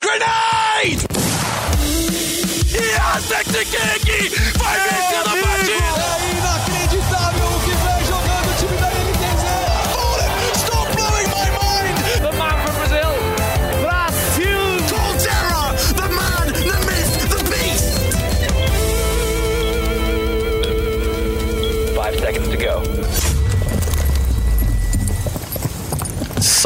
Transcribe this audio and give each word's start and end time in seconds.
Grenade! 0.00 1.06
Yes, 2.70 3.32
Vai 4.58 4.78
vencer 4.80 4.97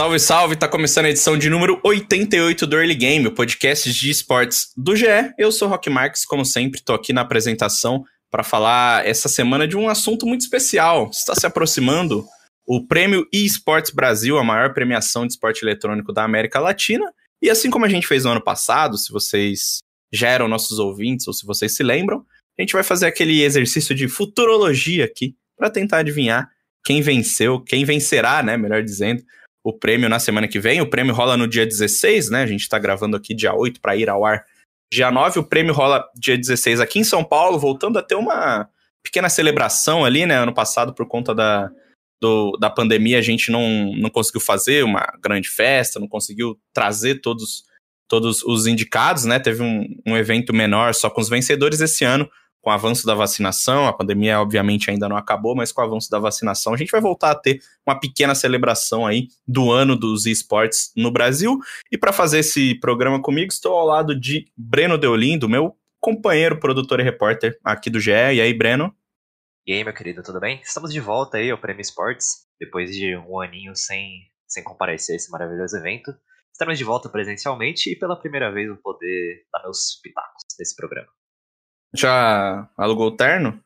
Salve, 0.03 0.19
salve! 0.19 0.57
Tá 0.57 0.67
começando 0.67 1.05
a 1.05 1.11
edição 1.11 1.39
de 1.39 1.49
número 1.49 1.81
88 1.85 2.67
do 2.67 2.77
Early 2.77 2.97
Game, 2.97 3.25
o 3.29 3.33
podcast 3.33 3.89
de 3.93 4.11
esportes 4.11 4.73
do 4.77 4.97
GE. 4.97 5.07
Eu 5.39 5.53
sou 5.53 5.69
Rock 5.69 5.89
Marques, 5.89 6.25
como 6.25 6.45
sempre, 6.45 6.83
tô 6.83 6.93
aqui 6.93 7.13
na 7.13 7.21
apresentação 7.21 8.03
para 8.29 8.43
falar 8.43 9.07
essa 9.07 9.29
semana 9.29 9.67
de 9.67 9.77
um 9.77 9.89
assunto 9.89 10.27
muito 10.27 10.41
especial. 10.41 11.09
Está 11.13 11.37
se 11.37 11.47
aproximando 11.47 12.27
o 12.67 12.85
Prêmio 12.85 13.25
eSports 13.33 13.93
Brasil, 13.93 14.39
a 14.39 14.43
maior 14.43 14.75
premiação 14.75 15.25
de 15.25 15.35
esporte 15.35 15.63
eletrônico 15.63 16.13
da 16.13 16.25
América 16.25 16.59
Latina. 16.59 17.09
E 17.41 17.49
assim 17.49 17.71
como 17.71 17.85
a 17.85 17.89
gente 17.89 18.09
fez 18.09 18.25
no 18.25 18.33
ano 18.33 18.43
passado, 18.43 18.99
se 18.99 19.13
vocês 19.13 19.79
já 20.13 20.31
eram 20.31 20.49
nossos 20.49 20.81
ouvintes 20.81 21.29
ou 21.29 21.33
se 21.33 21.47
vocês 21.47 21.77
se 21.77 21.85
lembram, 21.85 22.27
a 22.59 22.63
gente 22.63 22.73
vai 22.73 22.83
fazer 22.83 23.07
aquele 23.07 23.41
exercício 23.41 23.95
de 23.95 24.09
futurologia 24.09 25.05
aqui 25.05 25.37
para 25.57 25.71
tentar 25.71 25.99
adivinhar 25.99 26.51
quem 26.85 27.01
venceu, 27.01 27.61
quem 27.61 27.85
vencerá, 27.85 28.43
né, 28.43 28.57
melhor 28.57 28.83
dizendo, 28.83 29.23
o 29.65 29.73
prêmio 29.73 30.09
na 30.09 30.19
semana 30.19 30.49
que 30.49 30.59
vem. 30.59 30.81
O 30.81 30.89
prêmio 30.89 31.15
rola 31.15 31.37
no 31.37 31.47
dia 31.47 31.67
16, 31.67 32.31
né? 32.31 32.43
A 32.43 32.47
gente 32.47 32.69
tá 32.69 32.79
gravando 32.79 33.17
aqui 33.17 33.35
dia 33.35 33.55
8 33.55 33.81
para 33.81 33.97
ir 33.97 34.09
ao 34.09 34.25
ar 34.25 34.45
dia 34.93 35.11
9. 35.11 35.41
O 35.41 35.45
prêmio 35.45 35.73
rola 35.73 36.05
dia 36.15 36.37
16 36.37 36.81
aqui 36.81 36.99
em 36.99 37.05
São 37.05 37.23
Paulo, 37.23 37.59
voltando 37.59 37.99
a 37.99 38.03
ter 38.03 38.15
uma 38.15 38.69
pequena 39.03 39.29
celebração 39.29 40.05
ali, 40.05 40.27
né? 40.27 40.37
Ano 40.37 40.53
passado, 40.53 40.93
por 40.93 41.07
conta 41.07 41.35
da, 41.35 41.71
do, 42.21 42.57
da 42.59 42.71
pandemia, 42.71 43.19
a 43.19 43.23
gente 43.23 43.51
não, 43.51 43.93
não 43.97 44.11
conseguiu 44.11 44.41
fazer 44.41 44.85
uma 44.85 45.07
grande 45.23 45.49
festa, 45.49 46.01
não 46.01 46.09
conseguiu 46.09 46.59
trazer 46.73 47.21
todos, 47.21 47.65
todos 48.09 48.43
os 48.43 48.67
indicados, 48.67 49.25
né? 49.25 49.39
Teve 49.39 49.63
um, 49.63 49.87
um 50.07 50.17
evento 50.17 50.53
menor 50.53 50.95
só 50.95 51.09
com 51.09 51.21
os 51.21 51.29
vencedores 51.29 51.81
esse 51.81 52.05
ano 52.05 52.29
com 52.63 52.71
o 52.71 52.73
avanço 52.73 53.05
da 53.05 53.15
vacinação, 53.15 53.87
a 53.87 53.93
pandemia 53.93 54.41
obviamente 54.41 54.89
ainda 54.89 55.09
não 55.09 55.17
acabou, 55.17 55.55
mas 55.55 55.73
com 55.73 55.83
o 55.83 55.85
avanço 55.85 56.09
da 56.09 56.21
vacinação, 56.21 56.73
a 56.73 56.77
gente 56.77 56.93
vai 56.93 57.01
voltar 57.01 57.33
a 57.33 57.35
ter 57.35 57.61
uma 57.85 57.99
pequena 57.99 58.37
celebração 58.37 59.05
aí 59.05 59.27
do 59.47 59.73
ano 59.73 59.97
dos 59.97 60.27
esportes 60.27 60.93
no 60.97 61.11
Brasil. 61.11 61.59
E 61.91 61.99
para 61.99 62.13
fazer 62.13 62.39
esse 62.39 62.77
programa 62.77 63.21
comigo, 63.21 63.53
estou 63.53 63.77
ao 63.77 63.85
lado 63.85 64.19
de 64.19 64.47
Breno 64.57 64.97
Deolindo, 64.97 65.49
meu 65.49 65.77
companheiro, 66.01 66.59
produtor 66.59 67.01
e 67.01 67.03
repórter 67.03 67.59
aqui 67.65 67.91
do 67.91 68.01
GE. 68.01 68.11
E 68.11 68.41
aí, 68.41 68.55
Breno? 68.55 68.95
E 69.67 69.73
aí, 69.73 69.85
meu 69.85 69.93
querido, 69.93 70.23
tudo 70.23 70.41
bem? 70.41 70.61
Estamos 70.63 70.93
de 70.93 71.01
volta 71.01 71.39
aí 71.39 71.51
ao 71.51 71.59
Prêmio 71.59 71.81
Esportes, 71.81 72.47
depois 72.61 72.91
de 72.91 73.17
um 73.17 73.41
aninho 73.41 73.75
sem, 73.75 74.23
sem 74.47 74.63
comparecer 74.63 75.15
a 75.15 75.17
esse 75.17 75.31
maravilhoso 75.31 75.77
evento. 75.77 76.13
Estamos 76.53 76.79
de 76.79 76.85
volta 76.85 77.09
presencialmente 77.09 77.91
e 77.91 77.97
pela 77.97 78.19
primeira 78.19 78.53
vez 78.53 78.69
vou 78.69 78.77
poder 78.77 79.47
dar 79.53 79.63
meus 79.63 80.01
pitacos 80.03 80.43
nesse 80.59 80.77
programa. 80.77 81.09
Já 81.95 82.69
alugou 82.77 83.09
o 83.09 83.17
terno? 83.17 83.61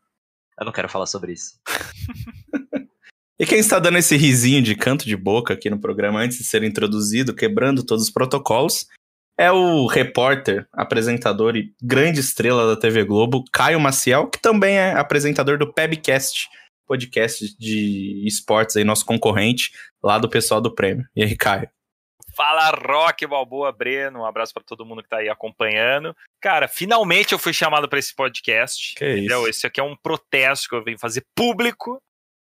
Eu 0.58 0.64
não 0.64 0.72
quero 0.72 0.88
falar 0.88 1.06
sobre 1.06 1.32
isso. 1.32 1.60
e 3.38 3.46
quem 3.46 3.58
está 3.58 3.78
dando 3.78 3.98
esse 3.98 4.16
risinho 4.16 4.62
de 4.62 4.74
canto 4.74 5.04
de 5.04 5.16
boca 5.16 5.54
aqui 5.54 5.70
no 5.70 5.78
programa 5.78 6.20
antes 6.20 6.38
de 6.38 6.44
ser 6.44 6.62
introduzido, 6.62 7.34
quebrando 7.34 7.84
todos 7.84 8.04
os 8.04 8.10
protocolos, 8.10 8.86
é 9.38 9.52
o 9.52 9.86
repórter, 9.86 10.66
apresentador 10.72 11.56
e 11.56 11.74
grande 11.82 12.20
estrela 12.20 12.66
da 12.66 12.80
TV 12.80 13.04
Globo, 13.04 13.44
Caio 13.52 13.78
Maciel, 13.78 14.28
que 14.28 14.40
também 14.40 14.78
é 14.78 14.92
apresentador 14.92 15.58
do 15.58 15.70
Pebcast, 15.72 16.48
podcast 16.86 17.56
de 17.58 18.24
esportes 18.26 18.76
aí, 18.76 18.84
nosso 18.84 19.04
concorrente 19.04 19.72
lá 20.02 20.18
do 20.18 20.28
pessoal 20.28 20.60
do 20.60 20.74
prêmio. 20.74 21.06
E 21.14 21.22
aí, 21.22 21.36
Caio? 21.36 21.68
Fala 22.36 22.68
Rock 22.68 23.26
Balboa 23.26 23.72
Breno, 23.72 24.20
um 24.20 24.26
abraço 24.26 24.52
para 24.52 24.62
todo 24.62 24.84
mundo 24.84 25.02
que 25.02 25.08
tá 25.08 25.16
aí 25.16 25.28
acompanhando. 25.30 26.14
Cara, 26.38 26.68
finalmente 26.68 27.32
eu 27.32 27.38
fui 27.38 27.54
chamado 27.54 27.88
para 27.88 27.98
esse 27.98 28.14
podcast. 28.14 28.94
Que 28.94 29.10
entendeu? 29.10 29.40
Isso? 29.40 29.50
Esse 29.50 29.66
aqui 29.66 29.80
é 29.80 29.82
um 29.82 29.96
protesto 29.96 30.68
que 30.68 30.74
eu 30.74 30.84
venho 30.84 30.98
fazer 30.98 31.24
público, 31.34 31.98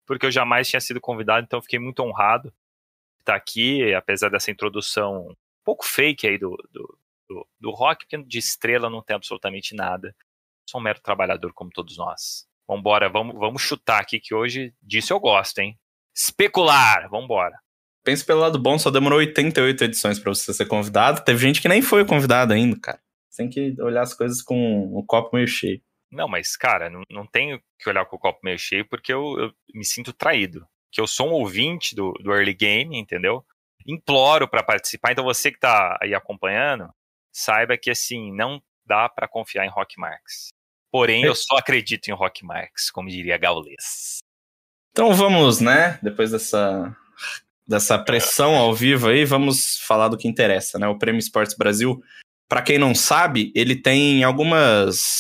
porque 0.05 0.27
eu 0.27 0.33
jamais 0.33 0.69
tinha 0.69 0.81
sido 0.81 1.01
convidado, 1.01 1.45
então 1.45 1.59
eu 1.59 1.63
fiquei 1.63 1.79
muito 1.79 2.03
honrado 2.03 2.49
de 2.51 3.23
estar 3.23 3.37
aqui, 3.37 3.95
apesar 3.95 4.31
dessa 4.31 4.51
introdução 4.51 5.29
um 5.29 5.37
pouco 5.65 5.87
fake 5.87 6.27
aí 6.27 6.39
do, 6.39 6.57
do, 6.73 6.99
do, 7.29 7.49
do 7.61 7.71
rock, 7.71 8.05
porque 8.05 8.21
de 8.27 8.39
estrela 8.39 8.91
não 8.91 9.01
tem 9.01 9.15
absolutamente 9.15 9.77
nada. 9.77 10.13
Sou 10.69 10.81
um 10.81 10.85
mero 10.85 11.01
trabalhador 11.01 11.53
como 11.53 11.71
todos 11.71 11.97
nós. 11.97 12.49
Vambora, 12.67 13.09
vamos, 13.09 13.37
vamos 13.37 13.63
chutar 13.63 14.01
aqui 14.01 14.19
que 14.19 14.35
hoje 14.35 14.75
disso 14.83 15.13
eu 15.13 15.21
gosto, 15.21 15.61
hein? 15.61 15.79
Especular, 16.13 17.09
vambora. 17.09 17.57
Pense 18.09 18.25
pelo 18.25 18.41
lado 18.41 18.59
bom, 18.59 18.79
só 18.79 18.91
demorou 18.91 19.19
88 19.19 19.85
edições 19.85 20.19
para 20.19 20.35
você 20.35 20.55
ser 20.55 20.65
convidado. 20.65 21.23
Teve 21.23 21.39
gente 21.41 21.61
que 21.61 21.69
nem 21.69 21.83
foi 21.83 22.07
convidado 22.07 22.55
ainda, 22.55 22.75
cara. 22.81 22.99
Você 23.29 23.43
tem 23.43 23.51
que 23.51 23.83
olhar 23.83 24.01
as 24.01 24.15
coisas 24.15 24.41
com 24.41 24.91
o 24.95 25.05
copo 25.05 25.37
meio 25.37 25.47
cheio. 25.47 25.79
Não, 26.11 26.27
mas, 26.27 26.57
cara, 26.57 26.89
não, 26.89 27.03
não 27.11 27.27
tenho 27.27 27.61
que 27.79 27.87
olhar 27.87 28.07
com 28.07 28.17
o 28.17 28.19
copo 28.19 28.41
meio 28.43 28.59
cheio 28.59 28.89
porque 28.89 29.13
eu, 29.13 29.39
eu 29.39 29.53
me 29.75 29.85
sinto 29.85 30.15
traído. 30.15 30.67
Que 30.91 31.03
eu 31.03 31.07
sou 31.07 31.29
um 31.29 31.33
ouvinte 31.33 31.95
do, 31.95 32.15
do 32.15 32.33
early 32.33 32.55
game, 32.55 32.99
entendeu? 32.99 33.45
Imploro 33.87 34.49
para 34.49 34.63
participar. 34.63 35.13
Então 35.13 35.23
você 35.23 35.53
que 35.53 35.61
tá 35.61 35.99
aí 36.01 36.15
acompanhando, 36.15 36.89
saiba 37.31 37.77
que 37.77 37.91
assim, 37.91 38.35
não 38.35 38.59
dá 38.87 39.07
para 39.07 39.29
confiar 39.29 39.67
em 39.67 39.71
Rock 39.71 40.01
Marks. 40.01 40.49
Porém, 40.91 41.25
eu 41.25 41.35
só 41.35 41.59
acredito 41.59 42.09
em 42.09 42.15
Rock 42.15 42.43
Marks, 42.43 42.91
como 42.91 43.11
diria 43.11 43.37
Gaules. 43.37 44.21
Então 44.93 45.13
vamos, 45.13 45.61
né? 45.61 45.99
Depois 46.03 46.31
dessa 46.31 46.97
dessa 47.69 47.99
pressão 47.99 48.57
ao 48.57 48.75
vivo 48.75 49.09
aí, 49.09 49.27
vamos 49.27 49.79
falar 49.87 50.09
do 50.09 50.17
que 50.17 50.27
interessa, 50.27 50.79
né? 50.79 50.89
O 50.89 50.99
Prêmio 50.99 51.19
Esportes 51.19 51.55
Brasil, 51.55 52.01
para 52.49 52.63
quem 52.63 52.79
não 52.79 52.95
sabe, 52.95 53.53
ele 53.55 53.77
tem 53.77 54.25
algumas 54.25 55.19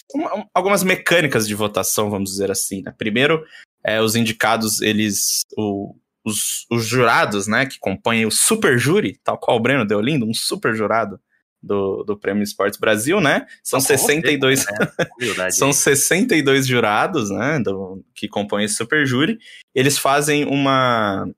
algumas 0.55 0.83
mecânicas 0.83 1.47
de 1.47 1.55
votação, 1.55 2.09
vamos 2.09 2.31
dizer 2.31 2.51
assim. 2.51 2.83
Né? 2.83 2.95
Primeiro, 2.97 3.45
é, 3.85 4.01
os 4.01 4.17
indicados, 4.17 4.81
eles 4.81 5.43
o, 5.59 5.95
os, 6.25 6.67
os, 6.71 6.87
jurados, 6.87 7.47
né, 7.47 7.67
que 7.67 7.79
compõem 7.79 8.25
o 8.25 8.31
super 8.31 8.79
júri, 8.79 9.21
tal 9.23 9.37
qual 9.37 9.59
o 9.59 9.61
Breno 9.61 9.87
deu 9.87 10.01
lindo, 10.01 10.27
um 10.27 10.33
super 10.33 10.75
jurado 10.75 11.21
do, 11.63 12.03
do 12.05 12.17
Prêmio 12.17 12.43
Esportes 12.43 12.79
Brasil, 12.79 13.21
né? 13.21 13.47
São 13.63 13.81
62 13.81 14.65
né? 14.65 15.51
São 15.53 15.73
62 15.73 16.67
jurados, 16.67 17.31
né, 17.31 17.59
do, 17.59 18.03
que 18.15 18.27
compõem 18.27 18.65
esse 18.65 18.77
super 18.77 19.07
júri. 19.07 19.39
Eles 19.75 19.99
fazem 19.99 20.45
uma 20.45 21.29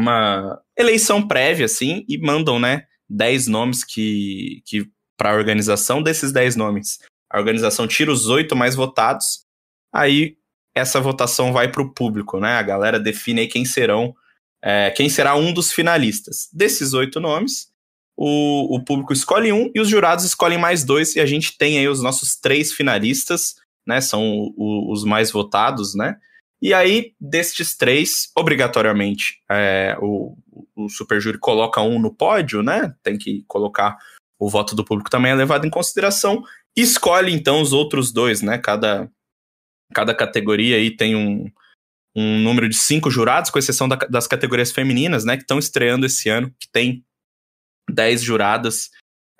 uma 0.00 0.60
eleição 0.76 1.26
prévia, 1.26 1.66
assim, 1.66 2.04
e 2.08 2.18
mandam, 2.18 2.58
né, 2.58 2.84
10 3.08 3.46
nomes 3.46 3.84
que, 3.84 4.62
que 4.66 4.88
para 5.16 5.32
a 5.32 5.34
organização. 5.34 6.02
Desses 6.02 6.32
10 6.32 6.56
nomes, 6.56 6.98
a 7.30 7.38
organização 7.38 7.86
tira 7.86 8.10
os 8.10 8.28
oito 8.28 8.56
mais 8.56 8.74
votados, 8.74 9.44
aí 9.92 10.36
essa 10.74 11.00
votação 11.00 11.52
vai 11.52 11.70
para 11.70 11.82
o 11.82 11.92
público, 11.92 12.38
né? 12.40 12.54
A 12.54 12.62
galera 12.62 12.98
define 12.98 13.42
aí 13.42 13.48
quem 13.48 13.64
serão, 13.64 14.14
é, 14.62 14.90
quem 14.90 15.08
será 15.08 15.34
um 15.34 15.52
dos 15.52 15.72
finalistas. 15.72 16.48
Desses 16.52 16.92
oito 16.94 17.20
nomes, 17.20 17.68
o, 18.16 18.76
o 18.76 18.84
público 18.84 19.12
escolhe 19.12 19.52
um 19.52 19.70
e 19.74 19.80
os 19.80 19.88
jurados 19.88 20.24
escolhem 20.24 20.58
mais 20.58 20.84
dois, 20.84 21.16
e 21.16 21.20
a 21.20 21.26
gente 21.26 21.58
tem 21.58 21.78
aí 21.78 21.88
os 21.88 22.02
nossos 22.02 22.36
três 22.36 22.72
finalistas, 22.72 23.56
né? 23.86 24.00
São 24.00 24.22
o, 24.56 24.92
os 24.92 25.04
mais 25.04 25.30
votados, 25.30 25.94
né? 25.94 26.16
E 26.62 26.74
aí, 26.74 27.14
destes 27.18 27.76
três, 27.76 28.30
obrigatoriamente, 28.36 29.42
é, 29.50 29.96
o, 30.00 30.36
o 30.76 30.88
Superjúri 30.88 31.38
coloca 31.38 31.80
um 31.80 31.98
no 31.98 32.14
pódio, 32.14 32.62
né? 32.62 32.94
Tem 33.02 33.16
que 33.16 33.44
colocar 33.48 33.96
o 34.38 34.48
voto 34.48 34.74
do 34.74 34.84
público 34.84 35.10
também 35.10 35.32
é 35.32 35.34
levado 35.34 35.66
em 35.66 35.70
consideração. 35.70 36.42
Escolhe, 36.74 37.32
então, 37.32 37.60
os 37.60 37.72
outros 37.72 38.12
dois, 38.12 38.40
né? 38.40 38.58
Cada, 38.58 39.10
cada 39.94 40.14
categoria 40.14 40.76
aí 40.76 40.94
tem 40.94 41.14
um, 41.14 41.50
um 42.16 42.38
número 42.38 42.68
de 42.68 42.76
cinco 42.76 43.10
jurados, 43.10 43.50
com 43.50 43.58
exceção 43.58 43.88
da, 43.88 43.96
das 43.96 44.26
categorias 44.26 44.72
femininas, 44.72 45.24
né? 45.24 45.36
Que 45.36 45.42
estão 45.42 45.58
estreando 45.58 46.06
esse 46.06 46.28
ano, 46.28 46.54
que 46.58 46.68
tem 46.70 47.04
dez 47.90 48.22
juradas. 48.22 48.90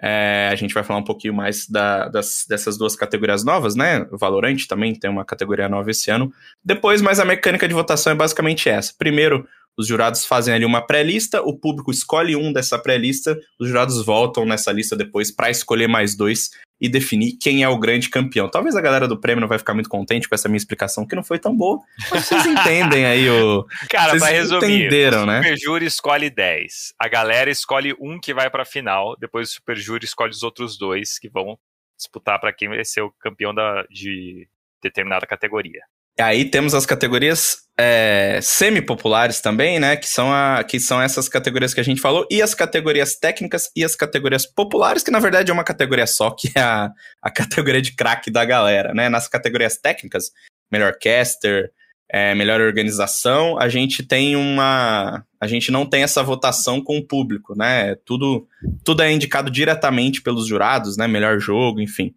É, 0.03 0.49
a 0.51 0.55
gente 0.55 0.73
vai 0.73 0.83
falar 0.83 1.01
um 1.01 1.05
pouquinho 1.05 1.35
mais 1.35 1.69
da, 1.69 2.09
das, 2.09 2.45
dessas 2.49 2.79
duas 2.79 2.97
categorias 2.97 3.45
novas, 3.45 3.75
né? 3.75 4.07
O 4.11 4.19
também 4.67 4.95
tem 4.95 5.11
uma 5.11 5.25
categoria 5.25 5.69
nova 5.69 5.91
esse 5.91 6.11
ano. 6.11 6.33
Depois, 6.65 7.03
mas 7.03 7.21
a 7.21 7.25
mecânica 7.25 7.69
de 7.69 7.75
votação 7.75 8.13
é 8.13 8.17
basicamente 8.17 8.69
essa. 8.69 8.95
Primeiro, 8.97 9.47
os 9.77 9.87
jurados 9.87 10.25
fazem 10.25 10.55
ali 10.55 10.65
uma 10.65 10.87
pré-lista, 10.87 11.43
o 11.43 11.57
público 11.57 11.91
escolhe 11.91 12.37
um 12.37 12.53
dessa 12.53 12.79
pré-lista, 12.79 13.39
os 13.59 13.69
jurados 13.69 14.05
voltam 14.05 14.45
nessa 14.45 14.73
lista 14.73 14.97
depois 14.97 15.31
para 15.31 15.51
escolher 15.51 15.89
mais 15.89 16.17
dois, 16.17 16.51
e 16.81 16.89
definir 16.89 17.33
quem 17.33 17.63
é 17.63 17.69
o 17.69 17.79
grande 17.79 18.09
campeão. 18.09 18.49
Talvez 18.49 18.75
a 18.75 18.81
galera 18.81 19.07
do 19.07 19.21
prêmio 19.21 19.41
não 19.41 19.49
vai 19.49 19.59
ficar 19.59 19.75
muito 19.75 19.89
contente 19.89 20.29
com 20.29 20.35
essa 20.35 20.49
minha 20.49 20.57
explicação, 20.57 21.07
que 21.07 21.15
não 21.15 21.23
foi 21.23 21.39
tão 21.39 21.55
boa, 21.55 21.81
mas 22.11 22.27
vocês 22.27 22.47
entendem 22.47 23.05
aí 23.05 23.29
o. 23.29 23.67
Cara, 23.91 24.13
Vocês 24.13 24.23
pra 24.23 24.31
resumir, 24.31 24.87
entenderam, 24.87 25.23
o 25.25 25.27
né? 25.27 25.43
Super 25.43 25.59
Júri 25.59 25.87
escolhe 25.87 26.31
10. 26.31 26.95
A 26.99 27.09
galera 27.09 27.51
escolhe 27.51 27.95
um 28.01 28.19
que 28.19 28.33
vai 28.33 28.49
pra 28.49 28.65
final, 28.65 29.17
depois 29.19 29.51
o 29.51 29.53
Super 29.53 29.77
Júri 29.77 30.05
escolhe 30.05 30.31
os 30.31 30.43
outros 30.43 30.79
dois 30.79 31.19
que 31.19 31.29
vão 31.29 31.59
disputar 31.97 32.41
pra 32.41 32.53
quem 32.53 32.69
vai 32.69 32.85
ser 32.85 33.03
o 33.03 33.13
campeão 33.21 33.55
da, 33.55 33.85
de 33.91 34.49
determinada 34.83 35.27
categoria. 35.27 35.83
Aí 36.21 36.45
temos 36.45 36.75
as 36.75 36.87
categorias 36.87 37.59
é, 37.79 38.41
semi-populares 38.43 39.41
também, 39.41 39.81
né? 39.81 39.97
Que 39.97 40.09
são, 40.09 40.33
a, 40.33 40.63
que 40.63 40.79
são 40.79 41.01
essas 41.01 41.29
categorias 41.29 41.73
que 41.73 41.81
a 41.81 41.85
gente 41.85 42.01
falou, 42.01 42.27
e 42.31 42.43
as 42.43 42.55
categorias 42.55 43.17
técnicas 43.17 43.71
e 43.75 43.85
as 43.85 43.97
categorias 43.97 44.45
populares, 44.45 45.03
que 45.03 45.11
na 45.11 45.19
verdade 45.19 45.51
é 45.51 45.55
uma 45.55 45.65
categoria 45.65 46.07
só, 46.07 46.31
que 46.31 46.51
é 46.55 46.61
a, 46.61 46.91
a 47.23 47.31
categoria 47.31 47.81
de 47.81 47.95
craque 47.95 48.31
da 48.31 48.45
galera, 48.45 48.93
né? 48.93 49.09
Nas 49.09 49.29
categorias 49.29 49.77
técnicas, 49.79 50.31
melhor 50.71 50.95
caster, 51.01 51.73
é, 52.13 52.35
melhor 52.35 52.61
organização, 52.61 53.59
a 53.59 53.69
gente 53.69 54.03
tem 54.03 54.35
uma. 54.35 55.25
A 55.41 55.47
gente 55.47 55.71
não 55.71 55.87
tem 55.87 56.03
essa 56.03 56.23
votação 56.23 56.83
com 56.83 56.99
o 56.99 57.07
público, 57.07 57.55
né? 57.57 57.95
Tudo, 58.05 58.47
tudo 58.85 59.03
é 59.03 59.13
indicado 59.13 59.51
diretamente 59.51 60.21
pelos 60.21 60.47
jurados, 60.47 60.97
né? 60.97 61.07
Melhor 61.07 61.39
jogo, 61.39 61.81
enfim. 61.81 62.13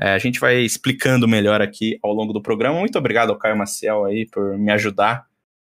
É, 0.00 0.10
a 0.12 0.18
gente 0.18 0.38
vai 0.38 0.58
explicando 0.58 1.26
melhor 1.26 1.60
aqui 1.60 1.98
ao 2.02 2.12
longo 2.12 2.32
do 2.32 2.40
programa. 2.40 2.78
Muito 2.78 2.96
obrigado 2.96 3.30
ao 3.30 3.38
Caio 3.38 3.56
Maciel 3.56 4.04
aí 4.04 4.26
por 4.26 4.56
me 4.56 4.70
ajudar 4.70 5.12
a 5.12 5.24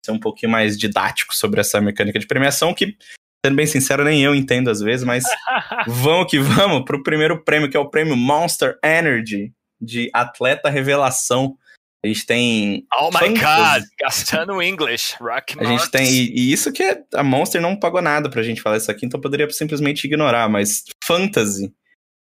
ser 0.07 0.13
um 0.13 0.21
pouquinho 0.21 0.53
mais 0.53 0.79
didático 0.79 1.35
sobre 1.35 1.61
essa 1.61 1.81
mecânica 1.81 2.19
de 2.19 2.27
premiação, 2.27 2.73
que, 2.73 2.97
sendo 3.45 3.57
bem 3.57 3.67
sincero, 3.67 4.05
nem 4.05 4.23
eu 4.23 4.35
entendo 4.35 4.71
às 4.71 4.81
vezes, 4.81 5.05
mas 5.05 5.25
vamos 5.89 6.31
que 6.31 6.39
vamos 6.39 6.85
para 6.85 6.97
o 6.97 7.03
primeiro 7.03 7.43
prêmio, 7.43 7.69
que 7.69 7.77
é 7.77 7.81
o 7.81 7.91
prêmio 7.91 8.17
Monster 8.17 8.79
Energy 8.85 9.53
de 9.81 10.09
Atleta 10.15 10.71
Revelação. 10.71 11.57
A 12.03 12.07
gente 12.07 12.25
tem. 12.25 12.87
Oh 12.99 13.11
my 13.11 13.29
god, 13.29 13.83
gastando 13.99 14.63
English, 14.63 15.17
Rock 15.21 15.57
A 15.59 15.65
gente 15.65 15.91
tem. 15.91 16.07
E, 16.07 16.31
e 16.35 16.53
isso 16.53 16.73
que 16.73 16.83
é, 16.83 17.03
a 17.15 17.23
Monster 17.23 17.61
não 17.61 17.77
pagou 17.77 18.01
nada 18.01 18.31
pra 18.31 18.43
gente 18.43 18.63
falar 18.63 18.79
isso 18.79 18.91
aqui, 18.91 19.05
então 19.05 19.19
eu 19.19 19.23
poderia 19.23 19.51
simplesmente 19.51 20.05
ignorar, 20.05 20.49
mas 20.49 20.85
Fantasy, 21.05 21.71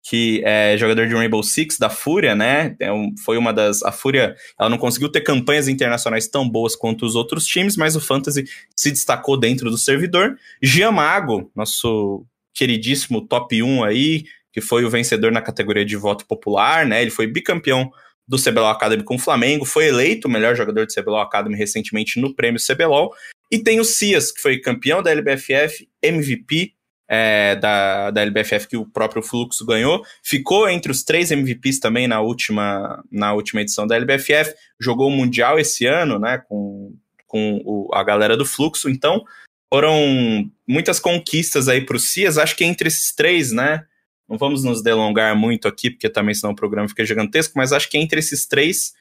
que 0.03 0.43
é 0.45 0.77
jogador 0.77 1.07
de 1.07 1.15
Rainbow 1.15 1.43
Six, 1.43 1.79
da 1.79 1.89
Fúria, 1.89 2.35
né? 2.35 2.75
É 2.81 2.93
um- 2.93 3.15
foi 3.25 3.39
uma 3.39 3.53
das. 3.53 3.83
A 3.85 3.93
Fúria, 3.93 4.35
ela 4.59 4.69
não 4.69 4.77
conseguiu 4.79 5.09
ter 5.09 5.21
campanhas 5.21 5.69
internacionais 5.69 6.27
tão 6.27 6.49
boas 6.49 6.75
quanto 6.75 7.07
os 7.07 7.15
outros 7.15 7.47
times, 7.47 7.77
mas 7.77 7.95
o 7.95 8.01
Fantasy 8.01 8.45
se 8.77 8.91
destacou 8.91 9.39
dentro 9.39 9.71
do 9.71 9.79
servidor. 9.79 10.37
Giamago, 10.61 11.51
nosso 11.55 12.27
queridíssimo 12.53 13.21
top 13.27 13.63
1 13.63 13.85
aí, 13.85 14.25
que 14.53 14.61
foi 14.61 14.85
o 14.85 14.91
vencedor 14.91 15.31
na 15.31 15.41
categoria 15.41 15.85
de 15.85 15.97
voto 15.97 16.27
popular, 16.27 16.85
né? 16.85 17.01
Ele 17.01 17.11
foi 17.11 17.27
bicampeão 17.27 17.91
do 18.27 18.39
CBLOL 18.39 18.69
Academy 18.71 19.03
com 19.03 19.15
o 19.17 19.19
Flamengo, 19.19 19.65
foi 19.65 19.87
eleito 19.87 20.27
o 20.27 20.31
melhor 20.31 20.55
jogador 20.57 20.87
do 20.87 20.93
CBLOL 20.93 21.21
Academy 21.21 21.57
recentemente 21.57 22.21
no 22.21 22.35
prêmio 22.35 22.61
CBLOL. 22.61 23.13
E 23.51 23.59
tem 23.59 23.81
o 23.81 23.85
Cias, 23.85 24.33
que 24.33 24.41
foi 24.41 24.59
campeão 24.59 25.03
da 25.03 25.11
LBFF, 25.11 25.89
MVP 26.03 26.73
é, 27.15 27.57
da, 27.57 28.11
da 28.11 28.23
LBFF 28.23 28.67
que 28.69 28.77
o 28.77 28.87
próprio 28.87 29.23
Fluxo 29.23 29.67
ganhou. 29.67 30.03
Ficou 30.23 30.67
entre 30.67 30.91
os 30.91 31.03
três 31.03 31.31
MVPs 31.31 31.79
também 31.79 32.09
na 32.09 32.23
última, 32.23 33.05
na 33.13 33.35
última 33.35 33.61
edição 33.61 33.87
da 33.87 33.95
LBFF. 33.97 34.55
Jogou 34.81 35.09
o 35.09 35.11
Mundial 35.11 35.59
esse 35.59 35.85
ano, 35.85 36.19
né? 36.19 36.39
Com, 36.49 36.95
com 37.27 37.61
o- 37.67 37.91
a 37.93 38.03
galera 38.03 38.35
do 38.35 38.47
Fluxo. 38.47 38.89
Então, 38.89 39.23
foram 39.71 40.51
muitas 40.67 40.99
conquistas 40.99 41.69
aí 41.69 41.85
para 41.85 41.97
o 41.99 42.01
Cias. 42.01 42.39
Acho 42.39 42.57
que 42.57 42.65
entre 42.65 42.89
esses 42.89 43.15
três, 43.15 43.53
né? 43.53 43.85
Não 44.27 44.39
vamos 44.39 44.65
nos 44.65 44.83
delongar 44.83 45.37
muito 45.37 45.69
aqui, 45.69 45.91
porque 45.91 46.09
também 46.09 46.35
senão 46.35 46.53
o 46.53 46.57
programa 46.57 46.89
fica 46.89 47.05
gigantesco, 47.05 47.53
mas 47.57 47.75
acho 47.75 47.91
que 47.91 47.99
entre 47.99 48.21
esses 48.21 48.47
três, 48.47 48.95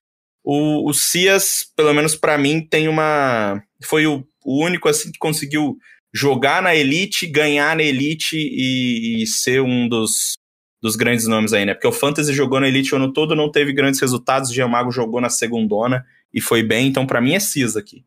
o, 0.43 0.89
o 0.89 0.93
Cias, 0.93 1.63
pelo 1.77 1.93
menos 1.93 2.13
para 2.17 2.37
mim, 2.37 2.59
tem 2.59 2.89
uma. 2.89 3.63
Foi 3.81 4.05
o, 4.05 4.27
o 4.43 4.61
único 4.65 4.89
assim 4.89 5.13
que 5.13 5.17
conseguiu 5.19 5.77
jogar 6.13 6.61
na 6.61 6.75
Elite, 6.75 7.25
ganhar 7.25 7.75
na 7.75 7.83
Elite 7.83 8.35
e, 8.35 9.23
e 9.23 9.27
ser 9.27 9.61
um 9.61 9.87
dos, 9.87 10.37
dos 10.81 10.95
grandes 10.95 11.27
nomes 11.27 11.53
aí, 11.53 11.65
né? 11.65 11.73
Porque 11.73 11.87
o 11.87 11.91
Fantasy 11.91 12.33
jogou 12.33 12.59
na 12.59 12.67
Elite 12.67 12.93
o 12.93 12.97
ano 12.97 13.13
todo, 13.13 13.35
não 13.35 13.51
teve 13.51 13.71
grandes 13.71 14.01
resultados, 14.01 14.49
o 14.49 14.53
Giamago 14.53 14.91
jogou 14.91 15.21
na 15.21 15.29
segundona 15.29 16.05
e 16.33 16.41
foi 16.41 16.63
bem, 16.63 16.87
então 16.87 17.05
para 17.05 17.21
mim 17.21 17.33
é 17.33 17.39
Cias 17.39 17.77
aqui. 17.77 18.05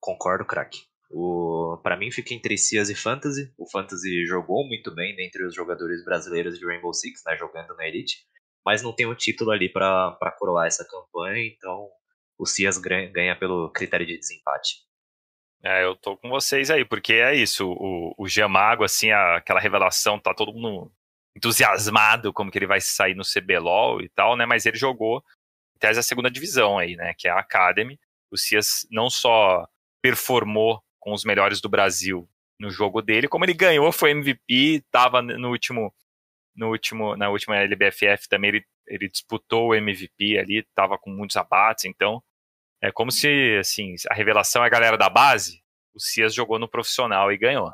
Concordo, 0.00 0.44
craque. 0.44 0.80
O, 1.10 1.78
para 1.82 1.96
mim 1.96 2.10
fica 2.10 2.34
entre 2.34 2.58
Cias 2.58 2.90
e 2.90 2.94
Fantasy. 2.94 3.50
O 3.56 3.68
Fantasy 3.70 4.26
jogou 4.26 4.66
muito 4.66 4.94
bem 4.94 5.16
dentre 5.16 5.44
os 5.44 5.54
jogadores 5.54 6.04
brasileiros 6.04 6.58
de 6.58 6.66
Rainbow 6.66 6.92
Six, 6.92 7.22
né, 7.26 7.36
jogando 7.36 7.74
na 7.76 7.86
Elite, 7.86 8.18
mas 8.64 8.82
não 8.82 8.94
tem 8.94 9.06
um 9.06 9.14
título 9.14 9.50
ali 9.50 9.70
para 9.70 10.36
coroar 10.38 10.66
essa 10.66 10.84
campanha, 10.84 11.46
então 11.46 11.88
o 12.38 12.46
Cias 12.46 12.78
ganha 12.78 13.36
pelo 13.36 13.70
critério 13.70 14.06
de 14.06 14.18
desempate. 14.18 14.87
É, 15.62 15.84
eu 15.84 15.96
tô 15.96 16.16
com 16.16 16.28
vocês 16.28 16.70
aí, 16.70 16.84
porque 16.84 17.14
é 17.14 17.34
isso, 17.34 17.68
o, 17.68 18.14
o 18.16 18.28
Giamago, 18.28 18.84
assim, 18.84 19.10
a- 19.10 19.36
aquela 19.36 19.58
revelação, 19.60 20.18
tá 20.18 20.32
todo 20.32 20.52
mundo 20.52 20.90
entusiasmado 21.36 22.32
como 22.32 22.50
que 22.50 22.58
ele 22.58 22.66
vai 22.66 22.80
sair 22.80 23.14
no 23.14 23.24
CBLOL 23.24 24.00
e 24.00 24.08
tal, 24.08 24.36
né, 24.36 24.46
mas 24.46 24.66
ele 24.66 24.76
jogou, 24.76 25.22
tese, 25.80 25.98
a 26.00 26.02
segunda 26.02 26.30
divisão 26.30 26.78
aí, 26.78 26.96
né, 26.96 27.14
que 27.16 27.28
é 27.28 27.30
a 27.30 27.40
Academy. 27.40 27.98
O 28.30 28.36
Cias 28.36 28.86
não 28.90 29.10
só 29.10 29.66
performou 30.02 30.82
com 31.00 31.12
os 31.12 31.24
melhores 31.24 31.60
do 31.60 31.68
Brasil 31.68 32.28
no 32.60 32.70
jogo 32.70 33.02
dele, 33.02 33.28
como 33.28 33.44
ele 33.44 33.54
ganhou, 33.54 33.90
foi 33.92 34.10
MVP, 34.12 34.84
tava 34.90 35.22
no 35.22 35.50
último, 35.50 35.92
no 36.56 36.68
último, 36.70 37.16
na 37.16 37.30
última 37.30 37.56
LBFF 37.56 38.28
também 38.28 38.48
ele, 38.50 38.64
ele 38.86 39.08
disputou 39.08 39.68
o 39.70 39.74
MVP 39.74 40.38
ali, 40.38 40.64
tava 40.74 40.98
com 40.98 41.10
muitos 41.10 41.36
abates, 41.36 41.84
então 41.84 42.22
é 42.82 42.90
como 42.92 43.10
se, 43.10 43.56
assim, 43.60 43.94
a 44.10 44.14
revelação 44.14 44.62
é 44.62 44.66
a 44.66 44.70
galera 44.70 44.96
da 44.96 45.08
base, 45.08 45.60
o 45.94 46.00
Cias 46.00 46.34
jogou 46.34 46.58
no 46.58 46.68
profissional 46.68 47.32
e 47.32 47.38
ganhou. 47.38 47.72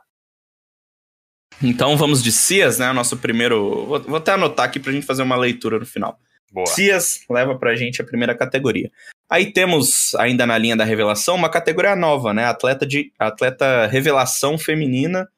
Então 1.62 1.96
vamos 1.96 2.22
de 2.22 2.32
Cias, 2.32 2.78
né? 2.78 2.92
Nosso 2.92 3.16
primeiro. 3.16 3.86
Vou, 3.86 4.00
vou 4.00 4.16
até 4.16 4.32
anotar 4.32 4.66
aqui 4.66 4.80
pra 4.80 4.92
gente 4.92 5.06
fazer 5.06 5.22
uma 5.22 5.36
leitura 5.36 5.78
no 5.78 5.86
final. 5.86 6.18
Boa. 6.52 6.66
Cias 6.66 7.20
leva 7.30 7.56
pra 7.58 7.74
gente 7.76 8.00
a 8.00 8.04
primeira 8.04 8.34
categoria. 8.36 8.90
Aí 9.30 9.52
temos, 9.52 10.14
ainda 10.16 10.46
na 10.46 10.58
linha 10.58 10.76
da 10.76 10.84
revelação, 10.84 11.34
uma 11.36 11.48
categoria 11.48 11.96
nova, 11.96 12.34
né? 12.34 12.44
Atleta 12.44 12.86
de 12.86 13.12
atleta 13.18 13.86
revelação 13.86 14.58
feminina. 14.58 15.28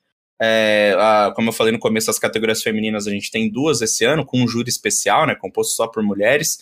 É, 0.40 0.94
a- 0.98 1.32
como 1.34 1.48
eu 1.48 1.52
falei 1.52 1.72
no 1.72 1.78
começo, 1.78 2.10
as 2.10 2.18
categorias 2.18 2.62
femininas 2.62 3.06
a 3.06 3.10
gente 3.10 3.30
tem 3.30 3.50
duas 3.50 3.80
esse 3.80 4.04
ano, 4.04 4.24
com 4.24 4.42
um 4.42 4.48
júri 4.48 4.68
especial, 4.68 5.26
né? 5.26 5.34
Composto 5.34 5.74
só 5.74 5.86
por 5.86 6.02
mulheres. 6.02 6.58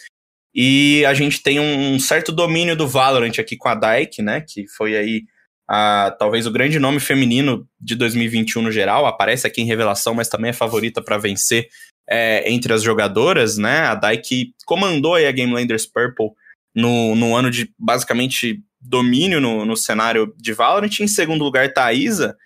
E 0.55 1.05
a 1.06 1.15
gente 1.15 1.43
tem 1.43 1.59
um 1.59 1.99
certo 1.99 2.31
domínio 2.31 2.77
do 2.77 2.87
Valorant 2.87 3.39
aqui 3.39 3.56
com 3.56 3.69
a 3.69 3.75
Dyke, 3.75 4.23
né? 4.23 4.41
Que 4.41 4.67
foi 4.69 4.97
aí 4.97 5.25
a, 5.69 6.15
talvez 6.19 6.47
o 6.47 6.53
grande 6.53 6.79
nome 6.79 7.01
feminino 7.01 7.67
de 7.81 7.97
2021 7.97 8.62
no 8.62 8.71
geral. 8.71 9.05
Aparece 9.06 9.47
aqui 9.47 9.61
em 9.61 9.67
revelação, 9.67 10.15
mas 10.15 10.29
também 10.29 10.51
é 10.51 10.53
favorita 10.53 11.03
para 11.03 11.19
vencer 11.19 11.69
é, 12.09 12.51
entre 12.51 12.73
as 12.73 12.83
jogadoras, 12.83 13.59
né? 13.59 13.81
A 13.81 13.95
Dyke 13.95 14.55
comandou 14.64 15.14
aí 15.14 15.26
a 15.26 15.33
Game 15.33 15.52
Landers 15.52 15.87
Purple 15.87 16.31
no, 16.75 17.17
no 17.17 17.35
ano 17.35 17.50
de 17.50 17.73
basicamente 17.78 18.62
domínio 18.81 19.40
no, 19.40 19.64
no 19.64 19.76
cenário 19.76 20.33
de 20.37 20.52
Valorant. 20.52 21.00
Em 21.00 21.09
segundo 21.09 21.43
lugar, 21.43 21.73
tá 21.73 21.87
a 21.87 21.93
Isa, 21.93 22.37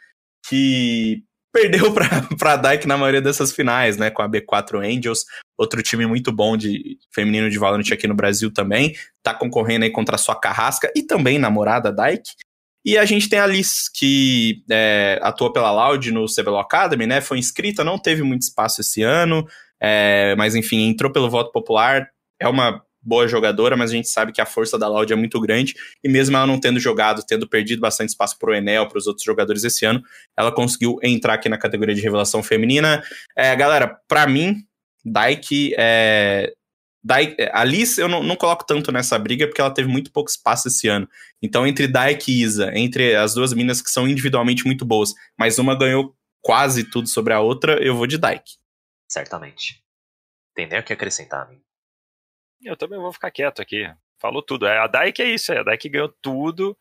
que 0.49 1.23
perdeu 1.53 1.93
para 2.39 2.53
a 2.53 2.57
Dyke 2.57 2.87
na 2.87 2.97
maioria 2.97 3.21
dessas 3.21 3.53
finais, 3.53 3.97
né? 3.97 4.11
Com 4.11 4.23
a 4.23 4.29
B4 4.29 4.79
Angels, 4.79 5.25
outro 5.57 5.83
time 5.83 6.07
muito 6.07 6.31
bom 6.33 6.57
de 6.57 6.99
feminino 7.13 7.51
de 7.51 7.59
Valorant 7.59 7.91
aqui 7.93 8.07
no 8.07 8.15
Brasil 8.15 8.53
também. 8.53 8.95
Tá 9.23 9.35
concorrendo 9.35 9.85
aí 9.85 9.91
contra 9.91 10.17
a 10.17 10.19
sua 10.19 10.39
carrasca 10.39 10.91
e 10.95 11.03
também 11.03 11.39
namorada 11.39 11.93
Dyke. 11.93 12.31
E 12.85 12.97
a 12.97 13.05
gente 13.05 13.29
tem 13.29 13.39
a 13.39 13.47
Liz, 13.47 13.89
que 13.89 14.63
é, 14.71 15.19
atua 15.23 15.53
pela 15.53 15.71
Loud 15.71 16.11
no 16.13 16.27
CBLOL 16.27 16.61
Academy, 16.61 17.07
né? 17.07 17.21
Foi 17.21 17.39
inscrita, 17.39 17.85
não 17.85 17.99
teve 17.99 18.23
muito 18.23 18.43
espaço 18.43 18.81
esse 18.81 19.03
ano, 19.03 19.47
é, 19.81 20.35
mas 20.37 20.55
enfim, 20.55 20.89
entrou 20.89 21.13
pelo 21.13 21.29
voto 21.29 21.53
popular. 21.53 22.09
É 22.41 22.49
uma 22.49 22.83
boa 23.01 23.27
jogadora, 23.27 23.77
mas 23.77 23.91
a 23.91 23.95
gente 23.95 24.09
sabe 24.09 24.33
que 24.33 24.41
a 24.41 24.47
força 24.47 24.79
da 24.79 24.89
Loud 24.89 25.13
é 25.13 25.17
muito 25.17 25.41
grande. 25.41 25.75
E 26.03 26.09
mesmo 26.09 26.37
ela 26.37 26.47
não 26.47 26.59
tendo 26.59 26.79
jogado, 26.81 27.25
tendo 27.27 27.49
perdido 27.49 27.81
bastante 27.81 28.11
espaço 28.11 28.39
pro 28.39 28.55
Enel, 28.55 28.89
para 28.89 28.99
os 28.99 29.07
outros 29.07 29.25
jogadores 29.25 29.65
esse 29.65 29.85
ano, 29.85 30.03
ela 30.37 30.53
conseguiu 30.53 30.99
entrar 31.03 31.35
aqui 31.35 31.49
na 31.49 31.59
categoria 31.59 31.95
de 31.95 32.01
revelação 32.01 32.43
feminina. 32.43 33.03
É, 33.37 33.55
galera, 33.57 33.99
para 34.09 34.27
mim, 34.27 34.57
Dyke 35.05 35.75
é, 35.79 36.53
Dyke, 37.03 37.37
a 37.53 37.65
Liz 37.65 37.97
eu 37.97 38.09
não, 38.09 38.23
não 38.23 38.37
coloco 38.37 38.67
tanto 38.67 38.91
nessa 38.91 39.19
briga 39.19 39.47
porque 39.47 39.61
ela 39.61 39.71
teve 39.71 39.89
muito 39.89 40.13
pouco 40.13 40.31
espaço 40.31 40.69
esse 40.69 40.89
ano. 40.89 41.09
Então, 41.41 41.67
entre 41.67 41.87
Dyke 41.87 42.31
e 42.31 42.43
Isa, 42.43 42.71
entre 42.75 43.15
as 43.15 43.35
duas 43.35 43.53
minas 43.53 43.81
que 43.81 43.91
são 43.91 44.09
individualmente 44.09 44.67
muito 44.67 44.85
boas, 44.85 45.15
mas 45.39 45.59
uma 45.59 45.79
ganhou 45.79 46.15
quase 46.43 46.85
tudo 46.85 47.09
sobre 47.09 47.33
a 47.33 47.41
outra, 47.41 47.83
eu 47.83 47.97
vou 47.97 48.07
de 48.07 48.19
Dyke. 48.19 48.57
Certamente. 49.09 49.83
Tem 50.55 50.67
nem 50.67 50.81
o 50.81 50.83
que 50.83 50.93
acrescentar, 50.93 51.47
amigo. 51.47 51.63
Eu 52.63 52.77
também 52.77 52.99
vou 52.99 53.13
ficar 53.13 53.31
quieto 53.31 53.61
aqui. 53.63 53.91
Falou 54.21 54.43
tudo. 54.43 54.67
É, 54.67 54.79
a 54.79 54.87
Dyke 54.87 55.23
é 55.23 55.27
isso, 55.27 55.53
é, 55.53 55.59
a 55.59 55.63
Dyke 55.63 55.89
ganhou 55.89 56.13
tudo 56.21 56.77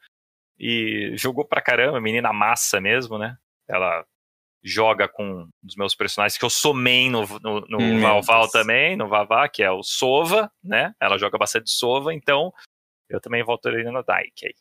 e 0.59 1.11
jogou 1.15 1.45
pra 1.45 1.61
caramba, 1.61 2.01
menina 2.01 2.33
massa 2.33 2.81
mesmo, 2.81 3.17
né? 3.17 3.37
Ela 3.67 4.05
joga 4.63 5.07
com 5.07 5.23
um 5.43 5.49
dos 5.61 5.75
meus 5.75 5.93
personagens, 5.95 6.37
que 6.37 6.43
eu 6.43 6.49
sou 6.49 6.73
main 6.73 7.09
no, 7.11 7.21
no, 7.39 7.61
no 7.61 7.77
Hum, 7.79 8.01
Val 8.01 8.15
meu 8.15 8.21
Val 8.23 8.41
Deus. 8.41 8.51
também, 8.51 8.97
no 8.97 9.07
Vavá, 9.07 9.47
que 9.47 9.61
é 9.61 9.71
o 9.71 9.83
Sova, 9.83 10.51
né? 10.63 10.93
Ela 10.99 11.17
joga 11.17 11.37
bastante 11.37 11.69
Sova, 11.69 12.13
então 12.13 12.51
eu 13.09 13.21
também 13.21 13.43
voltaria 13.43 13.89
no 13.91 14.03
Dyke 14.03 14.47
aí. 14.47 14.53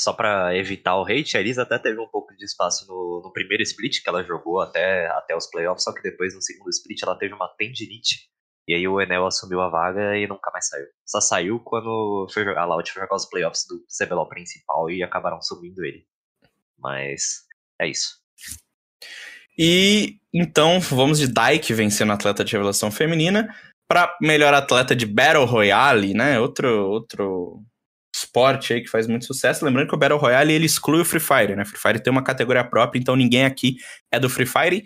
Só 0.00 0.12
pra 0.12 0.56
evitar 0.56 0.96
o 0.96 1.04
hate, 1.04 1.36
a 1.36 1.40
Elisa 1.40 1.62
até 1.62 1.78
teve 1.78 2.00
um 2.00 2.08
pouco 2.08 2.34
de 2.34 2.44
espaço 2.44 2.84
no, 2.88 3.20
no 3.22 3.32
primeiro 3.32 3.62
split 3.62 4.02
que 4.02 4.08
ela 4.08 4.24
jogou 4.24 4.60
até, 4.60 5.06
até 5.08 5.36
os 5.36 5.46
playoffs, 5.46 5.84
só 5.84 5.92
que 5.92 6.02
depois 6.02 6.34
no 6.34 6.42
segundo 6.42 6.70
split 6.70 7.00
ela 7.02 7.16
teve 7.16 7.32
uma 7.34 7.46
tendinite. 7.48 8.28
E 8.66 8.74
aí 8.74 8.88
o 8.88 9.00
Enel 9.00 9.26
assumiu 9.26 9.60
a 9.60 9.68
vaga 9.68 10.16
e 10.16 10.26
nunca 10.26 10.50
mais 10.50 10.68
saiu. 10.68 10.86
Só 11.04 11.20
saiu 11.20 11.60
quando 11.60 12.26
foi 12.32 12.44
jogar, 12.44 12.62
a 12.62 12.64
Loud 12.64 12.90
foi 12.90 13.02
jogar 13.02 13.16
os 13.16 13.26
playoffs 13.26 13.66
do 13.68 13.84
CBLOL 13.86 14.28
principal 14.28 14.90
e 14.90 15.02
acabaram 15.02 15.40
sumindo 15.42 15.84
ele. 15.84 16.06
Mas 16.78 17.44
é 17.80 17.86
isso. 17.86 18.18
E 19.58 20.18
então 20.32 20.80
vamos 20.80 21.18
de 21.18 21.28
Dyke 21.28 21.72
vencendo 21.74 22.12
atleta 22.12 22.44
de 22.44 22.52
revelação 22.52 22.90
feminina 22.90 23.54
para 23.86 24.16
melhor 24.20 24.52
atleta 24.54 24.96
de 24.96 25.06
Battle 25.06 25.44
Royale, 25.44 26.14
né? 26.14 26.40
Outro 26.40 26.90
outro 26.90 27.62
esporte 28.14 28.72
aí 28.72 28.80
que 28.80 28.88
faz 28.88 29.06
muito 29.06 29.26
sucesso. 29.26 29.64
Lembrando 29.64 29.88
que 29.88 29.94
o 29.94 29.98
Battle 29.98 30.18
Royale 30.18 30.52
ele 30.52 30.66
exclui 30.66 31.00
o 31.00 31.04
Free 31.04 31.20
Fire, 31.20 31.56
né? 31.56 31.64
Free 31.64 31.80
Fire 31.80 32.02
tem 32.02 32.10
uma 32.10 32.24
categoria 32.24 32.64
própria, 32.64 32.98
então 32.98 33.16
ninguém 33.16 33.44
aqui 33.44 33.76
é 34.10 34.18
do 34.18 34.30
Free 34.30 34.46
Fire. 34.46 34.84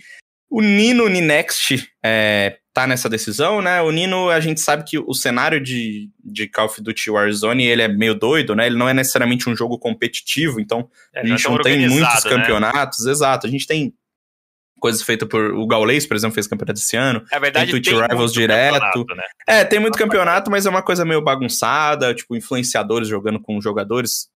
O 0.50 0.62
Nino 0.62 1.08
Ninext 1.08 1.86
é, 2.02 2.58
tá 2.78 2.86
nessa 2.86 3.08
decisão, 3.08 3.60
né? 3.60 3.82
O 3.82 3.90
Nino, 3.90 4.30
a 4.30 4.38
gente 4.38 4.60
sabe 4.60 4.84
que 4.84 4.98
o 4.98 5.12
cenário 5.12 5.60
de, 5.60 6.08
de 6.24 6.46
Call 6.46 6.66
of 6.66 6.80
Duty 6.80 7.10
Warzone 7.10 7.66
ele 7.66 7.82
é 7.82 7.88
meio 7.88 8.14
doido, 8.14 8.54
né? 8.54 8.66
Ele 8.66 8.76
não 8.76 8.88
é 8.88 8.94
necessariamente 8.94 9.50
um 9.50 9.56
jogo 9.56 9.78
competitivo, 9.78 10.60
então 10.60 10.88
É, 11.12 11.20
a 11.20 11.26
gente 11.26 11.42
tão 11.42 11.56
não 11.56 11.62
tem 11.62 11.88
muitos 11.88 12.24
né? 12.24 12.30
campeonatos, 12.30 13.04
exato. 13.04 13.48
A 13.48 13.50
gente 13.50 13.66
tem 13.66 13.92
coisas 14.78 15.02
feitas 15.02 15.28
por. 15.28 15.54
O 15.54 15.66
Gaulês, 15.66 16.06
por 16.06 16.16
exemplo, 16.16 16.34
fez 16.34 16.46
campeonato 16.46 16.78
esse 16.78 16.96
ano. 16.96 17.24
É 17.32 17.40
verdade, 17.40 17.72
Tem 17.72 17.82
tem, 17.82 17.92
Twitch 17.92 18.00
Rivals 18.00 18.20
muito 18.20 18.32
direto. 18.34 18.74
campeonato, 18.74 19.14
né? 19.16 19.24
É, 19.48 19.64
tem 19.64 19.80
muito 19.80 19.98
campeonato, 19.98 20.48
mas 20.48 20.64
é 20.64 20.70
uma 20.70 20.82
coisa 20.82 21.04
meio 21.04 21.20
bagunçada, 21.20 22.14
tipo, 22.14 22.36
influenciadores 22.36 23.08
jogando 23.08 23.40
com 23.40 23.60
jogadores. 23.60 24.28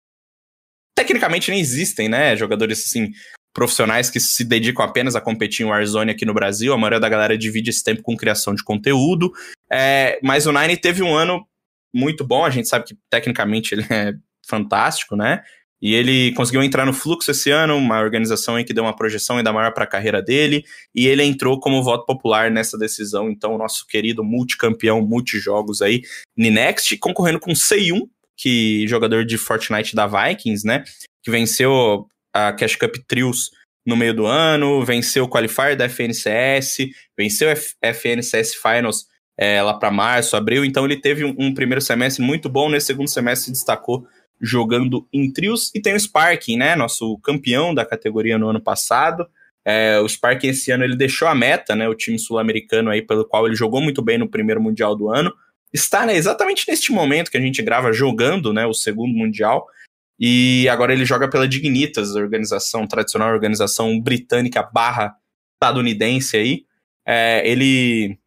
Tecnicamente 0.95 1.51
nem 1.51 1.61
existem, 1.61 2.09
né? 2.09 2.35
Jogadores 2.37 2.87
assim. 2.87 3.11
Profissionais 3.53 4.11
que 4.11 4.21
se 4.21 4.45
dedicam 4.45 4.85
apenas 4.85 5.17
a 5.17 5.21
competir 5.21 5.65
em 5.65 5.69
Warzone 5.69 6.11
aqui 6.11 6.25
no 6.25 6.35
Brasil. 6.35 6.73
A 6.73 6.79
maioria 6.79 7.01
da 7.01 7.09
galera 7.09 7.37
divide 7.37 7.71
esse 7.71 7.83
tempo 7.83 8.03
com 8.03 8.17
criação 8.17 8.55
de 8.55 8.63
conteúdo. 8.63 9.33
É, 9.71 10.19
mas 10.23 10.47
o 10.47 10.53
Nine 10.53 10.77
teve 10.77 11.03
um 11.03 11.15
ano 11.15 11.45
muito 11.95 12.25
bom. 12.25 12.45
A 12.45 12.51
gente 12.51 12.69
sabe 12.69 12.87
que 12.87 12.97
tecnicamente 13.11 13.75
ele 13.75 13.85
é 13.91 14.15
fantástico, 14.47 15.17
né? 15.17 15.43
E 15.83 15.95
ele 15.95 16.33
conseguiu 16.35 16.63
entrar 16.63 16.85
no 16.85 16.93
Fluxo 16.93 17.31
esse 17.31 17.51
ano, 17.51 17.75
uma 17.77 18.01
organização 18.01 18.57
aí 18.57 18.65
que 18.65 18.75
deu 18.75 18.85
uma 18.85 18.95
projeção 18.95 19.39
ainda 19.39 19.53
maior 19.53 19.73
para 19.73 19.85
a 19.85 19.87
carreira 19.87 20.21
dele, 20.21 20.63
e 20.95 21.07
ele 21.07 21.23
entrou 21.25 21.59
como 21.59 21.83
voto 21.83 22.05
popular 22.05 22.51
nessa 22.51 22.77
decisão. 22.77 23.31
Então, 23.31 23.55
o 23.55 23.59
nosso 23.59 23.87
querido 23.87 24.23
multicampeão, 24.23 25.01
multijogos 25.01 25.81
aí, 25.81 26.03
Ninext, 26.37 26.99
concorrendo 26.99 27.41
com 27.41 27.55
Seiun, 27.55 28.07
que 28.37 28.87
jogador 28.89 29.25
de 29.25 29.39
Fortnite 29.39 29.97
da 29.97 30.07
Vikings, 30.07 30.67
né? 30.67 30.85
Que 31.23 31.31
venceu 31.31 32.07
a 32.33 32.53
Cash 32.53 32.77
Cup 32.77 32.95
Trios 33.07 33.51
no 33.87 33.97
meio 33.97 34.15
do 34.15 34.27
ano, 34.27 34.85
venceu 34.85 35.25
o 35.25 35.29
Qualifier 35.29 35.77
da 35.77 35.87
FNCS, 35.87 36.91
venceu 37.17 37.49
a 37.51 37.89
FNCS 37.89 38.55
Finals 38.55 39.07
é, 39.39 39.63
lá 39.63 39.75
para 39.75 39.91
março, 39.91 40.37
abril. 40.37 40.65
Então, 40.65 40.85
ele 40.85 41.01
teve 41.01 41.25
um, 41.25 41.35
um 41.39 41.55
primeiro 41.55 41.81
semestre 41.81 42.23
muito 42.23 42.49
bom, 42.49 42.69
nesse 42.69 42.89
segundo 42.89 43.09
semestre 43.09 43.47
se 43.47 43.53
destacou 43.53 44.07
jogando 44.41 45.07
em 45.13 45.33
trios. 45.33 45.71
E 45.75 45.81
tem 45.81 45.95
o 45.95 46.01
Sparking, 46.01 46.57
né? 46.57 46.77
Nosso 46.77 47.19
campeão 47.19 47.75
da 47.75 47.85
categoria 47.85 48.39
no 48.39 48.49
ano 48.49 48.61
passado. 48.61 49.27
É, 49.65 49.99
o 50.01 50.09
Sparking 50.09 50.49
esse 50.49 50.71
ano 50.71 50.85
ele 50.85 50.97
deixou 50.97 51.29
a 51.29 51.35
meta, 51.35 51.75
né? 51.75 51.89
O 51.89 51.95
time 51.95 52.19
sul-americano 52.19 52.91
aí, 52.91 53.03
pelo 53.03 53.25
qual 53.25 53.47
ele 53.47 53.57
jogou 53.57 53.81
muito 53.81 54.03
bem 54.03 54.19
no 54.19 54.29
primeiro 54.29 54.61
Mundial 54.61 54.95
do 54.95 55.11
ano. 55.11 55.33
Está 55.73 56.05
né, 56.05 56.17
exatamente 56.17 56.65
neste 56.69 56.91
momento 56.91 57.31
que 57.31 57.37
a 57.37 57.41
gente 57.41 57.63
grava 57.63 57.93
jogando 57.93 58.53
né, 58.53 58.67
o 58.67 58.75
segundo 58.75 59.15
Mundial. 59.15 59.67
E 60.21 60.69
agora 60.69 60.93
ele 60.93 61.07
joga 61.07 61.31
pela 61.31 61.49
Dignitas, 61.49 62.15
organização, 62.15 62.87
tradicional 62.87 63.33
organização 63.33 63.99
britânica 63.99 64.63
barra 64.63 65.17
estadunidense 65.55 66.37
aí. 66.37 66.65
É, 67.07 67.49
ele 67.49 68.19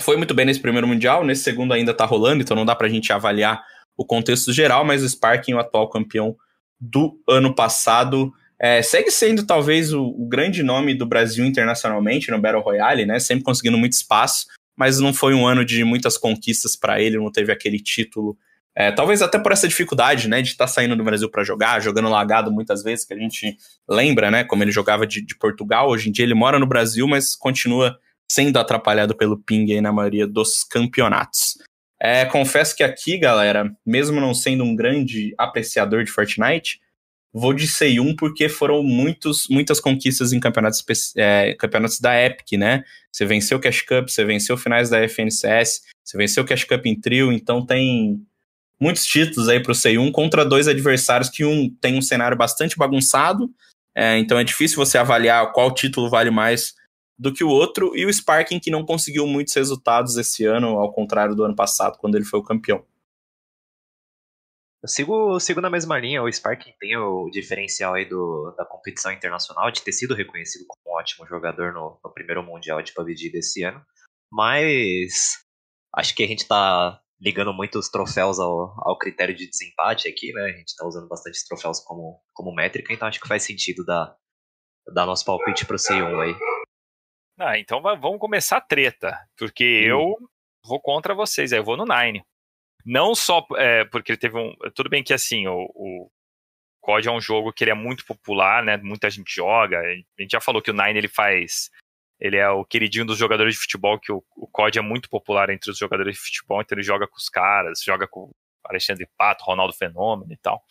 foi 0.00 0.16
muito 0.16 0.34
bem 0.34 0.44
nesse 0.44 0.60
primeiro 0.60 0.86
Mundial, 0.86 1.24
nesse 1.24 1.42
segundo 1.42 1.72
ainda 1.72 1.94
tá 1.94 2.04
rolando, 2.04 2.42
então 2.42 2.56
não 2.56 2.66
dá 2.66 2.74
pra 2.74 2.88
gente 2.88 3.12
avaliar 3.12 3.62
o 3.96 4.04
contexto 4.04 4.52
geral, 4.52 4.84
mas 4.84 5.02
o 5.02 5.08
Sparking, 5.08 5.54
o 5.54 5.58
atual 5.58 5.88
campeão 5.88 6.36
do 6.78 7.18
ano 7.28 7.54
passado, 7.54 8.32
é, 8.58 8.82
segue 8.82 9.10
sendo 9.10 9.46
talvez 9.46 9.92
o, 9.92 10.04
o, 10.04 10.26
grande 10.26 10.62
nome 10.62 10.94
do 10.94 11.06
Brasil 11.06 11.44
internacionalmente 11.44 12.30
no 12.30 12.40
Battle 12.40 12.62
Royale, 12.62 13.06
né? 13.06 13.18
Sempre 13.18 13.44
conseguindo 13.44 13.78
muito 13.78 13.92
espaço, 13.92 14.46
mas 14.76 14.98
não 14.98 15.14
foi 15.14 15.32
um 15.32 15.46
ano 15.46 15.64
de 15.64 15.84
muitas 15.84 16.18
conquistas 16.18 16.76
para 16.76 17.00
ele, 17.00 17.16
não 17.16 17.30
teve 17.30 17.52
aquele 17.52 17.78
título. 17.78 18.36
É, 18.76 18.90
talvez 18.90 19.22
até 19.22 19.38
por 19.38 19.52
essa 19.52 19.68
dificuldade, 19.68 20.28
né, 20.28 20.42
de 20.42 20.48
estar 20.48 20.66
tá 20.66 20.72
saindo 20.72 20.96
do 20.96 21.04
Brasil 21.04 21.30
para 21.30 21.44
jogar, 21.44 21.80
jogando 21.80 22.08
lagado 22.08 22.50
muitas 22.50 22.82
vezes, 22.82 23.04
que 23.04 23.14
a 23.14 23.18
gente 23.18 23.56
lembra, 23.88 24.30
né, 24.30 24.42
como 24.42 24.64
ele 24.64 24.72
jogava 24.72 25.06
de, 25.06 25.20
de 25.20 25.36
Portugal. 25.36 25.88
Hoje 25.88 26.08
em 26.08 26.12
dia 26.12 26.24
ele 26.24 26.34
mora 26.34 26.58
no 26.58 26.66
Brasil, 26.66 27.06
mas 27.06 27.36
continua 27.36 27.96
sendo 28.28 28.58
atrapalhado 28.58 29.14
pelo 29.16 29.38
ping 29.38 29.72
aí 29.72 29.80
na 29.80 29.92
maioria 29.92 30.26
dos 30.26 30.64
campeonatos. 30.64 31.58
É, 32.00 32.24
confesso 32.24 32.76
que 32.76 32.82
aqui, 32.82 33.16
galera, 33.16 33.72
mesmo 33.86 34.20
não 34.20 34.34
sendo 34.34 34.64
um 34.64 34.74
grande 34.74 35.32
apreciador 35.38 36.02
de 36.02 36.10
Fortnite, 36.10 36.80
vou 37.32 37.52
de 37.52 37.66
C1 37.66 38.14
porque 38.18 38.48
foram 38.48 38.82
muitos, 38.82 39.46
muitas 39.48 39.80
conquistas 39.80 40.32
em 40.32 40.40
campeonatos, 40.40 40.84
é, 41.16 41.54
campeonatos 41.54 42.00
da 42.00 42.20
Epic, 42.20 42.58
né? 42.58 42.84
Você 43.10 43.24
venceu 43.24 43.58
o 43.58 43.60
Cash 43.60 43.82
Cup, 43.82 44.08
você 44.08 44.24
venceu 44.24 44.56
finais 44.56 44.90
da 44.90 45.00
FNCS, 45.08 45.82
você 46.04 46.18
venceu 46.18 46.42
o 46.42 46.46
Cash 46.46 46.64
Cup 46.64 46.84
em 46.86 47.00
trio, 47.00 47.32
então 47.32 47.64
tem 47.64 48.20
muitos 48.80 49.04
títulos 49.04 49.48
aí 49.48 49.62
pro 49.62 49.72
C1 49.72 50.10
contra 50.12 50.44
dois 50.44 50.68
adversários 50.68 51.28
que 51.28 51.44
um 51.44 51.70
tem 51.80 51.96
um 51.96 52.02
cenário 52.02 52.36
bastante 52.36 52.76
bagunçado, 52.76 53.50
é, 53.94 54.18
então 54.18 54.38
é 54.38 54.44
difícil 54.44 54.76
você 54.76 54.98
avaliar 54.98 55.52
qual 55.52 55.72
título 55.72 56.10
vale 56.10 56.30
mais 56.30 56.74
do 57.16 57.32
que 57.32 57.44
o 57.44 57.48
outro, 57.48 57.96
e 57.96 58.04
o 58.04 58.12
Sparking 58.12 58.58
que 58.58 58.70
não 58.70 58.84
conseguiu 58.84 59.26
muitos 59.26 59.54
resultados 59.54 60.16
esse 60.16 60.44
ano, 60.44 60.78
ao 60.78 60.92
contrário 60.92 61.34
do 61.34 61.44
ano 61.44 61.54
passado, 61.54 61.96
quando 61.98 62.16
ele 62.16 62.24
foi 62.24 62.40
o 62.40 62.44
campeão. 62.44 62.84
Eu 64.82 64.88
sigo, 64.88 65.40
sigo 65.40 65.60
na 65.60 65.70
mesma 65.70 65.98
linha, 65.98 66.22
o 66.22 66.30
Sparking 66.30 66.74
tem 66.78 66.96
o 66.96 67.30
diferencial 67.30 67.94
aí 67.94 68.04
do, 68.04 68.52
da 68.58 68.66
competição 68.66 69.12
internacional, 69.12 69.70
de 69.70 69.80
ter 69.80 69.92
sido 69.92 70.14
reconhecido 70.14 70.66
como 70.66 70.94
um 70.94 70.98
ótimo 70.98 71.26
jogador 71.26 71.72
no, 71.72 71.98
no 72.04 72.12
primeiro 72.12 72.42
Mundial 72.42 72.82
de 72.82 72.92
PUBG 72.92 73.30
desse 73.30 73.62
ano, 73.62 73.80
mas 74.30 75.38
acho 75.94 76.14
que 76.14 76.22
a 76.22 76.26
gente 76.26 76.46
tá 76.46 77.00
ligando 77.20 77.52
muito 77.52 77.78
os 77.78 77.88
troféus 77.88 78.38
ao, 78.38 78.74
ao 78.78 78.98
critério 78.98 79.34
de 79.34 79.48
desempate 79.48 80.08
aqui, 80.08 80.32
né? 80.32 80.42
A 80.42 80.56
gente 80.56 80.74
tá 80.76 80.86
usando 80.86 81.08
bastante 81.08 81.36
os 81.36 81.44
troféus 81.44 81.80
como, 81.80 82.20
como 82.32 82.54
métrica, 82.54 82.92
então 82.92 83.08
acho 83.08 83.20
que 83.20 83.28
faz 83.28 83.42
sentido 83.42 83.84
dar, 83.84 84.16
dar 84.92 85.06
nosso 85.06 85.24
palpite 85.24 85.66
pro 85.66 85.76
C1 85.76 86.22
aí. 86.22 86.34
Ah, 87.38 87.58
então 87.58 87.82
vamos 87.82 88.18
começar 88.18 88.58
a 88.58 88.60
treta, 88.60 89.18
porque 89.36 89.84
hum. 89.84 89.88
eu 89.88 90.16
vou 90.64 90.80
contra 90.80 91.14
vocês, 91.14 91.52
aí 91.52 91.58
eu 91.58 91.64
vou 91.64 91.76
no 91.76 91.84
Nine. 91.84 92.24
Não 92.84 93.14
só 93.14 93.46
é, 93.56 93.84
porque 93.86 94.12
ele 94.12 94.18
teve 94.18 94.38
um. 94.38 94.54
Tudo 94.74 94.90
bem 94.90 95.02
que 95.02 95.14
assim, 95.14 95.46
o, 95.46 95.70
o 95.74 96.10
COD 96.82 97.08
é 97.08 97.12
um 97.12 97.20
jogo 97.20 97.52
que 97.52 97.64
ele 97.64 97.70
é 97.70 97.74
muito 97.74 98.04
popular, 98.04 98.62
né? 98.62 98.76
Muita 98.76 99.08
gente 99.08 99.34
joga. 99.34 99.80
A 99.80 100.22
gente 100.22 100.32
já 100.32 100.40
falou 100.40 100.60
que 100.60 100.70
o 100.70 100.74
Nine 100.74 100.98
ele 100.98 101.08
faz. 101.08 101.70
Ele 102.20 102.36
é 102.36 102.48
o 102.48 102.64
queridinho 102.64 103.04
dos 103.04 103.18
jogadores 103.18 103.54
de 103.54 103.60
futebol, 103.60 103.98
que 103.98 104.12
o, 104.12 104.22
o 104.36 104.46
COD 104.46 104.78
é 104.78 104.82
muito 104.82 105.08
popular 105.10 105.50
entre 105.50 105.70
os 105.70 105.78
jogadores 105.78 106.14
de 106.14 106.20
futebol, 106.20 106.60
então 106.60 106.76
ele 106.76 106.82
joga 106.82 107.06
com 107.06 107.16
os 107.16 107.28
caras, 107.28 107.82
joga 107.82 108.06
com 108.06 108.30
Alexandre 108.64 109.08
Pato, 109.18 109.44
Ronaldo 109.44 109.74
Fenômeno 109.74 110.32
e 110.32 110.36
tal. 110.36 110.64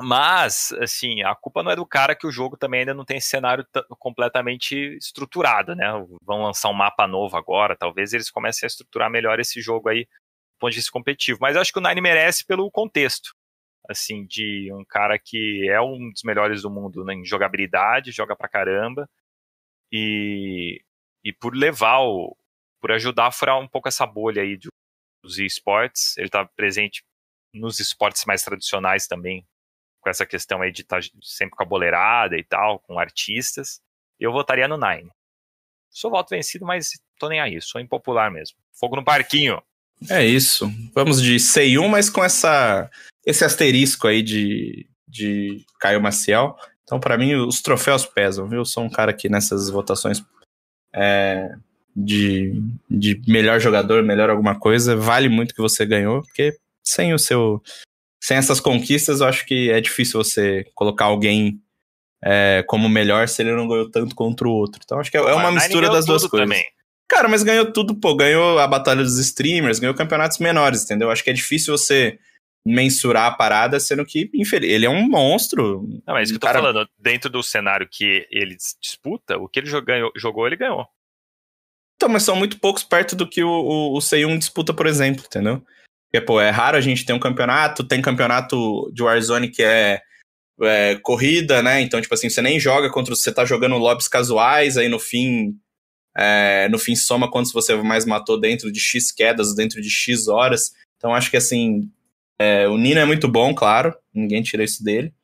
Mas, 0.00 0.72
assim, 0.80 1.22
a 1.22 1.34
culpa 1.34 1.62
não 1.62 1.70
é 1.70 1.76
do 1.76 1.86
cara 1.86 2.16
que 2.16 2.26
o 2.26 2.30
jogo 2.30 2.56
também 2.56 2.80
ainda 2.80 2.94
não 2.94 3.04
tem 3.04 3.20
cenário 3.20 3.64
completamente 3.98 4.74
estruturado, 4.96 5.76
né? 5.76 5.86
Vão 6.22 6.42
lançar 6.42 6.70
um 6.70 6.74
mapa 6.74 7.06
novo 7.06 7.36
agora, 7.36 7.76
talvez 7.76 8.12
eles 8.12 8.30
comecem 8.30 8.66
a 8.66 8.68
estruturar 8.68 9.10
melhor 9.10 9.38
esse 9.38 9.60
jogo 9.60 9.88
aí 9.88 10.04
do 10.04 10.58
ponto 10.58 10.70
de 10.70 10.76
vista 10.76 10.90
competitivo. 10.90 11.38
Mas 11.40 11.54
eu 11.54 11.62
acho 11.62 11.72
que 11.72 11.78
o 11.78 11.82
Nine 11.82 12.00
merece 12.00 12.44
pelo 12.44 12.70
contexto, 12.70 13.34
assim, 13.88 14.26
de 14.26 14.72
um 14.72 14.84
cara 14.84 15.18
que 15.18 15.68
é 15.68 15.80
um 15.80 16.10
dos 16.10 16.22
melhores 16.24 16.62
do 16.62 16.70
mundo 16.70 17.04
né, 17.04 17.14
em 17.14 17.24
jogabilidade, 17.24 18.12
joga 18.12 18.34
pra 18.34 18.48
caramba, 18.48 19.08
e, 19.92 20.82
e 21.24 21.32
por 21.32 21.54
levar 21.54 22.00
o. 22.00 22.36
por 22.80 22.92
ajudar 22.92 23.26
a 23.26 23.32
furar 23.32 23.58
um 23.58 23.68
pouco 23.68 23.88
essa 23.88 24.06
bolha 24.06 24.42
aí 24.42 24.58
dos 25.22 25.38
esportes. 25.38 26.16
Ele 26.16 26.28
tá 26.28 26.44
presente 26.44 27.02
nos 27.54 27.78
esportes 27.78 28.24
mais 28.24 28.42
tradicionais 28.42 29.06
também, 29.06 29.46
com 30.00 30.08
essa 30.08 30.24
questão 30.24 30.62
aí 30.62 30.72
de 30.72 30.82
estar 30.82 31.00
tá 31.00 31.08
sempre 31.22 31.56
com 31.56 31.62
a 31.62 31.66
boleirada 31.66 32.36
e 32.36 32.42
tal, 32.42 32.78
com 32.80 32.98
artistas, 32.98 33.80
eu 34.18 34.32
votaria 34.32 34.66
no 34.66 34.78
Nine. 34.78 35.10
Sou 35.90 36.10
voto 36.10 36.30
vencido, 36.30 36.64
mas 36.64 36.90
tô 37.18 37.28
nem 37.28 37.40
aí, 37.40 37.60
sou 37.60 37.80
impopular 37.80 38.30
mesmo. 38.30 38.56
Fogo 38.72 38.96
no 38.96 39.04
parquinho. 39.04 39.62
É 40.10 40.24
isso. 40.24 40.70
Vamos 40.94 41.20
de 41.20 41.36
C1, 41.36 41.86
mas 41.88 42.08
com 42.08 42.24
essa 42.24 42.90
esse 43.24 43.44
asterisco 43.44 44.08
aí 44.08 44.22
de, 44.22 44.88
de 45.06 45.64
Caio 45.78 46.00
Maciel. 46.00 46.56
Então, 46.84 46.98
para 46.98 47.16
mim, 47.16 47.34
os 47.34 47.62
troféus 47.62 48.04
pesam, 48.04 48.48
viu? 48.48 48.60
Eu 48.60 48.64
sou 48.64 48.84
um 48.84 48.90
cara 48.90 49.12
que 49.12 49.28
nessas 49.28 49.70
votações 49.70 50.22
é, 50.94 51.54
de, 51.94 52.62
de 52.90 53.20
melhor 53.26 53.60
jogador, 53.60 54.02
melhor 54.02 54.30
alguma 54.30 54.58
coisa, 54.58 54.96
vale 54.96 55.28
muito 55.28 55.54
que 55.54 55.60
você 55.60 55.86
ganhou, 55.86 56.22
porque 56.22 56.56
sem 56.84 57.14
o 57.14 57.18
seu. 57.18 57.62
Sem 58.22 58.36
essas 58.36 58.60
conquistas, 58.60 59.20
eu 59.20 59.26
acho 59.26 59.44
que 59.44 59.70
é 59.70 59.80
difícil 59.80 60.22
você 60.22 60.64
colocar 60.74 61.06
alguém 61.06 61.60
é, 62.22 62.64
como 62.68 62.88
melhor 62.88 63.26
se 63.26 63.42
ele 63.42 63.52
não 63.52 63.66
ganhou 63.66 63.90
tanto 63.90 64.14
contra 64.14 64.46
o 64.46 64.52
outro. 64.52 64.80
Então, 64.84 65.00
acho 65.00 65.10
que 65.10 65.16
é, 65.16 65.20
é 65.20 65.34
uma 65.34 65.50
mistura 65.50 65.90
das 65.90 66.06
duas 66.06 66.24
coisas. 66.26 66.48
Também. 66.48 66.64
Cara, 67.08 67.28
mas 67.28 67.42
ganhou 67.42 67.72
tudo, 67.72 67.96
pô. 67.96 68.14
Ganhou 68.14 68.60
a 68.60 68.66
batalha 68.66 69.02
dos 69.02 69.18
streamers, 69.18 69.80
ganhou 69.80 69.94
campeonatos 69.94 70.38
menores, 70.38 70.84
entendeu? 70.84 71.10
Acho 71.10 71.24
que 71.24 71.30
é 71.30 71.34
difícil 71.34 71.76
você 71.76 72.18
mensurar 72.66 73.26
a 73.26 73.34
parada, 73.34 73.80
sendo 73.80 74.04
que, 74.04 74.30
infeliz, 74.34 74.70
ele 74.70 74.86
é 74.86 74.90
um 74.90 75.08
monstro. 75.08 75.86
Não, 76.06 76.16
é 76.16 76.22
isso 76.22 76.32
que 76.32 76.36
eu 76.36 76.40
tô 76.40 76.46
Cara, 76.46 76.60
falando. 76.60 76.88
Dentro 76.98 77.28
do 77.28 77.42
cenário 77.42 77.88
que 77.90 78.26
ele 78.30 78.56
disputa, 78.80 79.36
o 79.36 79.48
que 79.48 79.60
ele 79.60 79.66
jogou, 79.66 80.12
jogou 80.16 80.46
ele 80.46 80.56
ganhou. 80.56 80.86
Então, 81.96 82.08
mas 82.08 82.22
são 82.22 82.34
muito 82.34 82.58
poucos 82.58 82.82
perto 82.82 83.14
do 83.14 83.28
que 83.28 83.42
o, 83.44 83.48
o, 83.48 83.96
o 83.96 83.98
C1 83.98 84.38
disputa, 84.38 84.72
por 84.74 84.86
exemplo, 84.86 85.24
entendeu? 85.24 85.62
Porque, 86.10 86.26
pô, 86.26 86.40
é 86.40 86.50
raro 86.50 86.76
a 86.76 86.80
gente 86.80 87.06
ter 87.06 87.12
um 87.12 87.18
campeonato, 87.18 87.84
tem 87.84 88.02
campeonato 88.02 88.90
de 88.92 89.02
Warzone 89.02 89.48
que 89.48 89.62
é, 89.62 90.02
é, 90.60 90.96
corrida, 90.96 91.62
né? 91.62 91.80
Então, 91.80 92.00
tipo 92.00 92.12
assim, 92.12 92.28
você 92.28 92.42
nem 92.42 92.60
joga 92.60 92.90
contra. 92.90 93.14
Você 93.14 93.32
tá 93.32 93.44
jogando 93.44 93.78
lobbies 93.78 94.08
casuais, 94.08 94.76
aí 94.76 94.88
no 94.88 94.98
fim. 94.98 95.56
é, 96.16 96.68
no 96.68 96.78
fim 96.78 96.94
soma 96.94 97.30
quantos 97.30 97.52
você 97.52 97.74
mais 97.76 98.04
matou 98.04 98.38
dentro 98.38 98.70
de 98.70 98.78
X 98.78 99.10
quedas, 99.10 99.54
dentro 99.54 99.80
de 99.80 99.88
X 99.88 100.28
horas. 100.28 100.72
Então, 100.98 101.14
acho 101.14 101.30
que 101.30 101.36
assim. 101.36 101.90
É, 102.42 102.68
o 102.68 102.76
Nino 102.76 102.98
é 102.98 103.04
muito 103.04 103.28
bom, 103.28 103.54
claro. 103.54 103.94
Ninguém 104.12 104.42
tira 104.42 104.64
isso 104.64 104.82
dele. 104.82 105.14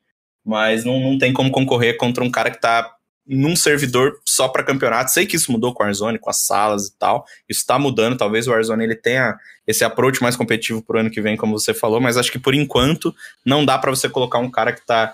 Mas 0.45 0.85
não, 0.85 0.99
não 1.01 1.17
tem 1.17 1.33
como 1.33 1.51
concorrer 1.51 1.97
contra 1.97 2.23
um 2.23 2.31
cara 2.31 2.49
que 2.49 2.61
tá 2.61 2.89
num 3.27 3.57
servidor 3.57 4.19
só 4.25 4.47
para 4.47 4.63
campeonato. 4.63 5.11
Sei 5.11 5.25
que 5.25 5.35
isso 5.35 5.51
mudou 5.51 5.73
com 5.73 5.83
o 5.83 5.85
Warzone, 5.85 6.17
com 6.17 6.29
as 6.29 6.45
salas 6.45 6.87
e 6.87 6.97
tal. 6.97 7.25
Isso 7.47 7.65
tá 7.65 7.77
mudando. 7.77 8.17
Talvez 8.17 8.47
o 8.47 8.51
Warzone 8.51 8.85
ele 8.85 8.95
tenha 8.95 9.37
esse 9.67 9.83
approach 9.83 10.21
mais 10.21 10.37
competitivo 10.37 10.81
pro 10.81 10.99
ano 10.99 11.11
que 11.11 11.21
vem, 11.21 11.35
como 11.35 11.59
você 11.59 11.73
falou, 11.73 11.99
mas 11.99 12.15
acho 12.15 12.31
que 12.31 12.39
por 12.39 12.55
enquanto 12.55 13.13
não 13.45 13.65
dá 13.65 13.77
para 13.77 13.91
você 13.91 14.07
colocar 14.07 14.39
um 14.39 14.49
cara 14.49 14.71
que 14.71 14.85
tá 14.85 15.13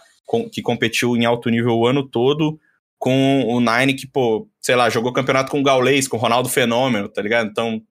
que 0.51 0.61
competiu 0.61 1.15
em 1.15 1.25
alto 1.25 1.49
nível 1.49 1.77
o 1.77 1.85
ano 1.85 2.01
todo 2.01 2.59
com 2.97 3.43
o 3.47 3.59
Nine 3.59 3.93
que, 3.93 4.07
pô, 4.07 4.47
sei 4.59 4.75
lá, 4.75 4.89
jogou 4.89 5.13
campeonato 5.13 5.51
com 5.51 5.59
o 5.59 5.63
Gaules, 5.63 6.07
com 6.07 6.17
o 6.17 6.19
Ronaldo 6.19 6.49
Fenômeno, 6.49 7.09
tá 7.09 7.21
ligado? 7.21 7.49
Então, 7.49 7.81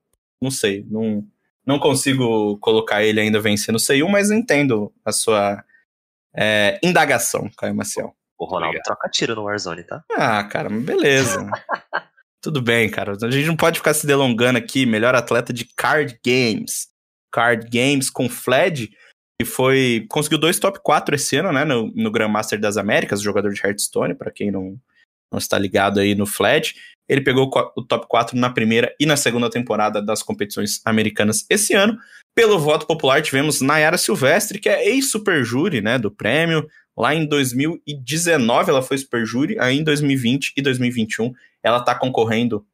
não 0.40 0.50
sei, 0.50 0.84
não 0.88 1.24
não 1.66 1.78
consigo 1.78 2.58
colocar 2.58 3.02
ele 3.02 3.20
ainda 3.20 3.40
vencendo 3.40 3.76
o 3.76 3.78
C1, 3.78 4.08
mas 4.08 4.30
entendo 4.30 4.92
a 5.04 5.12
sua 5.12 5.64
é, 6.34 6.78
indagação, 6.82 7.50
Caio 7.56 7.74
Maciel. 7.74 8.14
O 8.38 8.44
Ronaldo 8.44 8.76
Obrigado. 8.76 8.84
troca 8.84 9.08
tiro 9.08 9.34
no 9.34 9.44
Warzone, 9.44 9.84
tá? 9.84 10.04
Ah, 10.12 10.42
cara, 10.44 10.68
mas 10.68 10.82
beleza. 10.82 11.46
Tudo 12.42 12.60
bem, 12.60 12.90
cara. 12.90 13.12
A 13.12 13.30
gente 13.30 13.46
não 13.46 13.56
pode 13.56 13.78
ficar 13.78 13.94
se 13.94 14.06
delongando 14.06 14.58
aqui. 14.58 14.84
Melhor 14.84 15.14
atleta 15.14 15.52
de 15.52 15.64
card 15.64 16.18
games. 16.24 16.88
Card 17.32 17.68
games 17.70 18.10
com 18.10 18.28
Fled, 18.28 18.90
que 19.40 19.46
foi. 19.46 20.04
Conseguiu 20.10 20.38
dois 20.38 20.58
top 20.58 20.78
4 20.82 21.14
esse 21.14 21.36
ano, 21.36 21.52
né? 21.52 21.64
No, 21.64 21.90
no 21.94 22.10
Grandmaster 22.10 22.60
das 22.60 22.76
Américas, 22.76 23.22
jogador 23.22 23.50
de 23.50 23.64
Hearthstone, 23.64 24.14
pra 24.14 24.30
quem 24.30 24.50
não, 24.50 24.78
não 25.32 25.38
está 25.38 25.58
ligado 25.58 26.00
aí 26.00 26.14
no 26.14 26.26
Fled. 26.26 26.74
Ele 27.08 27.20
pegou 27.20 27.50
o 27.76 27.82
top 27.82 28.06
4 28.08 28.38
na 28.38 28.50
primeira 28.50 28.94
e 28.98 29.06
na 29.06 29.16
segunda 29.16 29.50
temporada 29.50 30.00
das 30.00 30.22
competições 30.22 30.80
americanas 30.84 31.44
esse 31.50 31.74
ano. 31.74 31.98
Pelo 32.34 32.58
voto 32.58 32.86
popular, 32.86 33.22
tivemos 33.22 33.60
Nayara 33.60 33.98
Silvestre, 33.98 34.58
que 34.58 34.68
é 34.68 34.88
ex-super 34.88 35.44
júri, 35.44 35.80
né? 35.80 35.98
Do 35.98 36.10
prêmio. 36.10 36.66
Lá 36.96 37.14
em 37.14 37.26
2019 37.26 38.70
ela 38.70 38.82
foi 38.82 38.98
super 38.98 39.26
júri, 39.26 39.58
aí 39.58 39.78
em 39.78 39.84
2020 39.84 40.52
e 40.56 40.62
2021 40.62 41.32
ela 41.62 41.80
tá 41.80 41.94
concorrendo 41.94 42.64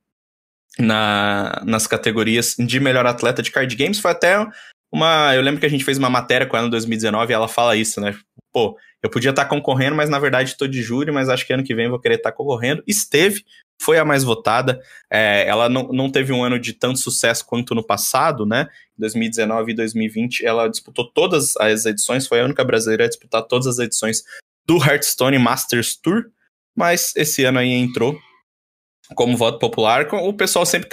na, 0.79 1.63
nas 1.65 1.87
categorias 1.87 2.55
de 2.59 2.79
melhor 2.81 3.07
atleta 3.07 3.43
de 3.43 3.51
card 3.51 3.75
games. 3.75 3.99
Foi 3.99 4.11
até 4.11 4.47
uma. 4.93 5.35
Eu 5.35 5.43
lembro 5.43 5.61
que 5.61 5.67
a 5.67 5.71
gente 5.71 5.85
fez 5.85 5.99
uma 5.99 6.11
matéria 6.11 6.47
com 6.47 6.57
ela 6.57 6.67
em 6.67 6.71
2019 6.71 7.33
e 7.33 7.35
ela 7.35 7.49
fala 7.49 7.77
isso, 7.77 8.01
né? 8.01 8.17
Pô, 8.53 8.77
eu 9.03 9.11
podia 9.11 9.31
estar 9.31 9.47
concorrendo, 9.47 9.97
mas 9.97 10.11
na 10.11 10.19
verdade 10.19 10.51
estou 10.51 10.69
de 10.69 10.83
júri, 10.83 11.11
mas 11.11 11.29
acho 11.29 11.47
que 11.47 11.53
ano 11.53 11.65
que 11.65 11.75
vem 11.75 11.89
vou 11.89 11.99
querer 11.99 12.17
estar 12.17 12.33
concorrendo. 12.33 12.83
Esteve, 12.87 13.45
foi 13.81 13.99
a 13.99 14.05
mais 14.05 14.23
votada. 14.23 14.81
É, 15.11 15.47
ela 15.47 15.69
não, 15.69 15.85
não 15.85 16.11
teve 16.11 16.33
um 16.33 16.45
ano 16.45 16.59
de 16.59 16.75
tanto 16.75 16.99
sucesso 16.99 17.47
quanto 17.47 17.75
no 17.75 17.85
passado, 17.85 18.45
né? 18.45 18.69
Em 18.99 19.01
2019 19.01 19.73
e 19.73 19.75
2020 19.75 20.45
ela 20.45 20.69
disputou 20.69 21.11
todas 21.11 21.57
as 21.57 21.87
edições, 21.87 22.27
foi 22.27 22.41
a 22.41 22.45
única 22.45 22.63
brasileira 22.63 23.05
a 23.05 23.09
disputar 23.09 23.43
todas 23.43 23.67
as 23.67 23.79
edições 23.79 24.23
do 24.67 24.77
Hearthstone 24.77 25.39
Masters 25.39 25.97
Tour, 25.97 26.27
mas 26.77 27.15
esse 27.17 27.43
ano 27.45 27.59
aí 27.59 27.71
entrou 27.71 28.19
como 29.15 29.37
voto 29.37 29.59
popular. 29.59 30.07
O 30.13 30.35
pessoal 30.35 30.67
sempre 30.67 30.91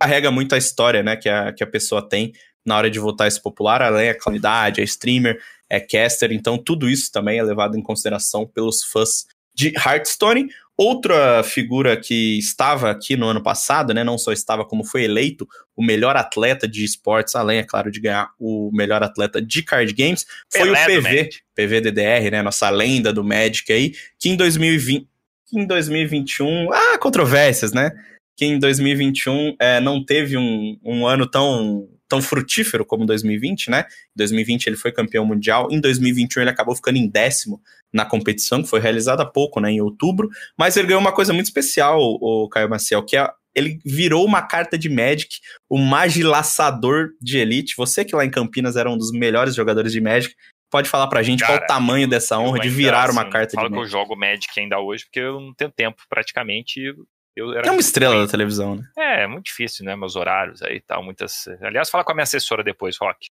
carrega 0.00 0.30
muito 0.30 0.54
a 0.54 0.58
história, 0.58 1.02
né, 1.02 1.16
que 1.16 1.28
a, 1.28 1.52
que 1.52 1.64
a 1.64 1.66
pessoa 1.66 2.06
tem 2.06 2.32
na 2.64 2.76
hora 2.76 2.90
de 2.90 2.98
votar 2.98 3.26
esse 3.26 3.42
popular, 3.42 3.80
além 3.80 4.12
da 4.12 4.20
qualidade, 4.20 4.80
é 4.80 4.84
streamer, 4.84 5.42
é 5.68 5.80
caster, 5.80 6.32
então 6.32 6.56
tudo 6.56 6.88
isso 6.88 7.10
também 7.12 7.38
é 7.38 7.42
levado 7.42 7.76
em 7.76 7.82
consideração 7.82 8.46
pelos 8.46 8.82
fãs 8.82 9.26
de 9.54 9.72
Hearthstone. 9.76 10.48
Outra 10.76 11.42
figura 11.42 11.96
que 11.96 12.38
estava 12.38 12.88
aqui 12.88 13.16
no 13.16 13.26
ano 13.26 13.42
passado, 13.42 13.92
né, 13.92 14.04
não 14.04 14.16
só 14.16 14.30
estava 14.30 14.64
como 14.64 14.84
foi 14.84 15.02
eleito 15.02 15.46
o 15.74 15.82
melhor 15.82 16.16
atleta 16.16 16.68
de 16.68 16.84
esportes, 16.84 17.34
além, 17.34 17.58
é 17.58 17.64
claro, 17.64 17.90
de 17.90 18.00
ganhar 18.00 18.30
o 18.38 18.70
melhor 18.72 19.02
atleta 19.02 19.42
de 19.42 19.60
card 19.64 19.92
games, 19.92 20.24
foi 20.48 20.62
Pelé 20.62 20.84
o 20.84 21.02
PV. 21.02 21.30
PVDDR, 21.56 22.30
né, 22.30 22.42
nossa 22.42 22.70
lenda 22.70 23.12
do 23.12 23.24
Magic 23.24 23.72
aí, 23.72 23.92
que 24.16 24.28
em 24.28 24.36
2020, 24.36 25.08
que 25.48 25.58
em 25.58 25.66
2021, 25.66 26.72
ah, 26.72 26.98
controvérsias, 26.98 27.72
né, 27.72 27.90
que 28.36 28.44
em 28.44 28.56
2021 28.56 29.56
é, 29.58 29.80
não 29.80 30.04
teve 30.04 30.36
um, 30.36 30.78
um 30.84 31.04
ano 31.08 31.28
tão, 31.28 31.88
tão 32.08 32.22
frutífero 32.22 32.84
como 32.84 33.04
2020, 33.04 33.70
né? 33.70 33.84
Em 34.14 34.18
2020 34.18 34.66
ele 34.66 34.76
foi 34.76 34.90
campeão 34.90 35.24
mundial, 35.24 35.68
em 35.70 35.80
2021 35.80 36.42
ele 36.42 36.50
acabou 36.50 36.74
ficando 36.74 36.96
em 36.96 37.08
décimo 37.08 37.60
na 37.92 38.04
competição, 38.04 38.62
que 38.62 38.68
foi 38.68 38.80
realizada 38.80 39.22
há 39.22 39.26
pouco, 39.26 39.60
né, 39.60 39.70
em 39.70 39.80
outubro, 39.80 40.28
mas 40.58 40.76
ele 40.76 40.88
ganhou 40.88 41.00
uma 41.00 41.12
coisa 41.12 41.32
muito 41.32 41.46
especial, 41.46 41.98
o, 42.00 42.44
o 42.44 42.48
Caio 42.48 42.68
Maciel, 42.68 43.04
que 43.04 43.16
é 43.16 43.28
ele 43.54 43.80
virou 43.84 44.24
uma 44.24 44.42
carta 44.42 44.78
de 44.78 44.88
Magic, 44.88 45.40
o 45.68 45.78
Magilaçador 45.78 47.08
de 47.20 47.38
Elite. 47.38 47.74
Você 47.76 48.04
que 48.04 48.14
lá 48.14 48.24
em 48.24 48.30
Campinas 48.30 48.76
era 48.76 48.88
um 48.88 48.96
dos 48.96 49.10
melhores 49.10 49.54
jogadores 49.54 49.90
de 49.90 50.00
Magic, 50.00 50.32
pode 50.70 50.88
falar 50.88 51.08
pra 51.08 51.22
gente 51.22 51.44
qual 51.44 51.58
Cara, 51.58 51.64
o 51.64 51.66
tamanho 51.66 52.06
dessa 52.06 52.36
Eu 52.36 52.40
honra 52.40 52.60
de 52.60 52.68
virar 52.68 53.10
uma 53.10 53.22
assim, 53.22 53.30
carta 53.30 53.48
de 53.48 53.54
Falo 53.56 53.68
que 53.68 53.74
eu 53.74 53.78
Magic. 53.80 53.92
jogo 53.92 54.16
Magic 54.16 54.60
ainda 54.60 54.78
hoje, 54.78 55.04
porque 55.04 55.20
eu 55.20 55.40
não 55.40 55.54
tenho 55.54 55.72
tempo 55.72 56.02
praticamente. 56.08 56.94
Eu 57.38 57.52
era 57.52 57.68
É 57.68 57.70
uma 57.70 57.80
estrela 57.80 58.24
da 58.24 58.30
televisão, 58.30 58.74
né? 58.74 58.90
É, 58.98 59.22
é 59.22 59.26
muito 59.26 59.46
difícil, 59.46 59.84
né? 59.84 59.94
Meus 59.94 60.16
horários 60.16 60.60
aí 60.62 60.76
e 60.76 60.80
tal, 60.80 61.02
muitas. 61.02 61.46
Aliás, 61.62 61.88
fala 61.88 62.02
com 62.02 62.10
a 62.10 62.14
minha 62.14 62.24
assessora 62.24 62.64
depois, 62.64 62.96
Rock. 62.98 63.28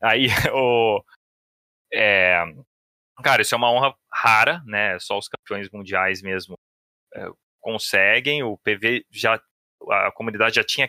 Aí, 0.00 0.26
o. 0.54 1.04
É, 1.92 2.40
cara, 3.22 3.42
isso 3.42 3.54
é 3.54 3.58
uma 3.58 3.70
honra 3.70 3.94
rara, 4.12 4.62
né? 4.64 4.96
Só 5.00 5.18
os 5.18 5.28
campeões 5.28 5.68
mundiais 5.70 6.22
mesmo 6.22 6.56
é, 7.14 7.26
conseguem. 7.60 8.44
O 8.44 8.56
PV 8.58 9.04
já. 9.10 9.42
A 9.90 10.12
comunidade 10.12 10.54
já 10.54 10.64
tinha 10.64 10.88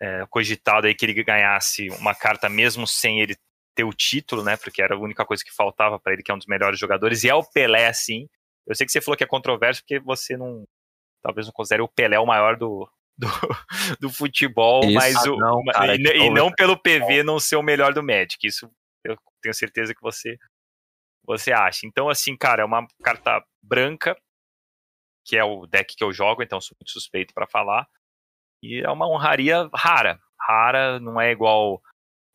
é, 0.00 0.26
cogitado 0.30 0.86
aí 0.86 0.94
que 0.94 1.04
ele 1.04 1.22
ganhasse 1.22 1.90
uma 1.90 2.14
carta 2.14 2.48
mesmo 2.48 2.86
sem 2.86 3.20
ele 3.20 3.36
ter 3.74 3.84
o 3.84 3.92
título, 3.92 4.42
né? 4.42 4.56
Porque 4.56 4.80
era 4.80 4.94
a 4.94 4.98
única 4.98 5.26
coisa 5.26 5.44
que 5.44 5.54
faltava 5.54 6.00
para 6.00 6.14
ele, 6.14 6.22
que 6.22 6.30
é 6.30 6.34
um 6.34 6.38
dos 6.38 6.46
melhores 6.46 6.78
jogadores. 6.78 7.24
E 7.24 7.28
é 7.28 7.34
o 7.34 7.44
Pelé, 7.44 7.92
sim. 7.92 8.26
Eu 8.66 8.74
sei 8.74 8.86
que 8.86 8.92
você 8.92 9.00
falou 9.00 9.16
que 9.16 9.24
é 9.24 9.26
controverso 9.26 9.82
porque 9.82 10.00
você 10.00 10.36
não. 10.36 10.66
Talvez 11.22 11.46
não 11.46 11.52
considere 11.52 11.82
o 11.82 11.88
Pelé 11.88 12.18
o 12.18 12.26
maior 12.26 12.56
do, 12.56 12.88
do, 13.16 13.26
do 14.00 14.10
futebol, 14.10 14.84
Isso. 14.84 14.94
mas 14.94 15.16
Ah, 15.16 15.30
o, 15.30 15.36
não, 15.36 15.64
cara, 15.64 15.96
e, 15.96 15.98
e 15.98 16.30
não 16.30 16.52
pelo 16.52 16.76
PV 16.76 17.22
não 17.22 17.40
ser 17.40 17.56
o 17.56 17.62
melhor 17.62 17.92
do 17.92 18.02
Magic. 18.02 18.46
Isso 18.46 18.70
eu 19.04 19.16
tenho 19.40 19.54
certeza 19.54 19.94
que 19.94 20.00
você 20.00 20.36
você 21.24 21.52
acha. 21.52 21.86
Então, 21.86 22.08
assim, 22.08 22.36
cara, 22.36 22.62
é 22.62 22.64
uma 22.64 22.86
carta 23.02 23.44
branca, 23.60 24.16
que 25.24 25.36
é 25.36 25.42
o 25.42 25.66
deck 25.66 25.96
que 25.96 26.04
eu 26.04 26.12
jogo, 26.12 26.40
então 26.42 26.60
sou 26.60 26.76
muito 26.80 26.92
suspeito 26.92 27.34
para 27.34 27.48
falar. 27.48 27.88
E 28.62 28.80
é 28.80 28.90
uma 28.90 29.08
honraria 29.08 29.68
rara. 29.74 30.20
Rara, 30.40 31.00
não 31.00 31.20
é 31.20 31.32
igual 31.32 31.82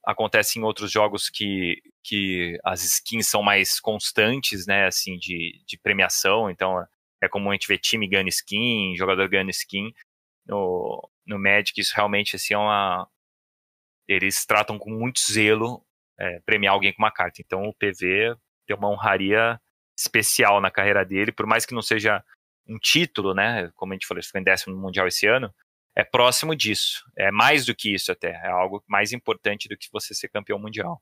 acontece 0.05 0.59
em 0.59 0.63
outros 0.63 0.91
jogos 0.91 1.29
que, 1.29 1.81
que 2.03 2.59
as 2.65 2.83
skins 2.83 3.27
são 3.27 3.41
mais 3.41 3.79
constantes, 3.79 4.65
né, 4.65 4.87
assim, 4.87 5.17
de, 5.17 5.63
de 5.65 5.77
premiação. 5.77 6.49
Então, 6.49 6.75
é 7.21 7.29
comum 7.29 7.51
a 7.51 7.53
gente 7.53 7.67
ver 7.67 7.77
time 7.77 8.07
ganhando 8.07 8.29
skin, 8.29 8.95
jogador 8.95 9.27
ganhando 9.29 9.51
skin. 9.51 9.93
No, 10.45 11.09
no 11.25 11.39
Magic, 11.39 11.79
isso 11.79 11.93
realmente, 11.95 12.35
assim, 12.35 12.53
é 12.53 12.57
uma... 12.57 13.07
Eles 14.07 14.45
tratam 14.45 14.77
com 14.77 14.89
muito 14.89 15.19
zelo 15.21 15.85
é, 16.19 16.39
premiar 16.41 16.73
alguém 16.73 16.93
com 16.93 17.01
uma 17.01 17.11
carta. 17.11 17.41
Então, 17.41 17.63
o 17.63 17.73
PV 17.73 18.35
tem 18.67 18.75
uma 18.75 18.89
honraria 18.89 19.59
especial 19.97 20.59
na 20.59 20.71
carreira 20.71 21.05
dele, 21.05 21.31
por 21.31 21.45
mais 21.45 21.65
que 21.65 21.73
não 21.73 21.81
seja 21.81 22.23
um 22.67 22.77
título, 22.77 23.33
né? 23.33 23.71
Como 23.75 23.93
a 23.93 23.95
gente 23.95 24.07
falou, 24.07 24.19
ele 24.19 24.25
ficou 24.25 24.41
em 24.41 24.43
décimo 24.43 24.75
no 24.75 24.81
Mundial 24.81 25.07
esse 25.07 25.27
ano. 25.27 25.53
É 25.95 26.03
próximo 26.03 26.55
disso. 26.55 27.03
É 27.17 27.31
mais 27.31 27.65
do 27.65 27.75
que 27.75 27.93
isso 27.93 28.11
até. 28.11 28.31
É 28.31 28.47
algo 28.47 28.83
mais 28.87 29.11
importante 29.11 29.67
do 29.67 29.77
que 29.77 29.89
você 29.91 30.13
ser 30.13 30.29
campeão 30.29 30.57
mundial. 30.57 31.01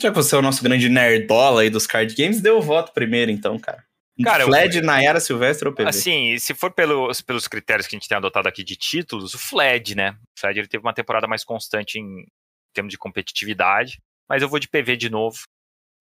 Já 0.00 0.10
que 0.10 0.16
você 0.16 0.34
é 0.34 0.38
o 0.38 0.42
nosso 0.42 0.62
grande 0.62 0.88
nerdola 0.88 1.62
aí 1.62 1.70
dos 1.70 1.86
card 1.86 2.14
games, 2.14 2.40
dê 2.40 2.50
o 2.50 2.60
voto 2.60 2.92
primeiro, 2.92 3.30
então, 3.30 3.58
cara. 3.58 3.84
Cara, 4.24 4.44
Fled, 4.44 4.78
eu- 4.78 4.84
Nayara 4.84 5.20
Silvestre 5.20 5.68
ou 5.68 5.74
PV? 5.74 5.88
Assim, 5.88 6.38
se 6.38 6.54
for 6.54 6.72
pelos, 6.72 7.20
pelos 7.20 7.46
critérios 7.46 7.86
que 7.86 7.94
a 7.94 7.98
gente 7.98 8.08
tem 8.08 8.16
adotado 8.16 8.48
aqui 8.48 8.64
de 8.64 8.74
títulos, 8.76 9.34
o 9.34 9.38
Fled, 9.38 9.94
né? 9.94 10.10
O 10.36 10.40
Fled 10.40 10.58
ele 10.58 10.68
teve 10.68 10.82
uma 10.82 10.92
temporada 10.94 11.26
mais 11.28 11.44
constante 11.44 11.98
em 11.98 12.26
termos 12.74 12.90
de 12.90 12.98
competitividade, 12.98 13.98
mas 14.28 14.42
eu 14.42 14.48
vou 14.48 14.58
de 14.58 14.68
PV 14.68 14.96
de 14.96 15.08
novo, 15.08 15.38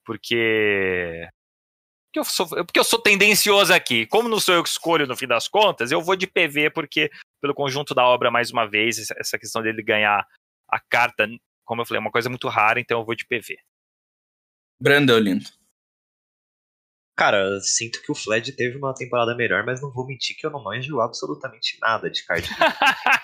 porque. 0.05 1.27
Porque 2.07 2.19
eu, 2.19 2.23
sou, 2.23 2.47
porque 2.47 2.79
eu 2.79 2.83
sou 2.83 2.99
tendencioso 2.99 3.73
aqui. 3.73 4.05
Como 4.07 4.29
não 4.29 4.39
sou 4.39 4.55
eu 4.55 4.63
que 4.63 4.69
escolho 4.69 5.05
no 5.05 5.15
fim 5.15 5.27
das 5.27 5.47
contas, 5.47 5.91
eu 5.91 6.01
vou 6.01 6.15
de 6.15 6.25
PV, 6.25 6.69
porque 6.71 7.11
pelo 7.41 7.53
conjunto 7.53 7.93
da 7.93 8.03
obra, 8.05 8.31
mais 8.31 8.49
uma 8.49 8.65
vez, 8.65 8.97
essa- 8.97 9.15
essa 9.19 9.37
questão 9.37 9.61
dele 9.61 9.83
ganhar 9.83 10.25
a 10.69 10.79
carta, 10.79 11.27
como 11.65 11.81
eu 11.81 11.85
falei, 11.85 11.99
é 11.99 12.01
uma 12.01 12.11
coisa 12.11 12.29
muito 12.29 12.47
rara, 12.47 12.79
então 12.79 12.99
eu 12.99 13.05
vou 13.05 13.13
de 13.13 13.25
PV. 13.27 13.57
Brandon 14.81 15.19
Lindo. 15.19 15.49
Cara, 17.17 17.59
sinto 17.61 17.99
que 18.03 18.11
o 18.11 18.15
Fled 18.15 18.51
teve 18.51 18.77
uma 18.77 18.93
temporada 18.93 19.35
melhor, 19.35 19.65
mas 19.65 19.81
não 19.81 19.91
vou 19.91 20.05
mentir 20.05 20.37
que 20.37 20.45
eu 20.45 20.51
não 20.51 20.63
manjo 20.63 21.01
absolutamente 21.01 21.75
nada 21.81 22.11
de 22.11 22.23
card 22.23 22.47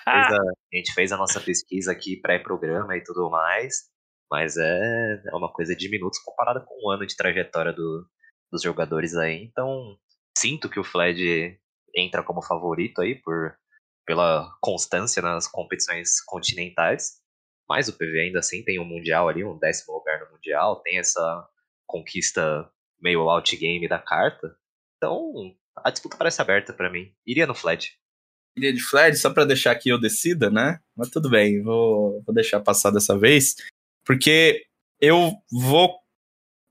a, 0.08 0.40
gente 0.74 0.92
fez 0.96 1.12
a 1.12 1.18
nossa 1.18 1.40
pesquisa 1.40 1.92
aqui 1.92 2.18
pré-programa 2.18 2.98
e 2.98 3.04
tudo 3.04 3.30
mais, 3.30 3.84
mas 4.32 4.58
é, 4.58 5.22
é 5.32 5.36
uma 5.36 5.52
coisa 5.54 5.76
de 5.76 5.90
minutos 5.90 6.18
comparada 6.20 6.60
com 6.60 6.74
um 6.84 6.90
ano 6.90 7.06
de 7.06 7.16
trajetória 7.16 7.72
do- 7.72 8.04
dos 8.52 8.64
jogadores 8.64 9.16
aí. 9.16 9.44
Então, 9.44 9.96
sinto 10.36 10.70
que 10.70 10.80
o 10.80 10.84
Fled 10.84 11.60
entra 11.96 12.24
como 12.24 12.42
favorito 12.42 13.00
aí 13.00 13.22
por, 13.22 13.56
pela 14.08 14.52
constância 14.60 15.22
nas 15.22 15.48
competições 15.48 16.20
continentais, 16.26 17.22
mas 17.70 17.88
o 17.88 17.94
PV 17.94 18.22
ainda 18.22 18.40
assim 18.40 18.64
tem 18.64 18.80
um 18.80 18.86
Mundial 18.86 19.30
ali, 19.30 19.44
um 19.44 19.58
décimo 19.60 19.94
lugar 19.94 20.20
no 20.20 20.32
Mundial, 20.32 20.82
tem 20.82 20.98
essa 20.98 21.48
conquista 21.86 22.68
meio 23.04 23.28
outgame 23.30 23.88
da 23.88 24.00
carta. 24.00 24.56
Então, 24.98 25.54
a 25.76 25.92
disputa 25.92 26.18
parece 26.18 26.42
aberta 26.42 26.74
pra 26.74 26.90
mim. 26.90 27.12
Iria 27.28 27.46
no 27.46 27.54
Fled. 27.54 27.92
Iria 28.56 28.72
de 28.72 28.82
Fled, 28.82 29.18
só 29.18 29.32
pra 29.32 29.46
deixar 29.46 29.76
que 29.76 29.90
eu 29.90 30.00
decida, 30.00 30.50
né? 30.50 30.80
Mas 30.96 31.10
tudo 31.10 31.30
bem, 31.30 31.62
vou, 31.62 32.22
vou 32.26 32.34
deixar 32.34 32.60
passar 32.60 32.92
dessa 32.92 33.18
vez, 33.18 33.56
porque 34.06 34.64
eu 35.02 35.34
vou 35.52 35.96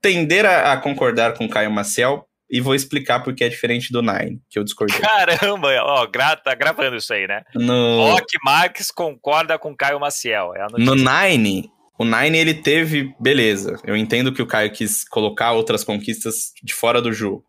tender 0.01 0.45
a, 0.45 0.73
a 0.73 0.77
concordar 0.77 1.37
com 1.37 1.45
o 1.45 1.49
Caio 1.49 1.71
Maciel 1.71 2.27
e 2.49 2.61
vou 2.61 2.73
explicar 2.73 3.21
porque 3.21 3.43
é 3.43 3.49
diferente 3.49 3.91
do 3.91 4.01
Nine, 4.01 4.41
que 4.49 4.57
eu 4.57 4.63
discordei. 4.63 4.99
Caramba, 4.99 5.69
ó, 5.81 6.05
gra, 6.07 6.35
tá 6.35 6.53
gravando 6.55 6.95
isso 6.95 7.13
aí, 7.13 7.27
né? 7.27 7.43
No, 7.53 8.11
Rock 8.11 8.37
Marques 8.43 8.91
concorda 8.91 9.57
com 9.59 9.75
Caio 9.75 9.99
Maciel. 9.99 10.53
É 10.55 10.67
no 10.77 10.95
Nine, 10.95 11.69
o 11.97 12.05
Nine 12.05 12.37
ele 12.37 12.53
teve, 12.53 13.13
beleza, 13.19 13.79
eu 13.85 13.95
entendo 13.95 14.33
que 14.33 14.41
o 14.41 14.47
Caio 14.47 14.71
quis 14.71 15.03
colocar 15.07 15.51
outras 15.51 15.83
conquistas 15.83 16.51
de 16.63 16.73
fora 16.73 17.01
do 17.01 17.13
jogo. 17.13 17.45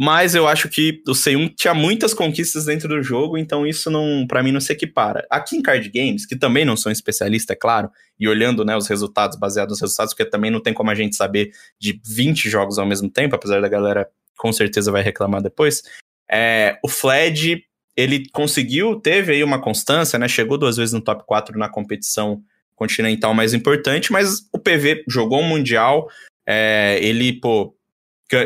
Mas 0.00 0.36
eu 0.36 0.46
acho 0.46 0.68
que 0.68 1.02
o 1.08 1.10
C1 1.10 1.54
tinha 1.56 1.74
muitas 1.74 2.14
conquistas 2.14 2.66
dentro 2.66 2.88
do 2.88 3.02
jogo, 3.02 3.36
então 3.36 3.66
isso 3.66 3.90
não, 3.90 4.24
para 4.28 4.44
mim 4.44 4.52
não 4.52 4.60
se 4.60 4.72
equipara. 4.72 5.26
Aqui 5.28 5.56
em 5.56 5.62
card 5.62 5.90
games, 5.90 6.24
que 6.24 6.36
também 6.36 6.64
não 6.64 6.76
sou 6.76 6.92
especialista, 6.92 7.52
é 7.52 7.56
claro, 7.56 7.90
e 8.18 8.28
olhando, 8.28 8.64
né, 8.64 8.76
os 8.76 8.86
resultados, 8.86 9.36
baseados 9.36 9.72
nos 9.72 9.80
resultados, 9.80 10.14
porque 10.14 10.30
também 10.30 10.52
não 10.52 10.60
tem 10.60 10.72
como 10.72 10.88
a 10.90 10.94
gente 10.94 11.16
saber 11.16 11.50
de 11.80 12.00
20 12.06 12.48
jogos 12.48 12.78
ao 12.78 12.86
mesmo 12.86 13.10
tempo, 13.10 13.34
apesar 13.34 13.60
da 13.60 13.68
galera 13.68 14.08
com 14.36 14.52
certeza 14.52 14.92
vai 14.92 15.02
reclamar 15.02 15.42
depois. 15.42 15.82
É, 16.30 16.78
o 16.84 16.88
Fled, 16.88 17.64
ele 17.96 18.28
conseguiu, 18.30 19.00
teve 19.00 19.32
aí 19.32 19.42
uma 19.42 19.60
constância, 19.60 20.16
né, 20.16 20.28
chegou 20.28 20.56
duas 20.56 20.76
vezes 20.76 20.92
no 20.92 21.00
top 21.00 21.24
4 21.26 21.58
na 21.58 21.68
competição 21.68 22.40
continental 22.78 23.34
mais 23.34 23.52
importante, 23.52 24.12
mas 24.12 24.48
o 24.52 24.58
PV 24.58 25.04
jogou 25.08 25.40
um 25.40 25.48
mundial, 25.48 26.08
é, 26.46 26.98
ele, 27.02 27.32
pô, 27.40 27.74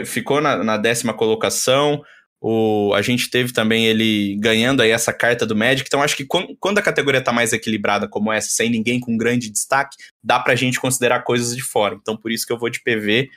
ficou 0.06 0.40
na, 0.40 0.64
na 0.64 0.76
décima 0.76 1.12
colocação. 1.12 2.02
O, 2.40 2.92
a 2.94 3.02
gente 3.02 3.30
teve 3.30 3.52
também 3.52 3.86
ele 3.86 4.36
ganhando 4.40 4.82
aí 4.82 4.90
essa 4.90 5.12
carta 5.12 5.46
do 5.46 5.54
Magic. 5.54 5.86
Então, 5.86 6.02
acho 6.02 6.16
que 6.16 6.24
quando, 6.24 6.56
quando 6.58 6.78
a 6.78 6.82
categoria 6.82 7.22
tá 7.22 7.32
mais 7.32 7.52
equilibrada 7.52 8.08
como 8.08 8.32
essa, 8.32 8.48
sem 8.48 8.68
ninguém 8.68 8.98
com 8.98 9.16
grande 9.16 9.50
destaque, 9.50 9.96
dá 10.24 10.40
pra 10.40 10.56
gente 10.56 10.80
considerar 10.80 11.20
coisas 11.20 11.54
de 11.54 11.62
fora. 11.62 11.96
Então, 12.00 12.16
por 12.16 12.32
isso 12.32 12.46
que 12.46 12.52
eu 12.52 12.58
vou 12.58 12.70
de 12.70 12.82
PV, 12.82 13.28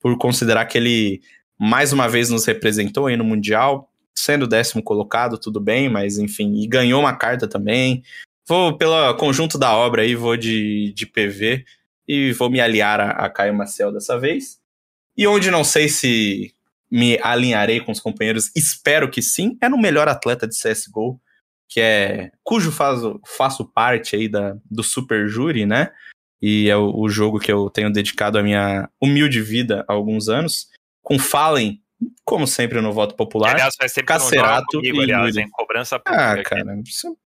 por 0.00 0.16
considerar 0.18 0.66
que 0.66 0.78
ele 0.78 1.20
mais 1.58 1.92
uma 1.92 2.08
vez 2.08 2.28
nos 2.28 2.44
representou 2.44 3.06
aí 3.06 3.16
no 3.16 3.24
Mundial, 3.24 3.88
sendo 4.14 4.46
décimo 4.46 4.82
colocado, 4.82 5.38
tudo 5.38 5.60
bem, 5.60 5.88
mas 5.88 6.18
enfim, 6.18 6.54
e 6.62 6.66
ganhou 6.66 7.00
uma 7.00 7.16
carta 7.16 7.48
também. 7.48 8.02
Vou 8.52 8.76
pelo 8.76 9.14
conjunto 9.14 9.56
da 9.56 9.74
obra 9.74 10.02
aí, 10.02 10.14
vou 10.14 10.36
de, 10.36 10.92
de 10.92 11.06
PV 11.06 11.64
e 12.06 12.32
vou 12.32 12.50
me 12.50 12.60
aliar 12.60 13.00
a, 13.00 13.10
a 13.12 13.30
Caio 13.30 13.54
Maciel 13.54 13.90
dessa 13.90 14.20
vez. 14.20 14.60
E 15.16 15.26
onde 15.26 15.50
não 15.50 15.64
sei 15.64 15.88
se 15.88 16.54
me 16.90 17.18
alinharei 17.22 17.80
com 17.80 17.90
os 17.90 17.98
companheiros, 17.98 18.50
espero 18.54 19.10
que 19.10 19.22
sim, 19.22 19.56
é 19.58 19.70
no 19.70 19.78
melhor 19.78 20.06
atleta 20.06 20.46
de 20.46 20.54
CSGO, 20.54 21.18
que 21.66 21.80
é 21.80 22.30
cujo 22.44 22.70
faço, 22.70 23.18
faço 23.24 23.64
parte 23.64 24.16
aí 24.16 24.28
da, 24.28 24.54
do 24.70 24.82
Super 24.82 25.26
Júri, 25.26 25.64
né? 25.64 25.90
E 26.38 26.68
é 26.68 26.76
o, 26.76 26.94
o 26.94 27.08
jogo 27.08 27.40
que 27.40 27.50
eu 27.50 27.70
tenho 27.70 27.90
dedicado 27.90 28.36
a 28.36 28.42
minha 28.42 28.86
humilde 29.00 29.40
vida 29.40 29.82
há 29.88 29.94
alguns 29.94 30.28
anos. 30.28 30.68
Com 31.00 31.18
Fallen, 31.18 31.80
como 32.22 32.46
sempre 32.46 32.82
no 32.82 32.92
voto 32.92 33.16
popular. 33.16 33.54
Aliás, 33.54 33.74
faz 33.78 33.94
tempo 33.94 34.08
Cacerato 34.08 34.76
comigo, 34.76 34.98
e 34.98 35.04
aliás, 35.04 35.38
hein? 35.38 35.48
Cobrança 35.50 35.98
pública. 35.98 36.32
Ah, 36.32 36.42
cara, 36.42 36.76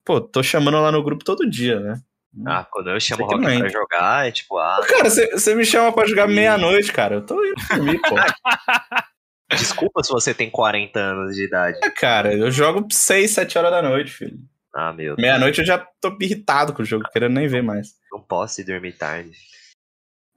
pô, 0.06 0.20
tô 0.20 0.42
chamando 0.42 0.80
lá 0.80 0.92
no 0.92 1.02
grupo 1.02 1.24
todo 1.24 1.50
dia, 1.50 1.80
né? 1.80 2.00
Ah, 2.46 2.66
quando 2.70 2.90
eu 2.90 3.00
chamo 3.00 3.24
o 3.24 3.26
Rock 3.26 3.40
não 3.40 3.58
pra 3.58 3.68
jogar, 3.68 4.28
é 4.28 4.30
tipo, 4.30 4.56
ah, 4.58 4.80
Cara, 4.86 5.10
você 5.10 5.54
me 5.54 5.64
chama 5.64 5.92
pra 5.92 6.06
jogar 6.06 6.28
meia-noite, 6.28 6.92
cara. 6.92 7.16
Eu 7.16 7.26
tô 7.26 7.42
indo 7.44 7.54
dormir, 7.68 8.00
pô. 8.02 8.14
desculpa 9.50 10.02
se 10.02 10.10
você 10.10 10.32
tem 10.34 10.50
40 10.50 10.98
anos 11.00 11.34
de 11.34 11.44
idade. 11.44 11.78
Ah, 11.82 11.90
cara, 11.90 12.34
eu 12.34 12.50
jogo 12.50 12.86
6, 12.90 13.30
7 13.30 13.58
horas 13.58 13.70
da 13.70 13.82
noite, 13.82 14.12
filho. 14.12 14.38
Ah, 14.74 14.92
meu 14.92 15.16
Deus. 15.16 15.18
Meia-noite 15.18 15.60
eu 15.60 15.66
já 15.66 15.78
tô 16.00 16.16
irritado 16.20 16.72
com 16.74 16.82
o 16.82 16.84
jogo, 16.84 17.08
querendo 17.10 17.32
nem 17.32 17.48
ver 17.48 17.62
mais. 17.62 17.94
Não 18.12 18.20
posso 18.20 18.60
ir 18.60 18.64
dormir 18.64 18.92
tarde. 18.92 19.32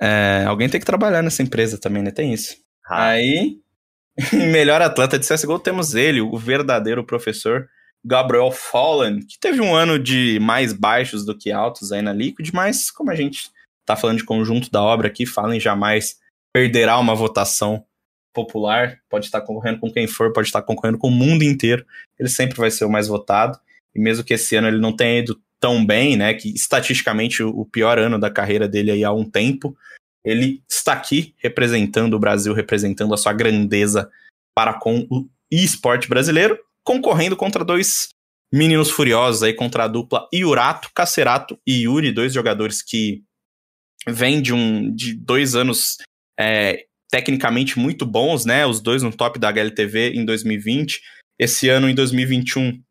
É, 0.02 0.46
alguém 0.48 0.70
tem 0.70 0.80
que 0.80 0.86
trabalhar 0.86 1.22
nessa 1.22 1.44
empresa 1.44 1.78
também, 1.78 2.02
né? 2.02 2.12
Tem 2.12 2.34
isso. 2.34 2.56
Ah, 2.88 3.10
Aí, 3.10 3.58
em 4.34 4.48
melhor 4.52 4.82
atleta 4.82 5.20
de 5.20 5.28
CSGO, 5.28 5.60
temos 5.60 5.94
ele, 5.96 6.22
o 6.22 6.38
verdadeiro 6.38 7.04
professor 7.04 7.68
Gabriel 8.06 8.52
Fallen, 8.52 9.20
que 9.20 9.38
teve 9.40 9.62
um 9.62 9.76
ano 9.76 10.00
de 10.00 10.40
mais 10.40 10.74
baixos 10.74 11.26
do 11.26 11.38
que 11.38 11.52
altos 11.52 11.92
aí 11.92 12.02
na 12.02 12.14
Liquid, 12.14 12.52
mas 12.54 12.90
como 12.90 13.12
a 13.12 13.16
gente 13.16 13.52
tá 13.86 13.96
falando 13.96 14.18
de 14.18 14.26
conjunto 14.26 14.72
da 14.72 14.82
obra 14.82 15.08
aqui, 15.08 15.26
Fallen 15.26 15.60
jamais 15.60 16.20
perderá 16.54 16.98
uma 16.98 17.16
votação 17.16 17.86
popular, 18.34 19.00
pode 19.10 19.26
estar 19.26 19.42
concorrendo 19.42 19.80
com 19.80 19.92
quem 19.92 20.08
for, 20.08 20.32
pode 20.32 20.48
estar 20.48 20.62
concorrendo 20.62 20.98
com 20.98 21.08
o 21.08 21.12
mundo 21.12 21.44
inteiro, 21.44 21.86
ele 22.18 22.30
sempre 22.30 22.58
vai 22.58 22.72
ser 22.72 22.86
o 22.86 22.90
mais 22.90 23.08
votado, 23.08 23.60
e 23.94 24.00
mesmo 24.00 24.24
que 24.24 24.34
esse 24.34 24.56
ano 24.56 24.68
ele 24.68 24.80
não 24.80 24.96
tenha 24.96 25.20
ido 25.20 25.42
tão 25.60 25.86
bem, 25.86 26.16
né, 26.16 26.34
que 26.34 26.54
estatisticamente 26.54 27.44
o 27.44 27.66
pior 27.66 28.00
ano 28.00 28.18
da 28.18 28.30
carreira 28.30 28.68
dele 28.68 28.92
aí 28.92 29.04
há 29.04 29.12
um 29.12 29.30
tempo, 29.30 29.76
ele 30.24 30.64
está 30.70 30.94
aqui 30.94 31.34
representando 31.38 32.14
o 32.14 32.20
Brasil, 32.20 32.54
representando 32.54 33.14
a 33.14 33.18
sua 33.18 33.34
grandeza 33.34 34.10
para 34.56 34.74
com 34.74 35.06
o 35.10 35.28
esporte 35.52 36.08
brasileiro, 36.08 36.58
concorrendo 36.90 37.38
contra 37.38 37.64
dois 37.64 38.10
meninos 38.52 38.90
furiosos 38.90 39.44
aí, 39.44 39.54
contra 39.54 39.84
a 39.84 39.88
dupla 39.88 40.28
Iurato, 40.34 40.90
Cacerato 40.92 41.56
e 41.64 41.84
Yuri, 41.84 42.12
dois 42.12 42.34
jogadores 42.34 42.82
que 42.82 43.22
vêm 44.08 44.42
de, 44.42 44.52
um, 44.56 44.92
de 44.92 45.14
dois 45.14 45.54
anos 45.54 45.98
é, 46.40 46.86
tecnicamente 47.12 47.78
muito 47.78 48.08
bons, 48.08 48.44
né? 48.44 48.66
Os 48.66 48.82
dois 48.82 49.04
no 49.04 49.16
top 49.16 49.38
da 49.38 49.50
HLTV 49.50 50.14
em 50.16 50.26
2020. 50.26 51.00
Esse 51.38 51.70
ano, 51.70 51.88
em 51.88 51.94
2021, 51.94 52.82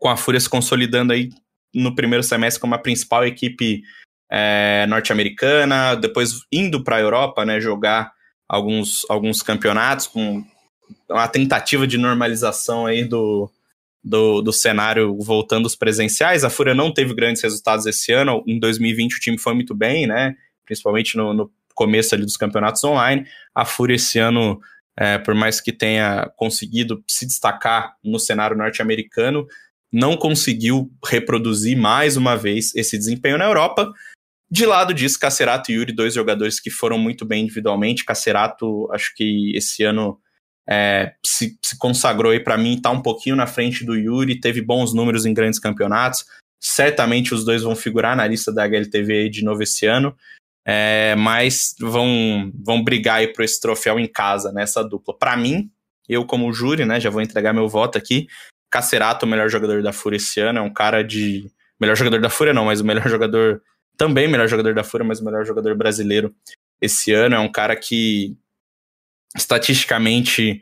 com 0.00 0.08
a 0.08 0.16
Fúria 0.16 0.40
se 0.40 0.50
consolidando 0.50 1.12
aí 1.12 1.30
no 1.72 1.94
primeiro 1.94 2.24
semestre 2.24 2.60
como 2.60 2.74
a 2.74 2.78
principal 2.78 3.24
equipe 3.24 3.82
é, 4.32 4.84
norte-americana, 4.88 5.94
depois 5.94 6.40
indo 6.50 6.82
para 6.82 6.96
a 6.96 7.00
Europa, 7.00 7.44
né, 7.44 7.60
jogar 7.60 8.10
alguns, 8.48 9.08
alguns 9.08 9.42
campeonatos 9.42 10.08
com 10.08 10.44
uma 11.08 11.28
tentativa 11.28 11.86
de 11.86 11.98
normalização 11.98 12.86
aí 12.86 13.04
do, 13.04 13.50
do, 14.02 14.42
do 14.42 14.52
cenário 14.52 15.16
voltando 15.20 15.66
os 15.66 15.76
presenciais. 15.76 16.44
A 16.44 16.50
Fúria 16.50 16.74
não 16.74 16.92
teve 16.92 17.14
grandes 17.14 17.42
resultados 17.42 17.86
esse 17.86 18.12
ano. 18.12 18.42
Em 18.46 18.58
2020 18.58 19.16
o 19.16 19.20
time 19.20 19.38
foi 19.38 19.54
muito 19.54 19.74
bem, 19.74 20.06
né? 20.06 20.34
Principalmente 20.64 21.16
no, 21.16 21.32
no 21.32 21.50
começo 21.74 22.14
ali 22.14 22.24
dos 22.24 22.36
campeonatos 22.36 22.82
online. 22.84 23.26
A 23.54 23.64
Fúria 23.64 23.94
esse 23.94 24.18
ano, 24.18 24.60
é, 24.98 25.18
por 25.18 25.34
mais 25.34 25.60
que 25.60 25.72
tenha 25.72 26.30
conseguido 26.36 27.02
se 27.08 27.26
destacar 27.26 27.96
no 28.02 28.18
cenário 28.18 28.56
norte-americano, 28.56 29.46
não 29.92 30.16
conseguiu 30.16 30.90
reproduzir 31.04 31.76
mais 31.76 32.16
uma 32.16 32.36
vez 32.36 32.74
esse 32.74 32.96
desempenho 32.96 33.36
na 33.36 33.44
Europa. 33.44 33.92
De 34.50 34.66
lado 34.66 34.92
disso, 34.92 35.18
Cacerato 35.18 35.70
e 35.70 35.74
Yuri, 35.76 35.92
dois 35.92 36.14
jogadores 36.14 36.60
que 36.60 36.70
foram 36.70 36.98
muito 36.98 37.24
bem 37.24 37.44
individualmente. 37.44 38.04
Cacerato, 38.04 38.86
acho 38.92 39.14
que 39.14 39.52
esse 39.54 39.82
ano 39.82 40.18
é, 40.68 41.14
se, 41.24 41.58
se, 41.62 41.76
consagrou 41.78 42.32
aí 42.32 42.40
para 42.40 42.56
mim, 42.56 42.80
tá 42.80 42.90
um 42.90 43.02
pouquinho 43.02 43.36
na 43.36 43.46
frente 43.46 43.84
do 43.84 43.96
Yuri, 43.96 44.40
teve 44.40 44.60
bons 44.60 44.94
números 44.94 45.26
em 45.26 45.34
grandes 45.34 45.58
campeonatos. 45.58 46.24
Certamente 46.60 47.34
os 47.34 47.44
dois 47.44 47.62
vão 47.62 47.74
figurar 47.74 48.16
na 48.16 48.26
lista 48.26 48.52
da 48.52 48.64
HLTV 48.64 49.28
de 49.28 49.44
novo 49.44 49.62
esse 49.62 49.86
ano. 49.86 50.16
é, 50.64 51.16
mas 51.16 51.74
vão, 51.80 52.52
vão 52.54 52.84
brigar 52.84 53.16
aí 53.16 53.28
por 53.28 53.42
esse 53.42 53.60
troféu 53.60 53.98
em 53.98 54.06
casa, 54.06 54.52
nessa 54.52 54.82
dupla. 54.84 55.16
Para 55.18 55.36
mim, 55.36 55.68
eu 56.08 56.24
como 56.24 56.52
júri, 56.52 56.84
né, 56.84 57.00
já 57.00 57.10
vou 57.10 57.20
entregar 57.20 57.52
meu 57.52 57.68
voto 57.68 57.98
aqui. 57.98 58.28
Cacerato, 58.70 59.26
o 59.26 59.28
melhor 59.28 59.48
jogador 59.48 59.82
da 59.82 59.92
Fúria 59.92 60.16
esse 60.16 60.40
ano, 60.40 60.60
é 60.60 60.62
um 60.62 60.72
cara 60.72 61.02
de. 61.02 61.50
Melhor 61.80 61.96
jogador 61.96 62.20
da 62.20 62.30
Fúria, 62.30 62.54
não, 62.54 62.66
mas 62.66 62.80
o 62.80 62.84
melhor 62.84 63.06
jogador. 63.10 63.60
Também 63.96 64.28
melhor 64.28 64.48
jogador 64.48 64.74
da 64.74 64.84
Fúria, 64.84 65.06
mas 65.06 65.20
o 65.20 65.24
melhor 65.24 65.44
jogador 65.44 65.76
brasileiro 65.76 66.34
esse 66.80 67.12
ano. 67.12 67.34
É 67.34 67.38
um 67.38 67.50
cara 67.50 67.76
que, 67.76 68.36
estatisticamente, 69.36 70.60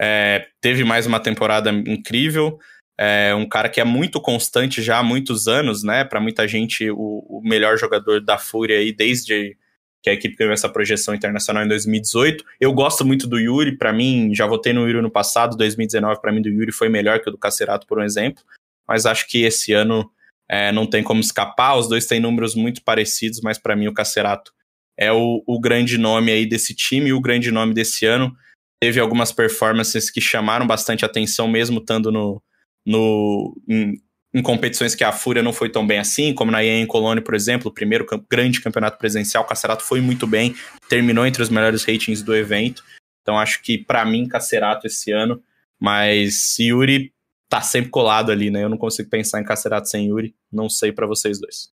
é, 0.00 0.46
teve 0.60 0.84
mais 0.84 1.06
uma 1.06 1.20
temporada 1.20 1.70
incrível. 1.70 2.58
É 2.98 3.34
um 3.34 3.48
cara 3.48 3.68
que 3.68 3.80
é 3.80 3.84
muito 3.84 4.20
constante 4.20 4.82
já 4.82 4.98
há 4.98 5.02
muitos 5.02 5.48
anos, 5.48 5.82
né? 5.82 6.04
Para 6.04 6.20
muita 6.20 6.46
gente, 6.46 6.90
o, 6.90 7.24
o, 7.28 7.40
melhor 7.42 7.76
jogador 7.76 8.20
da 8.20 8.38
Fúria 8.38 8.78
aí 8.78 8.92
desde 8.92 9.56
que 10.02 10.10
a 10.10 10.12
equipe 10.12 10.36
ganhou 10.36 10.52
essa 10.52 10.68
projeção 10.68 11.14
internacional 11.14 11.64
em 11.64 11.68
2018. 11.68 12.44
Eu 12.60 12.72
gosto 12.72 13.04
muito 13.04 13.26
do 13.26 13.38
Yuri, 13.38 13.78
para 13.78 13.92
mim, 13.92 14.34
já 14.34 14.46
votei 14.46 14.72
no 14.72 14.86
Yuri 14.86 15.00
no 15.00 15.10
passado, 15.10 15.56
2019 15.56 16.20
para 16.20 16.32
mim 16.32 16.42
do 16.42 16.48
Yuri 16.48 16.72
foi 16.72 16.88
melhor 16.88 17.20
que 17.20 17.28
o 17.28 17.32
do 17.32 17.38
Cacerato, 17.38 17.86
por 17.86 18.00
um 18.00 18.02
exemplo, 18.02 18.42
mas 18.86 19.06
acho 19.06 19.28
que 19.28 19.44
esse 19.44 19.72
ano 19.72 20.10
é, 20.50 20.72
não 20.72 20.86
tem 20.86 21.04
como 21.04 21.20
escapar, 21.20 21.76
os 21.76 21.88
dois 21.88 22.06
têm 22.06 22.18
números 22.18 22.56
muito 22.56 22.82
parecidos, 22.82 23.40
mas 23.40 23.58
para 23.58 23.76
mim 23.76 23.86
o 23.86 23.94
Cacerato 23.94 24.52
é 24.98 25.12
o, 25.12 25.42
o 25.46 25.60
grande 25.60 25.98
nome 25.98 26.30
aí 26.30 26.46
desse 26.46 26.74
time 26.74 27.10
e 27.10 27.12
o 27.12 27.20
grande 27.20 27.50
nome 27.50 27.74
desse 27.74 28.06
ano. 28.06 28.34
Teve 28.80 29.00
algumas 29.00 29.32
performances 29.32 30.10
que 30.10 30.20
chamaram 30.20 30.66
bastante 30.66 31.04
atenção, 31.04 31.46
mesmo 31.48 31.78
estando 31.78 32.10
no, 32.10 32.42
no, 32.84 33.56
em, 33.68 33.94
em 34.34 34.42
competições 34.42 34.94
que 34.94 35.04
a 35.04 35.12
Fúria 35.12 35.42
não 35.42 35.52
foi 35.52 35.68
tão 35.68 35.86
bem 35.86 35.98
assim, 35.98 36.34
como 36.34 36.50
na 36.50 36.64
EM 36.64 36.86
Colônia, 36.86 37.22
por 37.22 37.34
exemplo, 37.34 37.70
o 37.70 37.74
primeiro 37.74 38.06
grande 38.30 38.60
campeonato 38.60 38.98
presencial, 38.98 39.44
Cacerato 39.44 39.84
foi 39.84 40.00
muito 40.00 40.26
bem, 40.26 40.54
terminou 40.88 41.26
entre 41.26 41.42
os 41.42 41.48
melhores 41.48 41.84
ratings 41.84 42.22
do 42.22 42.34
evento. 42.34 42.82
Então 43.22 43.38
acho 43.38 43.62
que 43.62 43.78
para 43.78 44.04
mim 44.04 44.26
Cacerato 44.26 44.86
esse 44.86 45.12
ano, 45.12 45.42
mas 45.80 46.56
Yuri 46.58 47.12
tá 47.48 47.60
sempre 47.60 47.90
colado 47.90 48.32
ali, 48.32 48.50
né? 48.50 48.64
Eu 48.64 48.68
não 48.68 48.78
consigo 48.78 49.10
pensar 49.10 49.40
em 49.40 49.44
Cacerato 49.44 49.88
sem 49.88 50.08
Yuri, 50.08 50.34
não 50.50 50.68
sei 50.68 50.90
para 50.90 51.06
vocês 51.06 51.38
dois. 51.38 51.70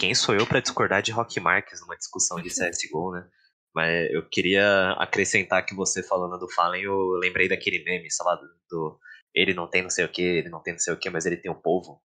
Quem 0.00 0.14
sou 0.14 0.34
eu 0.34 0.46
para 0.46 0.60
discordar 0.60 1.02
de 1.02 1.12
Rock 1.12 1.38
Marques 1.38 1.82
numa 1.82 1.94
discussão 1.94 2.40
de 2.40 2.48
CSGO, 2.56 3.12
né? 3.12 3.28
Mas 3.74 4.10
eu 4.10 4.26
queria 4.26 4.92
acrescentar 4.92 5.64
que 5.64 5.74
você 5.74 6.02
falando 6.02 6.38
do 6.38 6.50
Fallen, 6.50 6.82
eu 6.82 6.96
lembrei 7.22 7.46
daquele 7.50 7.84
meme, 7.84 8.10
sei 8.10 8.24
lá, 8.24 8.34
do, 8.34 8.46
do 8.70 8.98
ele 9.34 9.52
não 9.52 9.68
tem 9.68 9.82
não 9.82 9.90
sei 9.90 10.06
o 10.06 10.08
que, 10.08 10.22
ele 10.22 10.48
não 10.48 10.62
tem 10.62 10.72
não 10.72 10.80
sei 10.80 10.94
o 10.94 10.96
que, 10.96 11.10
mas 11.10 11.26
ele 11.26 11.36
tem 11.36 11.50
o 11.50 11.54
um 11.54 11.60
povo. 11.60 12.02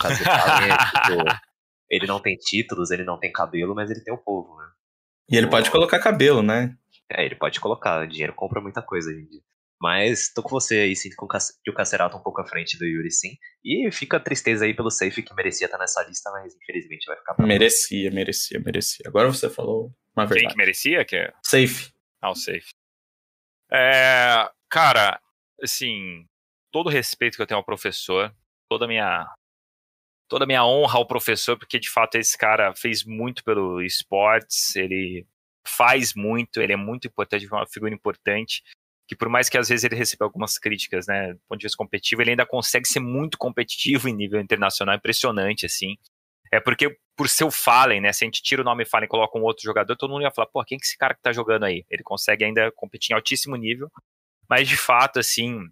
Caso 0.00 0.24
fale, 0.24 0.72
é, 0.72 0.76
tipo, 0.78 1.22
ele 1.90 2.06
não 2.06 2.20
tem 2.20 2.36
títulos, 2.36 2.90
ele 2.90 3.04
não 3.04 3.20
tem 3.20 3.30
cabelo, 3.30 3.74
mas 3.74 3.90
ele 3.90 4.00
tem 4.00 4.14
o 4.14 4.16
um 4.16 4.22
povo, 4.22 4.56
né? 4.56 4.68
E 5.30 5.36
ele 5.36 5.46
pode 5.48 5.70
colocar 5.70 5.98
cabelo, 5.98 6.42
né? 6.42 6.74
É, 7.12 7.22
ele 7.22 7.34
pode 7.34 7.60
colocar, 7.60 8.02
o 8.02 8.06
dinheiro 8.08 8.32
compra 8.32 8.62
muita 8.62 8.80
coisa 8.80 9.10
hoje 9.10 9.20
em 9.20 9.26
dia. 9.26 9.42
Mas 9.80 10.32
tô 10.32 10.42
com 10.42 10.48
você 10.48 10.80
aí, 10.80 10.96
sinto 10.96 11.16
que 11.16 11.70
o 11.70 11.74
Cacerato 11.74 12.16
um 12.16 12.22
pouco 12.22 12.40
à 12.40 12.46
frente 12.46 12.78
do 12.78 12.86
Yuri, 12.86 13.10
sim. 13.10 13.36
E 13.64 13.90
fica 13.92 14.16
a 14.16 14.20
tristeza 14.20 14.64
aí 14.64 14.74
pelo 14.74 14.90
safe 14.90 15.22
que 15.22 15.34
merecia 15.34 15.66
estar 15.66 15.78
nessa 15.78 16.02
lista, 16.04 16.30
mas 16.30 16.54
infelizmente 16.54 17.06
vai 17.06 17.16
ficar 17.16 17.34
pra 17.34 17.46
Merecia, 17.46 18.10
merecia, 18.10 18.58
merecia. 18.58 19.04
Agora 19.06 19.28
você 19.28 19.50
falou 19.50 19.92
uma 20.16 20.24
verdade. 20.24 20.40
Quem 20.40 20.48
que 20.48 20.56
merecia? 20.56 21.04
Que 21.04 21.16
é... 21.16 21.32
Safe. 21.44 21.92
Ah, 22.22 22.30
o 22.30 22.34
safe. 22.34 22.70
É, 23.70 24.48
cara, 24.70 25.20
assim, 25.62 26.26
todo 26.72 26.86
o 26.86 26.90
respeito 26.90 27.36
que 27.36 27.42
eu 27.42 27.46
tenho 27.46 27.58
ao 27.58 27.64
professor, 27.64 28.34
toda 28.68 28.86
a 28.86 28.88
minha 28.88 29.26
toda 30.28 30.44
a 30.44 30.46
minha 30.46 30.64
honra 30.64 30.98
ao 30.98 31.06
professor, 31.06 31.56
porque 31.56 31.78
de 31.78 31.88
fato 31.88 32.16
esse 32.16 32.36
cara 32.36 32.74
fez 32.74 33.04
muito 33.04 33.44
pelo 33.44 33.80
esportes, 33.80 34.74
ele 34.74 35.26
faz 35.66 36.14
muito, 36.14 36.60
ele 36.60 36.72
é 36.72 36.76
muito 36.76 37.06
importante, 37.06 37.46
é 37.46 37.54
uma 37.54 37.66
figura 37.66 37.94
importante, 37.94 38.62
que 39.08 39.14
por 39.16 39.28
mais 39.28 39.48
que 39.48 39.56
às 39.56 39.68
vezes 39.68 39.84
ele 39.84 39.94
receba 39.94 40.24
algumas 40.24 40.58
críticas, 40.58 41.06
né, 41.06 41.32
do 41.32 41.40
ponto 41.48 41.58
de 41.60 41.66
vista 41.66 41.76
competitivo, 41.76 42.22
ele 42.22 42.30
ainda 42.30 42.46
consegue 42.46 42.88
ser 42.88 43.00
muito 43.00 43.38
competitivo 43.38 44.08
em 44.08 44.14
nível 44.14 44.40
internacional, 44.40 44.94
impressionante, 44.96 45.66
assim. 45.66 45.96
É 46.52 46.60
porque 46.60 46.96
por 47.16 47.28
ser 47.28 47.44
o 47.44 47.50
Fallen, 47.50 48.00
né, 48.00 48.12
se 48.12 48.24
a 48.24 48.26
gente 48.26 48.42
tira 48.42 48.62
o 48.62 48.64
nome 48.64 48.84
Fallen 48.84 49.06
e 49.06 49.08
coloca 49.08 49.38
um 49.38 49.42
outro 49.42 49.62
jogador, 49.64 49.96
todo 49.96 50.10
mundo 50.10 50.22
ia 50.22 50.30
falar, 50.30 50.48
pô, 50.48 50.64
quem 50.64 50.78
que 50.78 50.84
é 50.84 50.86
esse 50.86 50.98
cara 50.98 51.14
que 51.14 51.22
tá 51.22 51.32
jogando 51.32 51.64
aí? 51.64 51.84
Ele 51.90 52.02
consegue 52.02 52.44
ainda 52.44 52.70
competir 52.72 53.12
em 53.12 53.14
altíssimo 53.14 53.56
nível, 53.56 53.90
mas 54.48 54.68
de 54.68 54.76
fato, 54.76 55.18
assim, 55.18 55.68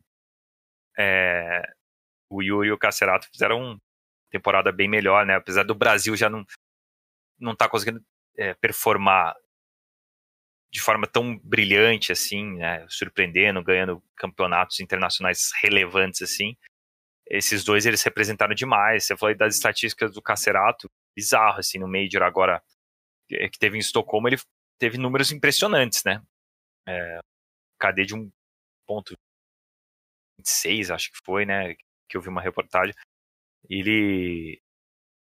é, 0.98 1.62
o 2.30 2.42
Yuri 2.42 2.68
e 2.68 2.72
o 2.72 2.78
Cacerato 2.78 3.28
fizeram 3.30 3.60
uma 3.60 3.80
temporada 4.30 4.72
bem 4.72 4.88
melhor, 4.88 5.26
né? 5.26 5.36
Apesar 5.36 5.64
do 5.64 5.74
Brasil 5.74 6.16
já 6.16 6.28
não 6.28 6.44
não 7.38 7.54
tá 7.54 7.68
conseguindo 7.68 8.02
é, 8.36 8.54
performar 8.54 9.34
de 10.74 10.80
forma 10.80 11.06
tão 11.06 11.38
brilhante 11.38 12.10
assim, 12.10 12.56
né? 12.56 12.84
Surpreendendo, 12.88 13.62
ganhando 13.62 14.02
campeonatos 14.16 14.80
internacionais 14.80 15.52
relevantes 15.62 16.20
assim. 16.20 16.56
Esses 17.30 17.62
dois 17.62 17.86
eles 17.86 18.02
representaram 18.02 18.56
demais. 18.56 19.04
Você 19.04 19.16
falou 19.16 19.36
das 19.36 19.54
estatísticas 19.54 20.12
do 20.12 20.20
Cacerato, 20.20 20.90
bizarro 21.16 21.60
assim 21.60 21.78
no 21.78 21.86
Major 21.86 22.24
agora 22.24 22.60
que 23.28 23.58
teve 23.58 23.76
em 23.76 23.80
Estocolmo, 23.80 24.28
ele 24.28 24.36
teve 24.76 24.98
números 24.98 25.30
impressionantes, 25.30 26.02
né? 26.04 26.20
É, 26.88 27.20
KD 27.80 28.06
de 28.06 28.14
um 28.16 28.28
ponto 28.84 29.14
26, 30.40 30.90
acho 30.90 31.12
que 31.12 31.18
foi, 31.24 31.46
né? 31.46 31.76
Que 32.08 32.16
eu 32.16 32.20
vi 32.20 32.28
uma 32.28 32.42
reportagem. 32.42 32.92
Ele. 33.70 34.60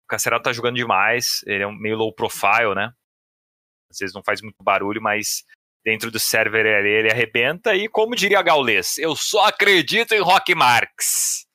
O 0.05 0.07
Cacerato 0.07 0.45
tá 0.45 0.51
jogando 0.51 0.75
demais, 0.75 1.43
ele 1.45 1.63
é 1.63 1.67
um 1.67 1.75
meio 1.75 1.95
low 1.95 2.11
profile, 2.13 2.73
né? 2.75 2.91
Às 3.93 3.99
vezes 3.99 4.15
não 4.15 4.23
faz 4.23 4.41
muito 4.41 4.63
barulho, 4.63 5.01
mas 5.01 5.43
dentro 5.83 6.09
do 6.09 6.19
server 6.19 6.65
ele 6.65 7.11
arrebenta. 7.11 7.75
E 7.75 7.87
como 7.87 8.15
diria 8.15 8.41
Gaules, 8.41 8.97
eu 8.97 9.15
só 9.15 9.45
acredito 9.45 10.13
em 10.13 10.21
Rock 10.21 10.55
Marx. 10.55 11.45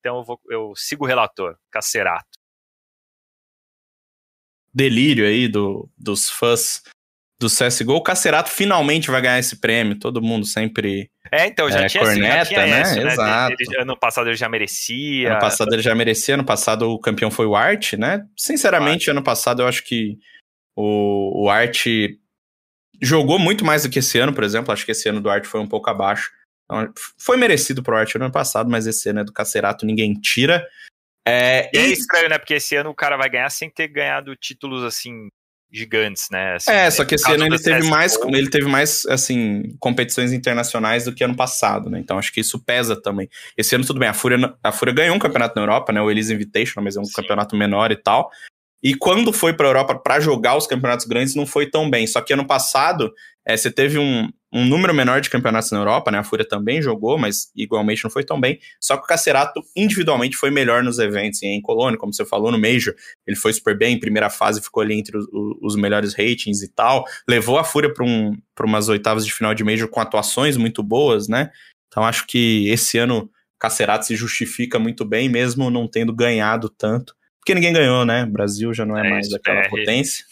Então 0.00 0.18
eu, 0.18 0.24
vou, 0.24 0.40
eu 0.48 0.72
sigo 0.76 1.04
o 1.04 1.08
relator, 1.08 1.56
Cacerato. 1.70 2.26
Delírio 4.72 5.26
aí 5.26 5.48
do, 5.48 5.88
dos 5.96 6.28
fãs 6.30 6.82
do 7.40 7.46
CSGO, 7.46 7.94
o 7.94 8.02
Cacerato 8.02 8.50
finalmente 8.50 9.10
vai 9.10 9.20
ganhar 9.22 9.38
esse 9.38 9.60
prêmio. 9.60 9.98
Todo 9.98 10.20
mundo 10.20 10.44
sempre. 10.44 11.08
É, 11.30 11.46
então 11.46 11.70
já 11.70 11.82
é, 11.82 11.88
tinha, 11.88 12.02
corneta, 12.02 12.36
já 12.36 12.44
tinha 12.46 12.66
né? 12.66 12.82
Né? 12.82 13.12
Exato. 13.12 13.56
Ele, 13.58 13.80
ano 13.80 13.96
passado 13.96 14.28
ele 14.28 14.36
já 14.36 14.48
merecia. 14.48 15.30
Ano 15.30 15.40
passado 15.40 15.72
ele 15.72 15.82
já 15.82 15.94
merecia, 15.94 16.34
ano 16.34 16.44
passado 16.44 16.90
o 16.90 16.98
campeão 16.98 17.30
foi 17.30 17.46
o 17.46 17.54
Art, 17.54 17.92
né? 17.92 18.26
Sinceramente, 18.36 19.08
ano 19.10 19.22
passado 19.22 19.62
eu 19.62 19.68
acho 19.68 19.84
que 19.84 20.18
o, 20.80 21.44
o 21.44 21.50
Art 21.50 21.86
jogou 23.02 23.36
muito 23.36 23.64
mais 23.64 23.82
do 23.82 23.90
que 23.90 23.98
esse 23.98 24.16
ano, 24.18 24.32
por 24.32 24.44
exemplo. 24.44 24.72
Acho 24.72 24.86
que 24.86 24.92
esse 24.92 25.08
ano 25.08 25.20
do 25.20 25.28
Art 25.28 25.44
foi 25.44 25.60
um 25.60 25.66
pouco 25.66 25.90
abaixo. 25.90 26.30
Então, 26.64 26.92
foi 27.18 27.36
merecido 27.36 27.82
pro 27.82 27.96
Art 27.96 28.14
no 28.14 28.26
ano 28.26 28.32
passado, 28.32 28.70
mas 28.70 28.86
esse 28.86 29.08
ano 29.08 29.20
é 29.20 29.24
do 29.24 29.32
Cacerato, 29.32 29.84
ninguém 29.84 30.14
tira. 30.14 30.64
É, 31.26 31.68
e 31.74 31.78
é 31.78 31.86
estranho, 31.88 32.28
né? 32.28 32.38
Porque 32.38 32.54
esse 32.54 32.76
ano 32.76 32.90
o 32.90 32.94
cara 32.94 33.16
vai 33.16 33.28
ganhar 33.28 33.50
sem 33.50 33.68
ter 33.68 33.88
ganhado 33.88 34.36
títulos 34.36 34.84
assim 34.84 35.28
gigantes, 35.70 36.28
né? 36.30 36.54
Assim, 36.54 36.70
é, 36.70 36.90
só 36.90 37.04
que 37.04 37.16
esse 37.16 37.30
ano 37.30 37.44
ele 37.44 37.58
teve 37.58 37.88
mais, 37.88 38.16
ele 38.28 38.48
teve 38.48 38.66
mais, 38.66 39.04
assim, 39.06 39.76
competições 39.78 40.32
internacionais 40.32 41.04
do 41.04 41.14
que 41.14 41.24
ano 41.24 41.36
passado, 41.36 41.90
né? 41.90 41.98
Então 41.98 42.18
acho 42.18 42.32
que 42.32 42.40
isso 42.40 42.58
pesa 42.64 42.94
também. 43.00 43.28
Esse 43.56 43.74
ano 43.74 43.84
tudo 43.84 43.98
bem, 43.98 44.08
a 44.08 44.14
Fúria, 44.14 44.38
a 44.62 44.72
Fúria 44.72 44.94
ganhou 44.94 45.16
um 45.16 45.18
campeonato 45.18 45.56
na 45.56 45.62
Europa, 45.62 45.92
né? 45.92 46.00
O 46.00 46.10
Elise 46.10 46.32
Invitational, 46.32 46.84
mas 46.84 46.96
é 46.96 47.00
um 47.00 47.04
Sim. 47.04 47.12
campeonato 47.12 47.56
menor 47.56 47.90
e 47.90 47.96
tal. 47.96 48.30
E 48.82 48.94
quando 48.94 49.32
foi 49.32 49.52
para 49.52 49.66
a 49.66 49.70
Europa 49.70 49.94
para 49.94 50.20
jogar 50.20 50.56
os 50.56 50.66
campeonatos 50.66 51.06
grandes, 51.06 51.34
não 51.34 51.46
foi 51.46 51.66
tão 51.68 51.90
bem. 51.90 52.06
Só 52.06 52.20
que 52.20 52.32
ano 52.32 52.46
passado, 52.46 53.12
é, 53.44 53.56
você 53.56 53.70
teve 53.70 53.98
um, 53.98 54.28
um 54.52 54.64
número 54.64 54.94
menor 54.94 55.20
de 55.20 55.28
campeonatos 55.28 55.70
na 55.70 55.78
Europa, 55.78 56.10
né? 56.10 56.18
A 56.18 56.24
Fúria 56.24 56.46
também 56.46 56.80
jogou, 56.80 57.18
mas 57.18 57.50
igualmente 57.56 58.04
não 58.04 58.10
foi 58.10 58.24
tão 58.24 58.40
bem. 58.40 58.58
Só 58.80 58.96
que 58.96 59.04
o 59.04 59.06
Cacerato 59.06 59.60
individualmente 59.76 60.36
foi 60.36 60.50
melhor 60.50 60.82
nos 60.82 60.98
eventos. 60.98 61.42
em 61.42 61.60
Colônia, 61.60 61.98
como 61.98 62.14
você 62.14 62.24
falou, 62.24 62.52
no 62.52 62.58
Major, 62.58 62.94
ele 63.26 63.36
foi 63.36 63.52
super 63.52 63.76
bem. 63.76 63.96
Em 63.96 64.00
primeira 64.00 64.30
fase 64.30 64.62
ficou 64.62 64.82
ali 64.82 64.94
entre 64.94 65.18
os, 65.18 65.26
os 65.60 65.76
melhores 65.76 66.14
ratings 66.14 66.62
e 66.62 66.68
tal. 66.68 67.04
Levou 67.28 67.58
a 67.58 67.64
Fúria 67.64 67.92
para 67.92 68.04
um, 68.04 68.36
umas 68.60 68.88
oitavas 68.88 69.26
de 69.26 69.32
final 69.32 69.54
de 69.54 69.64
Major 69.64 69.88
com 69.88 70.00
atuações 70.00 70.56
muito 70.56 70.82
boas, 70.82 71.28
né? 71.28 71.50
Então 71.88 72.04
acho 72.04 72.26
que 72.26 72.68
esse 72.68 72.98
ano 72.98 73.30
Cacerato 73.58 74.06
se 74.06 74.14
justifica 74.14 74.78
muito 74.78 75.04
bem, 75.04 75.28
mesmo 75.28 75.68
não 75.68 75.88
tendo 75.88 76.14
ganhado 76.14 76.68
tanto. 76.68 77.17
Porque 77.48 77.54
ninguém 77.54 77.72
ganhou, 77.72 78.04
né? 78.04 78.24
O 78.24 78.30
Brasil 78.30 78.74
já 78.74 78.84
não 78.84 78.98
é, 78.98 79.06
é 79.06 79.10
mais 79.10 79.32
aquela 79.32 79.60
é, 79.60 79.68
potência. 79.70 80.22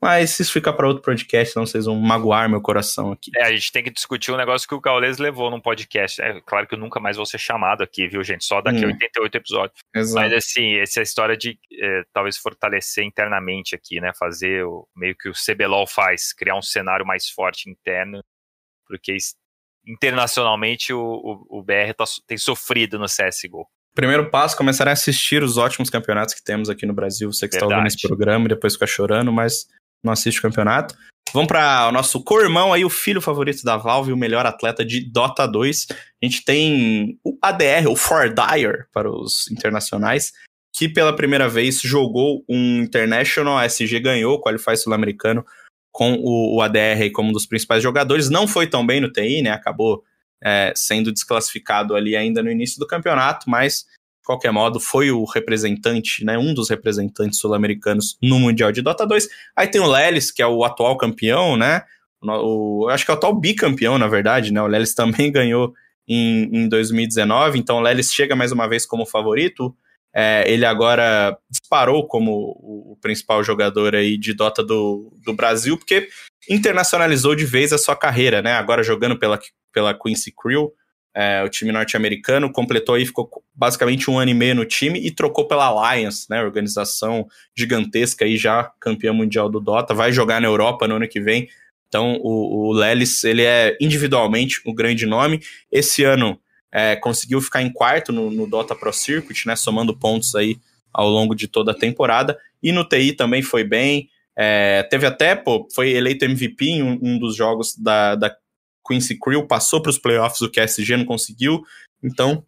Mas 0.00 0.38
isso 0.38 0.52
fica 0.52 0.72
para 0.72 0.86
outro 0.86 1.02
podcast, 1.02 1.52
senão 1.52 1.66
vocês 1.66 1.86
vão 1.86 1.96
magoar 1.96 2.48
meu 2.48 2.60
coração 2.60 3.10
aqui. 3.10 3.32
É, 3.34 3.46
a 3.46 3.50
gente 3.50 3.72
tem 3.72 3.82
que 3.82 3.90
discutir 3.90 4.30
um 4.30 4.36
negócio 4.36 4.68
que 4.68 4.74
o 4.74 4.80
Gaules 4.80 5.18
levou 5.18 5.50
num 5.50 5.60
podcast. 5.60 6.22
É 6.22 6.40
claro 6.42 6.68
que 6.68 6.74
eu 6.74 6.78
nunca 6.78 7.00
mais 7.00 7.16
vou 7.16 7.26
ser 7.26 7.38
chamado 7.38 7.82
aqui, 7.82 8.06
viu, 8.06 8.22
gente? 8.22 8.44
Só 8.44 8.60
daqui 8.60 8.78
hum. 8.78 8.90
a 8.90 8.92
88 8.92 9.34
episódios. 9.34 9.80
Exato. 9.92 10.24
Mas 10.24 10.32
assim, 10.34 10.76
essa 10.76 11.02
história 11.02 11.36
de 11.36 11.58
é, 11.72 12.04
talvez 12.12 12.36
fortalecer 12.36 13.02
internamente 13.02 13.74
aqui, 13.74 14.00
né? 14.00 14.12
Fazer 14.16 14.64
o, 14.64 14.86
meio 14.94 15.16
que 15.16 15.28
o 15.28 15.32
CBLOL 15.32 15.88
faz, 15.88 16.32
criar 16.32 16.56
um 16.56 16.62
cenário 16.62 17.04
mais 17.04 17.28
forte 17.28 17.68
interno, 17.68 18.22
porque 18.86 19.16
internacionalmente 19.84 20.92
o, 20.92 21.00
o, 21.00 21.58
o 21.58 21.62
BR 21.64 21.92
tá, 21.96 22.04
tem 22.24 22.38
sofrido 22.38 23.00
no 23.00 23.06
CSGO. 23.06 23.66
Primeiro 23.96 24.28
passo, 24.28 24.54
começar 24.54 24.86
a 24.86 24.92
assistir 24.92 25.42
os 25.42 25.56
ótimos 25.56 25.88
campeonatos 25.88 26.34
que 26.34 26.44
temos 26.44 26.68
aqui 26.68 26.84
no 26.84 26.92
Brasil. 26.92 27.32
Você 27.32 27.48
que 27.48 27.56
está 27.56 27.64
ouvindo 27.64 27.86
esse 27.86 28.06
programa 28.06 28.44
e 28.44 28.48
depois 28.48 28.74
fica 28.74 28.86
chorando, 28.86 29.32
mas 29.32 29.66
não 30.04 30.12
assiste 30.12 30.38
o 30.38 30.42
campeonato. 30.42 30.94
Vamos 31.32 31.48
para 31.48 31.88
o 31.88 31.92
nosso 31.92 32.22
co-irmão 32.22 32.74
aí, 32.74 32.84
o 32.84 32.90
filho 32.90 33.22
favorito 33.22 33.64
da 33.64 33.78
Valve, 33.78 34.12
o 34.12 34.16
melhor 34.16 34.44
atleta 34.44 34.84
de 34.84 35.00
Dota 35.00 35.48
2. 35.48 35.86
A 35.90 36.26
gente 36.26 36.44
tem 36.44 37.18
o 37.24 37.38
ADR, 37.40 37.88
o 37.88 37.96
Fordire, 37.96 38.84
para 38.92 39.10
os 39.10 39.50
internacionais, 39.50 40.30
que 40.74 40.90
pela 40.90 41.16
primeira 41.16 41.48
vez 41.48 41.80
jogou 41.80 42.44
um 42.46 42.82
International, 42.82 43.56
a 43.56 43.64
SG 43.64 43.98
ganhou 43.98 44.34
o 44.34 44.42
Qualify 44.42 44.76
Sul-Americano 44.76 45.42
com 45.90 46.16
o, 46.16 46.56
o, 46.56 46.60
ADR 46.60 47.10
como 47.14 47.30
um 47.30 47.32
dos 47.32 47.46
principais 47.46 47.82
jogadores. 47.82 48.28
Não 48.28 48.46
foi 48.46 48.66
tão 48.66 48.86
bem 48.86 49.00
no 49.00 49.10
TI, 49.10 49.40
né? 49.40 49.52
Acabou 49.52 50.04
é, 50.42 50.72
sendo 50.74 51.12
desclassificado 51.12 51.94
ali 51.94 52.16
ainda 52.16 52.42
no 52.42 52.50
início 52.50 52.78
do 52.78 52.86
campeonato, 52.86 53.48
mas 53.48 53.80
de 53.80 54.24
qualquer 54.24 54.52
modo 54.52 54.80
foi 54.80 55.10
o 55.10 55.24
representante, 55.24 56.24
né? 56.24 56.36
Um 56.36 56.52
dos 56.52 56.68
representantes 56.68 57.38
sul-americanos 57.38 58.16
no 58.22 58.38
Mundial 58.38 58.72
de 58.72 58.82
Dota 58.82 59.06
2. 59.06 59.28
Aí 59.54 59.68
tem 59.68 59.80
o 59.80 59.86
Lelis, 59.86 60.30
que 60.30 60.42
é 60.42 60.46
o 60.46 60.64
atual 60.64 60.96
campeão, 60.96 61.56
né? 61.56 61.82
O, 62.22 62.88
acho 62.90 63.04
que 63.04 63.10
é 63.10 63.14
o 63.14 63.16
atual 63.16 63.38
bicampeão, 63.38 63.98
na 63.98 64.08
verdade, 64.08 64.52
né? 64.52 64.60
O 64.60 64.66
Lelis 64.66 64.94
também 64.94 65.30
ganhou 65.30 65.72
em, 66.08 66.44
em 66.52 66.68
2019, 66.68 67.58
então 67.58 67.78
o 67.78 67.80
Lelis 67.80 68.12
chega 68.12 68.36
mais 68.36 68.52
uma 68.52 68.68
vez 68.68 68.86
como 68.86 69.06
favorito. 69.06 69.76
É, 70.18 70.50
ele 70.50 70.64
agora 70.64 71.36
disparou 71.50 72.06
como 72.06 72.32
o, 72.32 72.96
principal 73.02 73.44
jogador 73.44 73.94
aí 73.94 74.16
de 74.16 74.32
Dota 74.32 74.64
do, 74.64 75.14
do 75.22 75.34
Brasil, 75.34 75.76
porque 75.76 76.08
internacionalizou 76.48 77.34
de 77.34 77.44
vez 77.44 77.70
a 77.70 77.76
sua 77.76 77.94
carreira, 77.94 78.40
né? 78.40 78.52
Agora 78.52 78.82
jogando 78.82 79.18
pela, 79.18 79.38
pela 79.74 79.92
Quincy 79.92 80.32
Crew, 80.34 80.72
é, 81.14 81.44
o 81.44 81.50
time 81.50 81.70
norte-americano, 81.70 82.50
completou 82.50 82.94
aí, 82.94 83.04
ficou 83.04 83.28
basicamente 83.54 84.10
um 84.10 84.18
ano 84.18 84.30
e 84.30 84.34
meio 84.34 84.54
no 84.54 84.64
time 84.64 84.98
e 84.98 85.10
trocou 85.10 85.46
pela 85.46 85.66
Alliance, 85.66 86.26
né? 86.30 86.42
Organização 86.42 87.26
gigantesca 87.54 88.24
aí 88.24 88.38
já, 88.38 88.72
campeã 88.80 89.12
mundial 89.12 89.50
do 89.50 89.60
Dota, 89.60 89.92
vai 89.92 90.12
jogar 90.12 90.40
na 90.40 90.48
Europa 90.48 90.88
no 90.88 90.96
ano 90.96 91.06
que 91.06 91.20
vem. 91.20 91.46
Então 91.88 92.18
o, 92.22 92.68
o 92.68 92.72
Lelis, 92.72 93.22
ele 93.22 93.42
é 93.42 93.76
individualmente 93.78 94.62
um 94.66 94.74
grande 94.74 95.04
nome. 95.04 95.42
Esse 95.70 96.04
ano 96.04 96.40
é, 96.72 96.96
conseguiu 96.96 97.40
ficar 97.40 97.62
em 97.62 97.72
quarto 97.72 98.12
no, 98.12 98.30
no, 98.30 98.46
Dota 98.46 98.74
Pro 98.74 98.92
Circuit, 98.92 99.46
né, 99.46 99.56
somando 99.56 99.96
pontos 99.96 100.34
aí 100.34 100.58
ao 100.92 101.08
longo 101.08 101.34
de 101.34 101.48
toda 101.48 101.72
a 101.72 101.74
temporada. 101.74 102.38
E 102.62 102.72
no 102.72 102.86
TI 102.86 103.12
também 103.12 103.42
foi 103.42 103.64
bem. 103.64 104.08
É, 104.36 104.82
teve 104.84 105.06
até, 105.06 105.34
pô, 105.34 105.66
foi 105.74 105.90
eleito 105.90 106.24
MVP 106.24 106.66
em 106.66 106.82
um, 106.82 106.98
um 107.02 107.18
dos 107.18 107.36
jogos 107.36 107.74
da, 107.76 108.14
da 108.14 108.36
Quincy 108.86 109.18
Crew, 109.18 109.46
passou 109.46 109.82
para 109.82 109.90
os 109.90 109.98
playoffs, 109.98 110.40
o 110.40 110.50
QSG 110.50 110.96
não 110.96 111.04
conseguiu. 111.04 111.62
Então, 112.02 112.44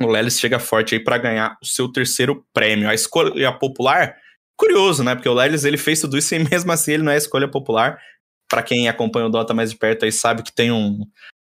o 0.00 0.06
Lelis 0.06 0.38
chega 0.38 0.58
forte 0.58 0.94
aí 0.94 1.00
para 1.02 1.18
ganhar 1.18 1.56
o 1.62 1.66
seu 1.66 1.90
terceiro 1.90 2.44
prêmio. 2.52 2.88
A 2.88 2.94
escolha 2.94 3.52
popular, 3.52 4.16
curioso, 4.56 5.02
né? 5.04 5.14
Porque 5.14 5.28
o 5.28 5.34
Lelis 5.34 5.64
ele 5.64 5.78
fez 5.78 6.00
tudo 6.00 6.18
isso 6.18 6.34
e 6.34 6.38
mesmo 6.38 6.70
assim 6.72 6.92
ele 6.92 7.02
não 7.02 7.12
é 7.12 7.16
escolha 7.16 7.48
popular. 7.48 7.98
Para 8.48 8.62
quem 8.62 8.88
acompanha 8.88 9.26
o 9.26 9.30
Dota 9.30 9.54
mais 9.54 9.70
de 9.70 9.76
perto 9.76 10.04
aí 10.04 10.12
sabe 10.12 10.42
que 10.42 10.52
tem 10.52 10.70
um, 10.70 11.00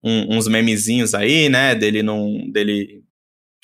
um, 0.02 0.36
uns 0.36 0.48
memezinhos 0.48 1.14
aí, 1.14 1.48
né? 1.48 1.74
Dele 1.74 2.02
não. 2.02 2.50
dele 2.50 3.02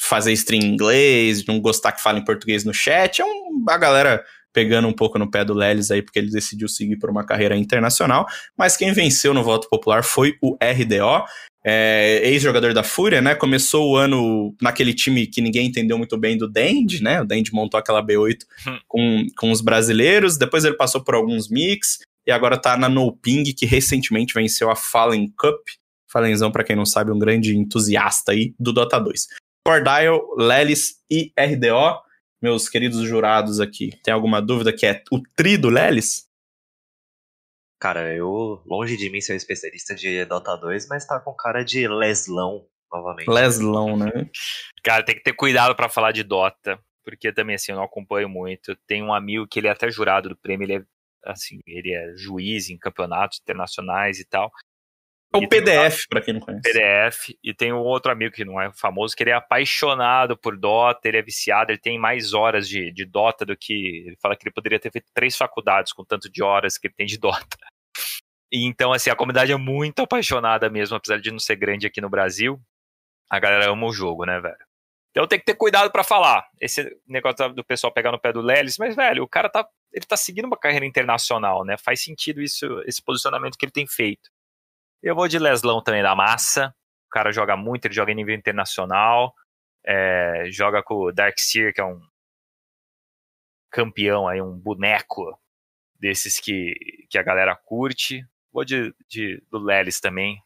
fazer 0.00 0.32
stream 0.32 0.62
em 0.62 0.72
inglês, 0.72 1.46
não 1.46 1.60
gostar 1.60 1.92
que 1.92 2.02
fale 2.02 2.20
em 2.20 2.24
português 2.24 2.64
no 2.64 2.74
chat. 2.74 3.22
É 3.22 3.24
um, 3.24 3.64
a 3.68 3.78
galera 3.78 4.24
pegando 4.52 4.86
um 4.86 4.92
pouco 4.92 5.18
no 5.18 5.30
pé 5.30 5.44
do 5.44 5.52
Lelis 5.52 5.90
aí, 5.90 6.00
porque 6.00 6.18
ele 6.18 6.30
decidiu 6.30 6.68
seguir 6.68 6.96
por 6.96 7.10
uma 7.10 7.24
carreira 7.24 7.56
internacional. 7.56 8.26
Mas 8.56 8.76
quem 8.76 8.92
venceu 8.92 9.34
no 9.34 9.42
voto 9.42 9.68
popular 9.68 10.04
foi 10.04 10.36
o 10.40 10.56
RDO. 10.62 11.26
É, 11.66 12.20
ex-jogador 12.22 12.74
da 12.74 12.84
Fúria, 12.84 13.22
né? 13.22 13.34
Começou 13.34 13.90
o 13.90 13.96
ano 13.96 14.54
naquele 14.60 14.94
time 14.94 15.26
que 15.26 15.40
ninguém 15.40 15.66
entendeu 15.66 15.96
muito 15.98 16.16
bem 16.16 16.36
do 16.36 16.46
Dend, 16.46 17.02
né? 17.02 17.22
O 17.22 17.24
Dend 17.24 17.50
montou 17.52 17.80
aquela 17.80 18.04
B8 18.04 18.36
hum. 18.68 18.78
com, 18.86 19.26
com 19.36 19.50
os 19.50 19.60
brasileiros, 19.60 20.36
depois 20.36 20.64
ele 20.64 20.76
passou 20.76 21.02
por 21.02 21.14
alguns 21.14 21.48
mix 21.48 22.00
e 22.26 22.30
agora 22.30 22.58
tá 22.58 22.76
na 22.76 22.88
No 22.88 23.16
Ping, 23.16 23.44
que 23.44 23.66
recentemente 23.66 24.34
venceu 24.34 24.70
a 24.70 24.76
Fallen 24.76 25.32
Cup, 25.38 25.58
Falenzão, 26.14 26.52
para 26.52 26.62
quem 26.62 26.76
não 26.76 26.86
sabe, 26.86 27.10
um 27.10 27.18
grande 27.18 27.56
entusiasta 27.56 28.30
aí 28.30 28.54
do 28.56 28.72
Dota 28.72 29.00
2. 29.00 29.26
Cordial, 29.66 30.32
Lelis 30.36 31.02
e 31.10 31.32
RDO, 31.36 32.00
meus 32.40 32.68
queridos 32.68 33.02
jurados 33.02 33.58
aqui, 33.58 33.90
tem 34.04 34.14
alguma 34.14 34.40
dúvida 34.40 34.72
que 34.72 34.86
é 34.86 35.02
o 35.10 35.20
tri 35.34 35.56
do 35.56 35.68
Lelis? 35.68 36.28
Cara, 37.80 38.14
eu, 38.14 38.62
longe 38.64 38.96
de 38.96 39.10
mim 39.10 39.20
ser 39.20 39.32
um 39.32 39.36
especialista 39.36 39.92
de 39.92 40.24
Dota 40.24 40.56
2, 40.56 40.86
mas 40.88 41.04
tá 41.04 41.18
com 41.18 41.34
cara 41.34 41.64
de 41.64 41.88
Leslão, 41.88 42.64
novamente. 42.92 43.28
Leslão, 43.28 43.96
né? 43.96 44.30
Cara, 44.84 45.02
tem 45.04 45.16
que 45.16 45.22
ter 45.22 45.32
cuidado 45.32 45.74
para 45.74 45.88
falar 45.88 46.12
de 46.12 46.22
Dota, 46.22 46.78
porque 47.02 47.32
também, 47.32 47.56
assim, 47.56 47.72
eu 47.72 47.76
não 47.76 47.84
acompanho 47.84 48.28
muito. 48.28 48.76
Tem 48.86 49.02
um 49.02 49.12
amigo 49.12 49.48
que 49.48 49.58
ele 49.58 49.66
é 49.66 49.72
até 49.72 49.90
jurado 49.90 50.28
do 50.28 50.36
prêmio, 50.36 50.64
ele 50.64 50.76
é, 50.76 50.84
assim, 51.24 51.58
ele 51.66 51.92
é 51.92 52.14
juiz 52.16 52.70
em 52.70 52.78
campeonatos 52.78 53.40
internacionais 53.42 54.20
e 54.20 54.24
tal. 54.24 54.52
É 55.34 55.36
o 55.36 55.48
PDF, 55.48 56.06
para 56.08 56.20
quem 56.20 56.34
não 56.34 56.40
conhece. 56.40 56.62
PDF, 56.62 57.36
e 57.42 57.52
tem 57.52 57.72
um 57.72 57.78
outro 57.78 58.12
amigo 58.12 58.32
que 58.32 58.44
não 58.44 58.60
é 58.60 58.72
famoso, 58.72 59.16
que 59.16 59.22
ele 59.22 59.30
é 59.30 59.34
apaixonado 59.34 60.36
por 60.36 60.56
Dota, 60.56 61.08
ele 61.08 61.18
é 61.18 61.22
viciado, 61.22 61.72
ele 61.72 61.78
tem 61.78 61.98
mais 61.98 62.32
horas 62.32 62.68
de, 62.68 62.92
de 62.92 63.04
Dota 63.04 63.44
do 63.44 63.56
que. 63.56 64.04
Ele 64.06 64.16
fala 64.22 64.36
que 64.36 64.46
ele 64.46 64.54
poderia 64.54 64.78
ter 64.78 64.92
feito 64.92 65.10
três 65.12 65.36
faculdades 65.36 65.92
com 65.92 66.04
tanto 66.04 66.30
de 66.30 66.42
horas 66.42 66.78
que 66.78 66.86
ele 66.86 66.94
tem 66.94 67.06
de 67.06 67.18
Dota. 67.18 67.58
E 68.52 68.64
então, 68.64 68.92
assim, 68.92 69.10
a 69.10 69.16
comunidade 69.16 69.50
é 69.50 69.56
muito 69.56 70.02
apaixonada 70.02 70.70
mesmo, 70.70 70.96
apesar 70.96 71.20
de 71.20 71.30
não 71.32 71.40
ser 71.40 71.56
grande 71.56 71.86
aqui 71.86 72.00
no 72.00 72.08
Brasil. 72.08 72.60
A 73.28 73.40
galera 73.40 73.72
ama 73.72 73.86
o 73.86 73.92
jogo, 73.92 74.24
né, 74.24 74.38
velho? 74.38 74.64
Então 75.10 75.26
tem 75.26 75.38
que 75.38 75.44
ter 75.44 75.54
cuidado 75.54 75.90
para 75.90 76.04
falar. 76.04 76.46
Esse 76.60 76.96
negócio 77.06 77.52
do 77.52 77.64
pessoal 77.64 77.92
pegar 77.92 78.12
no 78.12 78.20
pé 78.20 78.32
do 78.32 78.40
Lelis, 78.40 78.78
mas, 78.78 78.94
velho, 78.94 79.24
o 79.24 79.28
cara 79.28 79.48
tá, 79.48 79.66
ele 79.92 80.04
tá 80.04 80.16
seguindo 80.16 80.44
uma 80.44 80.56
carreira 80.56 80.86
internacional, 80.86 81.64
né? 81.64 81.76
Faz 81.76 82.02
sentido 82.02 82.40
isso, 82.40 82.66
esse 82.86 83.02
posicionamento 83.02 83.56
que 83.56 83.64
ele 83.64 83.72
tem 83.72 83.86
feito. 83.86 84.30
Eu 85.04 85.14
vou 85.14 85.28
de 85.28 85.38
Leslão 85.38 85.82
também 85.82 86.02
da 86.02 86.16
massa. 86.16 86.74
O 87.06 87.10
cara 87.10 87.30
joga 87.30 87.54
muito, 87.58 87.84
ele 87.84 87.94
joga 87.94 88.10
em 88.10 88.14
nível 88.14 88.34
internacional. 88.34 89.34
É, 89.86 90.46
joga 90.50 90.82
com 90.82 90.94
o 90.94 91.12
Darkseer, 91.12 91.74
que 91.74 91.80
é 91.80 91.84
um 91.84 92.00
campeão 93.70 94.26
aí, 94.26 94.40
um 94.40 94.58
boneco 94.58 95.38
desses 96.00 96.40
que, 96.40 96.74
que 97.10 97.18
a 97.18 97.22
galera 97.22 97.54
curte. 97.54 98.26
Vou 98.50 98.64
de, 98.64 98.94
de 99.06 99.42
do 99.50 99.58
Lelis 99.58 100.00
também. 100.00 100.42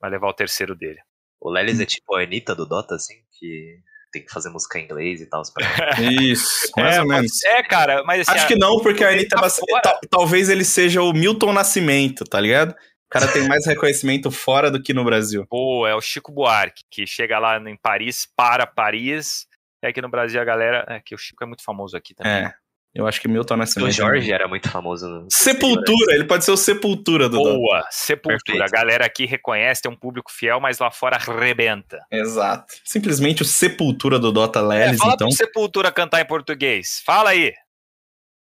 Vai 0.00 0.08
levar 0.08 0.28
o 0.28 0.34
terceiro 0.34 0.76
dele. 0.76 1.00
O 1.40 1.50
Lelis 1.50 1.80
é 1.80 1.84
tipo 1.84 2.14
a 2.14 2.22
Anitta 2.22 2.54
do 2.54 2.66
Dota, 2.66 2.94
assim, 2.94 3.16
que 3.32 3.80
tem 4.12 4.24
que 4.24 4.32
fazer 4.32 4.50
música 4.50 4.78
em 4.78 4.84
inglês 4.84 5.20
e 5.20 5.26
tal. 5.26 5.42
Isso, 6.22 6.70
mais 6.76 6.94
é, 6.94 7.00
ou 7.00 7.08
menos. 7.08 7.42
É, 7.42 7.62
cara, 7.64 8.04
mas 8.04 8.28
assim, 8.28 8.38
Acho 8.38 8.46
que 8.46 8.56
não, 8.56 8.78
porque 8.78 9.02
a 9.02 9.08
Anitta 9.08 9.36
tá 9.82 10.00
talvez 10.08 10.48
ele 10.48 10.64
seja 10.64 11.02
o 11.02 11.12
Milton 11.12 11.52
Nascimento, 11.52 12.24
tá 12.24 12.38
ligado? 12.38 12.72
Cara 13.14 13.32
tem 13.32 13.46
mais 13.46 13.64
reconhecimento 13.64 14.30
fora 14.30 14.70
do 14.70 14.82
que 14.82 14.92
no 14.92 15.04
Brasil. 15.04 15.46
Pô, 15.48 15.86
é 15.86 15.94
o 15.94 16.00
Chico 16.00 16.32
Buarque, 16.32 16.82
que 16.90 17.06
chega 17.06 17.38
lá 17.38 17.58
em 17.58 17.76
Paris, 17.76 18.28
para 18.36 18.66
Paris. 18.66 19.46
E 19.82 19.86
aqui 19.86 20.02
no 20.02 20.08
Brasil 20.08 20.40
a 20.40 20.44
galera. 20.44 20.84
É 20.88 21.00
que 21.00 21.14
o 21.14 21.18
Chico 21.18 21.44
é 21.44 21.46
muito 21.46 21.62
famoso 21.62 21.96
aqui 21.96 22.14
também. 22.14 22.32
É. 22.32 22.54
Eu 22.94 23.08
acho 23.08 23.20
que 23.20 23.26
Milton 23.26 23.56
Nascimento. 23.56 23.88
O 23.88 23.92
Jorge 23.92 24.32
era 24.32 24.46
muito 24.46 24.68
famoso. 24.68 25.08
No 25.08 25.26
Sepultura, 25.28 26.14
ele 26.14 26.24
pode 26.24 26.44
ser 26.44 26.52
o 26.52 26.56
Sepultura 26.56 27.28
do 27.28 27.38
Boa. 27.38 27.84
Sepultura. 27.90 28.38
Perfeito. 28.38 28.62
A 28.62 28.68
galera 28.68 29.04
aqui 29.04 29.26
reconhece, 29.26 29.82
tem 29.82 29.90
um 29.90 29.96
público 29.96 30.30
fiel, 30.30 30.60
mas 30.60 30.78
lá 30.78 30.92
fora 30.92 31.16
arrebenta. 31.16 31.98
Exato. 32.10 32.74
Simplesmente 32.84 33.42
o 33.42 33.44
Sepultura 33.44 34.16
do 34.16 34.30
Dota 34.30 34.60
Lelis, 34.60 34.94
é, 34.94 34.96
fala 34.96 35.14
então. 35.14 35.26
Fala 35.26 35.36
Sepultura 35.36 35.90
cantar 35.90 36.20
em 36.20 36.26
português. 36.26 37.02
Fala 37.04 37.30
aí. 37.30 37.52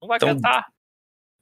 Não 0.01 0.09
vai 0.09 0.17
então, 0.17 0.35
cantar. 0.35 0.65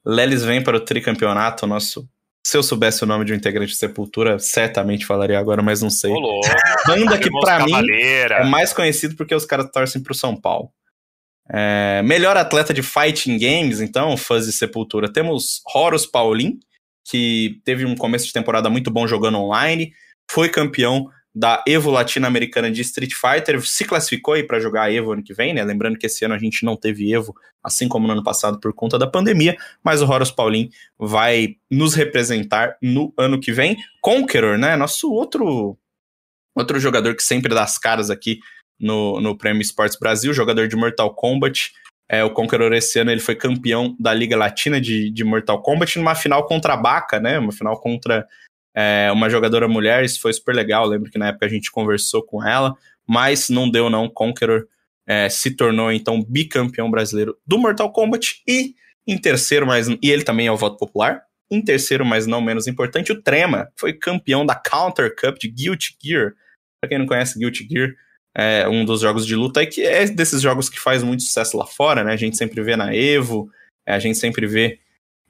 Lelis 0.06 0.44
vem 0.44 0.64
para 0.64 0.78
o 0.78 0.80
tricampeonato, 0.80 1.66
nosso 1.66 2.08
se 2.46 2.58
eu 2.58 2.64
soubesse 2.64 3.04
o 3.04 3.08
nome 3.08 3.26
de 3.26 3.34
um 3.34 3.36
integrante 3.36 3.72
de 3.72 3.78
Sepultura, 3.78 4.40
certamente 4.40 5.06
falaria 5.06 5.40
agora, 5.40 5.62
mas 5.62 5.82
não 5.82 5.90
sei. 5.90 6.12
Olô, 6.12 6.42
Banda 6.86 7.18
que 7.18 7.30
pra 7.30 7.66
mim 7.66 7.74
é 7.92 8.44
mais 8.44 8.74
conhecido 8.74 9.16
porque 9.16 9.36
os 9.36 9.46
caras 9.46 9.70
torcem 9.72 10.02
pro 10.02 10.14
São 10.14 10.36
Paulo. 10.36 10.72
É, 11.54 12.02
melhor 12.04 12.38
atleta 12.38 12.74
de 12.74 12.82
Fighting 12.82 13.38
Games, 13.38 13.82
então, 13.82 14.16
fãs 14.16 14.46
de 14.46 14.54
Sepultura. 14.54 15.12
Temos 15.12 15.62
Horus 15.74 16.06
Paulin, 16.06 16.60
que 17.06 17.60
teve 17.66 17.86
um 17.86 17.96
começo 17.96 18.26
de 18.26 18.34
temporada 18.34 18.70
muito 18.70 18.90
bom 18.90 19.06
jogando 19.06 19.38
online, 19.38 19.94
foi 20.30 20.50
campeão 20.50 21.10
da 21.34 21.64
Evo 21.66 21.90
Latino-Americana 21.90 22.70
de 22.70 22.82
Street 22.82 23.14
Fighter, 23.14 23.66
se 23.66 23.86
classificou 23.86 24.34
aí 24.34 24.44
para 24.44 24.60
jogar 24.60 24.84
a 24.84 24.94
Evo 24.94 25.14
ano 25.14 25.24
que 25.24 25.34
vem, 25.34 25.54
né? 25.54 25.64
Lembrando 25.64 25.98
que 25.98 26.06
esse 26.06 26.26
ano 26.26 26.34
a 26.34 26.38
gente 26.38 26.66
não 26.66 26.76
teve 26.76 27.12
Evo, 27.14 27.34
assim 27.64 27.88
como 27.88 28.06
no 28.06 28.14
ano 28.14 28.24
passado 28.24 28.60
por 28.60 28.74
conta 28.74 29.00
da 29.00 29.08
pandemia, 29.08 29.56
mas 29.84 30.02
o 30.02 30.10
Horus 30.10 30.32
Paulin 30.32 30.70
vai 31.00 31.56
nos 31.70 31.94
representar 31.94 32.78
no 32.82 33.14
ano 33.18 33.40
que 33.40 33.52
vem. 33.52 33.78
Conqueror, 34.02 34.58
né? 34.58 34.76
Nosso 34.76 35.12
outro 35.12 35.78
outro 36.54 36.78
jogador 36.80 37.16
que 37.16 37.24
sempre 37.24 37.56
dá 37.56 37.64
as 37.64 37.78
caras 37.78 38.10
aqui 38.10 38.40
no, 38.78 39.22
no 39.22 39.38
Prêmio 39.38 39.62
Esportes 39.62 39.98
Brasil, 39.98 40.34
jogador 40.34 40.68
de 40.68 40.76
Mortal 40.76 41.14
Kombat. 41.16 41.72
É, 42.10 42.26
o 42.26 42.30
Conqueror 42.30 42.74
esse 42.74 43.00
ano 43.00 43.10
ele 43.10 43.22
foi 43.22 43.36
campeão 43.36 43.96
da 43.98 44.14
Liga 44.14 44.36
Latina 44.36 44.82
de, 44.82 45.10
de 45.10 45.24
Mortal 45.24 45.62
Kombat 45.62 45.98
numa 45.98 46.14
final 46.14 46.46
contra 46.46 46.74
a 46.74 46.78
Baca, 46.78 47.22
né? 47.22 47.40
Uma 47.40 47.54
final 47.54 47.80
contra 47.80 48.28
é, 48.76 49.10
uma 49.12 49.30
jogadora 49.30 49.68
mulher, 49.68 50.04
isso 50.04 50.22
foi 50.22 50.34
super 50.34 50.56
legal. 50.56 50.86
lembro 50.86 51.12
que 51.12 51.18
na 51.18 51.28
época 51.28 51.46
a 51.46 51.50
gente 51.50 51.72
conversou 51.72 52.24
com 52.24 52.46
ela, 52.46 52.76
mas 53.08 53.50
não 53.50 53.70
deu, 53.70 53.90
não. 53.90 54.10
Conqueror 54.10 54.68
é, 55.08 55.30
se 55.30 55.52
tornou 55.52 55.92
então 55.92 56.24
bicampeão 56.24 56.90
brasileiro 56.90 57.38
do 57.46 57.58
Mortal 57.58 57.92
Kombat 57.92 58.42
e 58.48 58.76
Em 59.08 59.18
terceiro, 59.18 59.66
mas. 59.66 59.88
E 59.88 60.12
ele 60.12 60.24
também 60.24 60.48
é 60.48 60.52
o 60.52 60.58
voto 60.58 60.78
popular. 60.78 61.24
Em 61.50 61.62
terceiro, 61.62 62.06
mas 62.06 62.26
não 62.26 62.40
menos 62.40 62.66
importante, 62.66 63.12
o 63.12 63.22
Trema 63.22 63.70
foi 63.76 63.92
campeão 63.92 64.46
da 64.46 64.56
Counter 64.56 65.14
Cup 65.14 65.38
de 65.38 65.50
Guilty 65.50 65.98
Gear. 66.02 66.34
Pra 66.80 66.88
quem 66.88 66.98
não 66.98 67.06
conhece, 67.06 67.38
Guilty 67.38 67.68
Gear 67.70 67.94
é 68.34 68.68
um 68.70 68.86
dos 68.86 69.02
jogos 69.02 69.26
de 69.26 69.36
luta 69.36 69.60
aí 69.60 69.68
que 69.68 69.84
é 69.84 70.06
desses 70.06 70.42
jogos 70.42 70.70
que 70.70 70.80
faz 70.80 71.04
muito 71.04 71.24
sucesso 71.24 71.58
lá 71.58 71.66
fora, 71.66 72.04
né? 72.04 72.14
A 72.14 72.18
gente 72.18 72.38
sempre 72.38 72.62
vê 72.62 72.78
na 72.78 72.96
Evo, 72.96 73.50
a 73.86 74.00
gente 74.00 74.18
sempre 74.18 74.48
vê 74.48 74.80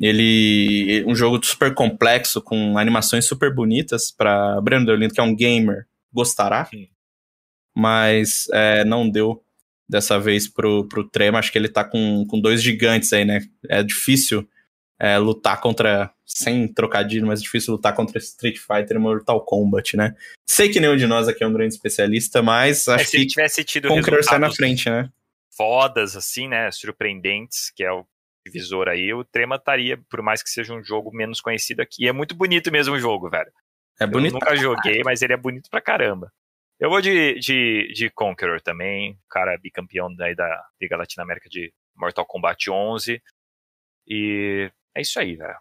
ele 0.02 1.04
um 1.06 1.16
jogo 1.16 1.44
super 1.46 1.74
complexo 1.74 2.42
com 2.42 2.78
animações 2.78 3.26
super 3.26 3.54
bonitas 3.54 4.12
para 4.12 4.60
Breno 4.62 4.86
Deolindo, 4.86 5.14
que 5.14 5.20
é 5.20 5.24
um 5.24 5.36
gamer, 5.36 5.86
gostará. 6.12 6.66
Sim. 6.66 6.88
Mas 7.76 8.48
é, 8.52 8.84
não 8.84 9.10
deu 9.10 9.44
dessa 9.88 10.20
vez 10.20 10.48
pro, 10.48 10.88
pro 10.88 11.08
Trema. 11.08 11.40
Acho 11.40 11.52
que 11.52 11.58
ele 11.58 11.70
tá 11.70 11.84
com, 11.84 12.26
com 12.28 12.40
dois 12.40 12.62
gigantes 12.62 13.14
aí, 13.14 13.24
né? 13.24 13.42
É 13.70 13.84
difícil 13.84 14.48
é, 15.00 15.18
lutar 15.18 15.62
contra. 15.62 16.12
Sem 16.34 16.66
trocadilho, 16.66 17.28
mas 17.28 17.42
é 17.42 17.44
difícil 17.44 17.74
lutar 17.74 17.94
contra 17.94 18.18
Street 18.18 18.58
Fighter 18.58 18.96
e 18.96 19.00
Mortal 19.00 19.44
Kombat, 19.44 19.98
né? 19.98 20.16
Sei 20.48 20.70
que 20.70 20.80
nenhum 20.80 20.96
de 20.96 21.06
nós 21.06 21.28
aqui 21.28 21.44
é 21.44 21.48
um 21.48 21.52
grande 21.52 21.74
especialista, 21.74 22.42
mas 22.42 22.88
É, 22.88 22.94
acho 22.96 23.10
se 23.10 23.18
que 23.18 23.26
tivesse 23.28 23.66
tido 23.66 23.90
Conqueror 23.90 24.24
sai 24.24 24.40
na 24.40 24.50
frente, 24.50 24.90
né? 24.90 25.10
fodas, 25.62 26.16
assim, 26.16 26.48
né? 26.48 26.72
Surpreendentes, 26.72 27.72
que 27.76 27.84
é 27.84 27.92
o 27.92 28.06
divisor 28.46 28.88
aí, 28.88 29.14
o 29.14 29.24
Trema 29.24 29.56
estaria, 29.56 29.98
por 30.10 30.22
mais 30.22 30.42
que 30.42 30.50
seja 30.50 30.74
um 30.74 30.84
jogo 30.84 31.12
menos 31.12 31.40
conhecido 31.42 31.82
aqui. 31.82 32.06
E 32.06 32.08
é 32.08 32.12
muito 32.12 32.36
bonito 32.36 32.72
mesmo 32.72 32.96
o 32.96 33.00
jogo, 33.00 33.30
velho. 33.30 33.52
É 34.00 34.08
bonito. 34.08 34.36
Eu 34.36 34.40
nunca 34.40 34.56
joguei, 34.56 35.02
mas 35.04 35.22
ele 35.22 35.34
é 35.34 35.38
bonito 35.38 35.70
pra 35.70 35.82
caramba. 35.82 36.32
Eu 36.80 36.90
vou 36.90 37.00
de, 37.00 37.38
de, 37.40 37.94
de 37.94 38.10
Conqueror 38.10 38.60
também, 38.60 39.20
cara 39.30 39.58
bicampeão 39.58 40.14
daí 40.16 40.36
da 40.36 40.66
Liga 40.82 40.98
Latino-América 40.98 41.48
de 41.48 41.72
Mortal 41.96 42.26
Kombat 42.26 42.72
11. 42.72 43.22
E 44.08 44.72
é 44.96 45.02
isso 45.02 45.20
aí, 45.20 45.36
velho. 45.36 45.58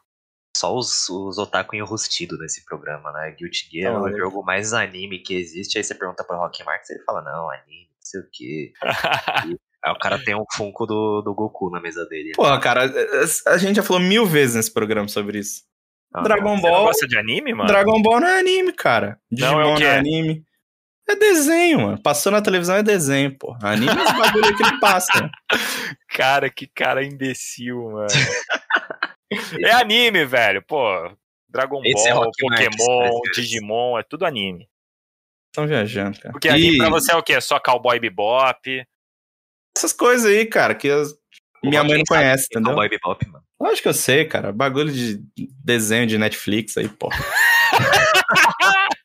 Só 0.57 0.75
os, 0.75 1.09
os 1.11 1.37
otaku 1.37 1.77
enrustidos 1.77 2.39
nesse 2.39 2.65
programa, 2.65 3.13
né? 3.13 3.31
Guilty 3.33 3.69
Gear 3.71 3.93
Tá 3.93 3.99
é 3.99 4.03
o 4.13 4.17
jogo 4.17 4.43
mais 4.43 4.73
anime 4.73 5.19
que 5.19 5.35
existe. 5.35 5.77
Aí 5.77 5.85
você 5.85 5.95
pergunta 5.95 6.25
pro 6.25 6.39
Rock 6.39 6.65
Marx, 6.65 6.89
ele 6.89 7.05
fala, 7.05 7.21
não, 7.23 7.51
anime, 7.51 7.91
não 7.91 8.03
sei 8.03 8.21
o 8.21 8.29
quê. 8.33 8.73
Aí 9.83 9.93
o 9.93 9.99
cara 9.99 10.19
tem 10.23 10.35
um 10.35 10.45
Funko 10.55 10.87
do, 10.87 11.23
do 11.23 11.35
Goku 11.35 11.71
na 11.71 11.81
mesa 11.81 12.05
dele. 12.07 12.33
Porra, 12.35 12.61
cara, 12.61 12.91
a 13.47 13.57
gente 13.57 13.77
já 13.77 13.83
falou 13.83 14.03
mil 14.03 14.27
vezes 14.27 14.57
nesse 14.57 14.73
programa 14.73 15.09
sobre 15.09 15.39
isso. 15.39 15.63
Ah, 16.13 16.23
Dragon 16.23 16.57
Você 16.57 16.63
não 16.63 16.71
Ball. 16.71 16.85
gosta 16.87 17.07
de 17.07 17.17
anime, 17.17 17.55
mano? 17.55 17.69
Dragon 17.69 18.03
Ball 18.03 18.21
não 18.21 18.29
é 18.29 18.41
anime, 18.41 18.73
cara. 18.73 19.19
Não, 19.31 19.37
Digimon 19.39 19.61
é 19.61 19.65
o 19.65 19.69
não 19.69 19.77
quê? 19.77 19.85
é 19.85 19.97
anime. 19.97 20.45
É 21.09 21.17
desenho, 21.17 21.81
mano. 21.81 22.03
Passou 22.03 22.31
na 22.31 22.43
televisão 22.43 22.77
é 22.77 22.83
desenho, 22.83 23.37
pô. 23.37 23.57
Anime 23.63 23.91
é 23.91 24.03
esse 24.05 24.17
bagulho 24.17 24.57
que 24.57 24.63
ele 24.63 24.81
passa. 24.81 25.31
Cara, 26.11 26.51
que 26.51 26.67
cara 26.67 27.05
imbecil, 27.05 27.91
mano. 27.91 28.07
é 29.65 29.71
anime, 29.73 30.25
velho. 30.25 30.63
Pô, 30.67 30.85
Dragon 31.49 31.81
Esse 31.85 32.09
é 32.09 32.13
Ball, 32.13 32.25
Marx, 32.25 32.37
Pokémon, 32.41 33.21
é 33.27 33.31
Digimon, 33.35 33.99
é 33.99 34.03
tudo 34.03 34.27
anime. 34.27 34.69
Estão 35.49 35.67
viajando, 35.67 36.19
cara. 36.21 36.33
Porque 36.33 36.49
anime 36.49 36.75
E 36.75 36.79
pra 36.79 36.91
você 36.91 37.13
é 37.13 37.17
o 37.17 37.23
quê? 37.23 37.35
É 37.35 37.41
só 37.41 37.59
Cowboy 37.59 37.99
Bebop. 37.99 38.87
Essas 39.77 39.93
coisas 39.93 40.27
aí, 40.27 40.47
cara, 40.47 40.75
que 40.75 40.89
as- 40.91 41.15
minha 41.63 41.85
mãe 41.85 41.99
não 41.99 42.05
conhece, 42.09 42.47
entendeu? 42.47 42.71
Cowboy 42.73 42.89
Bebop, 42.89 43.27
mano. 43.29 43.45
Lógico 43.61 43.83
que 43.83 43.89
eu 43.89 43.95
sei, 43.95 44.25
cara. 44.25 44.51
Bagulho 44.53 44.91
de 44.93 45.21
desenho 45.63 46.07
de 46.07 46.17
Netflix 46.17 46.77
aí, 46.79 46.89
pô. 46.89 47.11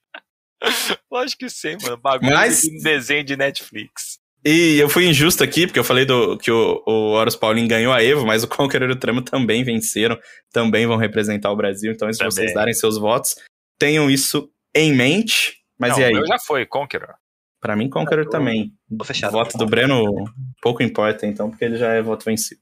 Lógico 1.11 1.39
que 1.39 1.49
sei, 1.49 1.77
mano. 1.81 1.97
Bagulho 1.97 2.33
Mas- 2.33 2.61
de 2.61 2.81
desenho 2.81 3.23
de 3.23 3.35
Netflix. 3.35 4.19
E 4.47 4.77
eu 4.77 4.87
fui 4.87 5.07
injusto 5.07 5.43
aqui, 5.43 5.65
porque 5.65 5.79
eu 5.79 5.83
falei 5.83 6.05
do, 6.05 6.37
que 6.37 6.51
o, 6.51 6.83
o 6.85 6.91
Horus 7.13 7.35
Paulinho 7.35 7.67
ganhou 7.67 7.91
a 7.91 8.03
Evo, 8.03 8.25
mas 8.27 8.43
o 8.43 8.47
Conqueror 8.47 8.89
e 8.89 8.93
o 8.93 8.99
Trama 8.99 9.23
também 9.23 9.63
venceram, 9.63 10.19
também 10.53 10.85
vão 10.85 10.97
representar 10.97 11.51
o 11.51 11.55
Brasil. 11.55 11.91
Então, 11.91 12.11
se 12.13 12.19
Também. 12.19 12.31
vocês 12.31 12.53
darem 12.53 12.73
seus 12.73 12.97
votos, 12.97 13.35
tenham 13.79 14.09
isso 14.09 14.49
em 14.75 14.93
mente. 14.93 15.57
Mas 15.79 15.93
Não, 15.93 15.99
e 15.99 16.13
o 16.13 16.21
aí? 16.21 16.27
já 16.27 16.37
foi, 16.39 16.63
Conqueror. 16.65 17.15
Pra 17.65 17.75
mim, 17.75 17.89
Conqueror 17.89 18.25
tô- 18.25 18.31
também. 18.31 18.73
tô 18.97 19.03
fechado. 19.03 19.29
O 19.33 19.37
voto 19.37 19.57
do 19.57 19.65
Breno 19.65 20.03
pouco 20.61 20.83
importa, 20.83 21.25
então, 21.25 21.49
porque 21.49 21.65
ele 21.65 21.77
já 21.77 21.93
é 21.93 22.01
voto 22.01 22.23
vencido. 22.23 22.61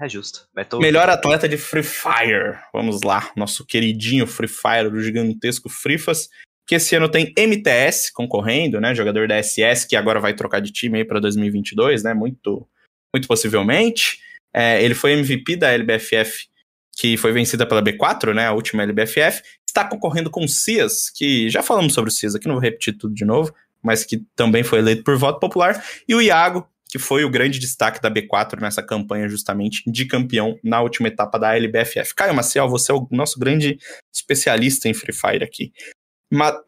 É 0.00 0.08
justo. 0.08 0.46
Tô- 0.68 0.78
Melhor 0.80 1.08
atleta 1.08 1.48
de 1.48 1.56
Free 1.56 1.82
Fire. 1.82 2.58
Vamos 2.72 3.02
lá, 3.02 3.30
nosso 3.36 3.64
queridinho 3.64 4.26
Free 4.26 4.48
Fire, 4.48 4.90
do 4.90 5.00
gigantesco 5.00 5.68
Frifas, 5.68 6.28
que 6.66 6.74
esse 6.74 6.94
ano 6.96 7.08
tem 7.08 7.32
MTS 7.36 8.12
concorrendo, 8.12 8.80
né? 8.80 8.94
Jogador 8.94 9.28
da 9.28 9.36
SS, 9.36 9.86
que 9.86 9.94
agora 9.96 10.18
vai 10.20 10.34
trocar 10.34 10.60
de 10.60 10.72
time 10.72 10.98
aí 10.98 11.04
pra 11.04 11.20
2022, 11.20 12.02
né? 12.02 12.12
Muito, 12.12 12.68
muito 13.14 13.28
possivelmente. 13.28 14.18
É, 14.52 14.82
ele 14.82 14.94
foi 14.94 15.12
MVP 15.12 15.56
da 15.56 15.70
LBFF, 15.72 16.48
que 16.96 17.16
foi 17.16 17.32
vencida 17.32 17.66
pela 17.66 17.82
B4, 17.82 18.34
né? 18.34 18.46
A 18.46 18.52
última 18.52 18.82
LBFF. 18.82 19.42
Está 19.68 19.84
concorrendo 19.88 20.30
com 20.30 20.44
o 20.44 20.48
Cias, 20.48 21.10
que 21.10 21.48
já 21.48 21.62
falamos 21.62 21.94
sobre 21.94 22.08
o 22.08 22.12
Cias 22.12 22.34
aqui, 22.34 22.46
não 22.46 22.54
vou 22.54 22.62
repetir 22.62 22.96
tudo 22.96 23.14
de 23.14 23.24
novo, 23.24 23.52
mas 23.84 24.04
que 24.04 24.24
também 24.34 24.64
foi 24.64 24.78
eleito 24.78 25.04
por 25.04 25.16
voto 25.16 25.38
popular. 25.38 25.84
E 26.08 26.14
o 26.14 26.22
Iago, 26.22 26.66
que 26.88 26.98
foi 26.98 27.24
o 27.24 27.30
grande 27.30 27.58
destaque 27.58 28.00
da 28.00 28.10
B4 28.10 28.60
nessa 28.60 28.82
campanha, 28.82 29.28
justamente, 29.28 29.82
de 29.86 30.06
campeão 30.06 30.58
na 30.62 30.80
última 30.80 31.08
etapa 31.08 31.38
da 31.38 31.54
LBFF. 31.56 32.14
Caio 32.14 32.34
Maciel, 32.34 32.68
você 32.68 32.92
é 32.92 32.94
o 32.94 33.06
nosso 33.10 33.38
grande 33.38 33.78
especialista 34.12 34.88
em 34.88 34.94
Free 34.94 35.12
Fire 35.12 35.44
aqui. 35.44 35.72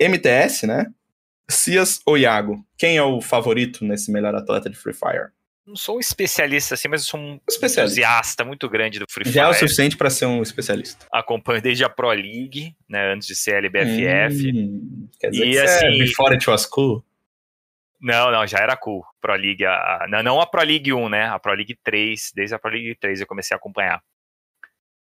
MTS, 0.01 0.67
né? 0.67 0.87
Cias 1.49 2.01
ou 2.05 2.19
Iago? 2.19 2.65
Quem 2.77 2.97
é 2.97 3.03
o 3.03 3.21
favorito 3.21 3.85
nesse 3.85 4.11
melhor 4.11 4.35
atleta 4.35 4.69
de 4.69 4.77
Free 4.77 4.93
Fire? 4.93 5.31
Não 5.67 5.75
sou 5.75 5.97
um 5.97 6.01
especialista 6.01 6.75
assim, 6.75 6.87
mas 6.87 7.03
eu 7.03 7.07
sou 7.09 7.19
um 7.19 7.41
entusiasta 7.51 8.45
muito 8.45 8.69
grande 8.69 9.01
do 9.01 9.07
Free 9.11 9.29
Já 9.29 9.43
é 9.43 9.49
o 9.49 9.53
Fire. 9.53 9.59
suficiente 9.67 9.97
para 9.97 10.09
ser 10.11 10.27
um 10.27 10.41
especialista. 10.41 11.07
Acompanho 11.13 11.61
desde 11.61 11.85
a 11.85 11.89
Pro 11.89 12.09
League, 12.11 12.77
né? 12.89 13.13
Antes 13.13 13.27
de 13.27 13.35
ser 13.35 13.55
a 13.55 13.59
LBFF. 13.59 14.53
Hum, 14.55 15.09
quer 15.19 15.31
dizer 15.31 15.45
E 15.47 15.51
que 15.53 15.59
assim- 15.59 15.79
você 15.79 15.87
é 15.87 15.99
before 15.99 16.33
it 16.35 16.49
was 16.49 16.67
cool? 16.67 17.05
Não, 18.01 18.31
não, 18.31 18.47
já 18.47 18.59
era 18.59 18.77
cool. 18.77 19.03
Pro 19.21 19.35
League, 19.35 19.65
a, 19.65 19.73
a- 19.73 20.07
não, 20.09 20.23
não 20.23 20.41
a 20.41 20.47
Pro 20.47 20.63
League 20.63 20.93
1, 20.93 21.09
né? 21.09 21.25
A 21.27 21.39
Pro 21.39 21.53
League 21.55 21.77
3, 21.83 22.31
desde 22.33 22.55
a 22.55 22.59
Pro 22.61 22.71
League 22.71 22.95
3 23.01 23.21
eu 23.21 23.27
comecei 23.27 23.55
a 23.55 23.59
acompanhar. 23.59 24.01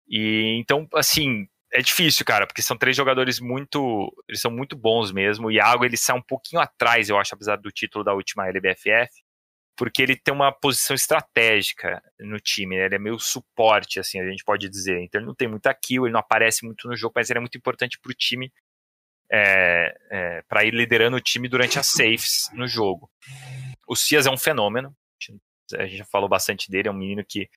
E 0.08 0.58
então, 0.58 0.88
assim, 0.94 1.46
é 1.72 1.80
difícil, 1.80 2.24
cara, 2.24 2.46
porque 2.46 2.62
são 2.62 2.76
três 2.76 2.96
jogadores 2.96 3.38
muito, 3.40 4.10
eles 4.28 4.40
são 4.40 4.50
muito 4.50 4.74
bons 4.74 5.12
mesmo. 5.12 5.46
O 5.48 5.50
Iago, 5.52 5.84
ele 5.84 5.96
sai 5.96 6.16
um 6.16 6.22
pouquinho 6.22 6.60
atrás, 6.62 7.08
eu 7.10 7.18
acho, 7.18 7.34
apesar 7.34 7.56
do 7.56 7.70
título 7.70 8.02
da 8.02 8.14
última 8.14 8.48
LBFF, 8.48 9.10
porque 9.78 10.02
ele 10.02 10.16
tem 10.16 10.34
uma 10.34 10.50
posição 10.50 10.92
estratégica 10.92 12.02
no 12.18 12.40
time, 12.40 12.76
né? 12.76 12.86
Ele 12.86 12.96
é 12.96 12.98
meio 12.98 13.16
suporte, 13.16 14.00
assim, 14.00 14.20
a 14.20 14.28
gente 14.28 14.42
pode 14.42 14.68
dizer. 14.68 15.00
Então 15.00 15.20
ele 15.20 15.26
não 15.28 15.36
tem 15.36 15.46
muita 15.46 15.72
kill, 15.72 16.04
ele 16.04 16.12
não 16.12 16.18
aparece 16.18 16.66
muito 16.66 16.88
no 16.88 16.96
jogo, 16.96 17.12
mas 17.14 17.30
ele 17.30 17.38
é 17.38 17.40
muito 17.40 17.56
importante 17.56 17.96
pro 18.00 18.12
time 18.12 18.52
é, 19.30 19.96
é, 20.10 20.42
para 20.48 20.64
ir 20.64 20.74
liderando 20.74 21.16
o 21.16 21.20
time 21.20 21.48
durante 21.48 21.78
as 21.78 21.86
safes 21.86 22.50
no 22.54 22.66
jogo. 22.66 23.08
O 23.86 23.94
Cias 23.94 24.26
é 24.26 24.30
um 24.30 24.36
fenômeno. 24.36 24.92
A 25.78 25.84
gente 25.84 25.98
já 25.98 26.04
falou 26.06 26.28
bastante 26.28 26.68
dele, 26.68 26.88
é 26.88 26.90
um 26.90 26.94
menino 26.94 27.24
que 27.24 27.48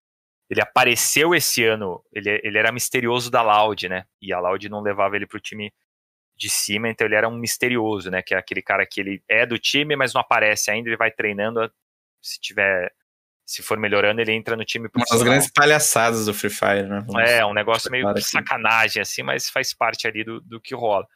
ele 0.48 0.62
apareceu 0.62 1.34
esse 1.34 1.64
ano, 1.64 2.04
ele, 2.14 2.40
ele 2.44 2.58
era 2.58 2.72
misterioso 2.72 3.32
da 3.32 3.42
Loud, 3.42 3.90
né? 3.90 4.06
E 4.22 4.32
a 4.32 4.40
Loud 4.40 4.70
não 4.70 4.82
levava 4.82 5.16
ele 5.16 5.26
pro 5.26 5.40
time 5.40 5.74
de 6.36 6.50
cima, 6.50 6.90
então 6.90 7.08
ele 7.08 7.16
era 7.16 7.28
um 7.28 7.38
misterioso, 7.38 8.12
né? 8.12 8.22
Que 8.22 8.36
é 8.36 8.38
aquele 8.38 8.62
cara 8.62 8.86
que 8.86 9.00
ele 9.00 9.24
é 9.28 9.44
do 9.44 9.58
time, 9.58 9.96
mas 9.96 10.14
não 10.14 10.22
aparece 10.22 10.70
ainda, 10.70 10.88
ele 10.90 10.98
vai 10.98 11.10
treinando, 11.10 11.72
se 12.22 12.40
tiver, 12.40 12.94
se 13.46 13.62
for 13.62 13.78
melhorando, 13.78 14.22
ele 14.22 14.32
entra 14.32 14.56
no 14.56 14.64
time 14.66 14.90
Uma 14.94 15.06
das 15.10 15.24
grandes 15.24 15.52
palhaçadas 15.52 16.26
do 16.26 16.34
Free 16.34 16.50
Fire, 16.50 16.88
né? 16.88 17.04
Vamos- 17.06 17.30
É, 17.30 17.46
um 17.46 17.54
negócio 17.54 17.92
meio 17.92 18.06
de 18.06 18.12
aqui. 18.12 18.22
sacanagem, 18.24 19.02
assim, 19.02 19.24
mas 19.24 19.50
faz 19.50 19.74
parte 19.74 20.08
ali 20.08 20.24
do, 20.24 20.40
do 20.42 20.60
que 20.62 20.74
rola. 20.76 21.08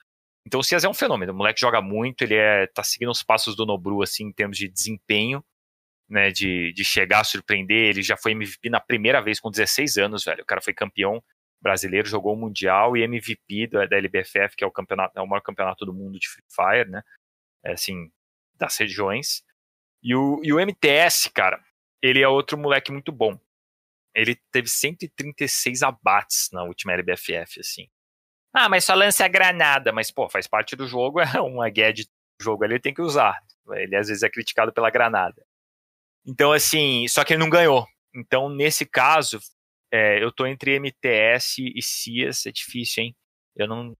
Então 0.47 0.59
o 0.59 0.63
Cias 0.63 0.83
é 0.83 0.89
um 0.89 0.93
fenômeno, 0.93 1.33
o 1.33 1.35
moleque 1.35 1.59
joga 1.61 1.81
muito, 1.81 2.21
ele 2.23 2.35
é, 2.35 2.67
tá 2.67 2.83
seguindo 2.83 3.09
os 3.11 3.23
passos 3.23 3.55
do 3.55 3.65
Nobru, 3.65 4.03
assim, 4.03 4.25
em 4.25 4.31
termos 4.31 4.57
de 4.57 4.67
desempenho, 4.67 5.43
né, 6.07 6.29
de, 6.29 6.71
de 6.73 6.85
chegar 6.85 7.21
a 7.21 7.23
surpreender, 7.23 7.89
ele 7.89 8.03
já 8.03 8.15
foi 8.15 8.33
MVP 8.33 8.69
na 8.69 8.79
primeira 8.79 9.21
vez 9.23 9.39
com 9.39 9.49
16 9.49 9.97
anos, 9.97 10.23
velho, 10.23 10.43
o 10.43 10.45
cara 10.45 10.61
foi 10.61 10.71
campeão 10.71 11.23
brasileiro, 11.59 12.07
jogou 12.07 12.33
o 12.33 12.37
Mundial 12.37 12.95
e 12.95 13.01
MVP 13.01 13.65
da, 13.67 13.87
da 13.87 13.97
LBFF, 13.97 14.55
que 14.55 14.63
é 14.63 14.67
o 14.67 14.71
campeonato, 14.71 15.17
é 15.17 15.21
o 15.21 15.25
maior 15.27 15.41
campeonato 15.41 15.83
do 15.83 15.91
mundo 15.93 16.19
de 16.19 16.29
Free 16.29 16.43
Fire, 16.47 16.91
né, 16.91 17.01
é, 17.63 17.71
assim, 17.71 18.11
das 18.55 18.77
regiões. 18.77 19.43
E 20.05 20.13
o, 20.15 20.39
e 20.43 20.53
o 20.53 20.59
MTS, 20.59 21.31
cara, 21.31 21.59
ele 21.99 22.21
é 22.21 22.27
outro 22.27 22.55
moleque 22.55 22.91
muito 22.91 23.11
bom. 23.11 23.39
Ele 24.13 24.35
teve 24.51 24.69
136 24.69 25.81
abates 25.81 26.51
na 26.53 26.63
última 26.63 26.93
LBFF, 26.93 27.59
assim. 27.59 27.89
Ah, 28.53 28.69
mas 28.69 28.85
só 28.85 28.93
lança 28.93 29.27
granada. 29.27 29.91
Mas, 29.91 30.11
pô, 30.11 30.29
faz 30.29 30.45
parte 30.45 30.75
do 30.75 30.85
jogo, 30.85 31.19
é 31.19 31.41
uma 31.41 31.71
gadget 31.71 32.07
do 32.39 32.43
jogo 32.43 32.63
ali, 32.63 32.75
ele 32.75 32.81
tem 32.81 32.93
que 32.93 33.01
usar. 33.01 33.41
Ele 33.71 33.95
às 33.95 34.07
vezes 34.07 34.21
é 34.21 34.29
criticado 34.29 34.71
pela 34.71 34.91
granada. 34.91 35.43
Então, 36.23 36.51
assim, 36.51 37.07
só 37.07 37.23
que 37.23 37.33
ele 37.33 37.39
não 37.39 37.49
ganhou. 37.49 37.87
Então, 38.13 38.47
nesse 38.47 38.85
caso, 38.85 39.39
é, 39.91 40.23
eu 40.23 40.31
tô 40.31 40.45
entre 40.45 40.79
MTS 40.79 41.57
e 41.75 41.81
Cias, 41.81 42.45
é 42.45 42.51
difícil, 42.51 43.05
hein? 43.05 43.15
Eu 43.55 43.67
não 43.67 43.97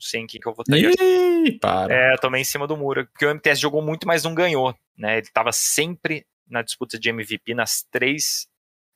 sei 0.00 0.20
em 0.20 0.26
quem 0.26 0.40
que 0.40 0.48
eu 0.48 0.54
votaria. 0.54 0.90
Ih, 0.90 1.58
para. 1.58 1.94
É, 1.94 2.14
eu 2.14 2.18
tomei 2.18 2.40
em 2.40 2.44
cima 2.44 2.66
do 2.66 2.76
muro. 2.76 3.06
Porque 3.06 3.26
o 3.26 3.30
MTS 3.30 3.60
jogou 3.60 3.82
muito, 3.82 4.06
mas 4.06 4.24
não 4.24 4.34
ganhou. 4.34 4.74
Né? 4.96 5.18
Ele 5.18 5.26
estava 5.26 5.52
sempre 5.52 6.26
na 6.48 6.62
disputa 6.62 6.98
de 6.98 7.08
MVP 7.08 7.54
nas 7.54 7.82
três 7.90 8.48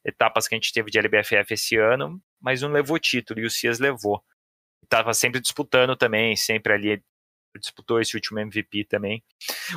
etapas 0.04 0.46
que 0.46 0.54
a 0.54 0.58
gente 0.58 0.72
teve 0.72 0.90
de 0.90 0.98
LBFF 0.98 1.54
esse 1.54 1.76
ano, 1.76 2.20
mas 2.40 2.60
não 2.60 2.70
levou 2.70 2.98
título, 2.98 3.40
e 3.40 3.46
o 3.46 3.50
Cias 3.50 3.78
levou. 3.78 4.22
Tava 4.88 5.14
sempre 5.14 5.40
disputando 5.40 5.96
também, 5.96 6.36
sempre 6.36 6.74
ali 6.74 7.02
disputou 7.58 8.00
esse 8.00 8.14
último 8.16 8.38
MVP 8.38 8.84
também. 8.84 9.22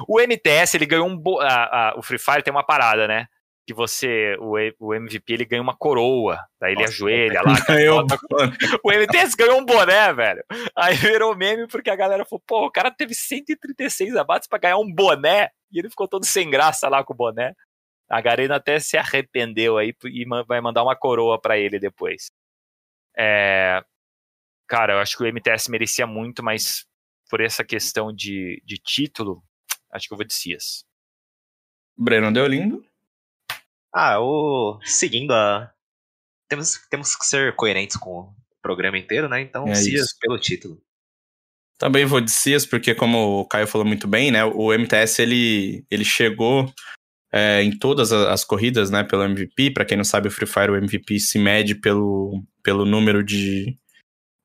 O 0.08 0.20
MTS, 0.20 0.76
ele 0.76 0.86
ganhou 0.86 1.08
um. 1.08 1.16
Bo... 1.16 1.40
A, 1.40 1.92
a, 1.92 1.96
o 1.98 2.02
Free 2.02 2.18
Fire 2.18 2.44
tem 2.44 2.52
uma 2.52 2.66
parada, 2.66 3.08
né? 3.08 3.28
Que 3.68 3.74
você, 3.74 4.38
o, 4.40 4.54
o 4.80 4.94
MVP, 4.94 5.34
ele 5.34 5.46
ganha 5.46 5.62
uma 5.62 5.76
coroa. 5.76 6.40
Daí 6.58 6.72
ele 6.72 6.82
Nossa, 6.84 6.94
ajoelha 6.94 7.42
lá. 7.42 7.60
Ganhou. 7.68 8.06
O 8.82 8.92
MTS 8.92 9.36
ganhou 9.36 9.60
um 9.60 9.66
boné, 9.66 10.14
velho. 10.14 10.42
Aí 10.74 10.96
virou 10.96 11.36
meme 11.36 11.68
porque 11.68 11.90
a 11.90 11.96
galera 11.96 12.24
falou: 12.24 12.42
pô, 12.48 12.66
o 12.66 12.72
cara 12.72 12.90
teve 12.90 13.14
136 13.14 14.16
abates 14.16 14.48
pra 14.48 14.58
ganhar 14.58 14.78
um 14.78 14.90
boné. 14.90 15.50
E 15.70 15.80
ele 15.80 15.90
ficou 15.90 16.08
todo 16.08 16.26
sem 16.26 16.50
graça 16.50 16.88
lá 16.88 17.04
com 17.04 17.14
o 17.14 17.18
boné. 17.18 17.54
A 18.10 18.22
Garena 18.22 18.56
até 18.56 18.80
se 18.80 18.98
arrependeu 18.98 19.78
aí 19.78 19.94
e 20.06 20.26
vai 20.48 20.62
mandar 20.62 20.82
uma 20.84 20.96
coroa 20.96 21.40
para 21.40 21.58
ele 21.58 21.78
depois. 21.78 22.32
É, 23.18 23.84
cara, 24.66 24.94
eu 24.94 25.00
acho 25.00 25.18
que 25.18 25.24
o 25.24 25.28
MTS 25.28 25.70
merecia 25.70 26.08
muito, 26.08 26.42
mas 26.42 26.86
por 27.30 27.42
essa 27.42 27.66
questão 27.66 28.14
de, 28.14 28.62
de 28.66 28.78
título, 28.78 29.44
acho 29.92 30.08
que 30.08 30.14
eu 30.14 30.18
vou 30.18 30.26
de 30.26 30.34
Cias. 30.34 30.86
Breno 31.98 32.32
Deolindo. 32.32 32.86
Ah, 34.00 34.20
o 34.22 34.80
seguindo 34.84 35.34
a. 35.34 35.72
Temos, 36.48 36.80
temos 36.88 37.16
que 37.16 37.26
ser 37.26 37.56
coerentes 37.56 37.98
com 37.98 38.20
o 38.20 38.36
programa 38.62 38.96
inteiro, 38.96 39.28
né? 39.28 39.42
Então, 39.42 39.68
É 39.68 39.74
Cias 39.74 40.06
isso. 40.06 40.16
pelo 40.22 40.38
título. 40.38 40.80
Também 41.80 42.06
vou 42.06 42.22
de 42.22 42.30
Cias, 42.30 42.64
porque 42.64 42.94
como 42.94 43.40
o 43.40 43.48
Caio 43.48 43.66
falou 43.66 43.86
muito 43.86 44.08
bem, 44.08 44.30
né? 44.30 44.46
O 44.46 44.72
MTS 44.72 45.20
ele, 45.20 45.84
ele 45.90 46.06
chegou 46.06 46.72
é, 47.34 47.64
em 47.64 47.76
todas 47.76 48.12
as 48.12 48.46
corridas, 48.46 48.92
né? 48.92 49.04
Pelo 49.04 49.24
MVP. 49.24 49.72
Para 49.72 49.84
quem 49.84 49.98
não 49.98 50.04
sabe, 50.04 50.28
o 50.28 50.32
Free 50.32 50.48
Fire, 50.48 50.72
o 50.72 50.76
MVP 50.76 51.20
se 51.20 51.40
mede 51.40 51.74
pelo, 51.74 52.44
pelo 52.62 52.86
número 52.86 53.24
de, 53.24 53.76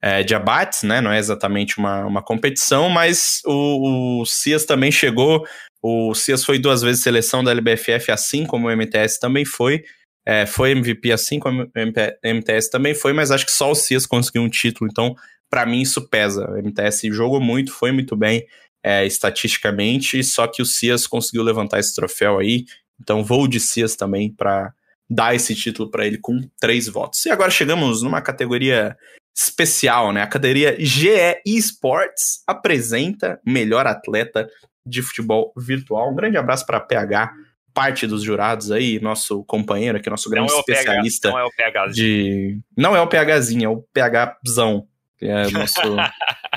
é, 0.03 0.25
de 0.25 0.35
abates, 0.35 0.83
né? 0.83 1.01
Não 1.01 1.13
é 1.13 1.19
exatamente 1.19 1.79
uma, 1.79 2.05
uma 2.05 2.23
competição, 2.23 2.89
mas 2.89 3.41
o, 3.47 4.23
o 4.23 4.27
Cias 4.27 4.65
também 4.65 4.91
chegou. 4.91 5.47
O 5.81 6.13
Cias 6.15 6.45
foi 6.45 6.59
duas 6.59 6.83
vezes 6.83 7.03
seleção 7.03 7.45
da 7.45 7.53
LBFF, 7.53 8.11
assim 8.11 8.45
como 8.45 8.67
o 8.67 8.77
MTS 8.77 9.21
também 9.21 9.45
foi. 9.45 9.85
É, 10.27 10.47
foi 10.47 10.71
MVP 10.73 11.13
assim 11.13 11.39
como 11.39 11.63
o 11.63 12.35
MTS 12.35 12.71
também 12.71 12.95
foi, 12.95 13.13
mas 13.13 13.31
acho 13.31 13.47
que 13.47 13.53
só 13.53 13.71
o 13.71 13.75
Cias 13.75 14.07
conseguiu 14.07 14.43
um 14.43 14.49
título, 14.49 14.89
então 14.91 15.17
para 15.51 15.67
mim 15.67 15.81
isso 15.81 16.09
pesa. 16.09 16.49
O 16.49 16.57
MTS 16.59 17.09
jogou 17.13 17.41
muito, 17.41 17.73
foi 17.73 17.91
muito 17.91 18.17
bem 18.17 18.47
é, 18.85 19.05
estatisticamente, 19.05 20.23
só 20.23 20.47
que 20.47 20.63
o 20.63 20.67
Cias 20.67 21.07
conseguiu 21.07 21.43
levantar 21.43 21.81
esse 21.81 21.95
troféu 21.95 22.39
aí, 22.39 22.67
então 23.01 23.25
vou 23.25 23.49
de 23.49 23.59
Cias 23.59 23.97
também 23.97 24.33
para 24.33 24.73
dar 25.11 25.35
esse 25.35 25.55
título 25.55 25.91
para 25.91 26.07
ele 26.07 26.19
com 26.19 26.41
três 26.61 26.87
votos. 26.89 27.27
E 27.27 27.31
agora 27.31 27.51
chegamos 27.51 28.03
numa 28.03 28.23
categoria 28.23 28.97
especial, 29.35 30.13
né? 30.13 30.23
A 30.23 30.27
categoria 30.27 30.77
GE 30.79 31.41
Esports 31.47 32.43
apresenta 32.47 33.41
melhor 33.45 33.87
atleta 33.87 34.49
de 34.87 35.03
futebol 35.03 35.53
virtual. 35.57 36.13
Um 36.13 36.15
grande 36.15 36.37
abraço 36.37 36.67
para 36.67 36.81
PH, 36.81 37.33
parte 37.73 38.07
dos 38.07 38.23
jurados 38.23 38.71
aí, 38.71 39.01
nosso 39.01 39.45
companheiro 39.45 39.99
aqui, 39.99 40.11
nosso 40.11 40.29
grande 40.29 40.51
não 40.51 40.59
é 40.59 40.61
o 40.61 40.65
PH, 40.65 40.81
especialista 40.81 41.31
não 41.31 41.39
é 41.39 41.45
o 41.45 41.51
PH. 41.51 41.87
de. 41.89 42.61
Não 42.77 42.97
é 42.97 43.01
o 43.01 43.07
PHzinho, 43.07 43.65
é 43.65 43.69
o 43.69 43.85
PHzão, 43.93 44.87
que 45.19 45.27
é 45.27 45.49
nosso 45.51 45.81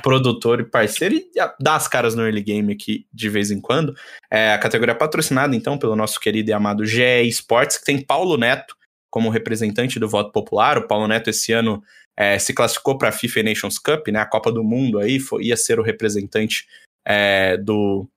produtor 0.03 0.59
e 0.59 0.63
parceiro, 0.63 1.15
e 1.15 1.31
dá 1.59 1.75
as 1.75 1.87
caras 1.87 2.15
no 2.15 2.23
early 2.23 2.43
game 2.43 2.73
aqui 2.73 3.07
de 3.13 3.29
vez 3.29 3.51
em 3.51 3.61
quando. 3.61 3.95
É 4.29 4.53
a 4.53 4.57
categoria 4.57 4.95
patrocinada, 4.95 5.55
então, 5.55 5.77
pelo 5.77 5.95
nosso 5.95 6.19
querido 6.19 6.49
e 6.49 6.53
amado 6.53 6.85
GE 6.85 7.23
Esports, 7.23 7.77
que 7.77 7.85
tem 7.85 8.01
Paulo 8.01 8.37
Neto 8.37 8.75
como 9.09 9.29
representante 9.29 9.97
do 9.97 10.09
voto 10.09 10.33
popular. 10.33 10.77
O 10.77 10.87
Paulo 10.87 11.07
Neto, 11.07 11.29
esse 11.29 11.53
ano, 11.53 11.81
é, 12.17 12.39
se 12.39 12.53
classificou 12.53 12.97
para 12.97 13.09
a 13.09 13.11
FIFA 13.11 13.43
Nations 13.43 13.77
Cup, 13.77 14.07
né? 14.07 14.19
A 14.19 14.25
Copa 14.25 14.51
do 14.51 14.63
Mundo 14.63 14.99
aí, 14.99 15.19
foi, 15.19 15.45
ia 15.45 15.57
ser 15.57 15.79
o 15.79 15.83
representante 15.83 16.65
é, 17.05 17.57
do, 17.57 18.07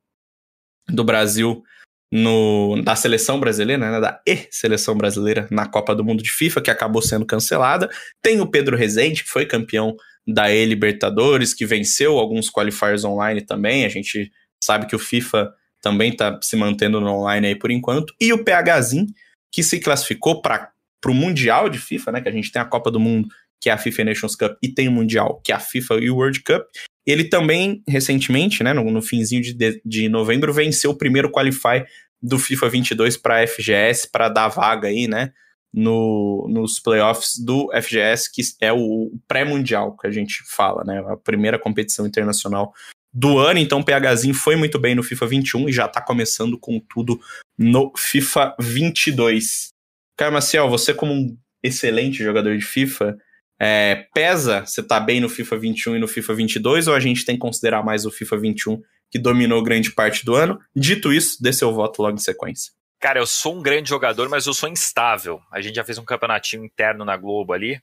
do 0.88 1.05
Brasil 1.05 1.62
no, 2.11 2.80
da 2.82 2.96
seleção 2.96 3.38
brasileira, 3.38 3.90
né, 3.90 4.01
da 4.01 4.20
e-seleção 4.26 4.96
brasileira 4.96 5.46
na 5.51 5.66
Copa 5.66 5.94
do 5.94 6.05
Mundo 6.05 6.22
de 6.22 6.30
FIFA, 6.30 6.62
que 6.62 6.70
acabou 6.70 7.03
sendo 7.03 7.26
cancelada. 7.26 7.88
Tem 8.22 8.40
o 8.40 8.46
Pedro 8.46 8.76
Rezende, 8.76 9.22
que 9.22 9.30
foi 9.30 9.44
campeão 9.44 9.94
da 10.26 10.51
E-Libertadores, 10.51 11.55
que 11.55 11.66
venceu 11.66 12.18
alguns 12.18 12.51
qualifiers 12.51 13.05
online 13.05 13.42
também. 13.42 13.84
A 13.84 13.88
gente 13.88 14.30
sabe 14.62 14.86
que 14.86 14.96
o 14.96 14.99
FIFA 14.99 15.53
também 15.80 16.11
está 16.11 16.38
se 16.42 16.57
mantendo 16.57 17.01
no 17.01 17.11
online 17.11 17.49
aí 17.49 17.55
por 17.55 17.70
enquanto. 17.70 18.14
E 18.20 18.32
o 18.32 18.44
PHzinho, 18.44 19.07
que 19.53 19.62
se 19.62 19.78
classificou 19.78 20.40
para 20.40 20.72
o 21.07 21.14
Mundial 21.14 21.68
de 21.68 21.78
FIFA, 21.78 22.12
né, 22.12 22.20
que 22.20 22.28
a 22.28 22.32
gente 22.32 22.51
tem 22.51 22.61
a 22.61 22.64
Copa 22.64 22.90
do 22.90 23.01
Mundo, 23.01 23.28
que 23.61 23.69
é 23.69 23.73
a 23.73 23.79
FIFA 23.79 24.05
Nations 24.05 24.37
Cup, 24.37 24.57
e 24.63 24.69
tem 24.69 24.89
o 24.89 24.93
Mundial, 24.93 25.41
que 25.45 25.53
é 25.53 25.55
a 25.55 25.61
FIFA 25.61 25.97
e 25.97 26.11
o 26.11 26.17
World 26.17 26.43
Cup. 26.43 26.65
Ele 27.07 27.25
também, 27.25 27.83
recentemente, 27.89 28.63
né, 28.63 28.73
no, 28.73 28.91
no 28.91 29.03
finzinho 29.03 29.43
de, 29.43 29.81
de, 29.85 30.09
novembro, 30.09 30.53
venceu 30.53 30.91
o 30.91 30.99
primeiro 30.99 31.31
qualify 31.31 31.85
do 32.23 32.39
FIFA 32.39 32.69
22 32.69 33.17
para 33.17 33.47
FGS, 33.47 34.11
para 34.11 34.29
dar 34.29 34.49
vaga 34.49 34.89
aí, 34.89 35.09
né, 35.09 35.33
no, 35.73 36.47
nos 36.51 36.79
playoffs 36.81 37.39
do 37.39 37.71
FGS, 37.81 38.31
que 38.33 38.43
é 38.61 38.73
o 38.73 39.13
pré-mundial 39.27 39.97
que 39.97 40.07
a 40.07 40.11
gente 40.11 40.43
fala, 40.47 40.85
né, 40.85 41.03
a 41.09 41.17
primeira 41.17 41.59
competição 41.59 42.07
internacional 42.07 42.73
do 43.13 43.39
ano. 43.39 43.59
Então, 43.59 43.81
o 43.81 43.85
PHzinho 43.85 44.35
foi 44.35 44.57
muito 44.57 44.79
bem 44.79 44.95
no 44.95 45.03
FIFA 45.03 45.27
21 45.27 45.69
e 45.69 45.73
já 45.73 45.89
tá 45.89 46.01
começando 46.01 46.59
com 46.59 46.79
tudo 46.81 47.21
no 47.57 47.93
FIFA 47.97 48.55
22. 48.61 49.69
Caio 50.17 50.33
Maciel, 50.33 50.69
você 50.69 50.93
como 50.93 51.13
um 51.13 51.37
excelente 51.63 52.23
jogador 52.23 52.57
de 52.57 52.65
FIFA, 52.65 53.17
é, 53.61 54.07
pesa 54.15 54.65
você 54.65 54.83
tá 54.83 55.01
bem 55.01 55.21
no 55.21 55.29
FIFA 55.29 55.59
21 55.59 55.97
e 55.97 55.99
no 55.99 56.09
FIFA 56.09 56.35
22 56.35 56.89
ou 56.89 56.95
a 56.95 57.01
gente 57.01 57.25
tem 57.25 57.35
que 57.35 57.41
considerar 57.41 57.83
mais 57.83 58.07
o 58.07 58.11
FIFA 58.11 58.39
21 58.39 58.83
que 59.11 59.19
dominou 59.19 59.63
grande 59.63 59.91
parte 59.91 60.25
do 60.25 60.35
ano? 60.35 60.61
Dito 60.75 61.13
isso, 61.13 61.43
dê 61.43 61.53
seu 61.53 61.73
voto 61.73 62.03
logo 62.03 62.15
em 62.15 62.21
sequência. 62.21 62.73
Cara, 63.01 63.21
eu 63.21 63.27
sou 63.27 63.57
um 63.57 63.63
grande 63.63 63.89
jogador, 63.89 64.29
mas 64.29 64.47
eu 64.47 64.53
sou 64.53 64.69
instável. 64.69 65.41
A 65.53 65.61
gente 65.61 65.77
já 65.77 65.85
fez 65.85 65.99
um 65.99 66.05
campeonatinho 66.05 66.65
interno 66.65 67.05
na 67.05 67.17
Globo 67.17 67.53
ali, 67.53 67.81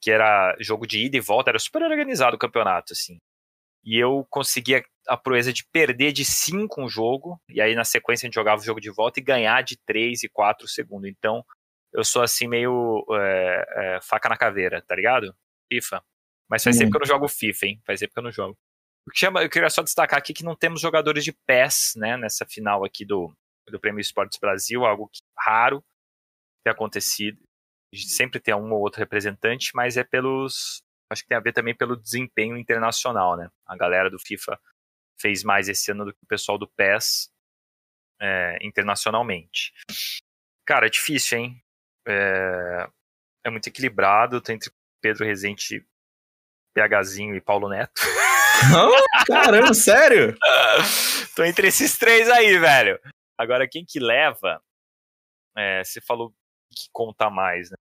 que 0.00 0.10
era 0.10 0.56
jogo 0.60 0.86
de 0.86 1.04
ida 1.04 1.16
e 1.16 1.20
volta, 1.20 1.50
era 1.50 1.58
super 1.58 1.82
organizado 1.82 2.36
o 2.36 2.38
campeonato, 2.38 2.92
assim. 2.92 3.18
E 3.84 3.98
eu 3.98 4.24
conseguia 4.30 4.82
a 5.08 5.16
proeza 5.16 5.52
de 5.52 5.64
perder 5.72 6.12
de 6.12 6.24
5 6.24 6.80
um 6.80 6.88
jogo, 6.88 7.40
e 7.48 7.60
aí 7.60 7.74
na 7.74 7.84
sequência 7.84 8.24
a 8.24 8.28
gente 8.28 8.34
jogava 8.34 8.62
o 8.62 8.64
jogo 8.64 8.80
de 8.80 8.90
volta 8.90 9.18
e 9.18 9.22
ganhar 9.22 9.62
de 9.62 9.76
3 9.84 10.22
e 10.22 10.28
4 10.28 10.68
segundo. 10.68 11.08
Então, 11.08 11.44
eu 11.92 12.04
sou 12.04 12.22
assim 12.22 12.48
meio 12.48 13.04
é, 13.12 13.66
é, 13.76 14.00
faca 14.00 14.28
na 14.28 14.36
caveira, 14.36 14.82
tá 14.82 14.94
ligado? 14.94 15.34
FIFA. 15.70 16.02
Mas 16.48 16.64
faz 16.64 16.76
tempo 16.76 16.90
que 16.90 16.96
eu 16.96 17.00
não 17.00 17.06
jogo 17.06 17.28
FIFA, 17.28 17.66
hein? 17.66 17.82
Faz 17.86 18.00
tempo 18.00 18.12
que 18.12 18.18
eu 18.18 18.24
não 18.24 18.32
jogo. 18.32 18.58
O 19.06 19.10
que 19.10 19.18
chama, 19.18 19.42
eu 19.42 19.50
queria 19.50 19.70
só 19.70 19.82
destacar 19.82 20.18
aqui 20.18 20.32
que 20.32 20.44
não 20.44 20.54
temos 20.54 20.80
jogadores 20.80 21.24
de 21.24 21.32
PES, 21.32 21.94
né, 21.96 22.16
nessa 22.16 22.46
final 22.46 22.84
aqui 22.84 23.04
do, 23.04 23.34
do 23.68 23.80
Prêmio 23.80 24.00
Esportes 24.00 24.38
Brasil, 24.38 24.84
algo 24.84 25.08
que, 25.08 25.20
raro 25.36 25.84
ter 26.64 26.70
acontecido. 26.70 27.38
Sempre 27.94 28.40
tem 28.40 28.54
um 28.54 28.72
ou 28.72 28.80
outro 28.80 29.00
representante, 29.00 29.72
mas 29.74 29.96
é 29.96 30.04
pelos. 30.04 30.82
Acho 31.10 31.22
que 31.22 31.28
tem 31.28 31.36
a 31.36 31.40
ver 31.40 31.52
também 31.52 31.76
pelo 31.76 31.96
desempenho 31.96 32.56
internacional, 32.56 33.36
né? 33.36 33.50
A 33.66 33.76
galera 33.76 34.10
do 34.10 34.18
FIFA 34.18 34.58
fez 35.20 35.44
mais 35.44 35.68
esse 35.68 35.90
ano 35.90 36.06
do 36.06 36.14
que 36.14 36.22
o 36.22 36.26
pessoal 36.26 36.56
do 36.56 36.66
PES 36.68 37.30
é, 38.20 38.58
internacionalmente. 38.62 39.72
Cara, 40.64 40.86
é 40.86 40.90
difícil, 40.90 41.38
hein? 41.38 41.62
É, 42.06 42.88
é 43.44 43.50
muito 43.50 43.68
equilibrado, 43.68 44.40
tá 44.40 44.52
entre 44.52 44.70
Pedro 45.00 45.24
Rezende, 45.24 45.86
PHzinho 46.74 47.34
e 47.34 47.40
Paulo 47.40 47.68
Neto. 47.68 48.00
Oh, 48.64 49.24
caramba, 49.26 49.74
sério? 49.74 50.36
Tô 51.34 51.42
entre 51.42 51.66
esses 51.66 51.98
três 51.98 52.28
aí, 52.28 52.56
velho. 52.58 52.96
Agora, 53.36 53.68
quem 53.68 53.84
que 53.84 53.98
leva? 53.98 54.62
É, 55.56 55.82
você 55.82 56.00
falou 56.00 56.30
que 56.70 56.88
conta 56.92 57.28
mais, 57.28 57.70
né? 57.70 57.76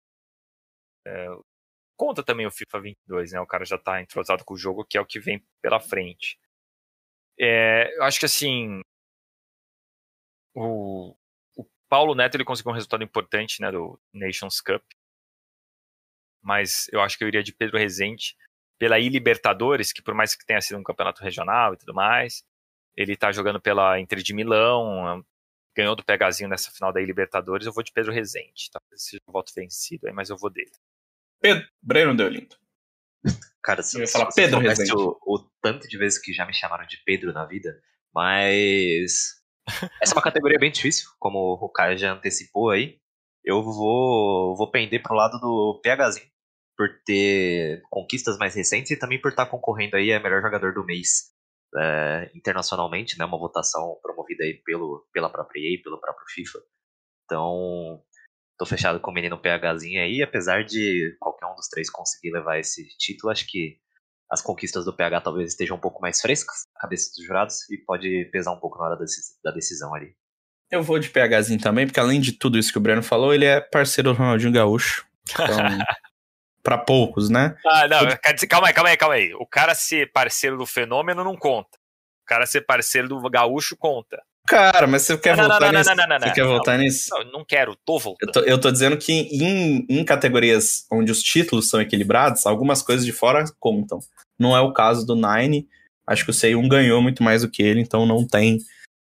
É, 1.08 1.28
conta 1.98 2.24
também 2.24 2.46
o 2.46 2.52
FIFA 2.52 2.82
22, 2.82 3.32
né? 3.32 3.40
O 3.40 3.48
cara 3.48 3.66
já 3.66 3.78
tá 3.78 4.02
entrosado 4.02 4.46
com 4.46 4.54
o 4.54 4.58
jogo, 4.58 4.86
que 4.86 4.98
é 4.98 5.02
o 5.02 5.06
que 5.06 5.20
vem 5.20 5.44
pela 5.64 5.80
frente. 5.80 6.38
É, 7.40 7.96
eu 7.98 8.04
acho 8.04 8.20
que 8.20 8.26
assim. 8.26 8.82
O, 10.56 11.12
o 11.12 11.18
Paulo 11.90 12.16
Neto 12.16 12.36
ele 12.36 12.44
conseguiu 12.44 12.72
um 12.72 12.76
resultado 12.76 13.04
importante, 13.04 13.62
né? 13.62 13.72
Do 13.72 14.00
Nations 14.14 14.62
Cup. 14.62 14.84
Mas 16.42 16.88
eu 16.92 17.02
acho 17.02 17.18
que 17.18 17.24
eu 17.24 17.28
iria 17.28 17.44
de 17.44 17.54
Pedro 17.54 17.78
Rezende 17.78 18.36
pela 18.78 19.00
I-Libertadores, 19.00 19.92
que 19.92 20.02
por 20.02 20.14
mais 20.14 20.36
que 20.36 20.46
tenha 20.46 20.62
sido 20.62 20.78
um 20.78 20.84
campeonato 20.84 21.24
regional 21.24 21.74
e 21.74 21.78
tudo 21.78 21.94
mais, 21.94 22.44
ele 22.96 23.16
tá 23.16 23.32
jogando 23.32 23.60
pela 23.60 24.00
Inter 24.00 24.20
de 24.20 24.34
Milão, 24.34 25.24
ganhou 25.76 25.96
do 25.96 26.04
Pegazinho 26.04 26.50
nessa 26.50 26.72
final 26.72 26.92
da 26.92 27.02
I-Libertadores, 27.02 27.68
eu 27.68 27.74
vou 27.74 27.84
de 27.84 27.92
Pedro 27.92 28.12
Rezende. 28.12 28.70
Talvez 28.72 29.04
seja 29.04 29.22
um 29.28 29.32
voto 29.32 29.54
vencido 29.56 30.08
aí, 30.08 30.14
mas 30.14 30.30
eu 30.30 30.38
vou 30.38 30.50
dele. 30.50 30.72
Pedro, 31.40 31.68
Breno 31.82 32.16
deu 32.16 32.30
lindo. 32.30 32.56
Cara, 33.62 33.84
se, 33.84 33.98
Eu 33.98 34.02
ia 34.02 34.08
se 34.08 34.14
falar 34.14 34.32
você 34.32 34.42
Pedro 34.42 34.60
Rezende. 34.60 34.94
o, 34.94 35.20
o 35.26 35.40
tanto 35.62 35.88
de 35.88 35.98
vezes 35.98 36.20
que 36.20 36.34
já 36.34 36.46
me 36.46 36.54
chamaram 36.54 36.86
de 36.88 36.98
Pedro 37.04 37.32
na 37.32 37.46
vida, 37.46 37.80
mas. 38.14 39.37
Essa 40.02 40.14
é 40.14 40.16
uma 40.16 40.24
categoria 40.24 40.60
bem 40.60 40.72
difícil, 40.72 41.10
como 41.20 41.54
o 41.54 41.70
Caio 41.70 41.98
já 41.98 42.14
antecipou 42.14 42.70
aí. 42.70 43.00
eu 43.44 43.62
vou, 43.62 44.56
vou 44.56 44.72
pender 44.72 45.02
pro 45.02 45.16
lado 45.16 45.40
do 45.40 45.82
PHzinho, 45.84 46.30
por 46.78 46.90
ter 47.06 47.82
conquistas 47.90 48.38
mais 48.38 48.56
recentes 48.56 48.92
e 48.92 49.00
também 49.00 49.20
por 49.20 49.32
estar 49.32 49.46
concorrendo 49.48 49.98
aí 49.98 50.14
a 50.14 50.20
melhor 50.20 50.42
jogador 50.42 50.74
do 50.74 50.86
mês 50.86 51.34
é, 51.76 52.32
internacionalmente, 52.36 53.18
né? 53.18 53.26
Uma 53.26 53.40
votação 53.40 53.98
promovida 54.02 54.44
aí 54.44 54.62
pelo, 54.64 55.06
pela 55.12 55.30
própria 55.30 55.60
EA, 55.60 55.82
pelo 55.84 56.00
próprio 56.00 56.26
FIFA. 56.30 56.60
Então, 57.26 58.02
tô 58.58 58.66
fechado 58.66 59.00
com 59.00 59.12
o 59.12 59.14
menino 59.14 59.42
PHzinho 59.42 60.02
aí, 60.02 60.22
apesar 60.22 60.64
de 60.64 61.16
qualquer 61.20 61.48
um 61.48 61.56
dos 61.56 61.68
três 61.68 61.90
conseguir 61.90 62.32
levar 62.32 62.60
esse 62.60 62.88
título, 62.98 63.32
acho 63.32 63.46
que 63.48 63.80
as 64.30 64.42
conquistas 64.42 64.86
do 64.86 64.94
PH 64.94 65.22
talvez 65.22 65.50
estejam 65.50 65.78
um 65.78 65.80
pouco 65.80 66.02
mais 66.02 66.20
frescas 66.20 66.66
na 66.74 66.82
cabeça 66.82 67.12
dos 67.16 67.26
jurados 67.26 67.70
e 67.70 67.78
pode 67.78 68.26
pesar 68.32 68.52
um 68.52 68.60
pouco 68.60 68.78
na 68.78 68.86
hora 68.86 68.98
da 69.44 69.52
decisão 69.52 69.94
ali. 69.94 70.16
Eu 70.70 70.84
vou 70.84 71.00
de 71.00 71.10
PHzinho 71.10 71.62
também, 71.62 71.86
porque 71.86 72.00
além 72.00 72.20
de 72.20 72.34
tudo 72.34 72.58
isso 72.58 72.72
que 72.72 72.78
o 72.78 72.82
Breno 72.82 73.02
falou, 73.02 73.34
ele 73.34 73.46
é 73.46 73.62
parceiro 73.62 74.12
do 74.12 74.18
Ronaldinho 74.18 74.52
Gaúcho. 74.52 75.08
Então, 75.32 75.48
pra 76.62 76.78
poucos, 76.78 77.30
né? 77.30 77.56
Ah, 77.66 77.88
não, 77.88 78.00
calma 78.50 78.68
aí, 78.68 78.74
calma 78.74 78.90
aí, 78.90 78.98
calma 78.98 79.16
aí. 79.16 79.34
O 79.36 79.46
cara 79.46 79.74
ser 79.74 80.12
parceiro 80.12 80.58
do 80.58 80.66
fenômeno 80.66 81.24
não 81.24 81.38
conta. 81.38 81.78
O 82.24 82.26
cara 82.28 82.46
ser 82.46 82.62
parceiro 82.62 83.08
do 83.08 83.30
Gaúcho 83.30 83.78
conta. 83.78 84.22
Cara, 84.48 84.88
mas 84.88 85.02
você 85.02 85.18
quer 85.18 85.36
não, 85.36 85.50
voltar 85.50 85.72
não, 85.72 85.80
nisso? 85.80 85.90
Não, 85.90 86.08
não, 86.08 86.08
não, 86.08 86.28
Você 86.28 86.34
quer 86.34 86.46
voltar 86.46 86.78
nisso? 86.78 87.10
Não, 87.12 87.32
não 87.32 87.46
quero, 87.46 87.76
tô 87.86 88.00
voltando. 88.00 88.30
Eu 88.30 88.32
tô, 88.32 88.40
eu 88.42 88.58
tô 88.58 88.72
dizendo 88.72 88.98
que 88.98 89.12
em, 89.12 89.86
em 89.90 90.04
categorias 90.06 90.86
onde 90.90 91.12
os 91.12 91.22
títulos 91.22 91.70
são 91.70 91.82
equilibrados, 91.82 92.46
algumas 92.46 92.82
coisas 92.82 93.06
de 93.06 93.12
fora 93.12 93.44
contam. 93.60 94.00
Não 94.40 94.56
é 94.56 94.62
o 94.62 94.72
caso 94.72 95.06
do 95.06 95.16
Nine. 95.16 95.68
Acho 96.08 96.24
que 96.24 96.32
o 96.32 96.34
C1 96.34 96.68
ganhou 96.70 97.02
muito 97.02 97.22
mais 97.22 97.42
do 97.42 97.50
que 97.50 97.62
ele, 97.62 97.82
então 97.82 98.06
não 98.06 98.26
tem 98.26 98.60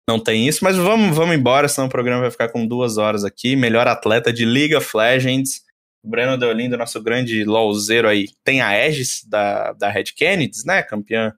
não 0.08 0.18
tem 0.18 0.46
isso. 0.46 0.62
Mas 0.62 0.76
vamos, 0.76 1.16
vamos 1.16 1.34
embora, 1.34 1.68
senão 1.68 1.88
o 1.88 1.90
programa 1.90 2.22
vai 2.22 2.30
ficar 2.30 2.48
com 2.48 2.66
duas 2.66 2.96
horas 2.96 3.24
aqui. 3.24 3.56
Melhor 3.56 3.88
atleta 3.88 4.32
de 4.32 4.44
League 4.44 4.74
of 4.76 4.96
Legends. 4.96 5.62
Breno 6.04 6.36
Deolindo, 6.36 6.76
nosso 6.76 7.00
grande 7.00 7.44
LOLzeiro 7.44 8.08
aí, 8.08 8.26
tem 8.42 8.60
a 8.60 8.68
Aegis 8.68 9.24
da, 9.24 9.72
da 9.72 9.88
Red 9.88 10.04
Kennedy, 10.16 10.58
né? 10.66 10.82
Campeã 10.82 11.32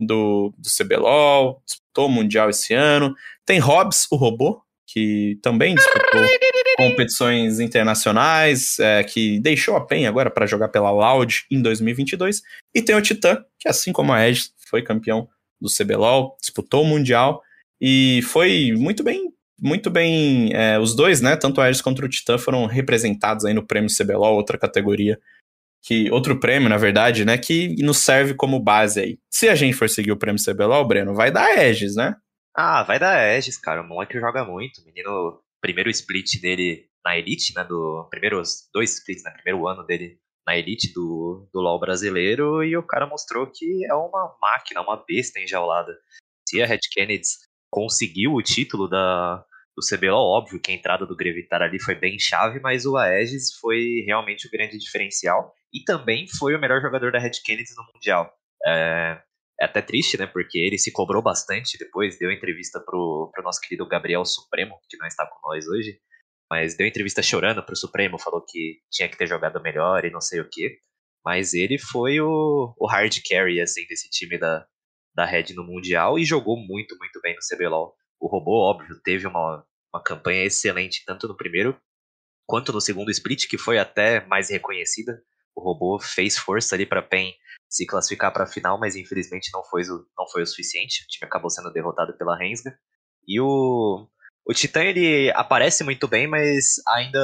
do, 0.00 0.52
do 0.58 0.68
CBLOL, 0.68 1.62
disputou 1.90 2.06
o 2.06 2.10
Mundial 2.10 2.48
esse 2.48 2.72
ano. 2.72 3.14
Tem 3.44 3.58
Hobbs, 3.58 4.06
o 4.10 4.16
robô, 4.16 4.62
que 4.86 5.38
também 5.42 5.74
disputou 5.74 6.22
competições 6.76 7.60
internacionais, 7.60 8.78
é, 8.78 9.04
que 9.04 9.38
deixou 9.40 9.76
a 9.76 9.84
PEN 9.84 10.06
agora 10.06 10.30
para 10.30 10.46
jogar 10.46 10.68
pela 10.68 10.90
Loud 10.90 11.44
em 11.50 11.60
2022. 11.60 12.42
E 12.74 12.82
tem 12.82 12.94
o 12.94 13.02
Titã, 13.02 13.44
que 13.58 13.68
assim 13.68 13.92
como 13.92 14.12
a 14.12 14.16
Aegis, 14.16 14.52
foi 14.68 14.82
campeão 14.82 15.28
do 15.60 15.68
CBLOL, 15.68 16.36
disputou 16.40 16.82
o 16.82 16.86
Mundial 16.86 17.42
e 17.80 18.20
foi 18.22 18.72
muito 18.76 19.02
bem 19.02 19.32
muito 19.62 19.90
bem. 19.90 20.50
É, 20.54 20.78
os 20.78 20.94
dois, 20.94 21.20
né? 21.20 21.36
Tanto 21.36 21.60
a 21.60 21.64
Ares 21.64 21.82
quanto 21.82 22.02
o 22.02 22.08
Titã 22.08 22.38
foram 22.38 22.64
representados 22.64 23.44
aí 23.44 23.52
no 23.52 23.66
prêmio 23.66 23.90
CBLOL, 23.94 24.34
outra 24.34 24.56
categoria. 24.56 25.20
Que 25.82 26.10
Outro 26.10 26.38
prêmio, 26.38 26.68
na 26.68 26.76
verdade, 26.76 27.24
né? 27.24 27.38
Que 27.38 27.74
nos 27.82 27.98
serve 27.98 28.34
como 28.34 28.60
base 28.60 29.00
aí. 29.00 29.18
Se 29.30 29.48
a 29.48 29.54
gente 29.54 29.74
for 29.74 29.88
seguir 29.88 30.12
o 30.12 30.18
prêmio 30.18 30.42
CBLOL, 30.42 30.86
Breno, 30.86 31.14
vai 31.14 31.30
dar 31.30 31.46
Aegis, 31.46 31.94
né? 31.96 32.16
Ah, 32.54 32.82
vai 32.82 32.98
dar 32.98 33.16
Aegis, 33.16 33.56
cara. 33.56 33.80
O 33.82 33.86
moleque 33.86 34.18
joga 34.20 34.44
muito. 34.44 34.84
Menino, 34.84 35.40
primeiro 35.60 35.90
split 35.90 36.40
dele 36.40 36.86
na 37.04 37.16
Elite, 37.16 37.54
né? 37.54 37.64
Do, 37.64 38.06
primeiros 38.10 38.68
dois 38.72 38.94
splits, 38.94 39.24
né? 39.24 39.30
Primeiro 39.30 39.66
ano 39.66 39.84
dele 39.84 40.18
na 40.46 40.56
Elite 40.56 40.92
do, 40.92 41.48
do 41.52 41.60
LoL 41.60 41.80
brasileiro. 41.80 42.62
E 42.62 42.76
o 42.76 42.82
cara 42.82 43.06
mostrou 43.06 43.46
que 43.46 43.84
é 43.86 43.94
uma 43.94 44.36
máquina, 44.40 44.82
uma 44.82 45.02
besta 45.08 45.40
enjaulada. 45.40 45.96
Se 46.46 46.60
a 46.60 46.66
Red 46.66 46.80
Kennedy 46.92 47.26
conseguiu 47.70 48.34
o 48.34 48.42
título 48.42 48.88
da, 48.88 49.44
do 49.80 49.96
CBLOL, 49.96 50.38
óbvio 50.38 50.60
que 50.60 50.70
a 50.70 50.74
entrada 50.74 51.06
do 51.06 51.16
Grevitar 51.16 51.62
ali 51.62 51.80
foi 51.82 51.94
bem 51.94 52.18
chave, 52.18 52.60
mas 52.60 52.86
o 52.86 52.96
Aegis 52.96 53.54
foi 53.60 54.04
realmente 54.06 54.46
o 54.46 54.50
grande 54.50 54.78
diferencial 54.78 55.52
e 55.72 55.82
também 55.84 56.26
foi 56.38 56.54
o 56.54 56.60
melhor 56.60 56.80
jogador 56.80 57.10
da 57.10 57.18
Red 57.18 57.32
Kennedy 57.44 57.70
no 57.76 57.84
Mundial. 57.92 58.32
É, 58.66 59.20
é 59.60 59.64
até 59.64 59.82
triste, 59.82 60.18
né, 60.18 60.26
porque 60.26 60.58
ele 60.58 60.78
se 60.78 60.92
cobrou 60.92 61.22
bastante 61.22 61.78
depois, 61.78 62.18
deu 62.18 62.30
entrevista 62.30 62.80
pro, 62.80 63.30
pro 63.32 63.42
nosso 63.42 63.60
querido 63.60 63.86
Gabriel 63.88 64.24
Supremo, 64.24 64.78
que 64.88 64.96
não 64.96 65.06
está 65.06 65.26
com 65.26 65.48
nós 65.48 65.66
hoje, 65.66 65.98
mas 66.50 66.76
deu 66.76 66.86
entrevista 66.86 67.22
chorando 67.22 67.62
pro 67.64 67.76
Supremo, 67.76 68.18
falou 68.18 68.44
que 68.46 68.78
tinha 68.90 69.08
que 69.08 69.16
ter 69.16 69.26
jogado 69.26 69.62
melhor 69.62 70.04
e 70.04 70.10
não 70.10 70.20
sei 70.20 70.40
o 70.40 70.48
que. 70.50 70.78
Mas 71.24 71.54
ele 71.54 71.78
foi 71.78 72.20
o, 72.20 72.74
o 72.78 72.86
hard 72.88 73.14
carry, 73.28 73.60
assim, 73.60 73.86
desse 73.86 74.08
time 74.08 74.38
da, 74.38 74.66
da 75.14 75.24
Red 75.24 75.54
no 75.54 75.64
Mundial 75.64 76.18
e 76.18 76.24
jogou 76.24 76.56
muito, 76.56 76.96
muito 76.98 77.20
bem 77.20 77.34
no 77.34 77.56
CBLOL. 77.56 77.94
O 78.18 78.26
robô, 78.26 78.68
óbvio, 78.68 79.00
teve 79.02 79.26
uma, 79.26 79.64
uma 79.92 80.02
campanha 80.02 80.44
excelente 80.44 81.04
tanto 81.04 81.26
no 81.28 81.36
primeiro 81.36 81.80
quanto 82.50 82.72
no 82.72 82.80
segundo 82.80 83.12
split, 83.12 83.46
que 83.48 83.56
foi 83.56 83.78
até 83.78 84.26
mais 84.26 84.50
reconhecida. 84.50 85.22
O 85.54 85.62
robô 85.62 86.00
fez 86.00 86.36
força 86.36 86.74
ali 86.74 86.84
para 86.84 87.00
PEN 87.00 87.32
se 87.68 87.86
classificar 87.86 88.32
para 88.32 88.42
a 88.42 88.48
final, 88.48 88.76
mas 88.76 88.96
infelizmente 88.96 89.50
não 89.54 89.62
foi, 89.62 89.82
o, 89.82 90.04
não 90.18 90.28
foi 90.28 90.42
o 90.42 90.46
suficiente. 90.46 91.04
O 91.04 91.06
time 91.06 91.28
acabou 91.28 91.48
sendo 91.48 91.72
derrotado 91.72 92.12
pela 92.18 92.36
Rensga. 92.36 92.76
E 93.28 93.40
o, 93.40 94.08
o 94.44 94.52
Titã 94.52 94.82
ele 94.82 95.30
aparece 95.30 95.84
muito 95.84 96.08
bem, 96.08 96.26
mas 96.26 96.82
ainda 96.88 97.20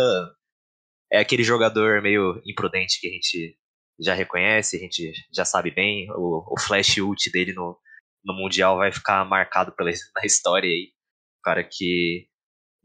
é 1.12 1.19
aquele 1.19 1.43
jogador 1.43 2.01
meio 2.01 2.41
imprudente 2.47 3.01
que 3.01 3.09
a 3.09 3.11
gente 3.11 3.59
já 3.99 4.14
reconhece, 4.14 4.77
a 4.77 4.81
gente 4.81 5.12
já 5.35 5.45
sabe 5.45 5.73
bem. 5.73 6.09
O, 6.12 6.55
o 6.55 6.61
flash 6.61 6.99
ult 6.99 7.29
dele 7.33 7.53
no, 7.53 7.77
no 8.25 8.33
Mundial 8.33 8.77
vai 8.77 8.93
ficar 8.93 9.25
marcado 9.25 9.73
pela, 9.73 9.91
na 10.14 10.25
história 10.25 10.71
aí. 10.71 10.93
Um 11.41 11.43
cara 11.43 11.64
que 11.64 12.29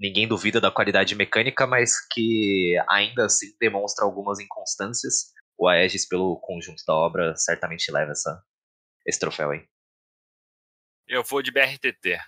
ninguém 0.02 0.28
duvida 0.28 0.60
da 0.60 0.72
qualidade 0.72 1.14
mecânica, 1.14 1.68
mas 1.68 1.94
que 2.12 2.76
ainda 2.90 3.26
assim 3.26 3.56
demonstra 3.60 4.04
algumas 4.04 4.40
inconstâncias. 4.40 5.32
O 5.56 5.68
Aegis, 5.68 6.08
pelo 6.08 6.40
conjunto 6.40 6.84
da 6.88 6.96
obra, 6.96 7.36
certamente 7.38 7.92
leva 7.92 8.12
essa, 8.12 8.44
esse 9.06 9.20
troféu 9.20 9.52
aí. 9.52 9.64
Eu 11.08 11.24
vou 11.24 11.44
de 11.44 11.52
BRTT. 11.52 12.20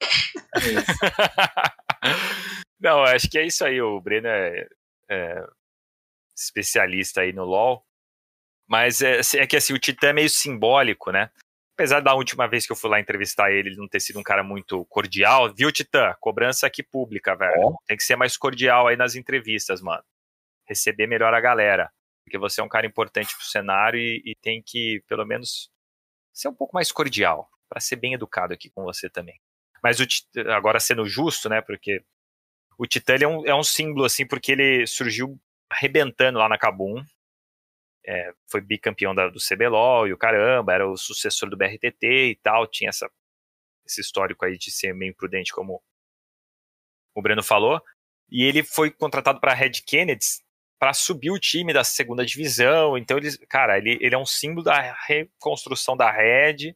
Não, 2.78 3.02
acho 3.02 3.30
que 3.30 3.38
é 3.38 3.46
isso 3.46 3.64
aí. 3.64 3.80
O 3.80 3.98
Breno 3.98 4.28
é, 4.28 4.68
é 5.10 5.46
especialista 6.36 7.22
aí 7.22 7.32
no 7.32 7.44
LoL. 7.44 7.82
Mas 8.68 9.00
é, 9.00 9.20
é 9.38 9.46
que 9.46 9.56
assim, 9.56 9.72
o 9.72 9.78
Titã 9.78 10.08
é 10.08 10.12
meio 10.12 10.28
simbólico, 10.28 11.10
né? 11.10 11.30
Apesar 11.78 12.00
da 12.00 12.12
última 12.12 12.48
vez 12.48 12.66
que 12.66 12.72
eu 12.72 12.76
fui 12.76 12.90
lá 12.90 12.98
entrevistar 12.98 13.52
ele, 13.52 13.68
ele 13.68 13.76
não 13.76 13.86
ter 13.86 14.00
sido 14.00 14.18
um 14.18 14.22
cara 14.24 14.42
muito 14.42 14.84
cordial, 14.86 15.54
viu, 15.54 15.70
Titã? 15.70 16.12
Cobrança 16.18 16.66
aqui 16.66 16.82
pública, 16.82 17.36
velho. 17.36 17.76
Tem 17.86 17.96
que 17.96 18.02
ser 18.02 18.16
mais 18.16 18.36
cordial 18.36 18.88
aí 18.88 18.96
nas 18.96 19.14
entrevistas, 19.14 19.80
mano. 19.80 20.02
Receber 20.66 21.06
melhor 21.06 21.32
a 21.32 21.40
galera. 21.40 21.88
Porque 22.24 22.36
você 22.36 22.60
é 22.60 22.64
um 22.64 22.68
cara 22.68 22.84
importante 22.84 23.32
pro 23.32 23.44
cenário 23.44 24.00
e, 24.00 24.20
e 24.26 24.34
tem 24.34 24.60
que, 24.60 25.04
pelo 25.06 25.24
menos, 25.24 25.70
ser 26.32 26.48
um 26.48 26.52
pouco 26.52 26.74
mais 26.74 26.90
cordial. 26.90 27.48
para 27.68 27.78
ser 27.78 27.94
bem 27.94 28.14
educado 28.14 28.52
aqui 28.52 28.68
com 28.70 28.82
você 28.82 29.08
também. 29.08 29.40
Mas 29.80 30.00
o 30.00 30.06
Titã, 30.06 30.52
agora 30.52 30.80
sendo 30.80 31.06
justo, 31.06 31.48
né? 31.48 31.60
Porque 31.60 32.02
o 32.76 32.88
Titã 32.88 33.14
é 33.20 33.28
um, 33.28 33.46
é 33.46 33.54
um 33.54 33.62
símbolo, 33.62 34.04
assim, 34.04 34.26
porque 34.26 34.50
ele 34.50 34.84
surgiu 34.84 35.40
arrebentando 35.70 36.40
lá 36.40 36.48
na 36.48 36.58
Kabum. 36.58 37.04
É, 38.10 38.32
foi 38.50 38.62
bicampeão 38.62 39.14
da, 39.14 39.28
do 39.28 39.38
CBLOL 39.38 40.08
e 40.08 40.14
o 40.14 40.16
caramba, 40.16 40.72
era 40.72 40.88
o 40.88 40.96
sucessor 40.96 41.50
do 41.50 41.58
BRTT 41.58 42.30
e 42.30 42.36
tal, 42.42 42.66
tinha 42.66 42.88
essa, 42.88 43.06
esse 43.86 44.00
histórico 44.00 44.46
aí 44.46 44.56
de 44.56 44.70
ser 44.70 44.94
meio 44.94 45.10
imprudente, 45.10 45.52
como 45.52 45.82
o 47.14 47.20
Breno 47.20 47.42
falou. 47.42 47.82
E 48.30 48.44
ele 48.44 48.64
foi 48.64 48.90
contratado 48.90 49.40
para 49.40 49.52
a 49.52 49.54
Red 49.54 49.82
Kennedy 49.86 50.24
para 50.78 50.94
subir 50.94 51.30
o 51.30 51.38
time 51.38 51.72
da 51.72 51.84
segunda 51.84 52.24
divisão. 52.24 52.96
Então, 52.96 53.18
ele, 53.18 53.36
cara, 53.46 53.76
ele, 53.76 53.98
ele 54.00 54.14
é 54.14 54.18
um 54.18 54.24
símbolo 54.24 54.64
da 54.64 54.94
reconstrução 55.06 55.94
da 55.94 56.10
Red, 56.10 56.74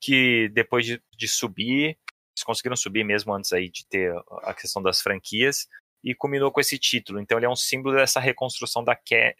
que 0.00 0.48
depois 0.50 0.86
de, 0.86 1.02
de 1.14 1.28
subir, 1.28 1.98
eles 2.34 2.44
conseguiram 2.44 2.76
subir 2.76 3.04
mesmo 3.04 3.34
antes 3.34 3.52
aí 3.52 3.68
de 3.68 3.86
ter 3.86 4.14
a 4.44 4.54
questão 4.54 4.82
das 4.82 5.02
franquias, 5.02 5.66
e 6.02 6.14
culminou 6.14 6.50
com 6.50 6.60
esse 6.60 6.78
título. 6.78 7.20
Então 7.20 7.38
ele 7.38 7.46
é 7.46 7.50
um 7.50 7.56
símbolo 7.56 7.96
dessa 7.96 8.20
reconstrução 8.20 8.82
da, 8.82 8.98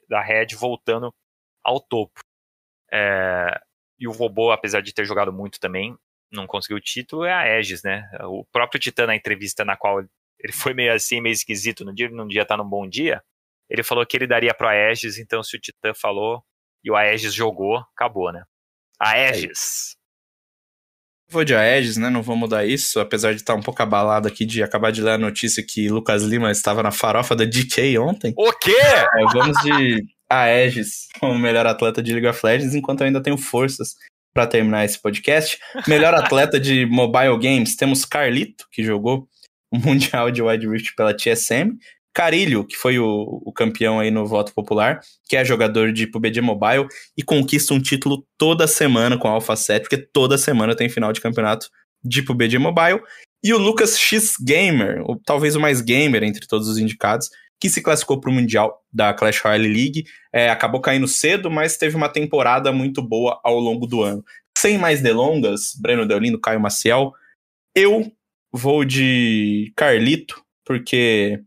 da 0.09 0.21
Red 0.21 0.49
voltando 0.59 1.15
ao 1.65 1.81
topo. 1.81 2.21
É, 2.93 3.61
e 3.99 4.09
o 4.09 4.13
robô, 4.13 4.51
apesar 4.51 4.81
de 4.81 4.95
ter 4.95 5.05
jogado 5.05 5.33
muito 5.33 5.61
também, 5.61 5.97
não 6.33 6.47
conseguiu 6.47 6.79
o 6.79 6.81
título, 6.81 7.25
é 7.25 7.33
a 7.33 7.41
Aegis, 7.41 7.83
né? 7.83 8.09
O 8.23 8.45
próprio 8.47 8.81
Titã, 8.81 9.07
na 9.07 9.17
entrevista 9.17 9.65
na 9.65 9.77
qual 9.77 10.01
ele 10.39 10.53
foi 10.53 10.73
meio 10.73 10.93
assim, 10.93 11.21
meio 11.21 11.33
esquisito 11.33 11.85
no 11.85 11.95
dia, 11.95 12.09
num 12.09 12.27
dia 12.27 12.47
tá 12.47 12.57
num 12.57 12.69
bom 12.69 12.89
dia, 12.89 13.23
ele 13.69 13.83
falou 13.83 14.05
que 14.07 14.17
ele 14.17 14.27
daria 14.27 14.55
pro 14.55 14.69
Aegis, 14.69 15.19
então 15.19 15.43
se 15.43 15.57
o 15.57 15.61
Titã 15.61 15.93
falou 15.95 16.43
e 16.83 16.91
o 16.91 16.97
Aegis 16.97 17.35
jogou, 17.35 17.79
acabou, 17.95 18.33
né? 18.33 18.43
Aegis. 18.99 19.97
Vou 21.29 21.45
de 21.45 21.55
Aegis, 21.55 21.97
né? 21.97 22.11
Não 22.11 22.23
vou 22.23 22.35
mudar 22.35 22.67
isso, 22.67 22.99
apesar 22.99 23.33
de 23.33 23.41
estar 23.41 23.55
um 23.55 23.63
pouco 23.63 23.81
abalado 23.83 24.27
aqui 24.27 24.45
de 24.45 24.63
acabar 24.63 24.91
de 24.91 25.01
ler 25.01 25.13
a 25.13 25.19
notícia 25.19 25.65
que 25.65 25.89
Lucas 25.89 26.23
Lima 26.23 26.51
estava 26.51 26.83
na 26.83 26.91
farofa 26.91 27.37
da 27.37 27.45
DK 27.45 27.99
ontem. 27.99 28.35
O 28.37 28.53
quê? 28.53 28.75
É, 28.75 29.25
vamos 29.33 29.57
de 29.63 30.05
Aegis 30.31 31.09
como 31.19 31.39
melhor 31.39 31.67
atleta 31.67 32.03
de 32.03 32.13
League 32.13 32.29
of 32.29 32.41
Legends, 32.45 32.75
enquanto 32.75 33.01
eu 33.01 33.07
ainda 33.07 33.23
tenho 33.23 33.37
forças 33.37 33.97
para 34.33 34.47
terminar 34.47 34.85
esse 34.85 35.01
podcast. 35.01 35.59
Melhor 35.87 36.15
atleta 36.15 36.61
de 36.61 36.87
mobile 36.87 37.37
games, 37.39 37.77
temos 37.77 38.05
Carlito, 38.05 38.67
que 38.71 38.83
jogou 38.83 39.29
o 39.73 39.79
Mundial 39.79 40.31
de 40.31 40.43
Wide 40.43 40.69
Rift 40.69 40.95
pela 40.95 41.15
TSM, 41.15 41.77
Carilho, 42.13 42.65
que 42.65 42.77
foi 42.77 42.99
o, 42.99 43.41
o, 43.45 43.53
campeão 43.53 44.01
aí 44.01 44.11
no 44.11 44.27
voto 44.27 44.53
popular, 44.53 45.01
que 45.29 45.37
é 45.37 45.45
jogador 45.45 45.93
de 45.93 46.09
PUBG 46.09 46.41
Mobile 46.41 46.87
e 47.17 47.23
conquista 47.23 47.73
um 47.73 47.81
título 47.81 48.27
toda 48.37 48.67
semana 48.67 49.17
com 49.17 49.29
a 49.29 49.33
Alpha 49.33 49.55
7, 49.55 49.83
porque 49.83 49.97
toda 49.97 50.37
semana 50.37 50.75
tem 50.75 50.89
final 50.89 51.13
de 51.13 51.21
campeonato 51.21 51.69
de 52.05 52.23
PUBG 52.23 52.59
Mobile. 52.59 53.01
E 53.45 53.55
o 53.55 53.59
Lucas 53.59 53.99
X 53.99 54.35
Gamer, 54.45 55.03
o, 55.09 55.17
talvez 55.25 55.55
o 55.55 55.61
mais 55.61 55.81
gamer 55.81 56.25
entre 56.25 56.47
todos 56.49 56.69
os 56.69 56.79
indicados, 56.79 57.31
que 57.61 57.69
se 57.69 57.83
classificou 57.83 58.19
para 58.19 58.31
o 58.31 58.33
Mundial 58.33 58.83
da 58.91 59.13
Clash 59.13 59.41
Royale 59.41 59.69
League. 59.69 60.05
É, 60.33 60.49
acabou 60.49 60.81
caindo 60.81 61.07
cedo, 61.07 61.51
mas 61.51 61.77
teve 61.77 61.95
uma 61.95 62.09
temporada 62.09 62.73
muito 62.73 63.03
boa 63.03 63.39
ao 63.45 63.59
longo 63.59 63.87
do 63.87 64.03
ano. 64.03 64.25
Sem 64.57 64.79
mais 64.79 65.03
delongas, 65.03 65.75
Breno 65.81 66.07
Deolindo, 66.07 66.41
Caio 66.41 66.61
Maciel, 66.61 67.13
eu 67.75 68.11
vou 68.53 68.85
de 68.85 69.73
Carlito, 69.77 70.43
porque 70.65 71.41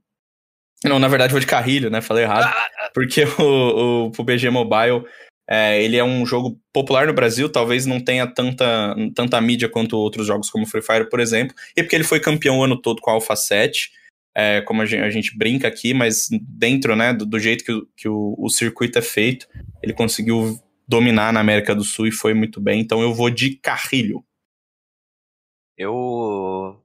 não, 0.84 1.00
na 1.00 1.08
verdade 1.08 1.32
vou 1.32 1.40
de 1.40 1.48
Carrilho, 1.48 1.90
né? 1.90 2.02
Falei 2.02 2.26
errado. 2.26 2.54
Porque 2.94 3.24
o, 3.40 4.06
o 4.06 4.12
PUBG 4.12 4.50
Mobile, 4.50 5.04
é, 5.50 5.82
ele 5.82 5.98
é 5.98 6.04
um 6.04 6.26
jogo 6.26 6.60
popular 6.72 7.08
no 7.08 7.14
Brasil, 7.14 7.50
talvez 7.50 7.86
não 7.86 8.00
tenha 8.00 8.28
tanta, 8.28 8.96
tanta 9.16 9.42
mídia 9.42 9.70
quanto 9.70 9.98
outros 9.98 10.28
jogos 10.28 10.50
como 10.50 10.68
Free 10.68 10.82
Fire, 10.82 11.10
por 11.10 11.20
exemplo. 11.20 11.56
E 11.76 11.82
porque 11.82 11.96
ele 11.96 12.04
foi 12.04 12.20
campeão 12.20 12.60
o 12.60 12.64
ano 12.64 12.80
todo 12.80 13.02
com 13.02 13.10
a 13.10 13.14
Alpha 13.14 13.36
7, 13.36 13.92
é, 14.36 14.62
como 14.62 14.82
a 14.82 14.86
gente, 14.86 15.02
a 15.02 15.10
gente, 15.10 15.38
brinca 15.38 15.68
aqui, 15.68 15.94
mas 15.94 16.28
dentro, 16.42 16.96
né, 16.96 17.14
do, 17.14 17.26
do 17.26 17.40
jeito 17.40 17.64
que, 17.64 17.72
o, 17.72 17.86
que 17.96 18.08
o, 18.08 18.36
o 18.38 18.50
circuito 18.50 18.98
é 18.98 19.02
feito, 19.02 19.48
ele 19.82 19.94
conseguiu 19.94 20.60
dominar 20.88 21.32
na 21.32 21.40
América 21.40 21.76
do 21.76 21.84
Sul 21.84 22.08
e 22.08 22.12
foi 22.12 22.34
muito 22.34 22.60
bem. 22.60 22.82
Então 22.82 23.02
eu 23.02 23.14
vou 23.14 23.30
de 23.30 23.56
Carrilho. 23.56 24.24
Eu 25.78 26.84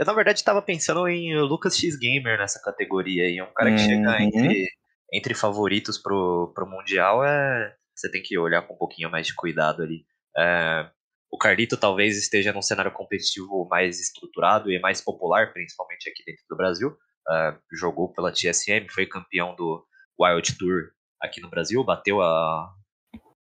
eu, 0.00 0.06
na 0.06 0.14
verdade, 0.14 0.38
estava 0.38 0.62
pensando 0.62 1.06
em 1.06 1.38
Lucas 1.42 1.76
X 1.76 1.94
Gamer 1.94 2.38
nessa 2.38 2.58
categoria 2.58 3.24
aí. 3.24 3.42
Um 3.42 3.52
cara 3.52 3.70
que 3.70 3.82
uhum. 3.82 3.86
chega 3.86 4.22
entre, 4.22 4.68
entre 5.12 5.34
favoritos 5.34 5.98
pro, 5.98 6.50
pro 6.54 6.66
Mundial. 6.66 7.22
É, 7.22 7.76
você 7.94 8.10
tem 8.10 8.22
que 8.22 8.38
olhar 8.38 8.62
com 8.62 8.72
um 8.72 8.78
pouquinho 8.78 9.10
mais 9.10 9.26
de 9.26 9.34
cuidado 9.34 9.82
ali. 9.82 10.06
É, 10.38 10.88
o 11.30 11.38
Carlito 11.38 11.76
talvez 11.76 12.16
esteja 12.16 12.52
num 12.52 12.62
cenário 12.62 12.92
competitivo 12.92 13.66
mais 13.68 14.00
estruturado 14.00 14.70
e 14.70 14.80
mais 14.80 15.00
popular, 15.00 15.52
principalmente 15.52 16.08
aqui 16.08 16.24
dentro 16.24 16.44
do 16.48 16.56
Brasil. 16.56 16.96
É, 17.30 17.56
jogou 17.72 18.12
pela 18.12 18.32
TSM, 18.32 18.88
foi 18.90 19.06
campeão 19.06 19.54
do 19.54 19.84
Wild 20.20 20.58
Tour 20.58 20.90
aqui 21.20 21.40
no 21.40 21.50
Brasil, 21.50 21.84
bateu 21.84 22.20
a, 22.20 22.72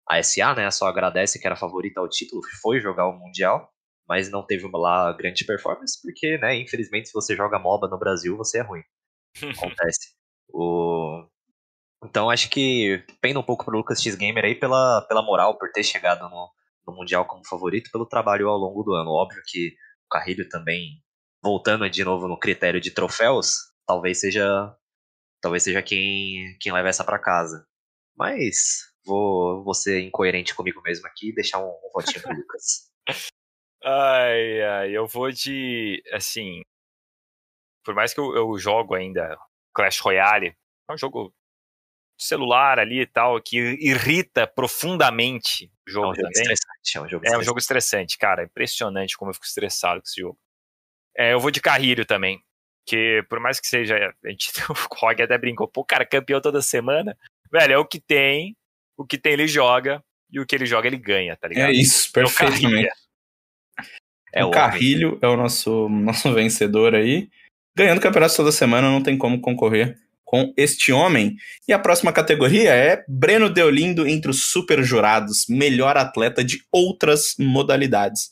a 0.08 0.22
SA, 0.22 0.54
né? 0.54 0.70
Só 0.70 0.86
agradece 0.86 1.40
que 1.40 1.46
era 1.46 1.56
favorita 1.56 2.00
ao 2.00 2.08
título, 2.08 2.42
foi 2.60 2.80
jogar 2.80 3.08
o 3.08 3.18
Mundial 3.18 3.72
mas 4.08 4.30
não 4.30 4.44
teve 4.44 4.68
lá 4.74 5.12
grande 5.12 5.44
performance, 5.44 5.98
porque, 6.02 6.36
né, 6.38 6.54
infelizmente, 6.56 7.08
se 7.08 7.14
você 7.14 7.34
joga 7.34 7.58
MOBA 7.58 7.88
no 7.88 7.98
Brasil, 7.98 8.36
você 8.36 8.58
é 8.58 8.62
ruim. 8.62 8.82
Acontece. 9.56 10.14
o... 10.52 11.26
Então 12.04 12.28
acho 12.28 12.50
que 12.50 13.02
pena 13.20 13.38
um 13.38 13.44
pouco 13.44 13.64
pro 13.64 13.76
Lucas 13.76 14.02
X 14.02 14.16
Gamer 14.16 14.44
aí 14.44 14.54
pela, 14.54 15.02
pela 15.08 15.22
moral, 15.22 15.56
por 15.56 15.70
ter 15.70 15.84
chegado 15.84 16.28
no, 16.28 16.50
no 16.86 16.94
Mundial 16.94 17.26
como 17.26 17.46
favorito, 17.46 17.90
pelo 17.90 18.06
trabalho 18.06 18.48
ao 18.48 18.58
longo 18.58 18.82
do 18.82 18.94
ano. 18.94 19.10
Óbvio 19.10 19.42
que 19.46 19.74
o 20.06 20.08
Carrilho 20.10 20.48
também, 20.48 21.02
voltando 21.42 21.88
de 21.88 22.04
novo 22.04 22.28
no 22.28 22.38
critério 22.38 22.80
de 22.80 22.90
troféus, 22.90 23.54
talvez 23.86 24.20
seja 24.20 24.74
talvez 25.40 25.64
seja 25.64 25.82
quem, 25.82 26.56
quem 26.60 26.72
leva 26.72 26.88
essa 26.88 27.04
para 27.04 27.18
casa. 27.18 27.66
Mas 28.16 28.92
vou, 29.04 29.64
vou 29.64 29.74
ser 29.74 30.00
incoerente 30.00 30.54
comigo 30.54 30.80
mesmo 30.82 31.06
aqui 31.06 31.30
e 31.30 31.34
deixar 31.34 31.58
um, 31.58 31.68
um 31.68 31.90
votinho 31.92 32.22
pro 32.22 32.34
Lucas. 32.34 32.90
Ai, 33.84 34.62
ai, 34.62 34.96
eu 34.96 35.08
vou 35.08 35.32
de. 35.32 36.00
Assim. 36.12 36.62
Por 37.84 37.96
mais 37.96 38.14
que 38.14 38.20
eu, 38.20 38.32
eu 38.36 38.56
jogo 38.56 38.94
ainda 38.94 39.36
Clash 39.74 39.98
Royale, 39.98 40.56
é 40.88 40.92
um 40.92 40.96
jogo 40.96 41.34
celular 42.16 42.78
ali 42.78 43.00
e 43.00 43.06
tal, 43.06 43.42
que 43.42 43.58
irrita 43.58 44.46
profundamente 44.46 45.71
jogo, 45.86 46.06
é 46.06 46.10
um 46.10 46.14
jogo 46.14 46.28
também. 46.32 46.52
Estressante, 46.52 46.96
é 46.96 47.00
um 47.00 47.08
jogo, 47.08 47.26
é 47.26 47.38
um 47.38 47.42
jogo 47.42 47.58
estressante, 47.58 48.18
cara. 48.18 48.44
Impressionante 48.44 49.16
como 49.16 49.30
eu 49.30 49.34
fico 49.34 49.46
estressado 49.46 50.00
com 50.00 50.06
esse 50.06 50.20
jogo. 50.20 50.38
É, 51.16 51.32
eu 51.32 51.40
vou 51.40 51.50
de 51.50 51.60
Carrilho 51.60 52.04
também. 52.04 52.40
Que 52.86 53.24
por 53.28 53.40
mais 53.40 53.60
que 53.60 53.66
seja. 53.66 53.96
A 54.24 54.28
gente, 54.28 54.50
o 54.70 54.94
Rog 54.94 55.22
até 55.22 55.38
brincou, 55.38 55.68
pô, 55.68 55.84
cara, 55.84 56.06
campeão 56.06 56.40
toda 56.40 56.62
semana. 56.62 57.16
Velho, 57.50 57.74
é 57.74 57.78
o 57.78 57.86
que 57.86 58.00
tem. 58.00 58.56
O 58.96 59.06
que 59.06 59.18
tem 59.18 59.32
ele 59.32 59.46
joga. 59.46 60.02
E 60.30 60.40
o 60.40 60.46
que 60.46 60.54
ele 60.54 60.64
joga 60.64 60.86
ele 60.86 60.96
ganha, 60.96 61.36
tá 61.36 61.46
ligado? 61.46 61.68
É 61.68 61.72
isso, 61.72 62.10
perfeitamente. 62.10 62.88
É 64.32 64.42
o 64.44 64.50
Carrilho 64.50 65.18
é 65.20 65.28
o 65.28 65.36
nosso, 65.36 65.90
nosso 65.90 66.32
vencedor 66.32 66.94
aí. 66.94 67.28
Ganhando 67.76 68.00
campeonato 68.00 68.34
toda 68.34 68.50
semana, 68.50 68.90
não 68.90 69.02
tem 69.02 69.16
como 69.18 69.40
concorrer 69.40 70.01
com 70.32 70.50
este 70.56 70.90
homem. 70.90 71.36
E 71.68 71.74
a 71.74 71.78
próxima 71.78 72.10
categoria 72.10 72.72
é 72.72 73.04
Breno 73.06 73.50
Deolindo 73.50 74.08
entre 74.08 74.30
os 74.30 74.44
super 74.46 74.82
jurados, 74.82 75.44
melhor 75.46 75.98
atleta 75.98 76.42
de 76.42 76.62
outras 76.72 77.34
modalidades. 77.38 78.30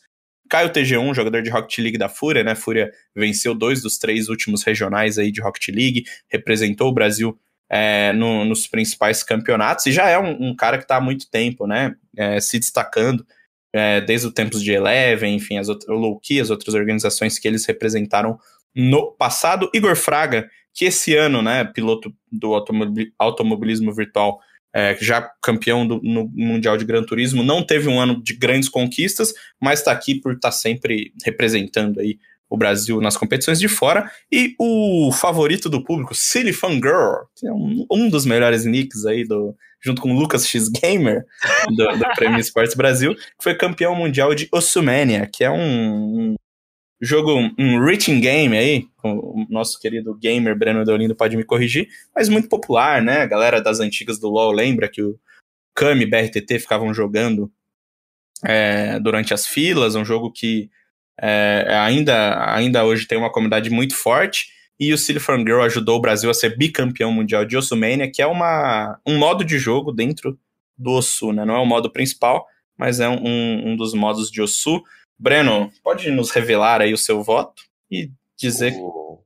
Caio 0.49 0.71
TG1, 0.71 1.15
jogador 1.15 1.43
de 1.43 1.51
Rocket 1.51 1.79
League 1.79 1.99
da 1.99 2.09
Fúria, 2.09 2.43
né? 2.43 2.55
Fúria 2.55 2.91
venceu 3.15 3.55
dois 3.55 3.83
dos 3.83 3.99
três 3.99 4.31
últimos 4.31 4.65
regionais 4.65 5.19
aí 5.19 5.31
de 5.31 5.43
Rocket 5.43 5.69
League, 5.69 6.05
representou 6.29 6.89
o 6.89 6.93
Brasil 6.93 7.39
é, 7.69 8.15
no, 8.15 8.47
nos 8.47 8.67
principais 8.67 9.23
campeonatos 9.23 9.85
e 9.85 9.93
já 9.93 10.09
é 10.09 10.19
um, 10.19 10.49
um 10.49 10.57
cara 10.57 10.79
que 10.79 10.85
está 10.85 10.97
há 10.97 11.01
muito 11.01 11.31
tempo, 11.31 11.67
né? 11.67 11.95
É, 12.17 12.41
se 12.41 12.59
destacando 12.59 13.25
é, 13.75 14.01
desde 14.01 14.27
os 14.27 14.33
tempos 14.33 14.63
de 14.63 14.73
Eleven, 14.73 15.37
enfim, 15.37 15.59
as 15.59 15.69
outras, 15.69 15.89
o 15.91 16.01
Lowkey, 16.01 16.41
as 16.41 16.49
outras 16.49 16.75
organizações 16.75 17.39
que 17.39 17.47
eles 17.47 17.67
representaram 17.67 18.39
no 18.75 19.13
passado. 19.13 19.71
Igor 19.75 19.95
Fraga, 19.95 20.49
que 20.75 20.85
esse 20.85 21.15
ano, 21.17 21.43
né, 21.43 21.65
piloto 21.65 22.13
do 22.31 22.55
automobilismo 23.19 23.93
virtual, 23.93 24.41
é, 24.73 24.97
já 25.01 25.29
campeão 25.43 25.87
do, 25.87 26.01
no 26.03 26.31
Mundial 26.33 26.77
de 26.77 26.85
Gran 26.85 27.03
Turismo, 27.03 27.43
não 27.43 27.63
teve 27.63 27.89
um 27.89 28.01
ano 28.01 28.23
de 28.23 28.35
grandes 28.35 28.69
conquistas, 28.69 29.33
mas 29.61 29.81
está 29.81 29.93
aqui 29.93 30.15
por 30.15 30.35
estar 30.35 30.49
tá 30.49 30.53
sempre 30.53 31.13
representando 31.25 32.01
aí 32.01 32.19
o 32.49 32.57
Brasil 32.57 33.01
nas 33.01 33.17
competições 33.17 33.61
de 33.61 33.69
fora. 33.69 34.11
E 34.31 34.55
o 34.59 35.13
favorito 35.13 35.69
do 35.69 35.85
público, 35.85 36.15
Silly 36.15 36.53
Fangirl, 36.53 37.27
que 37.37 37.47
é 37.47 37.53
um, 37.53 37.87
um 37.91 38.09
dos 38.09 38.27
melhores 38.27 38.65
nicks 38.65 39.07
aí 39.07 39.25
do, 39.25 39.55
junto 39.81 40.03
com 40.03 40.13
o 40.13 40.19
Lucas 40.19 40.47
X 40.47 40.69
Gamer, 40.69 41.25
do, 41.69 41.99
do 41.99 42.15
Prêmio 42.17 42.41
Esportes 42.41 42.75
Brasil, 42.75 43.15
que 43.15 43.43
foi 43.43 43.55
campeão 43.55 43.95
mundial 43.95 44.35
de 44.35 44.49
Ossumania, 44.53 45.29
que 45.33 45.45
é 45.45 45.51
um 45.51 46.35
jogo, 47.01 47.51
um 47.59 47.83
reaching 47.83 48.21
game 48.21 48.57
aí, 48.57 48.87
o 49.03 49.47
nosso 49.49 49.81
querido 49.81 50.15
gamer 50.15 50.57
Breno 50.57 50.85
Deolindo 50.85 51.15
pode 51.15 51.37
me 51.37 51.45
corrigir, 51.45 51.89
mas 52.15 52.29
muito 52.29 52.49
popular, 52.49 53.01
né? 53.01 53.23
A 53.23 53.27
galera 53.27 53.61
das 53.61 53.81
antigas 53.81 54.19
do 54.19 54.29
LoL 54.29 54.53
lembra 54.53 54.89
que 54.89 55.03
o 55.03 55.19
Kami 55.75 56.03
e 56.03 56.07
BRTT 56.07 56.59
ficavam 56.59 56.93
jogando 56.93 57.51
é, 58.45 59.01
durante 59.01 59.33
as 59.33 59.47
filas, 59.47 59.95
um 59.95 60.05
jogo 60.05 60.31
que 60.31 60.71
é, 61.21 61.67
ainda, 61.69 62.55
ainda 62.55 62.85
hoje 62.85 63.07
tem 63.07 63.19
uma 63.19 63.33
comunidade 63.33 63.71
muito 63.71 63.95
forte, 63.95 64.49
e 64.79 64.95
o 64.95 64.99
Silicon 64.99 65.39
Girl 65.39 65.61
ajudou 65.63 65.99
o 65.99 66.01
Brasil 66.01 66.31
a 66.31 66.35
ser 66.35 66.57
bicampeão 66.57 67.13
mundial 67.13 67.45
de 67.45 67.57
Ossumania, 67.57 68.11
que 68.11 68.23
é 68.23 68.27
uma, 68.27 68.99
um 69.07 69.19
modo 69.19 69.45
de 69.45 69.59
jogo 69.59 69.93
dentro 69.93 70.39
do 70.77 70.93
Ossu, 70.93 71.33
né? 71.33 71.45
Não 71.45 71.55
é 71.55 71.59
o 71.59 71.67
modo 71.67 71.91
principal, 71.91 72.47
mas 72.79 72.99
é 72.99 73.09
um, 73.09 73.73
um 73.73 73.77
dos 73.77 73.93
modos 73.93 74.31
de 74.31 74.41
Ossu. 74.41 74.83
Breno, 75.21 75.71
pode 75.83 76.11
nos 76.11 76.31
revelar 76.31 76.81
aí 76.81 76.95
o 76.95 76.99
seu 76.99 77.23
voto 77.23 77.63
e 77.91 78.11
dizer 78.39 78.73
o... 78.81 79.23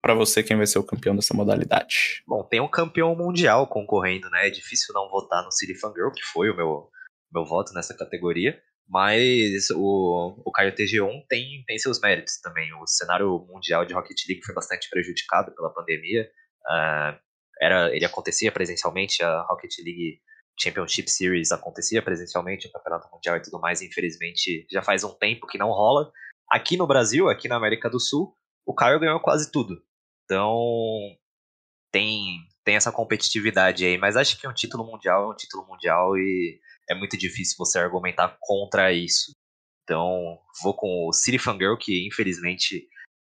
para 0.00 0.14
você 0.14 0.42
quem 0.42 0.56
vai 0.56 0.66
ser 0.66 0.78
o 0.78 0.84
campeão 0.84 1.14
dessa 1.14 1.34
modalidade? 1.34 2.22
Bom, 2.26 2.42
tem 2.42 2.60
um 2.60 2.68
campeão 2.68 3.14
mundial 3.14 3.66
concorrendo, 3.66 4.30
né? 4.30 4.46
É 4.46 4.50
difícil 4.50 4.94
não 4.94 5.10
votar 5.10 5.44
no 5.44 5.52
City 5.52 5.74
Girl, 5.74 6.10
que 6.10 6.24
foi 6.32 6.48
o 6.48 6.56
meu, 6.56 6.88
meu 7.30 7.44
voto 7.44 7.74
nessa 7.74 7.94
categoria. 7.94 8.58
Mas 8.88 9.68
o, 9.70 10.42
o 10.46 10.50
Caio 10.50 10.74
TG1 10.74 11.26
tem, 11.28 11.62
tem 11.66 11.78
seus 11.78 12.00
méritos 12.00 12.40
também. 12.40 12.72
O 12.72 12.86
cenário 12.86 13.46
mundial 13.46 13.84
de 13.84 13.92
Rocket 13.92 14.16
League 14.26 14.42
foi 14.42 14.54
bastante 14.54 14.88
prejudicado 14.88 15.54
pela 15.54 15.74
pandemia. 15.74 16.26
Uh, 16.62 17.18
era, 17.60 17.94
ele 17.94 18.06
acontecia 18.06 18.50
presencialmente, 18.50 19.22
a 19.22 19.42
Rocket 19.42 19.76
League 19.84 20.22
Championship 20.60 21.10
Series 21.10 21.52
acontecia 21.52 22.02
presencialmente, 22.02 22.66
o 22.66 22.72
Campeonato 22.72 23.08
Mundial 23.12 23.36
e 23.36 23.42
tudo 23.42 23.60
mais. 23.60 23.80
Infelizmente, 23.80 24.66
já 24.70 24.82
faz 24.82 25.04
um 25.04 25.14
tempo 25.14 25.46
que 25.46 25.58
não 25.58 25.68
rola. 25.68 26.10
Aqui 26.50 26.76
no 26.76 26.86
Brasil, 26.86 27.28
aqui 27.28 27.48
na 27.48 27.56
América 27.56 27.88
do 27.88 28.00
Sul, 28.00 28.34
o 28.66 28.74
Caio 28.74 29.00
ganhou 29.00 29.20
quase 29.20 29.50
tudo. 29.52 29.80
Então, 30.24 30.56
tem, 31.92 32.40
tem 32.64 32.76
essa 32.76 32.92
competitividade 32.92 33.84
aí. 33.84 33.96
Mas 33.96 34.16
acho 34.16 34.38
que 34.38 34.48
um 34.48 34.52
título 34.52 34.84
mundial 34.84 35.24
é 35.24 35.32
um 35.32 35.36
título 35.36 35.66
mundial 35.66 36.16
e 36.16 36.58
é 36.90 36.94
muito 36.94 37.16
difícil 37.16 37.56
você 37.58 37.78
argumentar 37.78 38.36
contra 38.40 38.92
isso. 38.92 39.32
Então, 39.84 40.38
vou 40.62 40.74
com 40.74 41.08
o 41.08 41.12
City 41.12 41.38
Fangirl, 41.38 41.76
que 41.78 42.06
infelizmente 42.06 42.86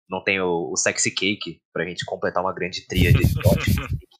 não 0.09 0.23
tem 0.23 0.39
o, 0.39 0.71
o 0.71 0.75
Sexy 0.75 1.11
Cake 1.11 1.59
pra 1.73 1.85
gente 1.85 2.05
completar 2.05 2.43
uma 2.43 2.53
grande 2.53 2.85
tria 2.85 3.11
de 3.11 3.23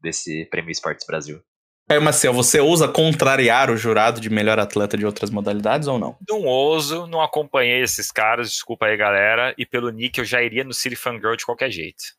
desse 0.00 0.44
Prêmio 0.46 0.70
Esportes 0.70 1.06
Brasil. 1.06 1.42
É, 1.90 1.98
Marcel, 1.98 2.34
você 2.34 2.60
ousa 2.60 2.86
contrariar 2.86 3.70
o 3.70 3.76
jurado 3.76 4.20
de 4.20 4.28
melhor 4.28 4.58
atleta 4.58 4.96
de 4.96 5.06
outras 5.06 5.30
modalidades 5.30 5.88
ou 5.88 5.98
não? 5.98 6.16
Não 6.28 6.44
ouso, 6.44 7.06
não 7.06 7.22
acompanhei 7.22 7.82
esses 7.82 8.12
caras, 8.12 8.50
desculpa 8.50 8.86
aí, 8.86 8.96
galera. 8.96 9.54
E 9.56 9.64
pelo 9.64 9.88
nick 9.88 10.18
eu 10.18 10.24
já 10.24 10.42
iria 10.42 10.64
no 10.64 10.74
City 10.74 10.96
Fangirl 10.96 11.34
de 11.34 11.46
qualquer 11.46 11.70
jeito. 11.70 12.18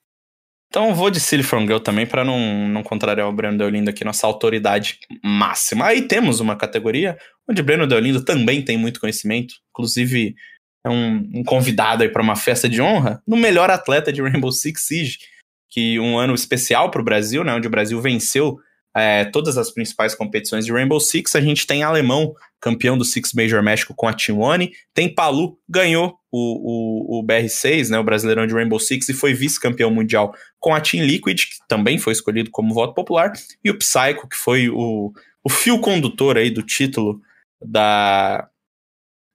Então 0.70 0.94
vou 0.94 1.10
de 1.10 1.20
Silly 1.20 1.42
From 1.42 1.62
Girl 1.62 1.80
também 1.80 2.06
para 2.06 2.24
não, 2.24 2.68
não 2.68 2.84
contrariar 2.84 3.28
o 3.28 3.34
Breno 3.34 3.58
Deolindo 3.58 3.90
aqui, 3.90 4.04
nossa 4.04 4.28
autoridade 4.28 5.00
máxima. 5.24 5.86
Aí 5.86 6.04
temos 6.04 6.40
uma 6.40 6.56
categoria 6.56 7.18
onde 7.50 7.64
Breno 7.64 7.88
Deolindo 7.88 8.24
também 8.24 8.64
tem 8.64 8.78
muito 8.78 9.00
conhecimento, 9.00 9.56
inclusive 9.72 10.36
é 10.86 10.90
um, 10.90 11.28
um 11.34 11.44
convidado 11.44 12.04
aí 12.04 12.10
para 12.10 12.22
uma 12.22 12.36
festa 12.36 12.70
de 12.70 12.82
honra 12.82 13.22
no 13.28 13.36
melhor 13.36 13.72
atleta 13.72 14.14
de 14.14 14.22
Rainbow 14.22 14.52
Six 14.52 14.86
Siege, 14.86 15.18
que 15.70 16.00
um 16.00 16.20
ano 16.20 16.36
especial 16.36 16.92
para 16.92 17.02
o 17.02 17.06
Brasil, 17.06 17.44
né, 17.44 17.54
onde 17.54 17.68
o 17.68 17.72
Brasil 17.72 18.00
venceu 18.00 18.60
é, 19.00 19.26
todas 19.26 19.58
as 19.58 19.72
principais 19.72 20.14
competições 20.14 20.66
de 20.66 20.72
Rainbow 20.72 21.00
Six. 21.00 21.36
A 21.36 21.42
gente 21.42 21.66
tem 21.66 21.84
alemão, 21.84 22.34
campeão 22.60 22.98
do 22.98 23.06
Six 23.06 23.34
Major 23.34 23.64
México 23.64 23.94
com 23.96 24.08
a 24.08 24.14
Team 24.14 24.40
One, 24.40 24.72
tem 24.94 25.14
Palu, 25.14 25.58
ganhou 25.68 26.18
o, 26.32 27.18
o, 27.18 27.20
o 27.20 27.26
BR6, 27.26 27.90
né, 27.90 28.00
o 28.00 28.04
Brasileirão 28.04 28.46
de 28.46 28.54
Rainbow 28.54 28.80
Six, 28.80 29.10
e 29.10 29.14
foi 29.14 29.34
vice-campeão 29.34 29.90
mundial 29.90 30.34
com 30.60 30.74
a 30.74 30.82
Team 30.82 31.06
Liquid, 31.06 31.46
que 31.46 31.68
também 31.68 31.98
foi 31.98 32.14
escolhido 32.14 32.52
como 32.52 32.74
voto 32.74 32.94
popular, 32.94 33.32
e 33.64 33.72
o 33.72 33.78
Psycho, 33.78 34.28
que 34.30 34.36
foi 34.36 34.70
o, 34.70 35.12
o 35.44 35.50
fio 35.50 35.80
condutor 35.80 36.38
aí 36.38 36.50
do 36.50 36.64
título 36.64 37.22
da 37.62 38.48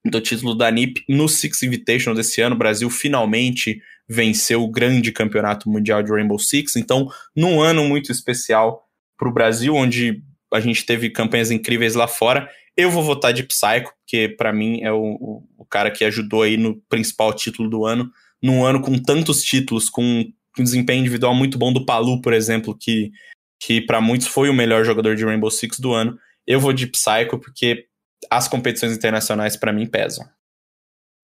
do 0.07 0.21
título 0.21 0.53
da 0.53 0.69
NIP 0.69 1.03
no 1.09 1.27
Six 1.27 1.63
Invitational 1.63 2.15
desse 2.15 2.39
ano. 2.39 2.53
O 2.53 2.59
Brasil 2.59 2.87
finalmente 2.91 3.81
venceu 4.07 4.63
o 4.63 4.69
grande 4.69 5.11
campeonato 5.11 5.67
mundial 5.67 6.03
de 6.03 6.11
Rainbow 6.11 6.37
Six. 6.37 6.75
Então, 6.75 7.09
num 7.35 7.59
ano 7.59 7.83
muito 7.85 8.11
especial 8.11 8.84
para 9.17 9.29
o 9.29 9.33
Brasil, 9.33 9.75
onde 9.75 10.23
a 10.53 10.59
gente 10.59 10.85
teve 10.85 11.09
campanhas 11.09 11.51
incríveis 11.51 11.95
lá 11.95 12.07
fora, 12.07 12.49
eu 12.77 12.91
vou 12.91 13.03
votar 13.03 13.33
de 13.33 13.43
Psycho, 13.43 13.93
que 14.05 14.29
para 14.29 14.51
mim 14.51 14.81
é 14.81 14.91
o, 14.91 15.17
o, 15.19 15.43
o, 15.59 15.65
cara 15.65 15.89
que 15.89 16.03
ajudou 16.03 16.41
aí 16.41 16.57
no 16.57 16.75
principal 16.89 17.33
título 17.33 17.69
do 17.69 17.85
ano. 17.85 18.11
Num 18.41 18.65
ano 18.65 18.81
com 18.81 18.97
tantos 18.97 19.41
títulos, 19.43 19.89
com 19.89 20.25
um 20.59 20.63
desempenho 20.63 20.99
individual 20.99 21.33
muito 21.33 21.57
bom 21.57 21.71
do 21.71 21.85
Palu, 21.85 22.21
por 22.21 22.33
exemplo, 22.33 22.77
que, 22.77 23.11
que 23.59 23.81
para 23.81 24.01
muitos 24.01 24.27
foi 24.27 24.49
o 24.49 24.53
melhor 24.53 24.83
jogador 24.83 25.15
de 25.15 25.25
Rainbow 25.25 25.49
Six 25.49 25.79
do 25.79 25.93
ano. 25.93 26.17
Eu 26.45 26.59
vou 26.59 26.73
de 26.73 26.87
Psycho, 26.87 27.39
porque 27.39 27.85
as 28.29 28.47
competições 28.47 28.95
internacionais 28.95 29.55
para 29.55 29.73
mim 29.73 29.87
pesam. 29.87 30.25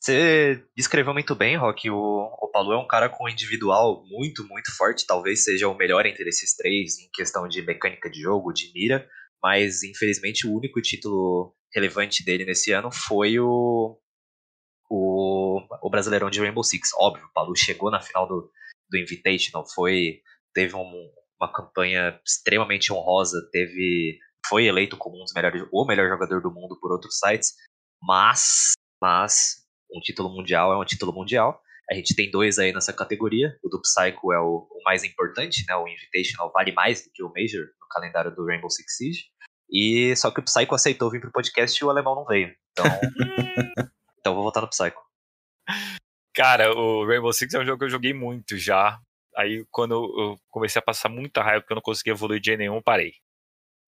Você 0.01 0.65
descreveu 0.75 1.13
muito 1.13 1.35
bem, 1.35 1.55
Rock. 1.55 1.87
O, 1.91 1.95
o 1.95 2.49
Palu 2.51 2.73
é 2.73 2.77
um 2.77 2.87
cara 2.87 3.07
com 3.07 3.25
um 3.25 3.29
individual 3.29 4.03
muito, 4.07 4.43
muito 4.47 4.75
forte. 4.75 5.05
Talvez 5.05 5.43
seja 5.43 5.67
o 5.67 5.77
melhor 5.77 6.07
entre 6.07 6.27
esses 6.27 6.55
três 6.55 6.97
em 6.97 7.07
questão 7.13 7.47
de 7.47 7.61
mecânica 7.61 8.09
de 8.09 8.19
jogo, 8.19 8.51
de 8.51 8.71
mira. 8.73 9.07
Mas, 9.43 9.83
infelizmente, 9.83 10.47
o 10.47 10.55
único 10.55 10.81
título 10.81 11.55
relevante 11.71 12.25
dele 12.25 12.45
nesse 12.45 12.71
ano 12.71 12.91
foi 12.91 13.39
o, 13.39 13.95
o, 14.89 15.61
o 15.83 15.89
Brasileirão 15.91 16.31
de 16.31 16.39
Rainbow 16.39 16.63
Six. 16.63 16.89
Óbvio, 16.95 17.27
o 17.27 17.33
Palu 17.33 17.55
chegou 17.55 17.91
na 17.91 18.01
final 18.01 18.27
do, 18.27 18.51
do 18.89 18.97
Invitational, 18.97 19.67
foi, 19.69 20.21
teve 20.51 20.75
um, 20.75 21.11
uma 21.39 21.51
campanha 21.53 22.19
extremamente 22.25 22.91
honrosa, 22.91 23.37
teve 23.51 24.17
foi 24.47 24.65
eleito 24.65 24.97
como 24.97 25.17
um 25.17 25.23
dos 25.23 25.33
melhores, 25.33 25.63
o 25.71 25.85
melhor 25.85 26.09
jogador 26.09 26.41
do 26.41 26.51
mundo 26.51 26.77
por 26.81 26.91
outros 26.91 27.19
sites, 27.19 27.53
mas, 28.01 28.71
mas 28.99 29.60
um 29.93 29.99
título 29.99 30.29
mundial 30.29 30.73
é 30.73 30.77
um 30.77 30.85
título 30.85 31.13
mundial. 31.13 31.61
A 31.89 31.93
gente 31.93 32.15
tem 32.15 32.31
dois 32.31 32.57
aí 32.57 32.71
nessa 32.71 32.93
categoria. 32.93 33.57
O 33.63 33.69
do 33.69 33.81
Psycho 33.81 34.31
é 34.31 34.39
o, 34.39 34.67
o 34.69 34.83
mais 34.85 35.03
importante, 35.03 35.65
né? 35.67 35.75
O 35.75 35.87
Invitational 35.87 36.51
vale 36.53 36.71
mais 36.71 37.03
do 37.03 37.11
que 37.13 37.23
o 37.23 37.31
Major 37.35 37.65
no 37.65 37.87
calendário 37.89 38.33
do 38.33 38.45
Rainbow 38.45 38.69
Six 38.69 38.97
Siege. 38.97 39.23
E 39.69 40.15
só 40.15 40.31
que 40.31 40.39
o 40.39 40.43
Psycho 40.43 40.75
aceitou 40.75 41.09
vir 41.09 41.19
pro 41.19 41.31
podcast 41.31 41.77
e 41.77 41.85
o 41.85 41.89
alemão 41.89 42.15
não 42.15 42.25
veio. 42.25 42.53
Então, 42.71 42.85
então 44.19 44.35
vou 44.35 44.43
votar 44.43 44.63
no 44.63 44.69
Psycho. 44.69 45.01
Cara, 46.33 46.73
o 46.73 47.05
Rainbow 47.05 47.33
Six 47.33 47.53
é 47.53 47.59
um 47.59 47.65
jogo 47.65 47.79
que 47.79 47.85
eu 47.85 47.89
joguei 47.89 48.13
muito 48.13 48.57
já. 48.57 48.99
Aí 49.35 49.65
quando 49.69 49.95
eu 49.95 50.37
comecei 50.49 50.79
a 50.79 50.83
passar 50.83 51.09
muita 51.09 51.41
raiva 51.41 51.61
porque 51.61 51.73
eu 51.73 51.75
não 51.75 51.81
conseguia 51.81 52.13
evoluir 52.13 52.39
de 52.39 52.55
nenhum, 52.55 52.81
parei 52.81 53.13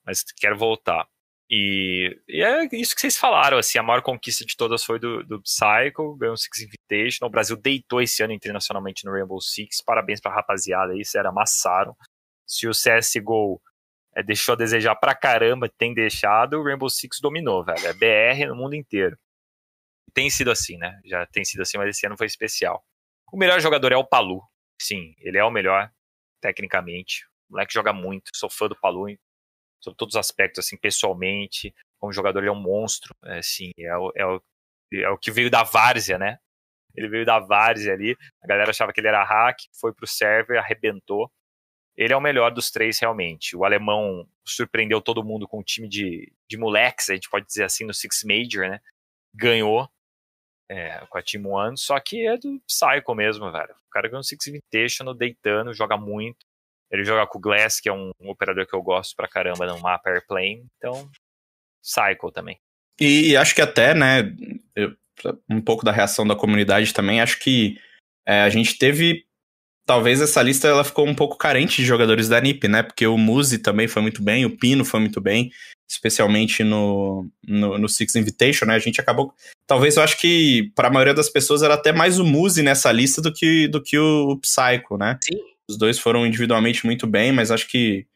mas 0.06 0.24
quero 0.38 0.58
voltar. 0.58 1.08
E, 1.50 2.20
e, 2.28 2.42
é 2.42 2.68
isso 2.72 2.96
que 2.96 3.02
vocês 3.02 3.18
falaram, 3.18 3.58
assim, 3.58 3.78
a 3.78 3.84
maior 3.84 4.02
conquista 4.02 4.46
de 4.46 4.56
todas 4.56 4.84
foi 4.84 5.00
do, 5.00 5.24
do 5.24 5.42
Psycho, 5.42 6.16
ganhou 6.16 6.34
o 6.34 6.38
Six 6.38 6.62
Invitation, 6.62 7.26
o 7.26 7.30
Brasil 7.30 7.58
deitou 7.58 8.02
esse 8.02 8.24
ano 8.24 8.34
internacionalmente 8.34 9.06
no 9.06 9.12
Rainbow 9.12 9.42
Six, 9.42 9.82
parabéns 9.82 10.22
pra 10.22 10.34
rapaziada 10.34 10.94
aí, 10.94 11.04
sério, 11.04 11.30
amassaram. 11.30 11.96
Se 12.48 12.68
o 12.68 12.72
CSGO 12.72 13.62
é, 14.16 14.24
deixou 14.24 14.54
a 14.54 14.58
desejar 14.58 14.96
pra 14.96 15.16
caramba, 15.16 15.70
tem 15.70 15.94
deixado, 15.94 16.60
o 16.60 16.64
Rainbow 16.64 16.90
Six 16.90 17.20
dominou, 17.22 17.64
velho, 17.64 17.88
é 17.88 17.94
BR 17.94 18.48
no 18.48 18.56
mundo 18.56 18.76
inteiro. 18.76 19.18
Tem 20.14 20.30
sido 20.30 20.52
assim, 20.52 20.78
né, 20.78 21.00
já 21.06 21.26
tem 21.26 21.44
sido 21.44 21.62
assim, 21.62 21.78
mas 21.78 21.90
esse 21.90 22.06
ano 22.06 22.18
foi 22.18 22.28
especial. 22.28 22.84
O 23.32 23.38
melhor 23.38 23.60
jogador 23.60 23.92
é 23.92 23.98
o 23.98 24.06
Palu, 24.06 24.42
sim, 24.82 25.14
ele 25.20 25.38
é 25.38 25.44
o 25.44 25.52
melhor, 25.52 25.92
tecnicamente, 26.42 27.26
o 27.50 27.54
moleque 27.54 27.74
joga 27.74 27.92
muito, 27.92 28.32
sou 28.34 28.50
fã 28.50 28.68
do 28.68 28.80
Palu, 28.80 29.08
sobre 29.84 29.98
todos 29.98 30.16
os 30.16 30.20
aspectos, 30.20 30.66
assim, 30.66 30.78
pessoalmente. 30.78 31.74
Como 32.00 32.14
jogador, 32.14 32.40
ele 32.40 32.50
é 32.50 32.52
um 32.52 32.62
monstro, 32.62 33.14
é, 33.26 33.40
assim, 33.40 33.72
é 33.78 33.96
o, 33.98 34.12
é, 34.16 34.26
o, 34.26 34.42
é 34.94 35.10
o 35.10 35.18
que 35.18 35.32
veio 35.32 35.50
da 35.50 35.64
várzea, 35.64 36.18
né? 36.18 36.40
Ele 36.96 37.10
veio 37.10 37.26
da 37.26 37.40
várzea 37.40 37.94
ali, 37.94 38.16
a 38.42 38.48
galera 38.48 38.70
achava 38.70 38.94
que 38.94 39.00
ele 39.00 39.08
era 39.08 39.24
hack, 39.24 39.58
foi 39.80 39.94
pro 39.94 40.08
server, 40.08 40.58
arrebentou. 40.58 41.32
Ele 41.98 42.14
é 42.14 42.18
o 42.18 42.22
melhor 42.22 42.52
dos 42.52 42.72
três, 42.72 43.00
realmente. 43.00 43.56
O 43.56 43.66
alemão 43.66 44.28
surpreendeu 44.46 45.02
todo 45.02 45.24
mundo 45.24 45.48
com 45.48 45.60
um 45.60 45.64
time 45.64 45.88
de, 45.88 46.32
de 46.48 46.58
moleques, 46.58 47.10
a 47.10 47.14
gente 47.14 47.30
pode 47.30 47.46
dizer 47.46 47.64
assim, 47.64 47.86
no 47.86 47.94
Six 47.94 48.24
Major, 48.24 48.70
né? 48.70 48.80
Ganhou 49.34 49.90
é, 50.70 51.06
com 51.08 51.18
a 51.18 51.22
Team 51.22 51.46
One, 51.46 51.78
só 51.78 52.00
que 52.00 52.26
é 52.28 52.38
do 52.38 52.62
Psycho 52.68 53.16
mesmo, 53.16 53.52
velho. 53.52 53.74
O 53.88 53.90
cara 53.92 54.08
ganhou 54.08 54.24
Six 54.24 54.48
Invitational, 54.48 55.14
deitando, 55.14 55.74
joga 55.74 55.98
muito. 55.98 56.46
Ele 56.94 57.04
joga 57.04 57.26
com 57.26 57.40
o 57.40 57.42
Glass, 57.42 57.80
que 57.80 57.90
é 57.90 57.94
um, 57.94 58.12
um 58.22 58.30
operador 58.30 58.68
que 58.68 58.76
eu 58.76 58.82
gosto 58.82 59.16
pra 59.16 59.28
caramba 59.28 59.66
no 59.66 59.80
mapa 59.80 60.12
Airplane. 60.12 60.64
Então, 60.78 61.10
Cycle 61.82 62.32
também. 62.32 62.60
E 63.02 63.36
acho 63.36 63.56
que 63.56 63.62
até, 63.62 63.96
né, 63.96 64.32
eu, 64.76 64.96
um 65.50 65.60
pouco 65.60 65.84
da 65.84 65.92
reação 65.92 66.26
da 66.26 66.36
comunidade 66.36 66.94
também, 66.94 67.20
acho 67.20 67.40
que 67.40 67.80
é, 68.28 68.42
a 68.42 68.50
gente 68.50 68.78
teve. 68.78 69.26
Talvez 69.86 70.22
essa 70.22 70.42
lista 70.42 70.68
ela 70.68 70.84
ficou 70.84 71.06
um 71.06 71.16
pouco 71.16 71.38
carente 71.38 71.82
de 71.82 71.86
jogadores 71.86 72.30
da 72.30 72.40
NiP, 72.40 72.70
né? 72.70 72.84
Porque 72.84 73.06
o 73.06 73.18
Muzi 73.18 73.58
também 73.58 73.88
foi 73.88 74.02
muito 74.02 74.22
bem, 74.22 74.46
o 74.46 74.56
Pino 74.56 74.86
foi 74.86 75.02
muito 75.02 75.20
bem, 75.20 75.52
especialmente 75.90 76.64
no, 76.64 77.28
no, 77.46 77.78
no 77.78 77.90
Six 77.90 78.16
Invitation, 78.16 78.66
né? 78.66 78.76
A 78.76 78.80
gente 78.80 79.02
acabou. 79.02 79.34
Talvez 79.68 79.98
eu 79.98 80.04
acho 80.04 80.18
que 80.18 80.72
para 80.74 80.88
a 80.88 80.92
maioria 80.92 81.14
das 81.14 81.28
pessoas 81.28 81.64
era 81.64 81.74
até 81.74 81.92
mais 81.92 82.18
o 82.18 82.24
Muzi 82.24 82.64
nessa 82.64 82.94
lista 82.94 83.22
do 83.22 83.34
que, 83.34 83.68
do 83.68 83.82
que 83.82 83.98
o 83.98 84.38
Psycho, 84.38 84.98
né? 84.98 85.18
Sim, 85.22 85.42
os 85.70 85.78
dois 85.78 86.00
foram 86.00 86.26
individualmente 86.26 86.86
muito 86.86 87.08
bem, 87.08 87.32
mas 87.32 87.52
acho 87.52 87.68
que 87.68 88.08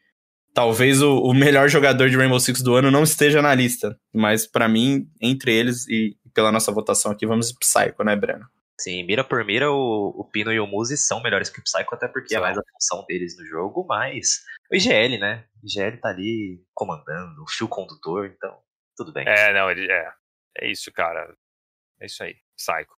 talvez 0.54 1.02
o, 1.02 1.18
o 1.18 1.34
melhor 1.34 1.68
jogador 1.68 2.10
de 2.10 2.16
Rainbow 2.16 2.40
Six 2.40 2.62
do 2.62 2.74
ano 2.74 2.90
não 2.90 3.02
esteja 3.02 3.40
na 3.40 3.54
lista. 3.54 3.98
Mas 4.12 4.46
para 4.46 4.68
mim, 4.68 5.08
entre 5.20 5.54
eles 5.54 5.86
e 5.88 6.16
pela 6.34 6.52
nossa 6.52 6.72
votação 6.72 7.12
aqui, 7.12 7.26
vamos 7.26 7.52
Psycho, 7.52 8.04
né, 8.04 8.14
Breno? 8.16 8.46
Sim, 8.80 9.02
mira 9.02 9.24
por 9.24 9.44
mira, 9.44 9.72
o, 9.72 10.14
o 10.16 10.24
Pino 10.24 10.52
e 10.52 10.60
o 10.60 10.66
Muzi 10.66 10.96
são 10.96 11.20
melhores 11.20 11.50
que 11.50 11.58
o 11.58 11.62
Psycho, 11.64 11.92
até 11.94 12.06
porque 12.06 12.36
é 12.36 12.40
mais 12.40 12.56
a 12.56 12.62
função 12.72 13.04
deles 13.08 13.36
no 13.36 13.44
jogo, 13.44 13.84
mas 13.88 14.44
o 14.70 14.76
IGL, 14.76 15.18
né? 15.18 15.44
O 15.62 15.66
IGL 15.66 15.98
tá 16.00 16.10
ali 16.10 16.62
comandando, 16.72 17.42
o 17.42 17.50
fio 17.50 17.66
condutor, 17.66 18.26
então 18.26 18.56
tudo 18.96 19.12
bem. 19.12 19.26
É, 19.26 19.52
não, 19.52 19.68
ele 19.68 19.90
é. 19.90 20.12
É 20.60 20.70
isso, 20.70 20.92
cara. 20.92 21.32
É 22.00 22.06
isso 22.06 22.22
aí. 22.22 22.36
Psycho. 22.56 22.97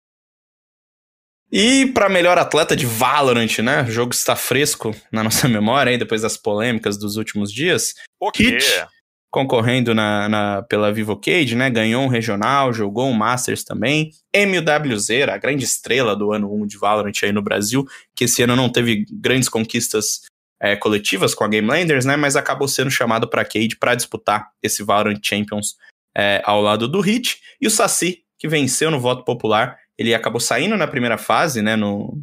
E 1.51 1.86
para 1.86 2.09
melhor 2.09 2.36
atleta 2.36 2.76
de 2.76 2.84
Valorant, 2.84 3.59
né? 3.61 3.82
O 3.82 3.90
jogo 3.90 4.12
está 4.12 4.36
fresco 4.36 4.94
na 5.11 5.24
nossa 5.24 5.49
memória 5.49 5.90
aí, 5.90 5.99
depois 5.99 6.22
das 6.22 6.36
polêmicas 6.36 6.99
dos 6.99 7.16
últimos 7.16 7.53
dias. 7.53 7.94
O 8.20 8.30
quê? 8.30 8.51
Hit, 8.51 8.86
concorrendo 9.30 9.94
na, 9.94 10.28
na, 10.28 10.62
pela 10.62 10.92
Vivocade, 10.92 11.55
né? 11.57 11.70
Ganhou 11.70 12.05
um 12.05 12.09
regional, 12.09 12.72
jogou 12.72 13.09
um 13.09 13.14
Masters 13.14 13.64
também. 13.64 14.11
MWZ, 14.32 15.28
a 15.30 15.38
grande 15.38 15.64
estrela 15.64 16.14
do 16.14 16.32
ano 16.32 16.53
1 16.53 16.66
de 16.66 16.76
Valorant 16.76 17.12
aí 17.22 17.32
no 17.32 17.42
Brasil, 17.42 17.86
que 18.14 18.24
esse 18.24 18.42
ano 18.42 18.55
não 18.55 18.70
teve 18.70 19.07
grandes 19.11 19.49
conquistas 19.49 20.22
é, 20.61 20.76
coletivas 20.76 21.34
com 21.34 21.44
a 21.44 21.49
Game 21.49 21.66
Landers, 21.66 22.05
né? 22.05 22.16
Mas 22.16 22.36
acabou 22.36 22.68
sendo 22.68 22.90
chamado 22.90 23.28
para 23.28 23.44
Cade 23.44 23.76
para 23.78 23.94
disputar 23.94 24.51
esse 24.62 24.82
Valorant 24.82 25.20
Champions 25.22 25.76
é, 26.16 26.42
ao 26.44 26.61
lado 26.61 26.86
do 26.86 27.01
Hit. 27.01 27.40
E 27.61 27.66
o 27.66 27.70
Saci, 27.70 28.22
que 28.38 28.49
venceu 28.49 28.90
no 28.90 29.01
voto 29.01 29.24
popular 29.24 29.78
ele 29.99 30.14
acabou 30.14 30.40
saindo 30.40 30.76
na 30.76 30.86
primeira 30.86 31.18
fase, 31.18 31.61
né, 31.61 31.76
no 31.76 32.22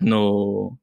no 0.00 0.76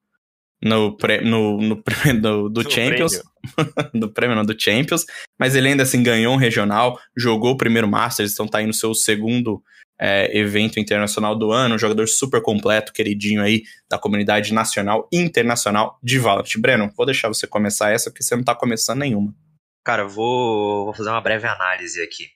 no, 0.62 0.98
no, 1.24 1.58
no, 1.58 1.84
no 2.14 2.50
do 2.50 2.72
Champions, 2.72 3.22
do 3.94 4.12
prêmio 4.12 4.36
não, 4.36 4.44
do 4.44 4.60
Champions, 4.60 5.06
mas 5.38 5.56
ele 5.56 5.68
ainda 5.68 5.84
assim 5.84 6.02
ganhou 6.02 6.34
um 6.34 6.38
regional, 6.38 7.00
jogou 7.16 7.52
o 7.52 7.58
primeiro 7.58 7.88
Masters, 7.88 8.34
então 8.34 8.48
tá 8.48 8.60
aí 8.60 8.66
no 8.66 8.74
seu 8.74 8.94
segundo 8.94 9.62
é, 10.00 10.38
evento 10.38 10.80
internacional 10.80 11.36
do 11.36 11.52
ano, 11.52 11.76
um 11.76 11.80
jogador 11.80 12.08
super 12.08 12.42
completo, 12.42 12.94
queridinho 12.94 13.42
aí 13.42 13.64
da 13.90 13.98
comunidade 13.98 14.54
nacional 14.54 15.08
e 15.12 15.18
internacional 15.18 16.00
de 16.02 16.20
Valorant. 16.20 16.58
Breno, 16.58 16.92
vou 16.96 17.06
deixar 17.06 17.28
você 17.28 17.48
começar 17.48 17.92
essa, 17.92 18.10
porque 18.10 18.24
você 18.24 18.36
não 18.36 18.44
tá 18.44 18.56
começando 18.56 19.00
nenhuma. 19.00 19.34
Cara, 19.84 20.08
vou, 20.08 20.86
vou 20.86 20.94
fazer 20.94 21.10
uma 21.10 21.22
breve 21.22 21.48
análise 21.48 22.02
aqui. 22.02 22.30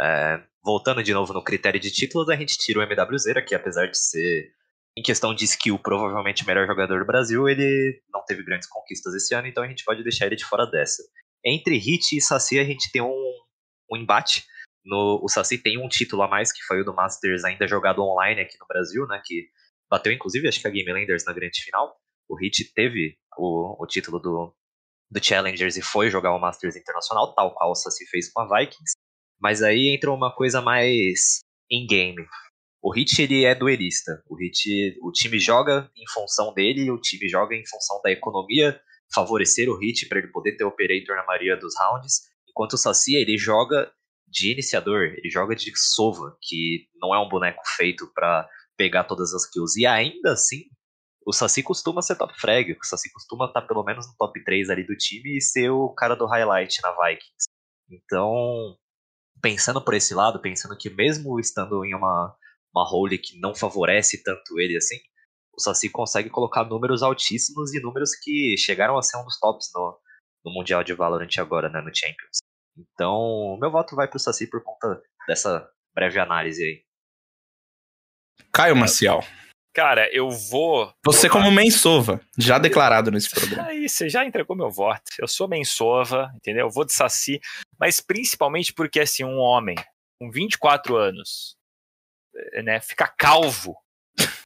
É, 0.00 0.40
voltando 0.62 1.02
de 1.02 1.12
novo 1.12 1.32
no 1.32 1.42
critério 1.42 1.80
de 1.80 1.90
títulos, 1.90 2.28
a 2.28 2.36
gente 2.36 2.58
tira 2.58 2.80
o 2.80 2.82
MWZ, 2.82 3.44
que 3.46 3.54
apesar 3.54 3.86
de 3.86 3.98
ser 3.98 4.52
em 4.96 5.02
questão 5.02 5.34
de 5.34 5.44
skill, 5.44 5.78
provavelmente 5.78 6.42
o 6.42 6.46
melhor 6.46 6.66
jogador 6.66 6.98
do 7.00 7.06
Brasil, 7.06 7.48
ele 7.48 8.02
não 8.12 8.24
teve 8.24 8.42
grandes 8.42 8.68
conquistas 8.68 9.14
esse 9.14 9.34
ano, 9.34 9.46
então 9.46 9.62
a 9.62 9.68
gente 9.68 9.84
pode 9.84 10.02
deixar 10.02 10.26
ele 10.26 10.36
de 10.36 10.44
fora 10.44 10.66
dessa. 10.66 11.02
Entre 11.44 11.76
Hit 11.78 12.16
e 12.16 12.20
Saci, 12.20 12.58
a 12.58 12.64
gente 12.64 12.90
tem 12.92 13.00
um, 13.00 13.32
um 13.90 13.96
embate. 13.96 14.44
No, 14.84 15.20
o 15.22 15.28
Saci 15.28 15.58
tem 15.58 15.78
um 15.78 15.88
título 15.88 16.22
a 16.22 16.28
mais, 16.28 16.52
que 16.52 16.62
foi 16.64 16.80
o 16.80 16.84
do 16.84 16.94
Masters 16.94 17.44
ainda 17.44 17.66
jogado 17.66 18.02
online 18.02 18.40
aqui 18.42 18.56
no 18.60 18.66
Brasil, 18.66 19.06
né? 19.06 19.22
Que 19.24 19.48
bateu, 19.90 20.12
inclusive, 20.12 20.48
acho 20.48 20.60
que 20.60 20.66
a 20.66 20.70
Game 20.70 20.92
Landers 20.92 21.24
na 21.24 21.32
grande 21.32 21.62
final. 21.62 21.96
O 22.28 22.36
Hit 22.36 22.72
teve 22.74 23.16
o, 23.36 23.82
o 23.82 23.86
título 23.86 24.18
do, 24.18 24.54
do 25.10 25.24
Challengers 25.24 25.76
e 25.76 25.82
foi 25.82 26.10
jogar 26.10 26.34
o 26.34 26.38
Masters 26.38 26.76
Internacional, 26.76 27.34
tal 27.34 27.54
qual 27.54 27.70
o 27.70 27.74
Saci 27.74 28.06
fez 28.06 28.30
com 28.30 28.40
a 28.40 28.58
Vikings. 28.58 28.94
Mas 29.40 29.62
aí 29.62 29.88
entra 29.88 30.12
uma 30.12 30.34
coisa 30.34 30.60
mais 30.60 31.40
in-game. 31.70 32.26
O 32.82 32.92
Hit 32.92 33.20
ele 33.20 33.44
é 33.44 33.54
duelista. 33.54 34.22
O 34.28 34.36
Hit, 34.36 34.96
o 35.02 35.12
time 35.12 35.38
joga 35.38 35.90
em 35.96 36.08
função 36.12 36.52
dele, 36.52 36.90
o 36.90 37.00
time 37.00 37.28
joga 37.28 37.54
em 37.54 37.66
função 37.66 38.00
da 38.02 38.10
economia 38.10 38.80
favorecer 39.12 39.68
o 39.68 39.76
Hit 39.76 40.08
para 40.08 40.18
ele 40.18 40.28
poder 40.28 40.56
ter 40.56 40.64
operator 40.64 41.16
na 41.16 41.26
maioria 41.26 41.56
dos 41.56 41.74
rounds, 41.78 42.22
enquanto 42.48 42.74
o 42.74 42.78
Saci 42.78 43.16
ele 43.16 43.36
joga 43.36 43.92
de 44.26 44.52
iniciador, 44.52 45.14
ele 45.16 45.28
joga 45.28 45.56
de 45.56 45.72
Sova, 45.76 46.36
que 46.40 46.88
não 47.00 47.14
é 47.14 47.18
um 47.18 47.28
boneco 47.28 47.62
feito 47.76 48.10
para 48.14 48.48
pegar 48.76 49.04
todas 49.04 49.34
as 49.34 49.44
kills. 49.44 49.78
E 49.80 49.84
ainda 49.84 50.32
assim, 50.32 50.62
o 51.26 51.32
Saci 51.32 51.62
costuma 51.62 52.00
ser 52.00 52.16
top 52.16 52.32
frag, 52.40 52.72
o 52.72 52.84
Saci 52.84 53.10
costuma 53.12 53.46
estar 53.46 53.62
tá 53.62 53.66
pelo 53.66 53.84
menos 53.84 54.06
no 54.06 54.14
top 54.16 54.42
3 54.44 54.70
ali 54.70 54.86
do 54.86 54.96
time 54.96 55.36
e 55.36 55.42
ser 55.42 55.70
o 55.70 55.88
cara 55.90 56.14
do 56.14 56.26
highlight 56.26 56.80
na 56.82 56.92
Vikings. 56.92 57.48
Então, 57.90 58.76
pensando 59.40 59.82
por 59.82 59.94
esse 59.94 60.14
lado, 60.14 60.40
pensando 60.40 60.76
que 60.76 60.90
mesmo 60.90 61.38
estando 61.38 61.84
em 61.84 61.94
uma 61.94 62.36
uma 62.72 62.88
role 62.88 63.18
que 63.18 63.38
não 63.40 63.54
favorece 63.54 64.22
tanto 64.22 64.58
ele 64.60 64.76
assim, 64.76 64.96
o 65.52 65.60
Saci 65.60 65.90
consegue 65.90 66.30
colocar 66.30 66.64
números 66.64 67.02
altíssimos 67.02 67.74
e 67.74 67.80
números 67.80 68.14
que 68.14 68.56
chegaram 68.56 68.96
a 68.96 69.02
ser 69.02 69.18
um 69.18 69.24
dos 69.24 69.38
tops 69.38 69.70
no, 69.74 69.98
no 70.44 70.52
Mundial 70.52 70.84
de 70.84 70.94
Valorant 70.94 71.36
agora, 71.38 71.68
né, 71.68 71.80
no 71.80 71.94
Champions. 71.94 72.38
Então, 72.76 73.58
meu 73.60 73.70
voto 73.70 73.96
vai 73.96 74.08
pro 74.08 74.18
Saci 74.18 74.46
por 74.46 74.62
conta 74.62 75.02
dessa 75.26 75.68
breve 75.94 76.18
análise 76.18 76.62
aí. 76.62 76.84
Caio 78.52 78.76
Maciel. 78.76 79.20
Cara, 79.72 80.08
eu 80.12 80.28
vou. 80.30 80.92
Você, 81.04 81.28
como 81.28 81.50
Mensova, 81.50 82.20
já 82.36 82.58
declarado 82.58 83.10
nesse 83.10 83.30
programa. 83.30 83.68
Aí, 83.68 83.88
você 83.88 84.08
já 84.08 84.24
entregou 84.24 84.56
meu 84.56 84.70
voto. 84.70 85.02
Eu 85.18 85.28
sou 85.28 85.48
Mensova, 85.48 86.32
entendeu? 86.36 86.66
Eu 86.66 86.70
vou 86.70 86.84
de 86.84 86.92
Saci, 86.92 87.40
mas 87.78 88.00
principalmente 88.00 88.72
porque, 88.72 89.00
assim, 89.00 89.24
um 89.24 89.38
homem 89.38 89.76
com 90.20 90.30
24 90.30 90.96
anos, 90.96 91.56
né, 92.64 92.80
fica 92.80 93.06
calvo, 93.06 93.76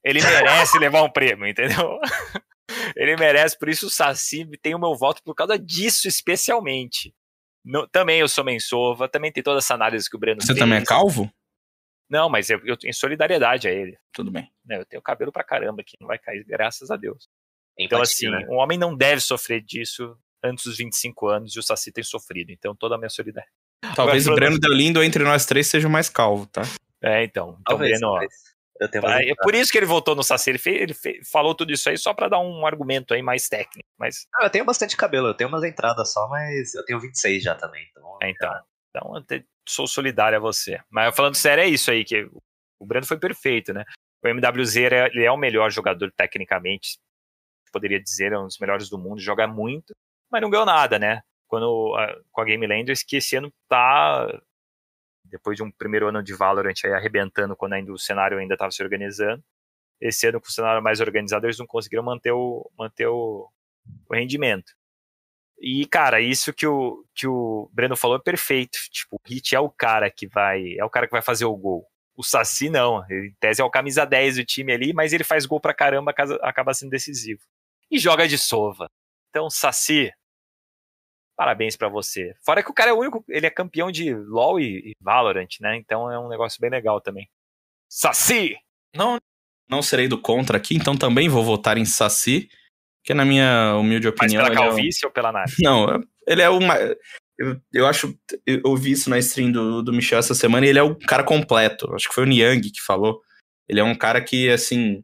ele 0.04 0.20
merece 0.22 0.78
levar 0.78 1.02
um 1.02 1.10
prêmio, 1.10 1.46
entendeu? 1.46 1.98
ele 2.94 3.16
merece, 3.16 3.58
por 3.58 3.68
isso 3.68 3.86
o 3.86 3.90
Saci 3.90 4.46
tem 4.62 4.74
o 4.74 4.78
meu 4.78 4.94
voto 4.94 5.22
por 5.22 5.34
causa 5.34 5.58
disso, 5.58 6.06
especialmente. 6.06 7.14
No, 7.64 7.88
também 7.88 8.20
eu 8.20 8.28
sou 8.28 8.44
Mensova, 8.44 9.08
também 9.08 9.32
tem 9.32 9.42
toda 9.42 9.58
essa 9.58 9.72
análise 9.72 10.08
que 10.08 10.16
o 10.16 10.18
Breno 10.18 10.42
Você 10.42 10.48
fez. 10.48 10.58
também 10.58 10.78
é 10.78 10.84
calvo? 10.84 11.32
Não, 12.14 12.28
mas 12.28 12.48
eu, 12.48 12.60
eu 12.64 12.76
em 12.84 12.92
solidariedade 12.92 13.66
a 13.66 13.72
ele. 13.72 13.98
Tudo 14.12 14.30
bem. 14.30 14.48
Né, 14.64 14.78
eu 14.78 14.84
tenho 14.86 15.02
cabelo 15.02 15.32
pra 15.32 15.42
caramba 15.42 15.82
que 15.82 15.96
não 16.00 16.06
vai 16.06 16.16
cair, 16.16 16.44
graças 16.44 16.88
a 16.88 16.96
Deus. 16.96 17.28
Então, 17.76 17.98
Empatia, 17.98 18.28
assim, 18.30 18.44
né? 18.44 18.46
um 18.48 18.54
homem 18.58 18.78
não 18.78 18.96
deve 18.96 19.20
sofrer 19.20 19.60
disso 19.60 20.16
antes 20.40 20.64
dos 20.64 20.76
25 20.76 21.26
anos 21.26 21.56
e 21.56 21.58
o 21.58 21.62
Saci 21.62 21.90
tem 21.90 22.04
sofrido. 22.04 22.52
Então, 22.52 22.72
toda 22.72 22.94
a 22.94 22.98
minha 22.98 23.10
solidariedade. 23.10 23.52
Talvez 23.96 24.28
Agora, 24.28 24.32
o 24.32 24.36
Breno 24.36 24.60
Deolindo 24.60 25.02
entre 25.02 25.24
nós 25.24 25.44
três 25.44 25.66
seja 25.66 25.88
o 25.88 25.90
mais 25.90 26.08
calvo, 26.08 26.46
tá? 26.46 26.62
É, 27.02 27.24
então. 27.24 27.56
Então, 27.60 27.62
Talvez, 27.64 27.98
Breno, 27.98 28.12
ó, 28.12 28.16
mas 28.18 28.32
eu 28.80 28.88
tenho 28.88 29.02
mais 29.02 29.26
É 29.26 29.34
por 29.42 29.52
isso 29.56 29.72
que 29.72 29.78
ele 29.78 29.86
votou 29.86 30.14
no 30.14 30.22
Saci. 30.22 30.50
Ele, 30.50 30.58
fez, 30.58 30.80
ele 30.82 30.94
fez- 30.94 31.28
falou 31.28 31.52
tudo 31.52 31.72
isso 31.72 31.90
aí 31.90 31.98
só 31.98 32.14
pra 32.14 32.28
dar 32.28 32.38
um 32.38 32.64
argumento 32.64 33.12
aí 33.12 33.22
mais 33.22 33.48
técnico. 33.48 33.88
Mas, 33.98 34.28
Ah, 34.36 34.44
eu 34.46 34.50
tenho 34.50 34.64
bastante 34.64 34.96
cabelo, 34.96 35.26
eu 35.26 35.34
tenho 35.34 35.48
umas 35.48 35.64
entradas 35.64 36.12
só, 36.12 36.28
mas 36.28 36.76
eu 36.76 36.84
tenho 36.84 37.00
26 37.00 37.42
já 37.42 37.56
também. 37.56 37.84
Então, 37.90 38.18
é, 38.22 38.30
então. 38.30 38.54
Então, 38.90 39.24
sou 39.66 39.86
solidário 39.86 40.38
a 40.38 40.40
você. 40.40 40.80
Mas 40.90 41.14
falando 41.14 41.34
sério, 41.36 41.62
é 41.62 41.68
isso 41.68 41.90
aí, 41.90 42.04
que 42.04 42.28
o 42.78 42.86
Breno 42.86 43.06
foi 43.06 43.18
perfeito, 43.18 43.72
né? 43.72 43.84
O 44.22 44.28
MWZ, 44.28 44.76
ele 44.76 45.24
é- 45.24 45.30
o 45.30 45.36
melhor 45.36 45.70
jogador 45.70 46.12
tecnicamente, 46.12 46.98
poderia 47.72 48.00
dizer, 48.00 48.32
é 48.32 48.38
um 48.38 48.46
dos 48.46 48.58
melhores 48.58 48.88
do 48.88 48.98
mundo, 48.98 49.20
joga 49.20 49.46
muito, 49.46 49.94
mas 50.30 50.40
não 50.40 50.50
ganhou 50.50 50.66
nada, 50.66 50.98
né? 50.98 51.22
Quando, 51.48 51.92
com 52.30 52.40
a 52.40 52.44
Game 52.44 52.66
Landers, 52.66 53.02
que 53.02 53.16
esse 53.16 53.36
ano 53.36 53.52
tá, 53.68 54.26
depois 55.24 55.56
de 55.56 55.62
um 55.62 55.70
primeiro 55.70 56.08
ano 56.08 56.22
de 56.22 56.34
Valorant 56.34 56.74
aí 56.84 56.92
arrebentando, 56.92 57.56
quando 57.56 57.74
ainda 57.74 57.92
o 57.92 57.98
cenário 57.98 58.38
ainda 58.38 58.54
estava 58.54 58.70
se 58.70 58.82
organizando, 58.82 59.42
esse 60.00 60.26
ano 60.26 60.40
com 60.40 60.48
o 60.48 60.52
cenário 60.52 60.82
mais 60.82 61.00
organizado, 61.00 61.46
eles 61.46 61.58
não 61.58 61.66
conseguiram 61.66 62.02
manter 62.04 62.32
o, 62.32 62.70
manter 62.78 63.06
o, 63.06 63.50
o 64.08 64.14
rendimento. 64.14 64.72
E, 65.66 65.86
cara, 65.86 66.20
isso 66.20 66.52
que 66.52 66.66
o, 66.66 67.06
que 67.14 67.26
o 67.26 67.70
Breno 67.72 67.96
falou 67.96 68.18
é 68.18 68.22
perfeito. 68.22 68.76
Tipo, 68.90 69.16
o 69.16 69.20
Hit 69.26 69.56
é 69.56 69.60
o 69.60 69.70
cara 69.70 70.10
que 70.10 70.26
vai. 70.26 70.74
É 70.76 70.84
o 70.84 70.90
cara 70.90 71.06
que 71.06 71.12
vai 71.12 71.22
fazer 71.22 71.46
o 71.46 71.56
gol. 71.56 71.88
O 72.14 72.22
Saci 72.22 72.68
não. 72.68 73.02
Ele, 73.08 73.28
em 73.28 73.34
tese 73.40 73.62
é 73.62 73.64
o 73.64 73.70
camisa 73.70 74.04
10 74.04 74.36
do 74.36 74.44
time 74.44 74.74
ali, 74.74 74.92
mas 74.92 75.14
ele 75.14 75.24
faz 75.24 75.46
gol 75.46 75.58
pra 75.58 75.72
caramba, 75.72 76.12
acaba 76.42 76.74
sendo 76.74 76.90
decisivo. 76.90 77.40
E 77.90 77.98
joga 77.98 78.28
de 78.28 78.36
sova. 78.36 78.90
Então, 79.30 79.48
Saci, 79.48 80.12
parabéns 81.34 81.78
pra 81.78 81.88
você. 81.88 82.34
Fora 82.44 82.62
que 82.62 82.70
o 82.70 82.74
cara 82.74 82.90
é 82.90 82.92
o 82.92 82.98
único. 82.98 83.24
Ele 83.26 83.46
é 83.46 83.50
campeão 83.50 83.90
de 83.90 84.14
LoL 84.14 84.60
e, 84.60 84.90
e 84.90 84.96
Valorant, 85.00 85.48
né? 85.62 85.78
Então 85.78 86.12
é 86.12 86.18
um 86.18 86.28
negócio 86.28 86.60
bem 86.60 86.68
legal 86.68 87.00
também. 87.00 87.26
Saci! 87.88 88.54
Não, 88.94 89.18
não 89.66 89.80
serei 89.80 90.08
do 90.08 90.20
contra 90.20 90.58
aqui, 90.58 90.76
então 90.76 90.94
também 90.94 91.26
vou 91.26 91.42
votar 91.42 91.78
em 91.78 91.86
Saci, 91.86 92.50
que 93.04 93.12
na 93.14 93.24
minha 93.24 93.76
humilde 93.76 94.06
Mas 94.06 94.14
opinião. 94.14 94.42
pela 94.42 94.54
ele 94.54 94.60
é 94.60 94.64
um- 94.64 94.68
calvície 94.74 95.06
ou 95.06 95.12
pela 95.12 95.30
nave? 95.30 95.52
Não, 95.60 96.02
ele 96.26 96.42
é 96.42 96.48
uma. 96.48 96.76
Eu, 97.38 97.60
eu 97.72 97.86
acho. 97.86 98.16
Eu 98.46 98.60
ouvi 98.64 98.92
isso 98.92 99.10
na 99.10 99.18
stream 99.18 99.52
do, 99.52 99.82
do 99.82 99.92
Michel 99.92 100.18
essa 100.18 100.34
semana 100.34 100.64
e 100.66 100.70
ele 100.70 100.78
é 100.78 100.82
o 100.82 100.94
cara 100.96 101.22
completo. 101.22 101.92
Acho 101.94 102.08
que 102.08 102.14
foi 102.14 102.24
o 102.24 102.26
Niang 102.26 102.70
que 102.70 102.80
falou. 102.80 103.20
Ele 103.68 103.80
é 103.80 103.84
um 103.84 103.94
cara 103.94 104.20
que, 104.20 104.48
assim. 104.50 105.02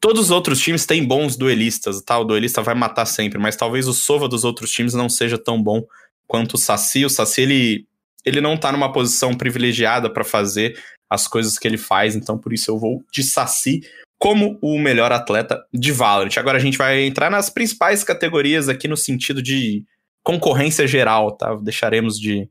Todos 0.00 0.22
os 0.26 0.30
outros 0.32 0.60
times 0.60 0.84
têm 0.84 1.04
bons 1.04 1.36
duelistas, 1.36 2.02
tá? 2.02 2.18
O 2.18 2.24
duelista 2.24 2.60
vai 2.60 2.74
matar 2.74 3.06
sempre, 3.06 3.38
mas 3.38 3.54
talvez 3.54 3.86
o 3.86 3.92
Sova 3.94 4.28
dos 4.28 4.42
outros 4.44 4.70
times 4.72 4.94
não 4.94 5.08
seja 5.08 5.38
tão 5.38 5.62
bom 5.62 5.84
quanto 6.26 6.54
o 6.54 6.58
Saci. 6.58 7.04
O 7.04 7.08
Saci, 7.08 7.40
ele, 7.42 7.86
ele 8.24 8.40
não 8.40 8.56
tá 8.56 8.72
numa 8.72 8.92
posição 8.92 9.32
privilegiada 9.32 10.12
pra 10.12 10.24
fazer 10.24 10.76
as 11.08 11.28
coisas 11.28 11.56
que 11.56 11.68
ele 11.68 11.78
faz, 11.78 12.16
então 12.16 12.36
por 12.36 12.52
isso 12.52 12.68
eu 12.70 12.78
vou 12.78 13.04
de 13.12 13.22
Saci 13.22 13.80
como 14.22 14.56
o 14.62 14.78
melhor 14.78 15.10
atleta 15.10 15.66
de 15.74 15.90
Valorant. 15.90 16.36
Agora 16.36 16.56
a 16.56 16.60
gente 16.60 16.78
vai 16.78 17.02
entrar 17.02 17.28
nas 17.28 17.50
principais 17.50 18.04
categorias 18.04 18.68
aqui 18.68 18.86
no 18.86 18.96
sentido 18.96 19.42
de 19.42 19.84
concorrência 20.22 20.86
geral, 20.86 21.36
tá? 21.36 21.56
Deixaremos 21.56 22.20
de 22.20 22.48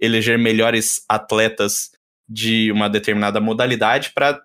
eleger 0.00 0.38
melhores 0.38 1.04
atletas 1.06 1.90
de 2.26 2.72
uma 2.72 2.88
determinada 2.88 3.42
modalidade 3.42 4.10
para 4.14 4.40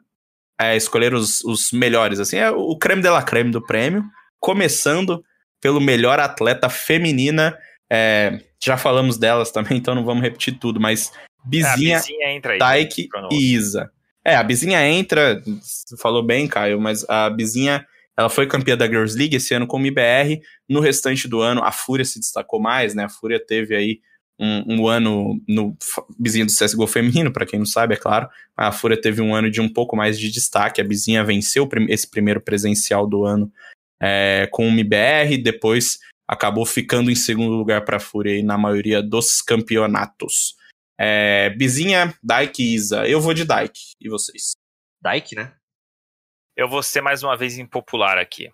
escolher 0.76 1.14
os, 1.14 1.40
os 1.46 1.72
melhores. 1.72 2.20
Assim, 2.20 2.36
é 2.36 2.52
o 2.52 2.78
creme 2.78 3.02
de 3.02 3.10
la 3.10 3.24
creme 3.24 3.50
do 3.50 3.66
prêmio, 3.66 4.04
começando 4.38 5.24
pelo 5.62 5.80
melhor 5.80 6.20
atleta 6.20 6.68
feminina. 6.68 7.58
É, 7.90 8.42
já 8.62 8.76
falamos 8.76 9.18
delas 9.18 9.52
também, 9.52 9.78
então 9.78 9.96
não 9.96 10.04
vamos 10.04 10.22
repetir 10.22 10.60
tudo, 10.60 10.82
mas 10.82 11.14
É, 11.46 11.50
Bizinha, 11.50 11.98
a 11.98 12.02
Bizinha. 12.02 12.60
Taik 12.60 13.08
e 13.32 13.54
Isa. 13.54 13.90
É, 14.28 14.36
a 14.36 14.44
Bizinha 14.44 14.86
entra, 14.86 15.42
falou 15.98 16.22
bem, 16.22 16.50
Caio, 16.50 16.82
mas 16.82 17.10
a 17.10 17.30
Bizinha, 17.30 17.88
ela 18.18 18.28
foi 18.28 18.46
campeã 18.46 18.76
da 18.76 18.86
Girls 18.86 19.18
League 19.18 19.38
esse 19.38 19.54
ano 19.54 19.66
com 19.66 19.82
o 19.82 19.86
IBR. 19.86 20.42
No 20.68 20.82
restante 20.82 21.30
do 21.30 21.40
ano, 21.40 21.64
a 21.64 21.72
Fúria 21.72 22.04
se 22.04 22.20
destacou 22.20 22.60
mais, 22.60 22.94
né? 22.94 23.06
A 23.06 23.10
Fúria 23.10 23.40
teve 23.40 23.74
aí 23.74 24.02
um, 24.38 24.80
um 24.80 24.88
ano 24.90 25.42
no 25.48 25.78
Bizinha 26.20 26.46
do 26.46 26.52
CSGO 26.52 26.86
feminino, 26.88 27.32
pra 27.32 27.46
quem 27.46 27.58
não 27.58 27.66
sabe, 27.66 27.94
é 27.94 27.98
claro. 27.98 28.28
A 28.58 28.70
Fúria 28.70 29.00
teve 29.00 29.22
um 29.22 29.34
ano 29.34 29.50
de 29.50 29.62
um 29.62 29.70
pouco 29.70 29.96
mais 29.96 30.20
de 30.20 30.30
destaque. 30.30 30.82
A 30.82 30.84
Bizinha 30.84 31.24
venceu 31.24 31.70
esse 31.88 32.10
primeiro 32.12 32.42
presencial 32.42 33.08
do 33.08 33.24
ano 33.24 33.50
é, 33.98 34.50
com 34.52 34.70
o 34.70 34.78
IBR, 34.78 35.38
depois 35.42 36.00
acabou 36.28 36.66
ficando 36.66 37.10
em 37.10 37.16
segundo 37.16 37.56
lugar 37.56 37.86
pra 37.86 37.98
Fúria 37.98 38.34
aí 38.34 38.44
na 38.44 38.58
maioria 38.58 39.02
dos 39.02 39.42
campeonatos. 39.42 40.57
É, 41.00 41.50
Bizinha, 41.52 42.18
Daik 42.24 42.62
e 42.62 42.74
Isa. 42.74 43.08
Eu 43.08 43.22
vou 43.22 43.34
de 43.34 43.46
Daik. 43.46 43.80
E 44.00 44.10
vocês? 44.10 44.54
Dyke, 45.02 45.36
né? 45.36 45.56
Eu 46.56 46.68
vou 46.68 46.82
ser 46.82 47.02
mais 47.02 47.22
uma 47.22 47.38
vez 47.38 47.58
impopular 47.58 48.18
aqui. 48.18 48.52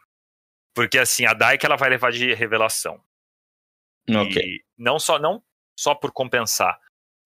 Porque 0.75 0.97
assim, 0.97 1.25
a 1.25 1.33
Dyke 1.33 1.65
ela 1.65 1.77
vai 1.77 1.89
levar 1.89 2.11
de 2.11 2.33
revelação. 2.33 3.01
Ok. 4.09 4.41
E 4.41 4.63
não 4.77 4.99
só 4.99 5.17
não 5.17 5.41
só 5.79 5.95
por 5.95 6.11
compensar, 6.11 6.79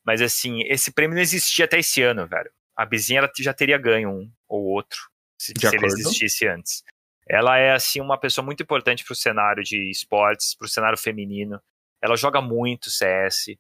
mas 0.06 0.22
assim, 0.22 0.62
esse 0.64 0.92
prêmio 0.92 1.16
não 1.16 1.22
existia 1.22 1.66
até 1.66 1.80
esse 1.80 2.02
ano, 2.02 2.28
velho. 2.28 2.52
A 2.76 2.86
Bizinha 2.86 3.20
ela 3.20 3.32
já 3.40 3.54
teria 3.54 3.78
ganho 3.78 4.10
um 4.10 4.32
ou 4.48 4.64
outro 4.66 5.00
se, 5.38 5.54
se 5.58 5.76
ele 5.76 5.86
existisse 5.86 6.48
antes. 6.48 6.84
Ela 7.28 7.58
é 7.58 7.74
assim 7.74 8.00
uma 8.00 8.18
pessoa 8.18 8.46
muito 8.46 8.64
importante 8.64 9.04
pro 9.04 9.16
cenário 9.16 9.64
de 9.64 9.90
esportes, 9.90 10.56
pro 10.56 10.68
cenário 10.68 10.98
feminino. 10.98 11.62
Ela 12.02 12.16
joga 12.16 12.42
muito 12.42 12.90
CS. 12.90 13.58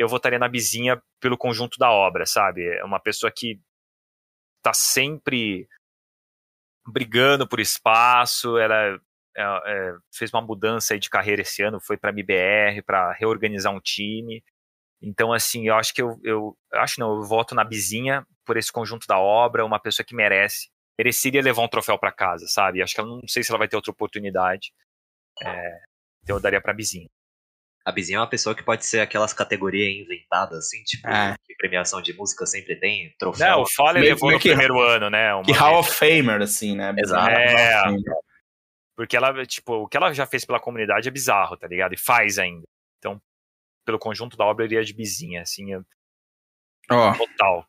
Eu 0.00 0.08
votaria 0.08 0.38
na 0.38 0.48
Bizinha 0.48 0.98
pelo 1.20 1.36
conjunto 1.36 1.76
da 1.78 1.90
obra, 1.90 2.24
sabe? 2.24 2.66
É 2.66 2.82
uma 2.82 2.98
pessoa 2.98 3.30
que 3.30 3.60
tá 4.62 4.72
sempre 4.72 5.68
brigando 6.86 7.46
por 7.46 7.60
espaço, 7.60 8.56
ela 8.56 8.98
é, 9.36 9.42
é, 9.42 9.94
fez 10.10 10.32
uma 10.32 10.40
mudança 10.40 10.98
de 10.98 11.10
carreira 11.10 11.42
esse 11.42 11.62
ano, 11.62 11.78
foi 11.82 11.98
para 11.98 12.08
a 12.08 12.14
MBR 12.14 12.82
para 12.82 13.12
reorganizar 13.12 13.70
um 13.74 13.78
time. 13.78 14.42
Então, 15.02 15.34
assim, 15.34 15.68
eu 15.68 15.74
acho 15.74 15.92
que 15.92 16.00
eu, 16.00 16.18
eu, 16.22 16.56
eu, 16.72 16.80
acho 16.80 16.98
não, 16.98 17.16
eu 17.16 17.22
voto 17.22 17.54
na 17.54 17.62
Bizinha 17.62 18.26
por 18.46 18.56
esse 18.56 18.72
conjunto 18.72 19.06
da 19.06 19.18
obra, 19.18 19.66
uma 19.66 19.78
pessoa 19.78 20.04
que 20.04 20.14
merece, 20.14 20.70
mereceria 20.98 21.42
levar 21.42 21.62
um 21.62 21.68
troféu 21.68 21.98
para 21.98 22.10
casa, 22.10 22.46
sabe? 22.48 22.82
Acho 22.82 22.94
que 22.94 23.00
ela 23.02 23.10
não 23.10 23.28
sei 23.28 23.42
se 23.42 23.50
ela 23.50 23.58
vai 23.58 23.68
ter 23.68 23.76
outra 23.76 23.92
oportunidade. 23.92 24.72
É, 25.42 25.80
então 26.22 26.36
eu 26.36 26.40
daria 26.40 26.60
pra 26.62 26.72
Bizinha. 26.72 27.08
A 27.90 27.92
Bizinha 27.92 28.16
é 28.18 28.20
uma 28.20 28.26
pessoa 28.30 28.54
que 28.54 28.62
pode 28.62 28.86
ser 28.86 29.00
aquelas 29.00 29.32
categorias 29.32 30.04
inventadas, 30.06 30.58
assim, 30.58 30.82
tipo, 30.84 31.06
É. 31.08 31.34
que 31.46 31.54
premiação 31.56 32.00
de 32.00 32.12
música 32.14 32.46
sempre 32.46 32.76
tem, 32.76 33.14
troféu. 33.18 33.48
Não, 33.48 33.64
o 33.64 33.92
Meio- 33.92 34.04
levou 34.06 34.30
no 34.30 34.38
que- 34.38 34.48
primeiro 34.48 34.80
ano, 34.80 35.10
né? 35.10 35.34
uma 35.34 35.44
Que 35.44 35.52
Hall 35.52 35.80
of 35.80 35.90
Famer, 35.92 36.40
assim, 36.42 36.74
né? 36.76 36.94
Exato. 36.98 37.30
É. 37.30 37.82
Porque 38.96 39.16
ela, 39.16 39.44
tipo, 39.46 39.74
o 39.74 39.88
que 39.88 39.96
ela 39.96 40.12
já 40.12 40.26
fez 40.26 40.44
pela 40.44 40.60
comunidade 40.60 41.08
é 41.08 41.10
bizarro, 41.10 41.56
tá 41.56 41.66
ligado? 41.66 41.94
E 41.94 41.98
faz 41.98 42.38
ainda. 42.38 42.64
Então, 42.98 43.20
pelo 43.84 43.98
conjunto 43.98 44.36
da 44.36 44.44
obra, 44.44 44.64
eu 44.64 44.66
iria 44.66 44.84
de 44.84 44.92
Bizinha, 44.94 45.42
assim, 45.42 45.74
é 45.74 45.80
Ó, 46.90 47.14
total. 47.14 47.66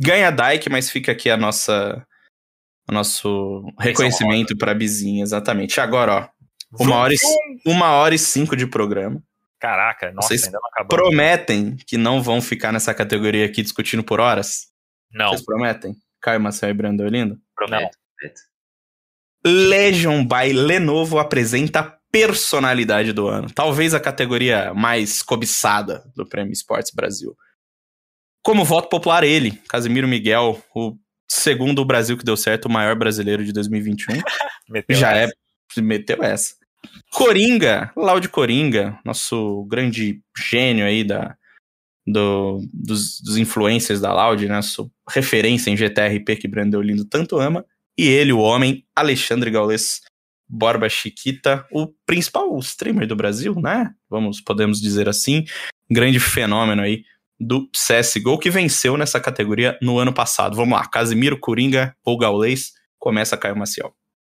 ganha 0.00 0.30
Dyke, 0.30 0.68
mas 0.70 0.90
fica 0.90 1.12
aqui 1.12 1.30
a 1.30 1.36
nossa. 1.36 2.06
O 2.88 2.92
nosso 2.92 3.62
reconhecimento 3.78 4.56
pra 4.58 4.74
Bizinha, 4.74 5.22
exatamente. 5.22 5.80
Agora, 5.80 6.12
ó, 6.16 6.28
uma 6.78 6.96
hora, 6.96 7.14
e, 7.14 7.16
uma 7.66 7.90
hora 7.92 8.14
e 8.14 8.18
cinco 8.18 8.56
de 8.56 8.66
programa. 8.66 9.22
Caraca, 9.60 10.10
nossa, 10.12 10.28
Vocês 10.28 10.44
ainda 10.44 10.58
não 10.60 10.68
acabou. 10.68 10.98
Prometem 10.98 11.76
que 11.86 11.96
não 11.96 12.22
vão 12.22 12.40
ficar 12.40 12.72
nessa 12.72 12.92
categoria 12.92 13.46
aqui 13.46 13.62
discutindo 13.62 14.02
por 14.02 14.20
horas? 14.20 14.68
Não, 15.12 15.28
Vocês 15.28 15.44
prometem? 15.44 15.94
Caio 16.20 16.40
Marcel 16.40 16.70
e 16.70 16.74
Brando 16.74 17.02
Olindo? 17.04 17.38
Prometo. 17.54 17.96
Legion 19.44 20.24
by 20.24 20.52
Lenovo 20.52 21.18
apresenta 21.18 21.80
a 21.80 21.98
personalidade 22.10 23.12
do 23.12 23.26
ano. 23.26 23.50
Talvez 23.50 23.94
a 23.94 24.00
categoria 24.00 24.72
mais 24.74 25.22
cobiçada 25.22 26.04
do 26.14 26.26
Prêmio 26.26 26.52
Esportes 26.52 26.92
Brasil. 26.94 27.36
Como 28.42 28.64
voto 28.64 28.88
popular, 28.88 29.24
ele, 29.24 29.52
Casimiro 29.68 30.06
Miguel, 30.06 30.62
o 30.74 30.96
segundo 31.28 31.84
Brasil 31.84 32.18
que 32.18 32.24
deu 32.24 32.36
certo, 32.36 32.66
o 32.66 32.70
maior 32.70 32.96
brasileiro 32.96 33.44
de 33.44 33.52
2021. 33.52 34.14
meteu 34.68 34.96
Já 34.96 35.12
essa. 35.12 35.34
é, 35.76 35.80
meteu 35.80 36.22
essa. 36.22 36.54
Coringa, 37.10 37.92
Laude 37.96 38.28
Coringa, 38.28 38.98
nosso 39.04 39.64
grande 39.68 40.20
gênio 40.36 40.84
aí 40.84 41.04
da, 41.04 41.36
do, 42.06 42.60
dos, 42.72 43.20
dos 43.20 43.36
influencers 43.36 44.00
da 44.00 44.12
Loud, 44.12 44.46
né? 44.48 44.60
Sua 44.62 44.88
referência 45.08 45.70
em 45.70 45.76
GTRP 45.76 46.36
que 46.36 46.48
Brandon 46.48 46.80
Lindo 46.80 47.04
tanto 47.04 47.38
ama. 47.38 47.64
E 47.96 48.08
ele, 48.08 48.32
o 48.32 48.38
homem, 48.38 48.84
Alexandre 48.96 49.50
Gaules 49.50 50.00
Borba 50.48 50.88
Chiquita, 50.88 51.66
o 51.70 51.88
principal 52.06 52.58
streamer 52.58 53.06
do 53.06 53.16
Brasil, 53.16 53.54
né? 53.60 53.90
Vamos, 54.08 54.40
podemos 54.40 54.80
dizer 54.80 55.08
assim. 55.08 55.44
Grande 55.90 56.18
fenômeno 56.18 56.82
aí 56.82 57.04
do 57.38 57.68
CSGO, 57.70 58.38
que 58.38 58.50
venceu 58.50 58.96
nessa 58.96 59.20
categoria 59.20 59.78
no 59.82 59.98
ano 59.98 60.12
passado. 60.12 60.56
Vamos 60.56 60.78
lá, 60.78 60.86
Casimiro, 60.86 61.38
Coringa 61.38 61.94
ou 62.04 62.16
Gaules? 62.16 62.72
Começa 62.98 63.36
Caio 63.36 63.56
Maciel. 63.56 63.94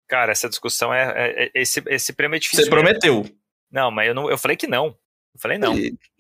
Cara, 0.09 0.33
essa 0.33 0.49
discussão 0.49 0.93
é. 0.95 1.13
é- 1.17 1.45
é- 1.45 1.51
esse, 1.55 1.83
esse 1.87 2.13
prêmio 2.13 2.37
é 2.37 2.39
difícil. 2.39 2.65
Você 2.65 2.71
mesmo. 2.71 2.83
prometeu. 2.85 3.25
Não, 3.71 3.91
mas 3.91 4.09
eu, 4.09 4.15
não, 4.15 4.31
eu 4.31 4.39
falei 4.39 4.57
que 4.57 4.67
não. 4.67 4.97
Eu 5.35 5.41
falei 5.41 5.59
não. 5.59 5.75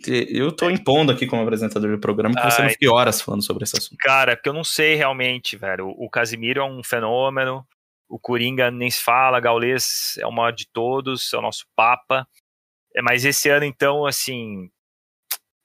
Eu 0.06 0.52
tô 0.52 0.68
impondo 0.68 1.10
aqui 1.10 1.26
como 1.26 1.42
apresentador 1.42 1.90
do 1.90 1.98
programa 1.98 2.34
que 2.34 2.42
você 2.42 2.58
não 2.60 2.68
Ai. 2.68 2.72
fique 2.74 2.86
horas 2.88 3.20
falando 3.20 3.42
sobre 3.42 3.64
esse 3.64 3.76
assunto. 3.78 3.96
Cara, 3.98 4.36
porque 4.36 4.48
eu 4.48 4.52
não 4.52 4.64
sei 4.64 4.94
realmente, 4.94 5.56
velho. 5.56 5.88
O, 5.96 6.10
Casimiro 6.10 6.60
é 6.60 6.64
um 6.64 6.82
fenômeno. 6.82 7.66
O 8.08 8.18
Coringa 8.18 8.70
nem 8.70 8.90
se 8.90 9.02
fala. 9.02 9.40
Gaules 9.40 10.18
é 10.18 10.26
o 10.26 10.32
maior 10.32 10.50
de 10.50 10.68
todos. 10.68 11.32
É 11.32 11.38
o 11.38 11.42
nosso 11.42 11.64
Papa. 11.74 12.28
É, 12.94 13.00
mas 13.00 13.24
esse 13.24 13.48
ano, 13.48 13.64
então, 13.64 14.04
assim. 14.04 14.70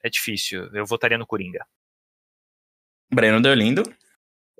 É 0.04 0.10
difícil. 0.10 0.74
Eu 0.74 0.86
votaria 0.86 1.18
no 1.18 1.28
Coringa. 1.28 1.66
Breno 3.14 3.42
Deolindo. 3.42 3.84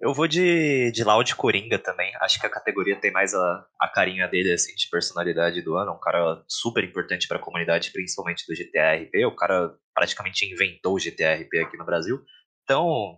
Eu 0.02 0.14
vou 0.14 0.28
de, 0.28 0.92
de 0.92 1.04
Loud 1.04 1.36
Coringa 1.36 1.78
também. 1.78 2.12
Acho 2.22 2.40
que 2.40 2.46
a 2.48 2.50
categoria 2.50 3.00
tem 3.00 3.12
mais 3.12 3.34
a, 3.36 3.66
a 3.80 3.88
carinha 3.88 4.28
dele, 4.28 4.52
assim, 4.52 4.74
de 4.76 4.90
personalidade 4.90 5.62
do 5.62 5.76
ano. 5.76 5.92
Um 5.94 6.00
cara 6.00 6.44
super 6.48 6.84
importante 6.84 7.28
pra 7.28 7.38
comunidade, 7.38 7.92
principalmente 7.92 8.44
do 8.48 8.56
GTRP. 8.56 9.26
O 9.26 9.36
cara 9.36 9.72
praticamente 9.94 10.46
inventou 10.52 10.96
o 10.96 11.00
GTRP 11.00 11.60
aqui 11.60 11.78
no 11.78 11.86
Brasil. 11.86 12.20
Então, 12.64 13.16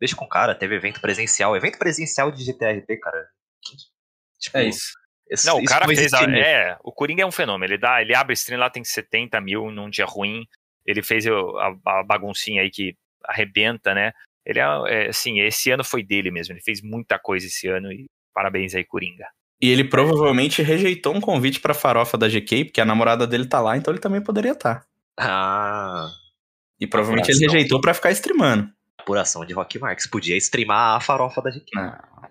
deixa 0.00 0.16
com 0.16 0.24
o 0.24 0.28
cara. 0.28 0.54
Teve 0.54 0.74
evento 0.76 1.00
presencial. 1.02 1.54
Evento 1.54 1.78
presencial 1.78 2.30
de 2.32 2.42
GTRP, 2.44 2.96
cara. 2.98 3.28
Tipo, 4.40 4.58
esse- 5.28 5.46
Não, 5.46 5.56
o 5.58 5.60
isso 5.60 5.68
cara 5.72 5.86
fez. 5.86 6.12
A, 6.14 6.22
é, 6.38 6.78
o 6.82 6.92
Coringa 6.92 7.22
é 7.22 7.26
um 7.26 7.32
fenômeno. 7.32 7.72
Ele, 7.74 7.78
dá, 7.80 8.00
ele 8.00 8.14
abre 8.14 8.32
stream 8.32 8.58
lá, 8.60 8.70
tem 8.70 8.84
70 8.84 9.40
mil 9.40 9.70
num 9.70 9.90
dia 9.90 10.06
ruim. 10.06 10.46
Ele 10.86 11.02
fez 11.02 11.26
a, 11.26 11.32
a 11.84 12.02
baguncinha 12.04 12.62
aí 12.62 12.70
que 12.70 12.96
arrebenta, 13.24 13.92
né? 13.92 14.12
Ele 14.46 14.60
é, 14.60 14.64
é, 14.88 15.08
assim, 15.08 15.40
esse 15.40 15.70
ano 15.70 15.82
foi 15.84 16.02
dele 16.02 16.30
mesmo. 16.30 16.54
Ele 16.54 16.60
fez 16.62 16.80
muita 16.80 17.18
coisa 17.18 17.46
esse 17.46 17.66
ano 17.68 17.92
e 17.92 18.06
parabéns 18.32 18.74
aí, 18.74 18.84
Coringa. 18.84 19.26
E 19.60 19.68
ele 19.70 19.84
provavelmente 19.84 20.62
rejeitou 20.62 21.14
um 21.16 21.20
convite 21.20 21.58
pra 21.60 21.74
farofa 21.74 22.16
da 22.16 22.28
GK, 22.28 22.66
porque 22.66 22.80
a 22.80 22.84
namorada 22.84 23.26
dele 23.26 23.46
tá 23.46 23.60
lá, 23.60 23.76
então 23.76 23.92
ele 23.92 24.00
também 24.00 24.22
poderia 24.22 24.52
estar. 24.52 24.84
Ah, 25.18 26.08
E 26.78 26.86
provavelmente 26.86 27.30
ele 27.30 27.40
rejeitou 27.46 27.80
pra 27.80 27.94
ficar 27.94 28.10
streamando. 28.12 28.70
apuração 28.98 29.44
de 29.46 29.54
Rock 29.54 29.78
Marks. 29.78 30.06
Podia 30.06 30.36
streamar 30.36 30.96
a 30.96 31.00
farofa 31.00 31.40
da 31.42 31.50
GQ. 31.50 31.70
Ah, 31.78 32.28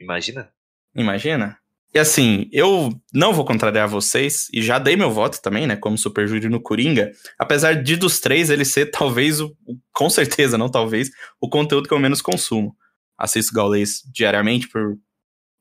Imagina? 0.00 0.48
imagina? 0.94 1.58
E 1.94 1.98
assim, 1.98 2.48
eu 2.52 2.92
não 3.12 3.32
vou 3.32 3.44
contrariar 3.44 3.88
vocês, 3.88 4.48
e 4.52 4.62
já 4.62 4.78
dei 4.78 4.94
meu 4.94 5.10
voto 5.10 5.40
também, 5.40 5.66
né, 5.66 5.74
como 5.74 5.96
super 5.96 6.28
júri 6.28 6.48
no 6.48 6.60
Coringa, 6.60 7.10
apesar 7.38 7.82
de 7.82 7.96
dos 7.96 8.20
três 8.20 8.50
ele 8.50 8.64
ser 8.64 8.90
talvez, 8.90 9.40
o, 9.40 9.56
com 9.92 10.10
certeza, 10.10 10.58
não 10.58 10.68
talvez, 10.68 11.10
o 11.40 11.48
conteúdo 11.48 11.88
que 11.88 11.94
eu 11.94 11.98
menos 11.98 12.20
consumo. 12.20 12.76
Assisto 13.16 13.54
Gaules 13.54 14.02
diariamente 14.12 14.68
por 14.68 14.96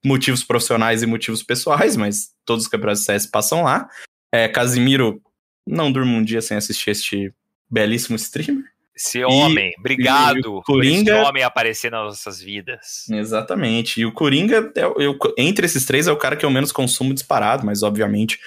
motivos 0.06 0.44
profissionais 0.44 1.02
e 1.02 1.08
motivos 1.08 1.42
pessoais, 1.42 1.96
mas 1.96 2.30
todos 2.46 2.66
os 2.66 2.70
campeonatos 2.70 3.04
CS 3.04 3.26
passam 3.26 3.64
lá. 3.64 3.90
É, 4.32 4.48
Casimiro, 4.48 5.22
não 5.66 5.92
durmo 5.92 6.16
um 6.16 6.24
dia 6.24 6.42
sem 6.42 6.58
assistir 6.58 6.92
este 6.92 7.34
belíssimo 7.70 8.16
streamer. 8.16 8.66
Esse 8.98 9.24
homem, 9.24 9.72
obrigado 9.78 10.40
e 10.40 10.42
por 10.42 10.64
Coringa- 10.64 11.20
esse 11.20 11.28
homem 11.30 11.44
aparecer 11.44 11.92
nas 11.92 12.04
nossas 12.06 12.42
vidas. 12.42 13.06
Exatamente. 13.10 14.02
E 14.02 14.06
o 14.06 14.12
Coringa, 14.12 14.72
é 14.76 14.88
o- 14.88 15.00
eu, 15.00 15.18
entre 15.38 15.66
esses 15.68 15.86
três, 15.86 16.08
é 16.08 16.12
o 16.12 16.18
cara 16.18 16.36
que 16.36 16.44
eu 16.46 16.50
menos 16.50 16.72
consumo 16.72 17.14
disparado, 17.14 17.66
mas 17.66 17.84
obviamente 17.84 18.40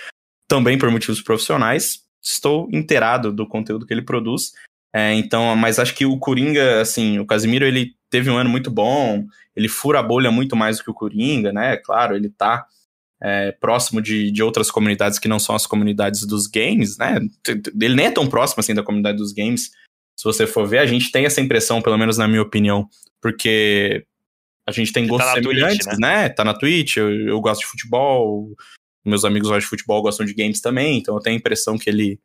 também 0.48 0.76
por 0.76 0.90
motivos 0.90 1.22
profissionais. 1.22 2.00
Estou 2.22 2.68
inteirado 2.72 3.32
do 3.32 3.46
conteúdo 3.46 3.86
que 3.86 3.94
ele 3.94 4.02
produz. 4.02 4.52
É, 4.92 5.14
então, 5.14 5.54
mas 5.54 5.78
acho 5.78 5.94
que 5.94 6.04
o 6.04 6.18
Coringa, 6.18 6.80
assim, 6.80 7.20
o 7.20 7.24
Casimiro, 7.26 7.64
ele 7.64 7.92
teve 8.10 8.28
um 8.28 8.36
ano 8.36 8.50
muito 8.50 8.72
bom, 8.72 9.24
ele 9.54 9.68
fura 9.68 10.00
a 10.00 10.02
bolha 10.02 10.32
muito 10.32 10.56
mais 10.56 10.78
do 10.78 10.84
que 10.84 10.90
o 10.90 10.94
Coringa, 10.94 11.52
né? 11.52 11.76
Claro, 11.76 12.16
ele 12.16 12.28
tá 12.28 12.66
é, 13.22 13.52
próximo 13.52 14.00
de, 14.00 14.30
de 14.32 14.42
outras 14.42 14.70
comunidades 14.70 15.18
que 15.18 15.28
não 15.28 15.38
são 15.38 15.54
as 15.54 15.66
comunidades 15.66 16.26
dos 16.26 16.46
games, 16.46 16.96
né? 16.98 17.20
Ele 17.80 17.94
nem 17.94 18.06
é 18.06 18.10
tão 18.10 18.26
próximo 18.26 18.60
assim 18.60 18.74
da 18.74 18.82
comunidade 18.82 19.18
dos 19.18 19.30
games. 19.32 19.70
Se 20.20 20.24
você 20.24 20.46
for 20.46 20.68
ver, 20.68 20.80
a 20.80 20.84
gente 20.84 21.10
tem 21.10 21.24
essa 21.24 21.40
impressão, 21.40 21.80
pelo 21.80 21.96
menos 21.96 22.18
na 22.18 22.28
minha 22.28 22.42
opinião, 22.42 22.86
porque 23.22 24.04
a 24.66 24.70
gente 24.70 24.92
tem 24.92 25.04
Que 25.04 25.08
gostos 25.08 25.32
tá 25.32 25.34
semelhantes, 25.40 25.86
Twitch, 25.86 25.98
né? 25.98 26.28
Tá 26.28 26.44
na 26.44 26.52
Twitch, 26.52 26.98
eu, 26.98 27.10
eu 27.10 27.40
gosto 27.40 27.62
de 27.62 27.66
futebol, 27.66 28.54
meus 29.02 29.24
amigos 29.24 29.48
gostam 29.48 29.60
de 29.60 29.66
futebol, 29.66 30.02
gostam 30.02 30.26
de 30.26 30.34
games 30.34 30.60
também, 30.60 30.98
então 30.98 31.14
eu 31.14 31.22
tenho 31.22 31.36
a 31.36 31.38
impressão 31.38 31.78
que 31.78 31.88
ele 31.88 32.20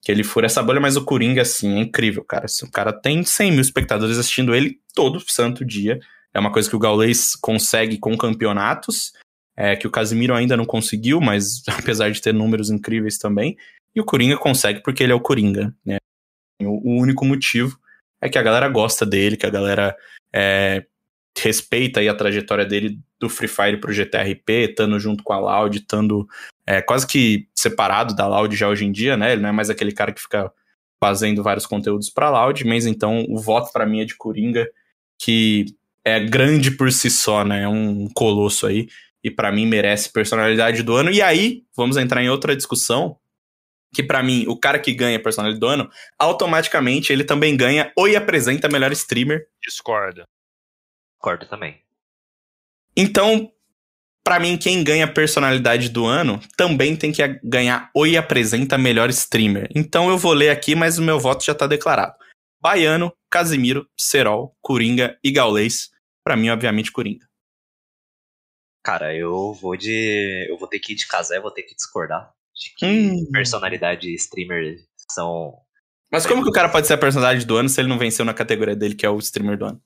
que 0.00 0.12
ele 0.12 0.22
fura 0.22 0.46
essa 0.46 0.62
bolha, 0.62 0.80
mas 0.80 0.96
o 0.96 1.04
Coringa, 1.04 1.42
assim, 1.42 1.76
é 1.76 1.80
incrível, 1.80 2.22
cara. 2.22 2.44
Assim, 2.44 2.66
O 2.66 2.70
cara 2.70 2.92
tem 2.92 3.24
100 3.24 3.50
mil 3.50 3.60
espectadores 3.60 4.16
assistindo 4.16 4.54
ele 4.54 4.78
todo 4.94 5.18
santo 5.26 5.64
dia. 5.64 5.98
É 6.32 6.38
uma 6.38 6.52
coisa 6.52 6.70
que 6.70 6.76
o 6.76 6.78
Gaules 6.78 7.34
consegue 7.34 7.98
com 7.98 8.16
campeonatos, 8.16 9.12
é, 9.56 9.74
que 9.74 9.88
o 9.88 9.90
Casimiro 9.90 10.34
ainda 10.34 10.56
não 10.56 10.66
conseguiu, 10.66 11.20
mas 11.20 11.64
apesar 11.82 12.12
de 12.12 12.20
ter 12.20 12.32
números 12.32 12.70
incríveis 12.70 13.18
também. 13.18 13.56
E 13.92 14.00
o 14.00 14.04
Coringa 14.04 14.36
consegue 14.36 14.82
porque 14.84 15.02
ele 15.02 15.12
é 15.12 15.16
o 15.16 15.20
Coringa, 15.20 15.74
né? 15.84 15.96
O, 16.60 17.00
único 17.00 17.24
motivo 17.24 17.78
é 18.20 18.28
que 18.28 18.38
a 18.38 18.42
galera 18.42 18.68
gosta 18.68 19.04
dele, 19.04 19.36
que 19.36 19.46
a 19.46 19.50
galera 19.50 19.96
é, 20.34 20.84
respeita 21.38 22.00
aí 22.00 22.08
a 22.08 22.14
trajetória 22.14 22.64
dele 22.64 22.98
do 23.20 23.28
Free 23.28 23.48
Fire 23.48 23.76
pro 23.78 23.92
GTRP, 23.92 24.70
estando 24.70 24.98
junto 24.98 25.22
com 25.24 25.32
a 25.32 25.38
Loud, 25.38 25.76
estando 25.76 26.26
é, 26.66 26.80
quase 26.80 27.06
que 27.06 27.48
separado 27.54 28.14
da 28.14 28.26
Loud 28.26 28.54
já 28.54 28.68
hoje 28.68 28.84
em 28.84 28.92
dia, 28.92 29.16
né? 29.16 29.32
Ele 29.32 29.42
não 29.42 29.48
é 29.48 29.52
mais 29.52 29.68
aquele 29.68 29.92
cara 29.92 30.12
que 30.12 30.20
fica 30.20 30.50
fazendo 31.02 31.42
vários 31.42 31.66
conteúdos 31.66 32.08
pra 32.08 32.30
Loud, 32.30 32.64
mas 32.64 32.86
então 32.86 33.26
o 33.28 33.38
voto 33.38 33.70
pra 33.72 33.84
mim 33.84 34.00
é 34.00 34.04
de 34.04 34.16
Coringa, 34.16 34.66
que 35.18 35.66
é 36.04 36.20
grande 36.20 36.70
por 36.70 36.90
si 36.92 37.10
só, 37.10 37.44
né? 37.44 37.62
É 37.62 37.68
um 37.68 38.08
colosso 38.14 38.66
aí, 38.66 38.88
e 39.22 39.30
pra 39.30 39.50
mim 39.50 39.66
merece 39.66 40.12
personalidade 40.12 40.82
do 40.82 40.94
ano. 40.94 41.10
E 41.10 41.20
aí, 41.22 41.64
vamos 41.76 41.96
entrar 41.96 42.22
em 42.22 42.28
outra 42.28 42.54
discussão, 42.54 43.16
que 43.94 44.02
pra 44.02 44.22
mim, 44.22 44.44
o 44.48 44.56
cara 44.56 44.78
que 44.78 44.92
ganha 44.92 45.22
personalidade 45.22 45.60
do 45.60 45.66
ano, 45.66 45.90
automaticamente 46.18 47.12
ele 47.12 47.24
também 47.24 47.56
ganha 47.56 47.92
ou 47.96 48.08
e 48.08 48.16
apresenta 48.16 48.68
melhor 48.68 48.92
streamer. 48.92 49.46
Discordo. 49.62 50.24
Concordo 51.18 51.46
também. 51.46 51.80
Então, 52.96 53.50
pra 54.22 54.38
mim, 54.38 54.58
quem 54.58 54.84
ganha 54.84 55.10
personalidade 55.10 55.88
do 55.88 56.04
ano 56.04 56.40
também 56.56 56.94
tem 56.94 57.10
que 57.10 57.22
ganhar 57.42 57.90
Oi 57.94 58.16
Apresenta 58.16 58.76
Melhor 58.76 59.08
Streamer. 59.10 59.68
Então 59.74 60.08
eu 60.10 60.18
vou 60.18 60.32
ler 60.32 60.50
aqui, 60.50 60.74
mas 60.74 60.98
o 60.98 61.02
meu 61.02 61.18
voto 61.18 61.44
já 61.44 61.54
tá 61.54 61.66
declarado. 61.66 62.14
Baiano, 62.60 63.12
Casimiro, 63.30 63.88
Serol, 63.96 64.56
Coringa 64.60 65.18
e 65.24 65.30
Gaulês. 65.30 65.90
Pra 66.22 66.36
mim, 66.36 66.50
obviamente, 66.50 66.92
Coringa. 66.92 67.26
Cara, 68.82 69.14
eu 69.14 69.54
vou 69.54 69.76
de. 69.76 70.46
Eu 70.48 70.58
vou 70.58 70.68
ter 70.68 70.78
que 70.78 70.92
ir 70.92 70.96
de 70.96 71.06
casé, 71.06 71.40
vou 71.40 71.50
ter 71.50 71.62
que 71.62 71.74
discordar. 71.74 72.32
De 72.54 72.74
que 72.76 72.86
Hum. 72.86 73.30
personalidade 73.32 74.08
e 74.08 74.14
streamer 74.14 74.76
são. 75.10 75.54
Mas 76.10 76.26
como 76.26 76.42
que 76.42 76.48
o 76.48 76.52
cara 76.52 76.68
pode 76.68 76.86
ser 76.86 76.94
a 76.94 76.98
personalidade 76.98 77.44
do 77.44 77.56
ano 77.56 77.68
se 77.68 77.80
ele 77.80 77.88
não 77.88 77.98
venceu 77.98 78.24
na 78.24 78.32
categoria 78.32 78.76
dele, 78.76 78.94
que 78.94 79.04
é 79.04 79.10
o 79.10 79.18
streamer 79.18 79.58
do 79.58 79.66
ano? 79.66 79.82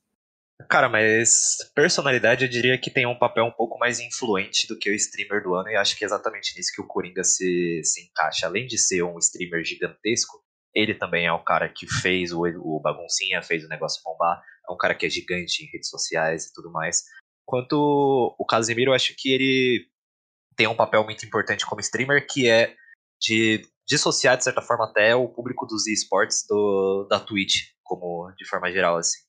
Cara, 0.68 0.88
mas 0.88 1.56
personalidade 1.74 2.44
eu 2.44 2.50
diria 2.50 2.76
que 2.76 2.90
tem 2.90 3.06
um 3.06 3.18
papel 3.18 3.44
um 3.44 3.50
pouco 3.50 3.78
mais 3.78 4.00
influente 4.00 4.66
do 4.66 4.76
que 4.76 4.90
o 4.90 4.94
streamer 4.94 5.42
do 5.42 5.54
ano, 5.54 5.68
e 5.68 5.76
acho 5.76 5.96
que 5.96 6.04
é 6.04 6.06
exatamente 6.06 6.54
nisso 6.56 6.72
que 6.74 6.82
o 6.82 6.86
Coringa 6.86 7.22
se, 7.22 7.80
se 7.84 8.02
encaixa. 8.02 8.46
Além 8.46 8.66
de 8.66 8.76
ser 8.76 9.02
um 9.02 9.18
streamer 9.18 9.64
gigantesco, 9.64 10.42
ele 10.74 10.94
também 10.94 11.26
é 11.26 11.32
o 11.32 11.42
cara 11.42 11.68
que 11.68 11.86
fez 11.86 12.32
o, 12.32 12.42
o 12.42 12.80
baguncinha, 12.80 13.40
fez 13.40 13.64
o 13.64 13.68
negócio 13.68 14.02
bombar, 14.04 14.42
é 14.68 14.72
um 14.72 14.76
cara 14.76 14.94
que 14.94 15.06
é 15.06 15.10
gigante 15.10 15.64
em 15.64 15.70
redes 15.72 15.88
sociais 15.88 16.46
e 16.46 16.52
tudo 16.52 16.70
mais. 16.70 17.04
Quanto 17.46 18.34
o 18.38 18.44
Casemiro, 18.44 18.90
eu 18.90 18.94
acho 18.94 19.14
que 19.16 19.32
ele 19.32 19.86
tem 20.58 20.66
um 20.66 20.76
papel 20.76 21.04
muito 21.04 21.24
importante 21.24 21.64
como 21.64 21.80
streamer, 21.80 22.26
que 22.26 22.50
é 22.50 22.74
de 23.18 23.62
dissociar, 23.88 24.36
de 24.36 24.44
certa 24.44 24.60
forma, 24.60 24.84
até 24.84 25.16
o 25.16 25.28
público 25.28 25.64
dos 25.64 25.86
esportes 25.86 26.44
do, 26.46 27.06
da 27.08 27.18
Twitch, 27.18 27.70
como 27.82 28.30
de 28.36 28.46
forma 28.46 28.70
geral, 28.70 28.98
assim 28.98 29.28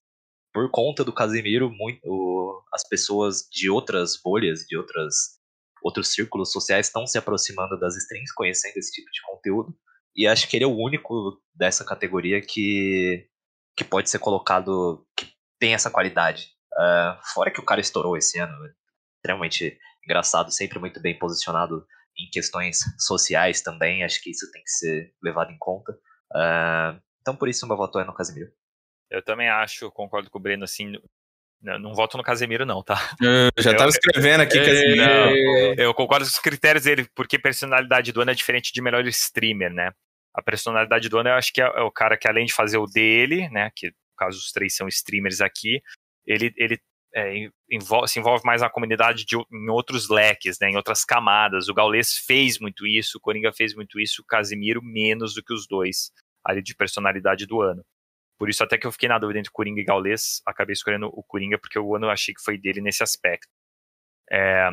por 0.53 0.69
conta 0.71 1.03
do 1.03 1.13
Casemiro, 1.13 1.71
muito, 1.71 2.63
as 2.73 2.87
pessoas 2.87 3.47
de 3.51 3.69
outras 3.69 4.19
bolhas, 4.21 4.61
de 4.61 4.77
outras, 4.77 5.39
outros 5.83 6.09
círculos 6.09 6.51
sociais 6.51 6.87
estão 6.87 7.05
se 7.05 7.17
aproximando 7.17 7.79
das 7.79 7.95
streams, 7.95 8.33
conhecendo 8.33 8.77
esse 8.77 8.91
tipo 8.91 9.09
de 9.11 9.21
conteúdo. 9.21 9.75
E 10.15 10.27
acho 10.27 10.47
que 10.47 10.57
ele 10.57 10.65
é 10.65 10.67
o 10.67 10.75
único 10.75 11.39
dessa 11.53 11.85
categoria 11.85 12.41
que, 12.41 13.27
que 13.77 13.83
pode 13.83 14.09
ser 14.09 14.19
colocado, 14.19 15.05
que 15.15 15.31
tem 15.59 15.73
essa 15.73 15.91
qualidade. 15.91 16.49
Ah, 16.77 17.19
fora 17.33 17.51
que 17.51 17.59
o 17.59 17.65
cara 17.65 17.81
estourou 17.81 18.17
esse 18.17 18.39
ano, 18.39 18.53
extremamente 19.17 19.77
engraçado, 20.03 20.51
sempre 20.51 20.79
muito 20.79 21.01
bem 21.01 21.17
posicionado 21.17 21.85
em 22.17 22.29
questões 22.31 22.79
sociais 22.97 23.61
também. 23.61 24.03
Acho 24.03 24.21
que 24.21 24.29
isso 24.31 24.49
tem 24.51 24.61
que 24.63 24.69
ser 24.71 25.13
levado 25.21 25.51
em 25.51 25.57
conta. 25.57 25.97
Ah, 26.35 26.99
então 27.21 27.35
por 27.35 27.47
isso 27.49 27.65
o 27.65 27.67
meu 27.69 27.77
voto 27.77 27.99
é 27.99 28.05
no 28.05 28.13
Casemiro. 28.13 28.51
Eu 29.09 29.23
também 29.23 29.49
acho, 29.49 29.89
concordo 29.91 30.29
com 30.29 30.37
o 30.37 30.41
Breno, 30.41 30.63
assim. 30.63 30.93
Não, 31.61 31.77
não 31.79 31.93
voto 31.93 32.15
no 32.15 32.23
Casemiro, 32.23 32.65
não, 32.65 32.81
tá? 32.83 32.95
Eu 33.57 33.63
já 33.63 33.71
Eu- 33.71 33.77
tava 33.77 33.89
escrevendo 33.89 34.41
aqui, 34.41 34.57
eu- 34.57 34.65
Casimiro. 34.65 34.95
não. 34.97 35.73
Eu 35.77 35.93
concordo 35.93 36.23
com 36.25 36.29
os 36.31 36.39
critérios 36.39 36.83
dele, 36.85 37.07
porque 37.15 37.37
personalidade 37.39 38.11
do 38.13 38.21
ano 38.21 38.31
é 38.31 38.35
diferente 38.35 38.71
de 38.71 38.81
melhor 38.81 39.05
streamer, 39.07 39.73
né? 39.73 39.91
A 40.33 40.41
personalidade 40.41 41.09
do 41.09 41.17
ano 41.17 41.29
eu 41.29 41.33
acho 41.33 41.51
que 41.51 41.61
é, 41.61 41.65
é 41.65 41.81
o 41.81 41.91
cara 41.91 42.15
que, 42.17 42.27
além 42.29 42.45
de 42.45 42.53
fazer 42.53 42.77
o 42.77 42.85
dele, 42.85 43.49
né? 43.49 43.71
Que 43.75 43.87
no 43.87 43.93
caso 44.17 44.37
os 44.37 44.51
três 44.53 44.73
são 44.75 44.87
streamers 44.87 45.41
aqui, 45.41 45.81
ele, 46.25 46.53
ele 46.55 46.79
é, 47.13 47.49
envol- 47.69 48.07
se 48.07 48.19
envolve 48.19 48.43
mais 48.45 48.61
na 48.61 48.69
comunidade 48.69 49.25
de, 49.25 49.35
em 49.35 49.69
outros 49.69 50.09
leques, 50.09 50.57
né? 50.59 50.69
Em 50.69 50.75
outras 50.75 51.03
camadas. 51.03 51.67
O 51.67 51.73
Gaules 51.73 52.17
fez 52.25 52.59
muito 52.59 52.85
isso, 52.85 53.17
o 53.17 53.21
Coringa 53.21 53.51
fez 53.51 53.73
muito 53.75 53.99
isso, 53.99 54.21
o 54.21 54.25
Casimiro 54.25 54.81
menos 54.83 55.33
do 55.33 55.43
que 55.43 55.53
os 55.53 55.67
dois 55.67 56.11
ali 56.43 56.61
de 56.61 56.75
personalidade 56.75 57.45
do 57.45 57.61
ano. 57.61 57.83
Por 58.37 58.49
isso, 58.49 58.63
até 58.63 58.77
que 58.77 58.87
eu 58.87 58.91
fiquei 58.91 59.09
na 59.09 59.19
dúvida 59.19 59.39
entre 59.39 59.51
Coringa 59.51 59.81
e 59.81 59.83
Gaules, 59.83 60.41
acabei 60.45 60.73
escolhendo 60.73 61.07
o 61.07 61.23
Coringa, 61.23 61.57
porque 61.57 61.77
o 61.77 61.95
ano 61.95 62.05
eu 62.05 62.09
achei 62.09 62.33
que 62.33 62.41
foi 62.41 62.57
dele 62.57 62.79
nesse 62.79 63.03
aspecto. 63.03 63.49
É, 64.31 64.69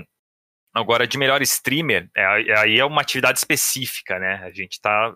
agora, 0.72 1.06
de 1.06 1.18
melhor 1.18 1.42
streamer, 1.42 2.08
é, 2.16 2.24
aí 2.58 2.78
é 2.78 2.84
uma 2.84 3.00
atividade 3.00 3.38
específica, 3.38 4.18
né? 4.18 4.36
A 4.44 4.50
gente 4.50 4.72
está 4.74 5.12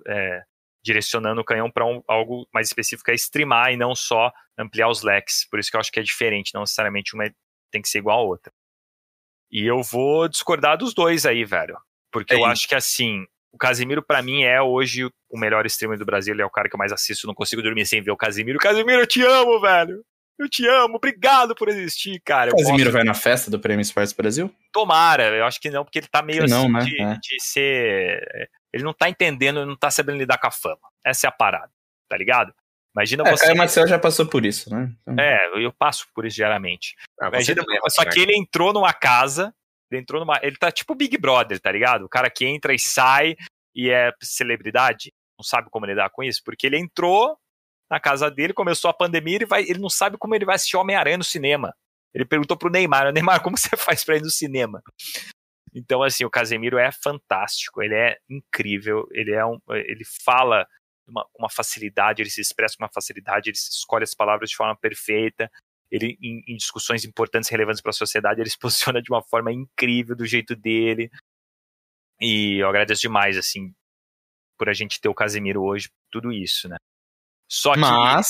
direcionando 0.83 1.41
o 1.41 1.45
canhão 1.45 1.71
para 1.71 1.85
algo 2.09 2.47
mais 2.53 2.69
específico, 2.69 3.11
é 3.11 3.15
streamar 3.15 3.73
e 3.73 3.77
não 3.77 3.95
só 3.95 4.33
ampliar 4.59 4.89
os 4.89 5.03
leques. 5.03 5.47
Por 5.51 5.59
isso 5.59 5.71
que 5.71 5.77
eu 5.77 5.81
acho 5.81 5.93
que 5.93 6.01
é 6.01 6.03
diferente, 6.03 6.53
não 6.55 6.63
necessariamente 6.63 7.15
uma 7.15 7.25
tem 7.71 7.81
que 7.83 7.89
ser 7.89 7.99
igual 7.99 8.21
a 8.21 8.23
outra. 8.25 8.53
E 9.51 9.65
eu 9.67 9.83
vou 9.83 10.29
discordar 10.29 10.77
dos 10.79 10.95
dois 10.95 11.27
aí, 11.27 11.45
velho. 11.45 11.77
Porque 12.13 12.35
eu 12.35 12.45
Aí. 12.45 12.53
acho 12.53 12.69
que 12.69 12.75
assim, 12.75 13.25
o 13.53 13.59
Casimiro, 13.59 14.03
pra 14.03 14.23
mim, 14.23 14.43
é 14.43 14.61
hoje 14.63 15.05
o 15.29 15.39
melhor 15.39 15.65
streamer 15.67 15.99
do 15.99 16.05
Brasil. 16.05 16.33
Ele 16.35 16.43
é 16.43 16.47
o 16.47 16.51
cara 16.51 16.69
que 16.69 16.75
eu 16.75 16.79
mais 16.79 16.93
assisto. 16.93 17.27
Não 17.27 17.35
consigo 17.35 17.63
dormir 17.63 17.85
sem 17.87 18.01
ver 18.03 18.11
o 18.11 18.17
Casimiro. 18.17 18.59
Casimiro, 18.59 19.01
eu 19.03 19.07
te 19.07 19.23
amo, 19.23 19.61
velho. 19.61 20.05
Eu 20.39 20.49
te 20.49 20.67
amo. 20.67 20.97
Obrigado 20.97 21.55
por 21.55 21.69
existir, 21.69 22.21
cara. 22.25 22.51
Eu 22.51 22.57
Casimiro 22.57 22.85
gosto- 22.85 22.93
vai 22.93 23.05
na 23.05 23.13
festa 23.15 23.51
do 23.51 23.61
Prêmio 23.61 23.83
Esportes 23.83 24.13
Brasil? 24.13 24.53
Tomara. 24.73 25.37
Eu 25.37 25.45
acho 25.45 25.61
que 25.61 25.69
não, 25.71 25.85
porque 25.85 25.99
ele 25.99 26.09
tá 26.09 26.23
meio 26.23 26.47
não, 26.49 26.63
assim 26.65 26.73
né? 26.73 26.81
de, 26.81 27.03
É. 27.03 27.15
de 27.21 27.43
ser. 27.45 28.51
Ele 28.73 28.85
não 28.85 28.93
tá 28.93 29.09
entendendo, 29.09 29.65
não 29.67 29.77
tá 29.77 29.91
sabendo 29.91 30.19
lidar 30.19 30.39
com 30.39 30.47
a 30.47 30.51
fama. 30.51 30.81
Essa 31.05 31.27
é 31.27 31.29
a 31.29 31.33
parada, 31.33 31.73
tá 32.09 32.17
ligado? 32.17 32.55
Imagina 32.95 33.23
É, 33.29 33.31
você. 33.31 33.47
Caio 33.47 33.57
Marcel 33.59 33.87
já 33.87 33.99
passou 33.99 34.27
por 34.27 34.45
isso, 34.45 34.69
né? 34.75 34.93
Então- 35.03 35.25
É, 35.25 35.65
eu 35.65 35.73
passo 35.73 36.07
por 36.15 36.25
isso 36.27 36.37
diariamente. 36.37 36.95
Ah, 37.21 37.29
Imagina, 37.29 37.63
também 37.63 37.79
é 37.85 37.91
só 37.91 38.05
que 38.05 38.21
ele 38.21 38.37
entrou 38.37 38.73
numa 38.73 38.93
casa, 38.93 39.55
ele 39.91 40.01
entrou 40.01 40.21
numa. 40.21 40.39
Ele 40.43 40.57
tá 40.57 40.71
tipo 40.73 40.95
Big 40.95 41.17
Brother, 41.17 41.59
tá 41.61 41.71
ligado? 41.71 42.05
O 42.05 42.09
cara 42.09 42.29
que 42.31 42.45
entra 42.47 42.75
e 42.75 42.79
sai 42.79 43.37
e 43.75 43.91
é 43.91 44.13
celebridade, 44.21 45.13
não 45.39 45.45
sabe 45.45 45.71
como 45.71 45.87
lidar 45.87 46.11
com 46.11 46.23
isso, 46.23 46.43
porque 46.45 46.67
ele 46.67 46.79
entrou 46.79 47.37
na 47.89 47.99
casa 48.01 48.31
dele, 48.31 48.53
começou 48.53 48.89
a 48.91 48.95
pandemia, 48.95 49.37
ele, 49.37 49.47
vai, 49.47 49.63
ele 49.63 49.79
não 49.81 49.91
sabe 49.91 50.17
como 50.17 50.35
ele 50.35 50.45
vai 50.45 50.55
assistir 50.57 50.77
Homem-Aranha 50.77 51.19
no 51.19 51.25
cinema. 51.25 51.75
Ele 52.13 52.25
perguntou 52.25 52.57
pro 52.57 52.71
Neymar, 52.71 53.13
Neymar, 53.13 53.41
como 53.41 53.57
você 53.57 53.71
faz 53.77 54.03
pra 54.05 54.17
ir 54.17 54.23
no 54.23 54.31
cinema? 54.31 54.83
Então, 55.75 56.03
assim, 56.03 56.25
o 56.25 56.31
Casemiro 56.31 56.79
é 56.79 56.91
fantástico, 56.91 57.83
ele 57.83 57.95
é 57.95 58.19
incrível, 58.29 59.07
ele 59.13 59.33
é 59.33 59.45
um. 59.45 59.59
Ele 59.71 60.05
fala 60.25 60.67
com 61.05 61.13
uma, 61.13 61.27
uma 61.39 61.51
facilidade, 61.51 62.23
ele 62.23 62.31
se 62.31 62.41
expressa 62.41 62.77
com 62.77 62.85
uma 62.85 62.93
facilidade, 62.93 63.51
ele 63.51 63.57
escolhe 63.57 64.05
as 64.05 64.15
palavras 64.15 64.51
de 64.51 64.57
forma 64.57 64.77
perfeita 64.77 65.51
ele 65.91 66.17
em, 66.23 66.43
em 66.47 66.57
discussões 66.57 67.05
importantes 67.05 67.51
e 67.51 67.53
relevantes 67.53 67.83
para 67.83 67.91
a 67.91 67.95
sociedade, 67.95 68.41
ele 68.41 68.51
se 68.51 68.59
posiciona 68.59 69.03
de 69.03 69.11
uma 69.11 69.23
forma 69.23 69.53
incrível 69.53 70.15
do 70.15 70.25
jeito 70.25 70.55
dele. 70.55 71.11
E 72.21 72.59
eu 72.59 72.69
agradeço 72.69 73.03
demais 73.03 73.37
assim 73.37 73.75
por 74.57 74.69
a 74.69 74.75
gente 74.75 75.01
ter 75.01 75.09
o 75.09 75.15
Casemiro 75.15 75.63
hoje, 75.63 75.91
tudo 76.11 76.31
isso, 76.31 76.69
né? 76.69 76.77
Só 77.51 77.73
que 77.73 77.81
Mas, 77.81 78.29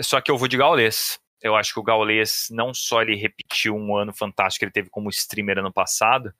só 0.00 0.20
que 0.20 0.30
eu 0.30 0.36
vou 0.36 0.48
de 0.48 0.56
Gaules. 0.56 1.18
Eu 1.40 1.56
acho 1.56 1.72
que 1.72 1.80
o 1.80 1.82
Gaules 1.82 2.48
não 2.50 2.74
só 2.74 3.02
ele 3.02 3.16
repetiu 3.16 3.74
um 3.74 3.96
ano 3.96 4.12
fantástico 4.12 4.60
que 4.60 4.64
ele 4.64 4.72
teve 4.72 4.90
como 4.90 5.08
streamer 5.08 5.58
ano 5.58 5.72
passado, 5.72 6.34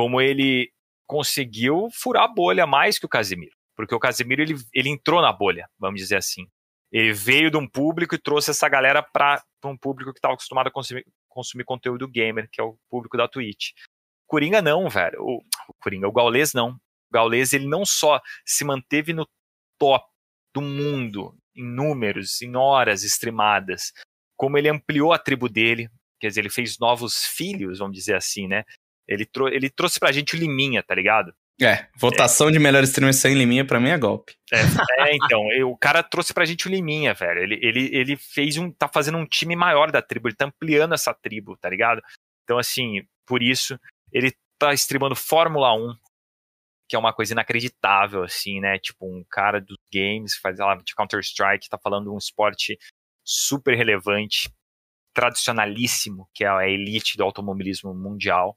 como 0.00 0.18
ele 0.18 0.72
conseguiu 1.06 1.90
furar 1.92 2.22
a 2.22 2.28
bolha 2.28 2.66
mais 2.66 2.98
que 2.98 3.04
o 3.04 3.08
Casemiro. 3.08 3.54
Porque 3.76 3.94
o 3.94 3.98
Casemiro 3.98 4.40
ele, 4.40 4.54
ele 4.72 4.88
entrou 4.88 5.20
na 5.20 5.30
bolha, 5.30 5.68
vamos 5.78 6.00
dizer 6.00 6.16
assim. 6.16 6.48
Ele 6.90 7.12
veio 7.12 7.50
de 7.50 7.58
um 7.58 7.68
público 7.68 8.14
e 8.14 8.18
trouxe 8.18 8.50
essa 8.50 8.66
galera 8.66 9.02
para 9.02 9.44
um 9.62 9.76
público 9.76 10.10
que 10.10 10.18
estava 10.18 10.32
acostumado 10.32 10.68
a 10.68 10.70
consumir, 10.70 11.04
consumir 11.28 11.64
conteúdo 11.64 12.08
gamer, 12.08 12.48
que 12.50 12.62
é 12.62 12.64
o 12.64 12.78
público 12.88 13.14
da 13.18 13.28
Twitch. 13.28 13.72
Coringa 14.26 14.62
não, 14.62 14.88
velho. 14.88 15.20
O, 15.20 15.42
o 15.68 15.74
Coringa, 15.82 16.08
o 16.08 16.12
Gaules 16.12 16.54
não. 16.54 16.70
O 16.70 17.12
Gaules 17.12 17.52
ele 17.52 17.66
não 17.66 17.84
só 17.84 18.22
se 18.46 18.64
manteve 18.64 19.12
no 19.12 19.28
top 19.78 20.08
do 20.54 20.62
mundo 20.62 21.36
em 21.54 21.62
números, 21.62 22.40
em 22.40 22.56
horas 22.56 23.02
streamadas, 23.02 23.92
como 24.34 24.56
ele 24.56 24.70
ampliou 24.70 25.12
a 25.12 25.18
tribo 25.18 25.46
dele, 25.46 25.90
quer 26.18 26.28
dizer, 26.28 26.40
ele 26.40 26.48
fez 26.48 26.78
novos 26.78 27.26
filhos, 27.26 27.80
vamos 27.80 27.94
dizer 27.94 28.14
assim, 28.16 28.48
né? 28.48 28.64
Ele, 29.10 29.26
trou 29.26 29.48
ele 29.48 29.68
trouxe 29.68 29.98
pra 29.98 30.12
gente 30.12 30.34
o 30.36 30.38
Liminha, 30.38 30.82
tá 30.82 30.94
ligado? 30.94 31.34
é, 31.62 31.88
votação 31.94 32.50
de 32.50 32.58
melhor 32.58 32.82
streamer 32.84 33.12
sem 33.12 33.34
liminha 33.34 33.66
pra 33.66 33.78
mim 33.78 33.90
é 33.90 33.98
golpe. 33.98 34.34
É, 34.50 35.14
então, 35.14 35.42
eu- 35.52 35.68
o 35.72 35.76
cara 35.76 36.02
trouxe 36.02 36.32
pra 36.32 36.46
gente 36.46 36.66
o 36.66 36.70
Liminha, 36.70 37.12
velho. 37.12 37.38
Ele, 37.42 37.58
ele, 37.60 37.90
ele 37.94 38.16
fez 38.16 38.56
um. 38.56 38.70
tá 38.72 38.88
fazendo 38.88 39.18
um 39.18 39.26
time 39.26 39.54
maior 39.54 39.90
da 39.92 40.00
tribo, 40.00 40.28
ele 40.28 40.36
tá 40.36 40.46
ampliando 40.46 40.94
essa 40.94 41.12
tribo, 41.12 41.58
tá 41.58 41.68
ligado? 41.68 42.00
Então, 42.44 42.56
assim, 42.56 43.02
por 43.26 43.42
isso, 43.42 43.78
ele 44.10 44.32
tá 44.58 44.72
streamando 44.72 45.14
Fórmula 45.14 45.74
1, 45.74 45.94
que 46.88 46.96
é 46.96 46.98
uma 46.98 47.12
coisa 47.12 47.34
inacreditável, 47.34 48.22
assim, 48.22 48.58
né? 48.58 48.78
Tipo, 48.78 49.04
um 49.06 49.22
cara 49.28 49.60
dos 49.60 49.76
games, 49.92 50.36
faz 50.36 50.58
lá 50.58 50.74
de 50.76 50.94
Counter-Strike, 50.94 51.68
tá 51.68 51.76
falando 51.76 52.04
de 52.04 52.10
um 52.10 52.16
esporte 52.16 52.78
super 53.22 53.76
relevante, 53.76 54.50
tradicionalíssimo, 55.12 56.28
que 56.34 56.42
é 56.44 56.48
a 56.48 56.66
elite 56.68 57.16
do 57.16 57.22
automobilismo 57.24 57.94
mundial. 57.94 58.56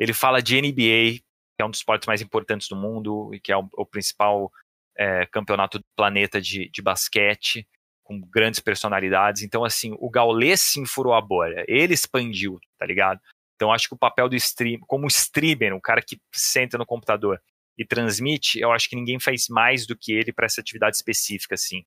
Ele 0.00 0.14
fala 0.14 0.40
de 0.40 0.60
NBA, 0.60 1.20
que 1.20 1.62
é 1.62 1.64
um 1.64 1.70
dos 1.70 1.80
esportes 1.80 2.06
mais 2.06 2.22
importantes 2.22 2.66
do 2.68 2.74
mundo 2.74 3.34
e 3.34 3.38
que 3.38 3.52
é 3.52 3.56
o, 3.56 3.68
o 3.74 3.84
principal 3.84 4.50
é, 4.96 5.26
campeonato 5.26 5.78
do 5.78 5.84
planeta 5.94 6.40
de, 6.40 6.70
de 6.70 6.80
basquete, 6.80 7.68
com 8.02 8.18
grandes 8.18 8.60
personalidades. 8.60 9.42
Então, 9.42 9.62
assim, 9.62 9.94
o 9.98 10.08
Gaules 10.08 10.62
sim 10.62 10.86
furou 10.86 11.12
a 11.12 11.20
bolha. 11.20 11.64
Ele 11.68 11.92
expandiu, 11.92 12.58
tá 12.78 12.86
ligado? 12.86 13.20
Então, 13.54 13.70
acho 13.70 13.88
que 13.88 13.94
o 13.94 13.98
papel 13.98 14.26
do 14.26 14.34
stream, 14.36 14.80
como 14.86 15.06
streamer, 15.06 15.74
o 15.74 15.80
cara 15.80 16.00
que 16.00 16.18
senta 16.32 16.78
no 16.78 16.86
computador 16.86 17.38
e 17.76 17.84
transmite, 17.84 18.58
eu 18.58 18.72
acho 18.72 18.88
que 18.88 18.96
ninguém 18.96 19.20
faz 19.20 19.48
mais 19.48 19.86
do 19.86 19.94
que 19.94 20.12
ele 20.12 20.32
para 20.32 20.46
essa 20.46 20.62
atividade 20.62 20.96
específica, 20.96 21.54
assim. 21.54 21.84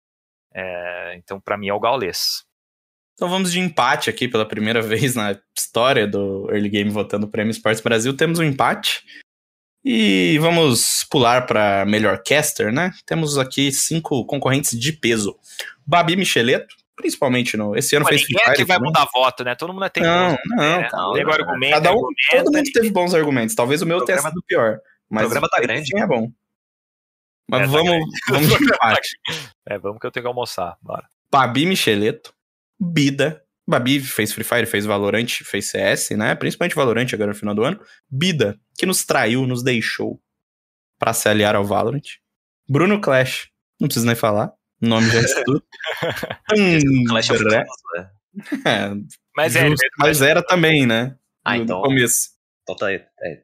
É, 0.54 1.16
então, 1.18 1.42
para 1.42 1.58
mim, 1.58 1.70
é 1.70 1.74
o 1.74 1.80
Gaules. 1.80 2.46
Então 3.14 3.30
vamos 3.30 3.52
de 3.52 3.60
empate 3.60 4.10
aqui 4.10 4.28
pela 4.28 4.46
primeira 4.48 4.82
vez 4.84 5.16
na 5.16 5.38
história 5.58 6.08
do 6.08 6.50
Early 6.50 6.70
Game 6.70 6.90
votando 6.90 7.26
o 7.26 7.30
Prêmio 7.30 7.52
Esportes 7.52 7.82
Brasil. 7.82 8.16
Temos 8.16 8.40
um 8.40 8.44
empate. 8.44 9.04
E 9.86 10.38
vamos 10.40 11.06
pular 11.10 11.46
para 11.46 11.86
melhor 11.86 12.24
caster, 12.26 12.72
né? 12.72 12.92
Temos 13.06 13.38
aqui 13.38 13.70
cinco 13.70 14.26
concorrentes 14.26 14.80
de 14.80 14.94
peso. 14.94 15.38
Babi 15.86 16.16
Micheleto, 16.16 16.74
principalmente 16.96 17.58
no. 17.58 17.76
Esse 17.76 17.94
ano 17.98 18.06
Pô, 18.06 18.10
fez 18.10 18.22
ninguém 18.22 18.46
Fire 18.46 18.64
vai 18.64 18.78
também. 18.78 18.90
mudar 18.90 19.06
voto, 19.14 19.44
né? 19.44 19.56
Todo 19.56 19.74
mundo 19.74 19.90
tem 19.90 20.02
Não, 20.02 20.38
não, 20.56 20.80
né? 20.80 20.88
calma. 20.90 21.18
Nego 21.18 21.32
argumento, 21.34 21.74
Cada 21.74 21.90
um, 21.92 21.96
argumenta, 21.98 22.44
todo 22.46 22.54
mundo 22.56 22.72
teve 22.72 22.90
bons 22.92 23.14
argumentos. 23.14 23.56
Talvez 23.56 23.82
o 23.82 23.86
meu 23.86 24.06
tenha 24.06 24.20
sido 24.20 24.42
pior. 24.48 24.80
Mas 25.10 25.24
o 25.24 25.26
programa 25.26 25.50
tá 25.50 25.60
grande. 25.60 25.98
é 25.98 26.08
bom. 26.08 26.32
Mas 27.50 27.62
É, 27.64 27.66
tá 27.66 27.72
vamos, 27.72 28.06
vamos 28.30 28.48
de 28.48 28.56
empate. 28.64 29.10
É, 29.68 29.78
vamos 29.78 30.00
que 30.00 30.08
eu 30.08 30.12
tenho 30.12 30.24
que 30.24 30.28
almoçar. 30.30 30.78
Bora. 30.82 31.06
Babi 31.30 31.66
Micheleto, 31.66 32.33
Bida. 32.92 33.42
Babi 33.68 34.02
fez 34.02 34.34
Free 34.34 34.44
Fire, 34.44 34.66
fez 34.66 34.86
Valorant, 34.86 35.26
fez 35.46 35.68
CS, 35.70 36.10
né? 36.18 36.36
Principalmente 36.36 36.76
Valorant 36.76 37.08
agora 37.14 37.32
no 37.32 37.38
final 37.38 37.56
do 37.56 37.64
ano. 37.64 37.80
Bida, 38.10 38.60
que 38.78 38.86
nos 38.86 39.06
traiu, 39.06 39.48
nos 39.48 39.64
deixou 39.64 40.22
pra 41.00 41.14
se 41.14 41.30
aliar 41.30 41.56
ao 41.56 41.64
Valorant. 41.64 42.02
Bruno 42.68 43.00
Clash, 43.00 43.50
não 43.80 43.88
preciso 43.88 44.06
nem 44.06 44.16
falar. 44.16 44.52
O 44.82 44.86
nome 44.88 45.10
já 45.10 45.20
é 45.20 45.24
tudo. 45.46 45.64
Clash 47.08 47.30
of 47.30 47.42
Clans, 47.44 47.68
né? 47.96 48.12
é, 48.66 48.90
Mas 49.38 49.56
é, 49.56 49.68
justo, 49.70 49.86
mas 49.98 50.22
era 50.22 50.44
também, 50.46 50.86
né? 50.86 51.16
Ah, 51.46 51.56
no 51.56 51.64
então- 51.64 51.82
começo. 51.82 52.32
Então 52.64 52.76
tá 52.76 52.88
aí. 52.88 52.96
É, 53.22 53.44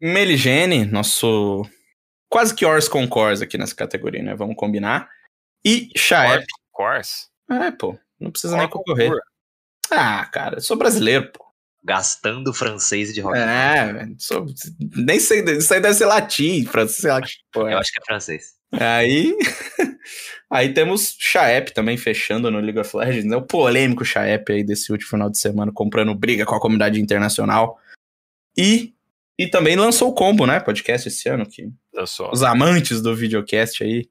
Meligene, 0.00 0.84
nosso 0.84 1.62
quase 2.28 2.54
que 2.54 2.64
Ors 2.64 2.88
com 2.88 3.06
Cors 3.08 3.40
aqui 3.42 3.56
nessa 3.56 3.74
categoria, 3.74 4.22
né? 4.22 4.34
Vamos 4.34 4.56
combinar. 4.56 5.08
E 5.64 5.90
Chaep. 5.96 6.44
Course. 6.72 7.28
É, 7.52 7.70
pô, 7.70 7.98
não 8.20 8.30
precisa 8.30 8.56
nem 8.56 8.68
Qual 8.68 8.82
concorrer. 8.82 9.08
concurso? 9.10 9.26
Ah, 9.90 10.24
cara, 10.26 10.56
eu 10.56 10.60
sou 10.60 10.76
brasileiro, 10.76 11.30
pô. 11.32 11.44
gastando 11.84 12.54
francês 12.54 13.12
de 13.12 13.20
rock. 13.20 13.36
É, 13.38 14.06
sou- 14.18 14.46
nem 14.96 15.18
sei, 15.20 15.42
isso 15.56 15.74
aí 15.74 15.80
deve 15.80 15.94
ser 15.94 16.06
latim, 16.06 16.64
francês, 16.64 16.98
sei 17.00 17.10
lá 17.10 17.20
pô, 17.52 17.66
é. 17.68 17.74
Eu 17.74 17.78
acho 17.78 17.92
que 17.92 18.00
é 18.00 18.04
francês. 18.04 18.54
Aí, 18.72 19.36
aí 20.50 20.72
temos 20.72 21.14
Chaep 21.18 21.72
também 21.74 21.96
fechando 21.98 22.50
no 22.50 22.58
League 22.60 22.78
of 22.78 22.96
Legends, 22.96 23.24
né? 23.26 23.36
O 23.36 23.42
polêmico 23.42 24.04
Chaep 24.04 24.50
aí 24.50 24.64
desse 24.64 24.90
último 24.92 25.10
final 25.10 25.28
de 25.30 25.38
semana, 25.38 25.70
comprando 25.72 26.14
briga 26.14 26.46
com 26.46 26.54
a 26.54 26.60
comunidade 26.60 27.00
internacional. 27.00 27.78
E, 28.56 28.94
e 29.38 29.46
também 29.48 29.76
lançou 29.76 30.08
o 30.10 30.14
combo, 30.14 30.46
né? 30.46 30.60
Podcast 30.60 31.08
esse 31.08 31.28
ano, 31.28 31.44
que 31.46 31.68
os 32.32 32.42
amantes 32.42 33.02
do 33.02 33.14
videocast 33.14 33.82
aí, 33.82 34.08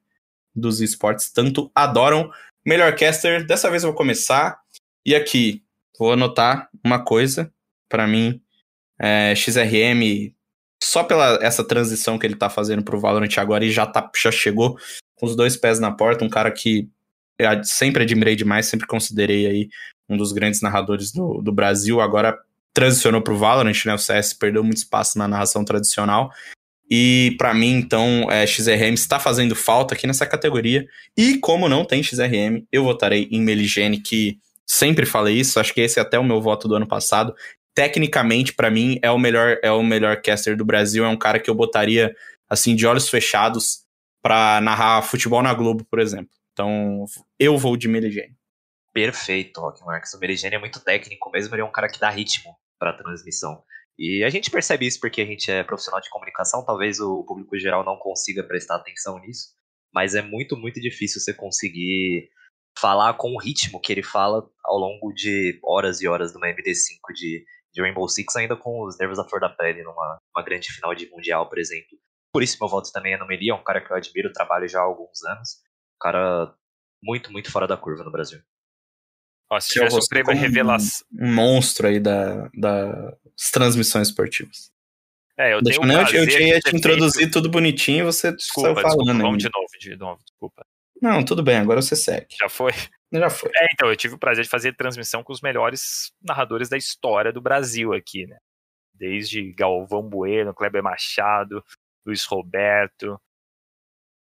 dos 0.53 0.81
esportes, 0.81 1.31
tanto 1.31 1.71
adoram. 1.73 2.29
Melhor 2.65 2.95
caster, 2.95 3.45
dessa 3.45 3.69
vez 3.69 3.83
eu 3.83 3.89
vou 3.89 3.97
começar. 3.97 4.59
E 5.05 5.15
aqui, 5.15 5.63
vou 5.97 6.13
anotar 6.13 6.69
uma 6.83 7.03
coisa. 7.03 7.51
Pra 7.89 8.07
mim, 8.07 8.41
é, 8.99 9.33
XRM, 9.35 10.33
só 10.81 11.03
pela 11.03 11.39
essa 11.41 11.63
transição 11.63 12.17
que 12.17 12.25
ele 12.25 12.35
tá 12.35 12.49
fazendo 12.49 12.83
pro 12.83 12.99
Valorant 12.99 13.37
agora, 13.37 13.65
e 13.65 13.71
já, 13.71 13.85
tá, 13.85 14.09
já 14.15 14.31
chegou 14.31 14.77
com 15.15 15.25
os 15.25 15.35
dois 15.35 15.57
pés 15.57 15.79
na 15.79 15.91
porta. 15.91 16.23
Um 16.23 16.29
cara 16.29 16.51
que 16.51 16.89
eu 17.37 17.63
sempre 17.63 18.03
admirei 18.03 18.35
demais, 18.35 18.67
sempre 18.67 18.87
considerei 18.87 19.47
aí 19.47 19.69
um 20.07 20.15
dos 20.15 20.31
grandes 20.31 20.61
narradores 20.61 21.11
do, 21.11 21.41
do 21.41 21.51
Brasil. 21.51 21.99
Agora 21.99 22.37
transicionou 22.73 23.21
pro 23.21 23.37
Valorant, 23.37 23.85
né? 23.85 23.93
O 23.93 23.97
CS 23.97 24.33
perdeu 24.33 24.63
muito 24.63 24.77
espaço 24.77 25.17
na 25.17 25.27
narração 25.27 25.65
tradicional. 25.65 26.31
E 26.93 27.35
pra 27.37 27.53
mim, 27.53 27.75
então, 27.75 28.29
é, 28.29 28.45
XRM 28.45 28.93
está 28.93 29.17
fazendo 29.17 29.55
falta 29.55 29.95
aqui 29.95 30.05
nessa 30.05 30.25
categoria. 30.25 30.85
E 31.15 31.37
como 31.37 31.69
não 31.69 31.85
tem 31.85 32.03
XRM, 32.03 32.65
eu 32.69 32.83
votarei 32.83 33.29
em 33.31 33.39
Meligene, 33.39 34.01
que 34.01 34.37
sempre 34.67 35.05
falei 35.05 35.37
isso, 35.37 35.57
acho 35.57 35.73
que 35.73 35.79
esse 35.79 35.99
é 35.99 36.01
até 36.01 36.19
o 36.19 36.23
meu 36.23 36.41
voto 36.41 36.67
do 36.67 36.75
ano 36.75 36.85
passado. 36.85 37.33
Tecnicamente, 37.73 38.53
pra 38.53 38.69
mim, 38.69 38.99
é 39.01 39.09
o 39.09 39.17
melhor 39.17 39.57
é 39.63 39.71
o 39.71 39.81
melhor 39.81 40.21
caster 40.21 40.57
do 40.57 40.65
Brasil, 40.65 41.05
é 41.05 41.07
um 41.07 41.17
cara 41.17 41.39
que 41.39 41.49
eu 41.49 41.55
botaria 41.55 42.13
assim 42.49 42.75
de 42.75 42.85
olhos 42.85 43.07
fechados 43.07 43.85
pra 44.21 44.59
narrar 44.59 45.01
futebol 45.01 45.41
na 45.41 45.53
Globo, 45.53 45.85
por 45.85 45.99
exemplo. 45.99 46.31
Então, 46.51 47.05
eu 47.39 47.57
vou 47.57 47.77
de 47.77 47.87
Meligene. 47.87 48.35
Perfeito, 48.93 49.61
Rock 49.61 49.81
Marques. 49.85 50.13
O 50.13 50.19
Merigene 50.19 50.55
é 50.55 50.59
muito 50.59 50.81
técnico 50.81 51.31
mesmo, 51.31 51.55
ele 51.55 51.61
é 51.61 51.65
um 51.65 51.71
cara 51.71 51.87
que 51.87 51.97
dá 51.97 52.09
ritmo 52.09 52.53
pra 52.77 52.91
transmissão. 52.91 53.63
E 53.97 54.23
a 54.23 54.29
gente 54.29 54.49
percebe 54.49 54.87
isso 54.87 54.99
porque 54.99 55.21
a 55.21 55.25
gente 55.25 55.51
é 55.51 55.63
profissional 55.63 56.01
de 56.01 56.09
comunicação, 56.09 56.65
talvez 56.65 56.99
o 56.99 57.23
público 57.23 57.57
geral 57.57 57.83
não 57.83 57.97
consiga 57.97 58.43
prestar 58.43 58.75
atenção 58.77 59.19
nisso, 59.19 59.49
mas 59.93 60.15
é 60.15 60.21
muito, 60.21 60.57
muito 60.57 60.79
difícil 60.79 61.21
você 61.21 61.33
conseguir 61.33 62.29
falar 62.77 63.13
com 63.15 63.31
o 63.33 63.39
ritmo 63.39 63.79
que 63.79 63.91
ele 63.91 64.03
fala 64.03 64.47
ao 64.63 64.77
longo 64.77 65.13
de 65.13 65.59
horas 65.63 66.01
e 66.01 66.07
horas 66.07 66.31
de 66.31 66.37
uma 66.37 66.47
MD5 66.47 67.13
de, 67.13 67.43
de 67.73 67.81
Rainbow 67.81 68.07
Six, 68.07 68.35
ainda 68.35 68.55
com 68.55 68.85
os 68.85 68.97
nervos 68.97 69.19
à 69.19 69.27
flor 69.27 69.41
da 69.41 69.49
pele 69.49 69.83
numa 69.83 70.17
uma 70.35 70.43
grande 70.43 70.71
final 70.71 70.95
de 70.95 71.09
Mundial, 71.09 71.47
por 71.49 71.59
exemplo. 71.59 71.97
Por 72.33 72.41
isso 72.41 72.57
meu 72.59 72.69
voto 72.69 72.91
também 72.91 73.13
é 73.13 73.17
no 73.17 73.27
Meli, 73.27 73.49
é 73.49 73.53
um 73.53 73.63
cara 73.63 73.81
que 73.81 73.91
eu 73.91 73.97
admiro 73.97 74.29
o 74.29 74.33
trabalho 74.33 74.67
já 74.67 74.79
há 74.79 74.83
alguns 74.83 75.21
anos. 75.25 75.57
Um 75.95 76.01
cara 76.01 76.55
muito, 77.03 77.31
muito 77.31 77.51
fora 77.51 77.67
da 77.67 77.75
curva 77.75 78.03
no 78.03 78.11
Brasil. 78.11 78.39
Ó, 79.51 79.59
se 79.59 79.71
é 79.71 79.73
tivesse 79.73 79.97
um 79.97 80.07
prêmio 80.09 80.33
revelação. 80.33 81.05
Um 81.11 81.35
monstro 81.35 81.87
aí 81.87 81.99
da, 81.99 82.49
das 82.53 83.17
transmissões 83.51 84.09
esportivas. 84.09 84.71
É, 85.37 85.53
eu 85.53 85.61
Deixa 85.61 85.79
tenho 85.79 85.91
eu, 85.93 85.99
eu, 86.01 86.27
tinha 86.27 86.59
te 86.59 86.71
ter 86.71 86.77
introduzir 86.77 87.21
feito- 87.21 87.33
tudo 87.33 87.49
bonitinho 87.49 87.99
e 87.99 88.03
você 88.03 88.31
Desculpa, 88.35 88.69
saiu 88.73 88.81
falando. 88.81 88.97
desculpa, 88.97 89.23
vamos 89.23 89.43
de 89.43 89.49
novo, 89.49 89.67
de 89.79 89.95
novo, 89.95 90.21
desculpa. 90.23 90.65
Não, 91.01 91.25
tudo 91.25 91.41
bem, 91.41 91.57
agora 91.57 91.81
você 91.81 91.95
segue. 91.95 92.27
Já 92.39 92.47
foi? 92.47 92.71
Já 93.11 93.29
foi. 93.29 93.49
É, 93.55 93.67
então, 93.73 93.89
eu 93.89 93.95
tive 93.95 94.13
o 94.15 94.19
prazer 94.19 94.43
de 94.43 94.49
fazer 94.49 94.75
transmissão 94.75 95.23
com 95.23 95.33
os 95.33 95.41
melhores 95.41 96.11
narradores 96.21 96.69
da 96.69 96.77
história 96.77 97.33
do 97.33 97.41
Brasil 97.41 97.91
aqui, 97.93 98.27
né? 98.27 98.37
Desde 98.93 99.51
Galvão 99.53 100.03
Bueno, 100.07 100.53
Kleber 100.53 100.83
Machado, 100.83 101.63
Luiz 102.05 102.23
Roberto, 102.25 103.19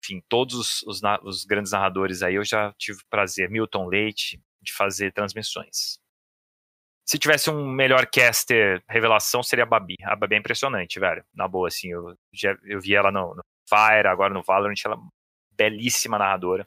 enfim, 0.04 0.20
todos 0.28 0.54
os, 0.54 0.82
os 0.82 1.00
os 1.22 1.44
grandes 1.44 1.70
narradores 1.72 2.22
aí 2.22 2.34
eu 2.34 2.44
já 2.44 2.74
tive 2.76 2.98
o 2.98 3.06
prazer, 3.08 3.48
Milton 3.48 3.86
Leite, 3.86 4.40
de 4.60 4.72
fazer 4.72 5.12
transmissões. 5.12 5.98
Se 7.06 7.18
tivesse 7.18 7.50
um 7.50 7.66
melhor 7.66 8.06
caster 8.06 8.82
revelação, 8.88 9.42
seria 9.42 9.64
a 9.64 9.66
Babi. 9.66 9.96
A 10.04 10.16
Babi 10.16 10.36
é 10.36 10.38
impressionante, 10.38 10.98
velho. 10.98 11.24
Na 11.34 11.46
boa, 11.46 11.68
assim, 11.68 11.88
eu, 11.88 12.16
já, 12.32 12.56
eu 12.64 12.80
vi 12.80 12.94
ela 12.94 13.12
no, 13.12 13.34
no 13.34 13.42
Fire, 13.68 14.08
agora 14.08 14.32
no 14.32 14.42
Valorant, 14.42 14.74
ela 14.84 14.94
é 14.94 14.98
uma 14.98 15.10
belíssima 15.52 16.18
narradora. 16.18 16.66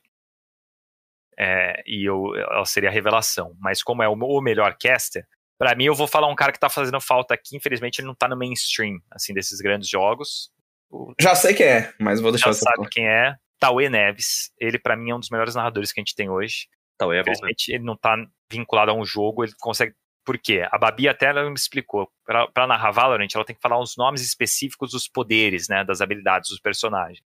É, 1.39 1.84
e 1.85 2.07
eu, 2.07 2.35
ela 2.35 2.65
seria 2.65 2.89
a 2.89 2.91
revelação. 2.91 3.55
Mas 3.59 3.81
como 3.81 4.03
é 4.03 4.07
o, 4.07 4.14
o 4.14 4.41
melhor 4.41 4.76
caster, 4.80 5.26
pra 5.57 5.76
mim 5.76 5.85
eu 5.85 5.95
vou 5.95 6.07
falar 6.07 6.27
um 6.27 6.35
cara 6.35 6.51
que 6.51 6.59
tá 6.59 6.69
fazendo 6.69 6.99
falta 7.01 7.34
aqui, 7.34 7.55
infelizmente 7.55 7.99
ele 7.99 8.07
não 8.07 8.15
tá 8.15 8.27
no 8.27 8.38
mainstream, 8.38 8.99
assim, 9.11 9.34
desses 9.34 9.59
grandes 9.59 9.89
jogos. 9.89 10.51
O, 10.89 11.14
Já 11.19 11.35
sei 11.35 11.53
quem 11.53 11.68
é, 11.68 11.93
mas 11.99 12.22
vou 12.22 12.31
deixar 12.31 12.51
já 12.51 12.53
você 12.53 12.64
sabe 12.64 12.76
falar. 12.77 12.89
quem 12.89 13.07
é. 13.07 13.35
Tauê 13.59 13.89
Neves. 13.89 14.51
Ele, 14.59 14.77
pra 14.77 14.95
mim, 14.95 15.11
é 15.11 15.15
um 15.15 15.19
dos 15.19 15.30
melhores 15.30 15.55
narradores 15.55 15.91
que 15.91 15.99
a 15.99 16.01
gente 16.01 16.15
tem 16.15 16.30
hoje. 16.30 16.68
Então, 16.95 17.11
é 17.11 17.18
bom. 17.18 17.31
Infelizmente, 17.31 17.69
ele 17.69 17.84
não 17.84 17.95
tá 17.95 18.15
vinculado 18.51 18.91
a 18.91 18.93
um 18.93 19.05
jogo, 19.05 19.43
ele 19.43 19.53
consegue. 19.59 19.93
Por 20.28 20.38
quê? 20.38 20.68
A 20.70 20.78
Babi 20.78 21.08
até 21.08 21.28
ela 21.28 21.49
me 21.49 21.56
explicou. 21.56 22.12
Pra 22.26 22.68
narrar 22.68 22.91
Valorant, 22.91 23.30
ela 23.34 23.45
tem 23.45 23.56
que 23.56 23.62
falar 23.62 23.80
os 23.80 23.95
nomes 23.95 24.22
específicos 24.22 24.91
dos 24.91 25.08
poderes, 25.08 25.70
né? 25.70 25.86
Das 25.86 26.02
habilidades 26.02 26.49
dos 26.49 26.60
personagens. 26.60 27.24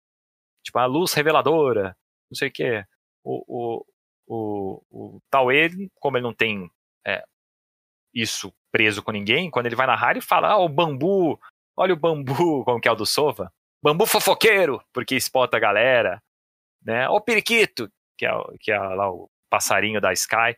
Tipo, 0.65 0.79
a 0.79 0.87
luz 0.87 1.13
reveladora, 1.13 1.95
não 2.31 2.35
sei 2.35 2.49
o 2.49 2.51
quê. 2.51 2.87
O, 3.23 3.45
o, 3.47 3.87
o, 4.27 4.83
o 4.91 5.21
Tauê, 5.31 5.69
como 6.01 6.17
ele 6.17 6.25
não 6.25 6.33
tem 6.33 6.71
é, 7.07 7.23
isso 8.15 8.51
preso 8.73 9.03
com 9.03 9.13
ninguém, 9.13 9.51
quando 9.51 9.67
ele 9.67 9.77
vai 9.77 9.87
narrar, 9.87 10.13
ele 10.13 10.23
fala: 10.23 10.53
Ah, 10.53 10.59
o 10.59 10.67
bambu, 10.67 11.39
olha 11.77 11.93
o 11.93 11.99
bambu, 11.99 12.65
como 12.65 12.81
que 12.81 12.89
é 12.89 12.93
o 12.93 12.97
do 12.97 13.05
Sova. 13.05 13.53
Bambu 13.83 14.07
fofoqueiro, 14.07 14.83
porque 14.91 15.15
espota 15.15 15.59
a 15.59 15.61
galera. 15.61 16.23
Né? 16.83 17.07
O 17.11 17.21
periquito, 17.21 17.93
que 18.17 18.25
é, 18.25 18.31
que 18.59 18.73
é 18.73 18.79
lá 18.79 19.11
o 19.11 19.31
passarinho 19.51 20.01
da 20.01 20.15
Sky. 20.15 20.57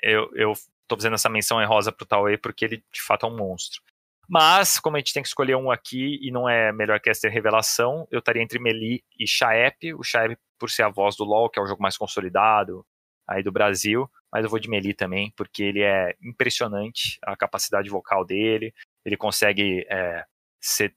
Eu, 0.00 0.30
eu 0.36 0.54
tô 0.88 0.96
fazendo 0.96 1.14
essa 1.14 1.28
menção 1.28 1.58
honrosa 1.58 1.92
pro 1.92 2.06
Tauê 2.06 2.36
porque 2.38 2.64
ele 2.64 2.84
de 2.92 3.02
fato 3.02 3.26
é 3.26 3.28
um 3.28 3.36
monstro. 3.36 3.82
Mas, 4.28 4.78
como 4.78 4.96
a 4.96 4.98
gente 5.00 5.14
tem 5.14 5.22
que 5.22 5.28
escolher 5.28 5.56
um 5.56 5.70
aqui 5.70 6.18
e 6.20 6.30
não 6.30 6.46
é 6.46 6.70
melhor 6.70 7.00
caster 7.00 7.32
revelação, 7.32 8.06
eu 8.10 8.18
estaria 8.18 8.42
entre 8.42 8.58
Meli 8.58 9.02
e 9.18 9.26
Chaep. 9.26 9.94
O 9.94 10.02
Chaep, 10.02 10.36
por 10.58 10.68
ser 10.68 10.82
a 10.82 10.90
voz 10.90 11.16
do 11.16 11.24
LoL, 11.24 11.48
que 11.48 11.58
é 11.58 11.62
o 11.62 11.66
jogo 11.66 11.82
mais 11.82 11.96
consolidado 11.96 12.84
aí 13.26 13.42
do 13.42 13.50
Brasil, 13.50 14.10
mas 14.30 14.44
eu 14.44 14.50
vou 14.50 14.58
de 14.58 14.68
Meli 14.68 14.92
também, 14.92 15.32
porque 15.34 15.62
ele 15.62 15.82
é 15.82 16.14
impressionante 16.22 17.18
a 17.22 17.36
capacidade 17.36 17.88
vocal 17.88 18.24
dele. 18.24 18.74
Ele 19.02 19.16
consegue 19.16 19.86
é, 19.90 20.24
ser 20.60 20.94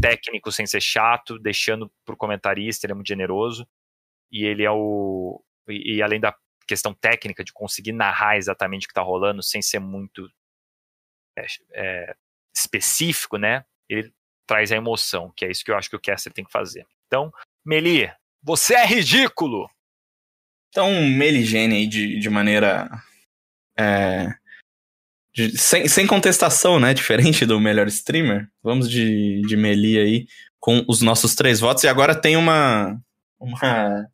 técnico 0.00 0.52
sem 0.52 0.66
ser 0.66 0.82
chato, 0.82 1.38
deixando 1.38 1.90
pro 2.04 2.16
comentarista, 2.16 2.86
ele 2.86 2.92
é 2.92 2.94
muito 2.94 3.08
generoso. 3.08 3.66
E 4.30 4.44
ele 4.44 4.64
é 4.64 4.70
o. 4.70 5.42
E, 5.68 5.96
e 5.96 6.02
além 6.02 6.20
da 6.20 6.34
questão 6.66 6.92
técnica 6.94 7.44
de 7.44 7.52
conseguir 7.52 7.92
narrar 7.92 8.36
exatamente 8.36 8.84
o 8.84 8.88
que 8.88 8.94
tá 8.94 9.02
rolando 9.02 9.42
sem 9.42 9.62
ser 9.62 9.78
muito 9.78 10.28
é, 11.38 11.46
é, 11.72 12.16
específico, 12.54 13.36
né? 13.36 13.64
Ele 13.88 14.12
traz 14.46 14.70
a 14.72 14.76
emoção, 14.76 15.32
que 15.36 15.44
é 15.44 15.50
isso 15.50 15.64
que 15.64 15.70
eu 15.70 15.76
acho 15.76 15.88
que 15.90 15.96
o 15.96 16.00
caster 16.00 16.32
tem 16.32 16.44
que 16.44 16.52
fazer. 16.52 16.86
Então, 17.06 17.32
Meli, 17.64 18.10
você 18.42 18.74
é 18.74 18.84
ridículo! 18.86 19.68
Então, 20.68 20.90
Meligene 21.08 21.74
aí 21.76 21.86
de, 21.86 22.18
de 22.18 22.28
maneira. 22.30 22.88
é, 23.78 24.28
de- 25.32 25.56
sem, 25.56 25.88
sem 25.88 26.06
contestação, 26.06 26.78
né? 26.80 26.92
Diferente 26.94 27.44
do 27.46 27.60
melhor 27.60 27.86
streamer. 27.88 28.48
Vamos 28.62 28.90
de, 28.90 29.42
de 29.42 29.56
Meli 29.56 29.98
aí 29.98 30.26
com 30.60 30.84
os 30.88 31.00
nossos 31.02 31.34
três 31.34 31.60
votos. 31.60 31.84
E 31.84 31.88
agora 31.88 32.14
tem 32.14 32.36
uma. 32.36 33.00
Uma, 33.38 34.06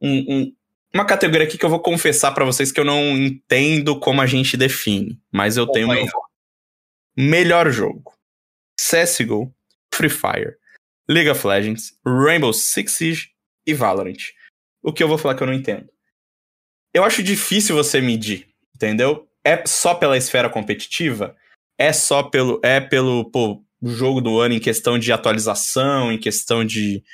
um- 0.00 0.24
um- 0.38 0.55
uma 0.96 1.04
categoria 1.04 1.46
aqui 1.46 1.58
que 1.58 1.64
eu 1.64 1.70
vou 1.70 1.80
confessar 1.80 2.32
pra 2.32 2.44
vocês 2.44 2.72
que 2.72 2.80
eu 2.80 2.84
não 2.84 3.16
entendo 3.16 4.00
como 4.00 4.20
a 4.20 4.26
gente 4.26 4.56
define. 4.56 5.20
Mas 5.30 5.56
eu 5.56 5.66
tenho 5.66 5.88
meu. 5.88 6.06
Melhor 7.16 7.70
jogo: 7.70 8.14
CSGO, 8.78 9.54
Free 9.94 10.10
Fire, 10.10 10.56
League 11.08 11.30
of 11.30 11.46
Legends, 11.46 11.98
Rainbow 12.04 12.52
Six 12.52 12.92
Siege 12.92 13.30
e 13.66 13.74
Valorant. 13.74 14.32
O 14.82 14.92
que 14.92 15.02
eu 15.02 15.08
vou 15.08 15.18
falar 15.18 15.34
que 15.34 15.42
eu 15.42 15.46
não 15.46 15.54
entendo? 15.54 15.88
Eu 16.94 17.04
acho 17.04 17.22
difícil 17.22 17.76
você 17.76 18.00
medir, 18.00 18.48
entendeu? 18.74 19.28
É 19.44 19.66
só 19.66 19.94
pela 19.94 20.16
esfera 20.16 20.48
competitiva? 20.48 21.36
É 21.78 21.92
só 21.92 22.22
pelo 22.22 22.58
é 22.62 22.80
pelo 22.80 23.30
pô, 23.30 23.62
jogo 23.82 24.20
do 24.20 24.40
ano 24.40 24.54
em 24.54 24.60
questão 24.60 24.98
de 24.98 25.12
atualização, 25.12 26.10
em 26.10 26.18
questão 26.18 26.64
de 26.64 27.04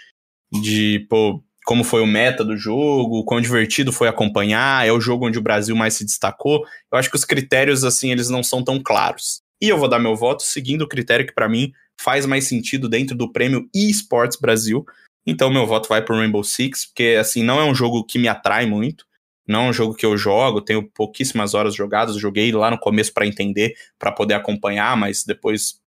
de 0.53 1.07
pô, 1.09 1.43
como 1.65 1.85
foi 1.85 2.01
o 2.03 2.07
meta 2.07 2.45
do 2.45 2.57
jogo, 2.57 3.25
quão 3.25 3.41
divertido 3.41 3.93
foi 3.93 4.09
acompanhar, 4.09 4.87
é 4.87 4.93
o 4.93 5.01
jogo 5.01 5.27
onde 5.27 5.39
o 5.39 5.43
Brasil 5.43 5.77
mais 5.77 5.95
se 5.95 6.05
destacou. 6.05 6.65
Eu 6.91 6.99
acho 6.99 7.11
que 7.11 7.17
os 7.17 7.25
critérios 7.25 7.85
assim, 7.85 8.11
eles 8.11 8.29
não 8.29 8.43
são 8.43 8.65
tão 8.65 8.83
claros. 8.83 9.41
E 9.61 9.69
eu 9.69 9.79
vou 9.79 9.89
dar 9.89 9.99
meu 9.99 10.17
voto 10.17 10.43
seguindo 10.43 10.83
o 10.83 10.89
critério 10.89 11.27
que 11.27 11.35
pra 11.35 11.49
mim 11.49 11.73
faz 12.01 12.27
mais 12.27 12.49
sentido 12.49 12.89
dentro 12.89 13.17
do 13.17 13.31
prêmio 13.31 13.69
eSports 13.73 14.39
Brasil. 14.41 14.85
Então 15.25 15.51
meu 15.51 15.67
voto 15.67 15.89
vai 15.89 16.03
pro 16.03 16.17
Rainbow 16.17 16.43
Six, 16.43 16.87
porque 16.87 17.17
assim, 17.19 17.45
não 17.45 17.61
é 17.61 17.65
um 17.65 17.75
jogo 17.75 18.05
que 18.05 18.19
me 18.19 18.27
atrai 18.27 18.67
muito, 18.67 19.07
não 19.47 19.67
é 19.67 19.69
um 19.69 19.73
jogo 19.73 19.95
que 19.95 20.05
eu 20.05 20.17
jogo, 20.17 20.61
tenho 20.61 20.83
pouquíssimas 20.83 21.55
horas 21.55 21.75
jogadas, 21.75 22.17
joguei 22.17 22.51
lá 22.51 22.71
no 22.73 22.79
começo 22.79 23.13
pra 23.13 23.27
entender, 23.27 23.75
pra 23.99 24.11
poder 24.11 24.35
acompanhar, 24.35 24.97
mas 24.97 25.23
depois 25.25 25.81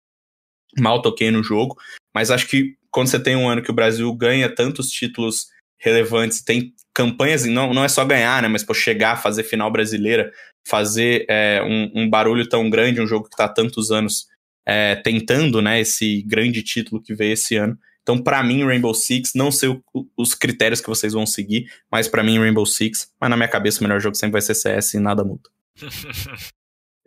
mal 0.78 1.02
toquei 1.02 1.32
no 1.32 1.44
jogo. 1.44 1.78
Mas 2.14 2.32
acho 2.32 2.48
que 2.48 2.78
quando 2.90 3.08
você 3.08 3.20
tem 3.20 3.36
um 3.36 3.50
ano 3.50 3.62
que 3.62 3.72
o 3.72 3.76
Brasil 3.76 4.14
ganha 4.14 4.54
tantos 4.54 4.90
títulos 4.90 5.48
relevantes, 5.86 6.42
tem 6.42 6.74
campanhas, 6.94 7.46
não, 7.46 7.74
não 7.74 7.84
é 7.84 7.88
só 7.88 8.04
ganhar, 8.04 8.42
né? 8.42 8.48
Mas 8.48 8.64
pô, 8.64 8.74
chegar, 8.74 9.22
fazer 9.22 9.44
final 9.44 9.72
brasileira, 9.72 10.32
fazer 10.68 11.26
é, 11.30 11.62
um, 11.64 11.92
um 12.04 12.10
barulho 12.10 12.48
tão 12.50 12.70
grande, 12.70 13.00
um 13.02 13.08
jogo 13.08 13.30
que 13.30 13.36
tá 13.36 13.46
há 13.46 13.50
tantos 13.50 13.92
anos 13.92 14.28
é, 14.68 14.96
tentando, 14.96 15.62
né? 15.62 15.80
Esse 15.80 16.22
grande 16.24 16.64
título 16.64 17.02
que 17.02 17.14
veio 17.14 17.34
esse 17.34 17.56
ano. 17.56 17.78
Então, 18.02 18.22
pra 18.22 18.44
mim, 18.44 18.64
Rainbow 18.64 18.94
Six, 18.94 19.32
não 19.36 19.52
sei 19.52 19.70
o- 19.70 19.82
os 20.18 20.36
critérios 20.36 20.80
que 20.80 20.88
vocês 20.88 21.14
vão 21.14 21.26
seguir, 21.26 21.66
mas 21.92 22.08
pra 22.08 22.24
mim, 22.24 22.38
Rainbow 22.38 22.66
Six. 22.66 23.08
Mas 23.20 23.30
na 23.30 23.36
minha 23.36 23.50
cabeça, 23.50 23.80
o 23.80 23.84
melhor 23.84 24.00
jogo 24.00 24.16
sempre 24.16 24.34
vai 24.34 24.42
ser 24.42 24.54
CS 24.56 24.94
e 24.96 25.00
nada 25.00 25.24
muda. 25.24 25.50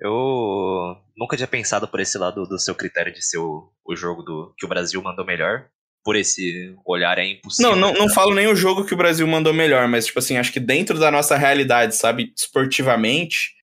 Eu 0.00 0.96
nunca 1.16 1.36
tinha 1.36 1.48
pensado 1.48 1.88
por 1.88 1.98
esse 2.00 2.16
lado 2.18 2.46
do 2.46 2.58
seu 2.58 2.74
critério 2.74 3.12
de 3.12 3.20
ser 3.24 3.38
o, 3.38 3.68
o 3.84 3.96
jogo 3.96 4.22
do 4.22 4.54
que 4.56 4.64
o 4.64 4.68
Brasil 4.68 5.02
mandou 5.02 5.24
melhor. 5.24 5.66
Por 6.04 6.16
esse 6.16 6.74
olhar 6.86 7.18
é 7.18 7.26
impossível. 7.26 7.72
Não, 7.72 7.76
não, 7.76 7.92
não 7.92 8.08
falo 8.08 8.34
nem 8.34 8.46
o 8.46 8.56
jogo 8.56 8.84
que 8.84 8.94
o 8.94 8.96
Brasil 8.96 9.26
mandou 9.26 9.52
melhor, 9.52 9.86
mas, 9.88 10.06
tipo 10.06 10.18
assim, 10.18 10.36
acho 10.36 10.52
que 10.52 10.60
dentro 10.60 10.98
da 10.98 11.10
nossa 11.10 11.36
realidade, 11.36 11.96
sabe, 11.96 12.32
esportivamente, 12.36 13.54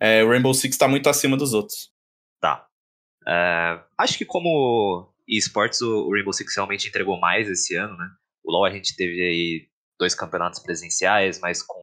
é, 0.00 0.22
o 0.22 0.28
Rainbow 0.28 0.54
Six 0.54 0.76
tá 0.76 0.86
muito 0.86 1.08
acima 1.08 1.36
dos 1.36 1.54
outros. 1.54 1.90
Tá. 2.40 2.66
É, 3.26 3.80
acho 3.98 4.16
que 4.16 4.24
como 4.24 5.12
esportes, 5.26 5.80
o 5.82 6.10
Rainbow 6.10 6.32
Six 6.32 6.54
realmente 6.56 6.88
entregou 6.88 7.18
mais 7.18 7.48
esse 7.48 7.74
ano, 7.74 7.96
né? 7.96 8.08
O 8.44 8.52
LoL 8.52 8.64
a 8.64 8.70
gente 8.70 8.96
teve 8.96 9.20
aí 9.20 9.68
dois 9.98 10.14
campeonatos 10.14 10.60
presenciais, 10.60 11.38
mas 11.40 11.62
com 11.62 11.78
o 11.78 11.82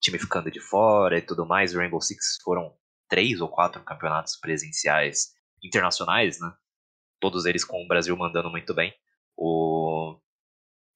time 0.00 0.18
ficando 0.18 0.50
de 0.50 0.60
fora 0.60 1.18
e 1.18 1.22
tudo 1.22 1.46
mais. 1.46 1.74
O 1.74 1.78
Rainbow 1.78 2.00
Six 2.00 2.38
foram 2.42 2.74
três 3.08 3.40
ou 3.40 3.48
quatro 3.48 3.82
campeonatos 3.84 4.36
presenciais 4.36 5.32
internacionais, 5.62 6.40
né? 6.40 6.50
Todos 7.20 7.44
eles 7.44 7.64
com 7.64 7.84
o 7.84 7.86
Brasil 7.86 8.16
mandando 8.16 8.50
muito 8.50 8.74
bem. 8.74 8.94
O... 9.40 10.20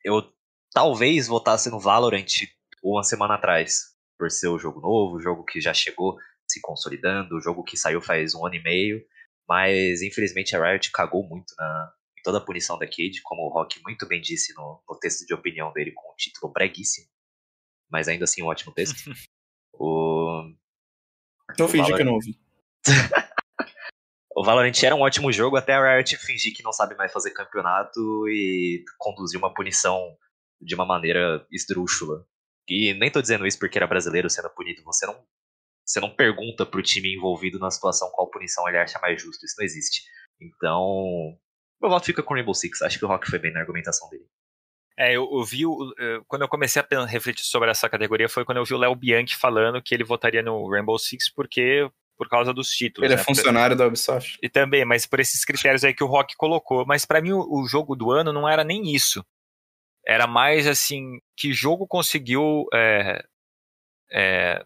Eu 0.04 0.30
talvez 0.70 1.26
votasse 1.26 1.70
no 1.70 1.80
Valorant 1.80 2.26
uma 2.82 3.02
semana 3.02 3.34
atrás, 3.34 3.94
por 4.18 4.30
ser 4.30 4.48
o 4.48 4.58
jogo 4.58 4.80
novo, 4.80 5.16
o 5.16 5.20
jogo 5.20 5.44
que 5.44 5.62
já 5.62 5.72
chegou 5.72 6.18
se 6.46 6.60
consolidando, 6.60 7.36
o 7.36 7.40
jogo 7.40 7.64
que 7.64 7.74
saiu 7.74 8.02
faz 8.02 8.34
um 8.34 8.44
ano 8.44 8.56
e 8.56 8.62
meio, 8.62 9.02
mas 9.48 10.02
infelizmente 10.02 10.54
a 10.54 10.62
Riot 10.62 10.90
cagou 10.92 11.26
muito 11.26 11.54
na 11.56 11.92
em 12.18 12.22
toda 12.22 12.38
a 12.38 12.44
punição 12.44 12.78
da 12.78 12.86
Cade, 12.86 13.22
como 13.22 13.42
o 13.42 13.48
Rock 13.48 13.80
muito 13.82 14.06
bem 14.06 14.20
disse 14.20 14.54
no, 14.54 14.82
no 14.88 14.98
texto 14.98 15.26
de 15.26 15.32
opinião 15.32 15.72
dele 15.72 15.92
com 15.92 16.10
o 16.10 16.16
título 16.16 16.52
breguíssimo, 16.52 17.08
mas 17.90 18.08
ainda 18.08 18.24
assim 18.24 18.42
um 18.42 18.46
ótimo 18.46 18.72
texto. 18.74 18.94
o, 19.72 20.52
fingi 21.56 21.76
Valorant. 21.78 21.96
que 21.96 22.04
não 22.04 22.12
ouvi. 22.12 22.38
o 24.36 24.44
Valorant 24.44 24.72
era 24.82 24.94
um 24.94 25.00
ótimo 25.02 25.30
jogo 25.32 25.56
até 25.56 25.74
a 25.74 25.96
Riot 25.96 26.16
fingir 26.18 26.54
que 26.54 26.62
não 26.62 26.72
sabe 26.72 26.94
mais 26.96 27.12
fazer 27.12 27.30
campeonato 27.32 28.00
e 28.28 28.84
conduzir 28.98 29.38
uma 29.38 29.52
punição 29.52 30.16
de 30.60 30.74
uma 30.74 30.84
maneira 30.84 31.46
esdrúxula. 31.50 32.26
E 32.68 32.94
nem 32.94 33.10
tô 33.10 33.20
dizendo 33.20 33.46
isso 33.46 33.58
porque 33.58 33.78
era 33.78 33.86
brasileiro 33.86 34.28
sendo 34.30 34.48
punido, 34.50 34.82
você 34.84 35.06
não 35.06 35.22
você 35.86 36.00
não 36.00 36.08
pergunta 36.08 36.64
pro 36.64 36.82
time 36.82 37.14
envolvido 37.14 37.58
na 37.58 37.70
situação 37.70 38.10
qual 38.12 38.30
punição 38.30 38.66
ele 38.66 38.78
acha 38.78 38.98
mais 39.00 39.20
justo, 39.20 39.44
isso 39.44 39.54
não 39.58 39.64
existe. 39.66 40.02
Então, 40.40 41.36
meu 41.80 41.90
voto 41.90 42.06
fica 42.06 42.22
com 42.22 42.32
Rainbow 42.32 42.54
Six, 42.54 42.80
acho 42.80 42.98
que 42.98 43.04
o 43.04 43.08
Rock 43.08 43.28
foi 43.28 43.38
bem 43.38 43.52
na 43.52 43.60
argumentação 43.60 44.08
dele. 44.08 44.24
É, 44.96 45.12
eu, 45.14 45.28
eu 45.30 45.44
vi, 45.44 45.66
o- 45.66 45.92
eh, 45.98 46.20
quando 46.26 46.42
eu 46.42 46.48
comecei 46.48 46.80
a 46.80 47.04
refletir 47.04 47.44
sobre 47.44 47.70
essa 47.70 47.88
categoria 47.90 48.28
foi 48.28 48.44
quando 48.44 48.58
eu 48.58 48.64
vi 48.64 48.72
o 48.74 48.78
Léo 48.78 48.94
Bianchi 48.94 49.36
falando 49.36 49.82
que 49.82 49.94
ele 49.94 50.04
votaria 50.04 50.42
no 50.42 50.70
Rainbow 50.70 50.98
Six 50.98 51.30
porque 51.34 51.86
por 52.16 52.28
causa 52.28 52.52
dos 52.52 52.70
títulos. 52.70 53.06
Ele 53.06 53.14
é 53.14 53.16
né? 53.16 53.22
funcionário 53.22 53.76
da 53.76 53.86
Ubisoft. 53.86 54.38
E 54.42 54.48
também, 54.48 54.84
mas 54.84 55.06
por 55.06 55.20
esses 55.20 55.44
critérios 55.44 55.84
aí 55.84 55.94
que 55.94 56.04
o 56.04 56.08
Rock 56.08 56.36
colocou. 56.36 56.86
Mas 56.86 57.04
pra 57.04 57.20
mim 57.20 57.32
o, 57.32 57.40
o 57.40 57.66
jogo 57.66 57.94
do 57.96 58.10
ano 58.10 58.32
não 58.32 58.48
era 58.48 58.64
nem 58.64 58.94
isso. 58.94 59.24
Era 60.06 60.26
mais 60.26 60.66
assim, 60.66 61.20
que 61.36 61.52
jogo 61.52 61.86
conseguiu 61.86 62.66
é, 62.72 63.24
é, 64.12 64.64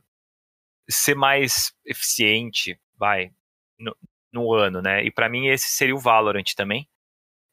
ser 0.91 1.15
mais 1.15 1.73
eficiente, 1.87 2.79
vai, 2.97 3.33
no, 3.79 3.97
no 4.33 4.53
ano, 4.53 4.83
né? 4.83 5.05
E 5.05 5.11
pra 5.11 5.29
mim 5.29 5.47
esse 5.47 5.69
seria 5.69 5.95
o 5.95 6.01
Valorant 6.01 6.55
também. 6.57 6.89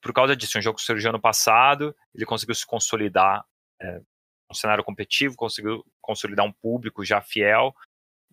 Por 0.01 0.13
causa 0.13 0.35
disso, 0.35 0.57
um 0.57 0.61
jogo 0.61 0.77
que 0.77 0.83
surgiu 0.83 1.09
ano 1.09 1.21
passado, 1.21 1.95
ele 2.13 2.25
conseguiu 2.25 2.55
se 2.55 2.65
consolidar 2.65 3.43
é, 3.81 4.01
um 4.49 4.53
cenário 4.53 4.83
competitivo, 4.83 5.35
conseguiu 5.35 5.83
consolidar 6.01 6.45
um 6.45 6.51
público 6.51 7.03
já 7.03 7.21
fiel 7.21 7.73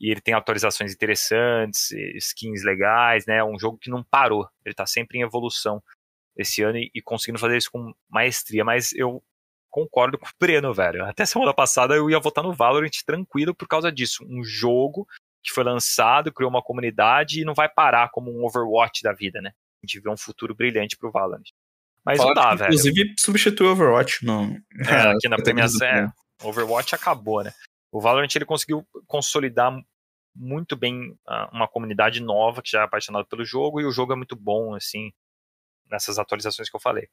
e 0.02 0.10
ele 0.10 0.20
tem 0.20 0.34
atualizações 0.34 0.92
interessantes, 0.92 1.92
skins 2.16 2.64
legais, 2.64 3.24
né? 3.24 3.42
Um 3.44 3.56
jogo 3.56 3.78
que 3.78 3.88
não 3.88 4.02
parou, 4.02 4.48
ele 4.66 4.74
tá 4.74 4.84
sempre 4.84 5.18
em 5.18 5.22
evolução 5.22 5.80
esse 6.36 6.60
ano 6.62 6.78
e, 6.78 6.90
e 6.92 7.00
conseguindo 7.00 7.38
fazer 7.38 7.56
isso 7.56 7.70
com 7.70 7.94
maestria, 8.10 8.64
mas 8.64 8.92
eu 8.94 9.22
concordo 9.70 10.18
com 10.18 10.26
o 10.26 10.30
Breno, 10.40 10.74
velho. 10.74 11.04
Até 11.04 11.24
semana 11.24 11.54
passada 11.54 11.94
eu 11.94 12.10
ia 12.10 12.18
votar 12.18 12.42
no 12.42 12.52
Valorant 12.52 12.90
tranquilo 13.06 13.54
por 13.54 13.68
causa 13.68 13.92
disso, 13.92 14.26
um 14.28 14.42
jogo 14.42 15.06
que 15.42 15.52
foi 15.52 15.62
lançado, 15.62 16.32
criou 16.32 16.50
uma 16.50 16.62
comunidade 16.62 17.40
e 17.40 17.44
não 17.44 17.54
vai 17.54 17.68
parar 17.68 18.10
como 18.10 18.30
um 18.30 18.44
Overwatch 18.44 19.02
da 19.02 19.12
vida, 19.12 19.40
né? 19.40 19.52
A 19.82 19.86
gente 19.86 20.00
vê 20.00 20.10
um 20.10 20.16
futuro 20.16 20.54
brilhante 20.54 20.96
pro 20.96 21.10
Valorant. 21.10 21.44
Mas 22.04 22.18
não 22.18 22.26
Falaram 22.26 22.42
dá, 22.42 22.50
que, 22.50 22.56
velho. 22.58 22.68
Inclusive, 22.68 23.14
substitui 23.18 23.66
o 23.66 23.72
Overwatch 23.72 24.24
no. 24.24 24.56
É, 24.88 25.12
aqui 25.12 25.28
na 25.30 25.36
premiação, 25.36 25.86
é, 25.86 26.12
Overwatch 26.42 26.94
acabou, 26.94 27.42
né? 27.42 27.52
O 27.92 28.00
Valorant 28.00 28.34
ele 28.34 28.44
conseguiu 28.44 28.86
consolidar 29.06 29.72
muito 30.34 30.76
bem 30.76 31.16
ah, 31.26 31.50
uma 31.52 31.68
comunidade 31.68 32.22
nova 32.22 32.62
que 32.62 32.70
já 32.70 32.80
é 32.80 32.84
apaixonada 32.84 33.26
pelo 33.26 33.44
jogo 33.44 33.80
e 33.80 33.84
o 33.84 33.92
jogo 33.92 34.12
é 34.12 34.16
muito 34.16 34.36
bom, 34.36 34.74
assim, 34.74 35.12
nessas 35.90 36.18
atualizações 36.18 36.70
que 36.70 36.76
eu 36.76 36.80
falei. 36.80 37.08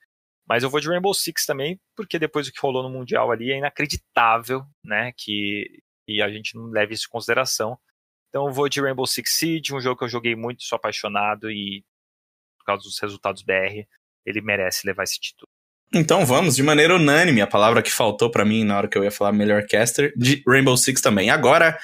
Mas 0.47 0.63
eu 0.63 0.69
vou 0.69 0.79
de 0.79 0.87
Rainbow 0.87 1.13
Six 1.13 1.45
também, 1.45 1.79
porque 1.95 2.17
depois 2.17 2.47
do 2.47 2.51
que 2.51 2.59
rolou 2.59 2.81
no 2.81 2.89
Mundial 2.89 3.31
ali 3.31 3.51
é 3.51 3.57
inacreditável, 3.57 4.65
né, 4.83 5.11
que, 5.15 5.81
que 6.07 6.21
a 6.21 6.29
gente 6.29 6.55
não 6.55 6.71
leve 6.71 6.93
isso 6.93 7.05
em 7.07 7.11
consideração. 7.11 7.77
Então 8.29 8.47
eu 8.47 8.53
vou 8.53 8.69
de 8.69 8.81
Rainbow 8.81 9.05
Six 9.05 9.37
Siege, 9.37 9.75
um 9.75 9.81
jogo 9.81 9.97
que 9.97 10.05
eu 10.05 10.09
joguei 10.09 10.35
muito, 10.35 10.63
sou 10.63 10.75
apaixonado 10.75 11.51
e 11.51 11.83
por 12.57 12.65
causa 12.65 12.83
dos 12.83 12.99
resultados 12.99 13.41
BR, 13.41 13.85
ele 14.25 14.41
merece 14.41 14.85
levar 14.85 15.03
esse 15.03 15.19
título. 15.19 15.47
Então 15.93 16.23
vamos, 16.25 16.55
de 16.55 16.61
maneira 16.61 16.95
unânime, 16.95 17.41
a 17.41 17.47
palavra 17.47 17.81
que 17.81 17.91
faltou 17.91 18.29
pra 18.29 18.45
mim 18.45 18.63
na 18.63 18.77
hora 18.77 18.87
que 18.87 18.97
eu 18.97 19.03
ia 19.03 19.09
falar 19.09 19.31
melhor 19.31 19.65
caster, 19.67 20.13
de 20.15 20.43
Rainbow 20.47 20.77
Six 20.77 21.01
também. 21.01 21.31
Agora, 21.31 21.79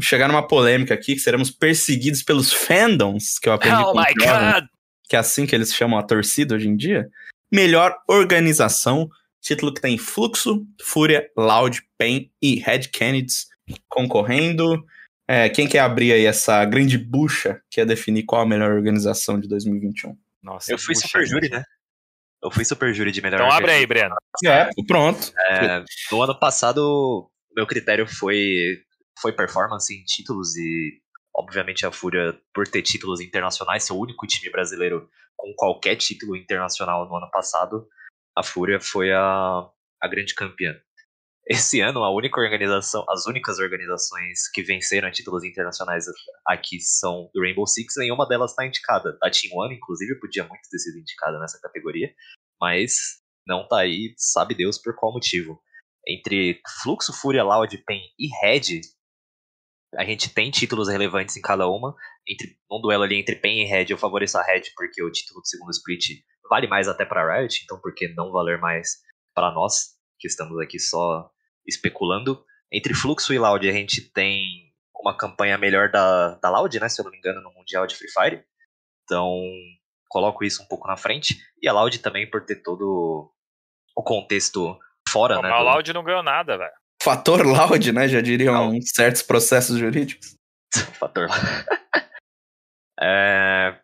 chegar 0.00 0.28
numa 0.28 0.46
polêmica 0.46 0.94
aqui, 0.94 1.14
que 1.14 1.20
seremos 1.20 1.50
perseguidos 1.50 2.22
pelos 2.22 2.52
fandoms, 2.52 3.38
que 3.38 3.48
eu 3.48 3.52
aprendi 3.52 3.82
Oh 3.82 3.92
com 3.92 3.98
my 3.98 4.06
Jovem, 4.18 4.52
god! 4.52 4.64
que 5.08 5.16
é 5.16 5.18
assim 5.18 5.46
que 5.46 5.54
eles 5.54 5.74
chamam 5.74 5.98
a 5.98 6.02
torcida 6.02 6.54
hoje 6.54 6.68
em 6.68 6.76
dia. 6.76 7.08
Melhor 7.52 7.96
organização, 8.08 9.08
título 9.40 9.74
que 9.74 9.80
tem 9.80 9.98
Fluxo, 9.98 10.64
Fúria, 10.82 11.28
Loud, 11.36 11.82
Pain 11.98 12.30
e 12.40 12.56
Red 12.56 12.88
Kennedys 12.92 13.48
concorrendo. 13.88 14.84
É, 15.28 15.48
quem 15.48 15.68
quer 15.68 15.80
abrir 15.80 16.12
aí 16.12 16.24
essa 16.24 16.64
grande 16.64 16.98
bucha 16.98 17.60
que 17.70 17.80
é 17.80 17.84
definir 17.84 18.24
qual 18.24 18.42
a 18.42 18.46
melhor 18.46 18.72
organização 18.72 19.38
de 19.38 19.48
2021? 19.48 20.16
Nossa, 20.42 20.72
Eu 20.72 20.78
fui 20.78 20.94
super 20.94 21.26
júri, 21.26 21.48
né? 21.48 21.64
Eu 22.42 22.50
fui 22.50 22.64
super 22.64 22.92
júri 22.94 23.12
de 23.12 23.20
melhor 23.20 23.40
Então 23.40 23.52
abre 23.52 23.70
aí, 23.70 23.86
Breno. 23.86 24.16
É, 24.44 24.68
pronto. 24.86 25.32
É, 25.50 25.84
no 26.10 26.22
ano 26.22 26.38
passado, 26.38 26.80
o 26.80 27.54
meu 27.54 27.66
critério 27.66 28.06
foi, 28.06 28.80
foi 29.20 29.32
performance 29.32 29.92
em 29.94 30.02
títulos 30.04 30.56
e, 30.56 31.00
obviamente, 31.34 31.86
a 31.86 31.92
Fúria, 31.92 32.38
por 32.54 32.66
ter 32.66 32.82
títulos 32.82 33.20
internacionais, 33.20 33.84
ser 33.84 33.92
o 33.92 33.98
único 33.98 34.26
time 34.26 34.50
brasileiro 34.50 35.08
com 35.36 35.52
qualquer 35.56 35.96
título 35.96 36.36
internacional 36.36 37.08
no 37.08 37.16
ano 37.16 37.30
passado, 37.30 37.88
a 38.36 38.42
Fúria 38.42 38.80
foi 38.80 39.12
a, 39.12 39.68
a 40.00 40.08
grande 40.08 40.34
campeã. 40.34 40.74
Esse 41.48 41.80
ano, 41.80 42.04
a 42.04 42.14
única 42.14 42.40
organização, 42.40 43.04
as 43.08 43.26
únicas 43.26 43.58
organizações 43.58 44.48
que 44.52 44.62
venceram 44.62 45.10
títulos 45.10 45.42
internacionais 45.42 46.04
aqui 46.46 46.78
são 46.80 47.28
do 47.34 47.40
Rainbow 47.40 47.66
Six, 47.66 47.94
nenhuma 47.96 48.28
delas 48.28 48.52
está 48.52 48.64
indicada. 48.64 49.18
A 49.22 49.30
Team 49.30 49.52
One, 49.54 49.74
inclusive, 49.74 50.20
podia 50.20 50.44
muito 50.44 50.68
ter 50.70 50.78
sido 50.78 50.98
indicada 50.98 51.40
nessa 51.40 51.58
categoria, 51.60 52.12
mas 52.60 53.20
não 53.46 53.66
tá 53.66 53.80
aí, 53.80 54.14
sabe 54.16 54.54
Deus 54.54 54.78
por 54.78 54.94
qual 54.94 55.12
motivo. 55.12 55.60
Entre 56.06 56.60
Fluxo, 56.82 57.12
Fúria, 57.12 57.42
Loud, 57.42 57.76
Pen 57.84 58.00
e 58.18 58.28
Red, 58.42 58.82
a 59.96 60.04
gente 60.04 60.32
tem 60.32 60.50
títulos 60.50 60.88
relevantes 60.88 61.36
em 61.36 61.40
cada 61.40 61.68
uma. 61.68 61.94
Entre 62.26 62.56
um 62.70 62.80
duelo 62.80 63.02
ali 63.04 63.16
entre 63.16 63.36
Pen 63.36 63.62
e 63.62 63.64
Red, 63.64 63.86
eu 63.90 63.98
favoreço 63.98 64.38
a 64.38 64.42
Red 64.42 64.62
porque 64.76 65.02
o 65.02 65.10
título 65.10 65.40
do 65.40 65.46
segundo 65.46 65.70
split 65.70 66.20
vale 66.48 66.66
mais 66.66 66.88
até 66.88 67.04
para 67.04 67.38
Riot, 67.40 67.60
então 67.64 67.80
por 67.80 67.94
que 67.94 68.08
não 68.08 68.30
valer 68.32 68.58
mais 68.58 68.98
para 69.34 69.52
nós, 69.52 69.96
que 70.18 70.26
estamos 70.26 70.58
aqui 70.60 70.78
só 70.78 71.30
especulando. 71.66 72.44
Entre 72.72 72.94
Fluxo 72.94 73.32
e 73.32 73.38
Loud, 73.38 73.68
a 73.68 73.72
gente 73.72 74.12
tem 74.12 74.42
uma 75.00 75.16
campanha 75.16 75.56
melhor 75.56 75.90
da, 75.90 76.34
da 76.36 76.50
Loud, 76.50 76.78
né? 76.78 76.88
Se 76.88 77.00
eu 77.00 77.04
não 77.04 77.10
me 77.12 77.18
engano, 77.18 77.40
no 77.40 77.52
Mundial 77.52 77.86
de 77.86 77.94
Free 77.96 78.10
Fire. 78.10 78.44
Então, 79.04 79.40
coloco 80.08 80.44
isso 80.44 80.62
um 80.62 80.66
pouco 80.66 80.86
na 80.86 80.96
frente. 80.96 81.36
E 81.62 81.68
a 81.68 81.72
Loud 81.72 81.98
também 82.00 82.28
por 82.28 82.44
ter 82.44 82.56
todo 82.62 83.32
o 83.96 84.02
contexto 84.02 84.78
fora, 85.08 85.36
Pô, 85.36 85.42
né? 85.42 85.48
do- 85.48 85.54
o 85.54 85.62
Loud 85.62 85.92
não 85.92 86.04
ganhou 86.04 86.22
nada, 86.22 86.56
velho. 86.56 86.72
Fator 87.02 87.42
loud, 87.46 87.92
né? 87.92 88.08
Já 88.08 88.20
diriam 88.20 88.72
Não. 88.72 88.82
certos 88.82 89.22
processos 89.22 89.78
jurídicos. 89.78 90.34
fator 90.98 91.28
é... 93.00 93.78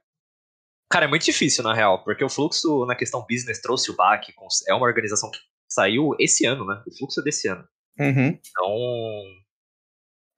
Cara, 0.90 1.06
é 1.06 1.09
muito 1.09 1.24
difícil, 1.24 1.64
na 1.64 1.74
real, 1.74 2.05
porque 2.05 2.24
o 2.24 2.28
Fluxo, 2.28 2.84
na 2.86 2.94
questão 2.94 3.24
business, 3.28 3.60
trouxe 3.60 3.90
o 3.90 3.97
back. 3.97 4.32
cons- 4.34 4.64
É 4.68 4.74
uma 4.74 4.86
organização 4.86 5.30
que 5.30 5.38
saiu 5.70 6.14
esse 6.20 6.47
ano, 6.47 6.64
né? 6.64 6.80
O 6.86 6.97
Fluxo 6.97 7.20
é 7.20 7.24
desse 7.24 7.48
ano. 7.48 7.66
Uhum. 7.98 8.28
Então, 8.28 8.74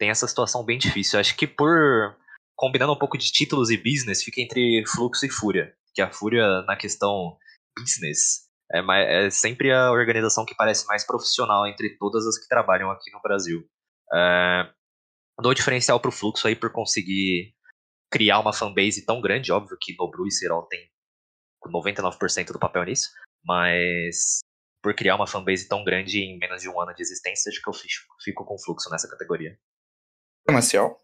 tem 0.00 0.08
essa 0.10 0.26
situação 0.26 0.64
bem 0.64 0.78
difícil. 0.78 1.18
Acho 1.20 1.36
que 1.36 1.46
por 1.46 2.16
combinando 2.56 2.92
um 2.92 2.98
pouco 2.98 3.18
de 3.18 3.30
títulos 3.30 3.70
e 3.70 3.76
business, 3.76 4.22
fica 4.22 4.40
entre 4.40 4.82
Fluxo 4.86 5.26
e 5.26 5.30
Fúria. 5.30 5.74
Que 5.94 6.00
a 6.00 6.10
Fúria, 6.10 6.62
na 6.62 6.76
questão 6.76 7.36
business, 7.78 8.47
é, 8.72 8.82
mai- 8.82 9.26
é 9.26 9.30
sempre 9.30 9.72
a 9.72 9.90
organização 9.90 10.44
que 10.44 10.54
parece 10.54 10.86
mais 10.86 11.06
profissional 11.06 11.66
entre 11.66 11.96
todas 11.98 12.26
as 12.26 12.38
que 12.38 12.48
trabalham 12.48 12.90
aqui 12.90 13.10
no 13.12 13.20
Brasil. 13.20 13.68
É, 14.12 14.70
dou 15.40 15.54
diferencial 15.54 16.00
pro 16.00 16.12
Fluxo 16.12 16.46
aí 16.46 16.56
por 16.56 16.72
conseguir 16.72 17.54
criar 18.10 18.40
uma 18.40 18.52
fanbase 18.52 19.04
tão 19.04 19.20
grande, 19.20 19.52
óbvio 19.52 19.76
que 19.80 19.94
Nobru 19.98 20.26
e 20.26 20.32
Serol 20.32 20.66
tem 20.66 20.88
99% 21.66 22.52
do 22.52 22.58
papel 22.58 22.84
nisso, 22.84 23.10
mas 23.44 24.38
por 24.82 24.94
criar 24.94 25.16
uma 25.16 25.26
fanbase 25.26 25.68
tão 25.68 25.84
grande 25.84 26.20
em 26.20 26.38
menos 26.38 26.62
de 26.62 26.68
um 26.68 26.80
ano 26.80 26.94
de 26.94 27.02
existência, 27.02 27.50
acho 27.50 27.60
que 27.60 27.68
eu 27.68 27.74
fico, 27.74 28.14
fico 28.22 28.44
com 28.44 28.58
fluxo 28.58 28.88
nessa 28.90 29.08
categoria. 29.08 29.58
Marcial. 30.50 31.02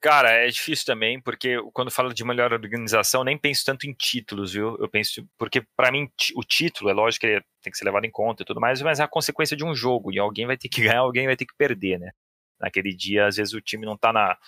Cara, 0.00 0.30
é 0.30 0.46
difícil 0.48 0.86
também, 0.86 1.20
porque 1.20 1.58
quando 1.74 1.90
falo 1.90 2.14
de 2.14 2.24
melhor 2.24 2.54
organização, 2.54 3.22
nem 3.22 3.36
penso 3.36 3.66
tanto 3.66 3.86
em 3.86 3.92
títulos, 3.92 4.54
viu? 4.54 4.74
Eu 4.78 4.88
penso, 4.88 5.28
porque 5.36 5.60
pra 5.76 5.92
mim 5.92 6.10
o 6.34 6.42
título, 6.42 6.88
é 6.88 6.94
lógico 6.94 7.20
que 7.20 7.26
ele 7.26 7.44
tem 7.62 7.70
que 7.70 7.76
ser 7.76 7.84
levado 7.84 8.06
em 8.06 8.10
conta 8.10 8.42
e 8.42 8.46
tudo 8.46 8.60
mais, 8.60 8.80
mas 8.80 8.98
é 8.98 9.02
a 9.02 9.08
consequência 9.08 9.54
de 9.54 9.62
um 9.62 9.74
jogo, 9.74 10.10
e 10.10 10.18
alguém 10.18 10.46
vai 10.46 10.56
ter 10.56 10.70
que 10.70 10.80
ganhar, 10.96 11.00
alguém 11.00 11.26
vai 11.26 11.36
ter 11.36 11.44
que 11.44 11.54
perder, 11.54 11.98
né? 11.98 12.12
Naquele 12.58 12.94
dia, 12.94 13.26
às 13.26 13.36
vezes 13.36 13.52
o 13.52 13.60
time 13.60 13.84
não 13.84 13.96
tá 13.96 14.10
na, 14.10 14.38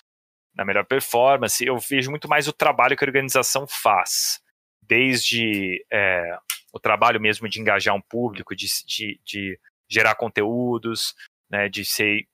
na 0.55 0.65
melhor 0.65 0.85
performance, 0.85 1.63
eu 1.63 1.77
vejo 1.77 2.09
muito 2.09 2.27
mais 2.27 2.47
o 2.47 2.53
trabalho 2.53 2.97
que 2.97 3.03
a 3.03 3.07
organização 3.07 3.67
faz, 3.67 4.41
desde 4.81 5.85
é, 5.91 6.35
o 6.73 6.79
trabalho 6.79 7.21
mesmo 7.21 7.47
de 7.47 7.61
engajar 7.61 7.95
um 7.95 8.01
público, 8.01 8.55
de, 8.55 8.65
de, 8.87 9.19
de 9.23 9.59
gerar 9.87 10.15
conteúdos, 10.15 11.13
né, 11.47 11.69
de 11.69 11.85
ser 11.85 12.27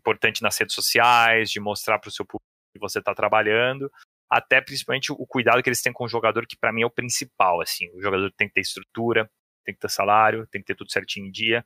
importante 0.00 0.42
nas 0.42 0.56
redes 0.58 0.74
sociais, 0.74 1.50
de 1.50 1.60
mostrar 1.60 1.98
para 1.98 2.08
o 2.08 2.12
seu 2.12 2.24
público 2.24 2.44
que 2.72 2.80
você 2.80 2.98
está 2.98 3.14
trabalhando, 3.14 3.90
até 4.30 4.60
principalmente 4.60 5.12
o 5.12 5.26
cuidado 5.26 5.62
que 5.62 5.68
eles 5.68 5.82
têm 5.82 5.92
com 5.92 6.04
o 6.04 6.08
jogador, 6.08 6.46
que 6.46 6.56
para 6.56 6.72
mim 6.72 6.82
é 6.82 6.86
o 6.86 6.90
principal, 6.90 7.60
assim, 7.60 7.90
o 7.94 8.00
jogador 8.00 8.32
tem 8.36 8.48
que 8.48 8.54
ter 8.54 8.60
estrutura, 8.60 9.30
tem 9.64 9.74
que 9.74 9.80
ter 9.80 9.90
salário, 9.90 10.46
tem 10.46 10.60
que 10.60 10.66
ter 10.68 10.76
tudo 10.76 10.90
certinho 10.90 11.26
em 11.26 11.30
dia, 11.30 11.64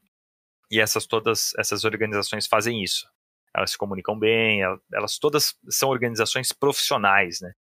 e 0.71 0.81
essas 0.81 1.07
todas 1.07 1.53
essas 1.59 1.85
organizações 1.85 2.47
fazem 2.47 2.83
isso. 2.83 3.07
Elas 3.55 3.71
se 3.73 3.79
comunicam 3.79 4.19
bem, 4.19 4.63
el- 4.63 4.81
elas 4.93 5.19
todas 5.19 5.55
são 5.69 5.91
organizações 5.91 6.53
profissionais, 6.53 7.41
né? 7.41 7.53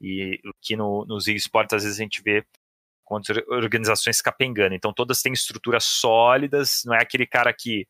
E 0.00 0.40
o 0.46 0.52
que 0.60 0.76
no, 0.76 1.04
nos 1.06 1.26
esportes 1.28 1.74
às 1.76 1.84
vezes 1.84 1.98
a 2.00 2.02
gente 2.02 2.22
vê 2.22 2.44
outras 3.06 3.44
organizações 3.48 4.22
capengando. 4.22 4.74
Então 4.74 4.92
todas 4.94 5.20
têm 5.20 5.32
estruturas 5.32 5.84
sólidas, 5.84 6.82
não 6.86 6.94
é 6.94 7.02
aquele 7.02 7.26
cara 7.26 7.52
que 7.52 7.86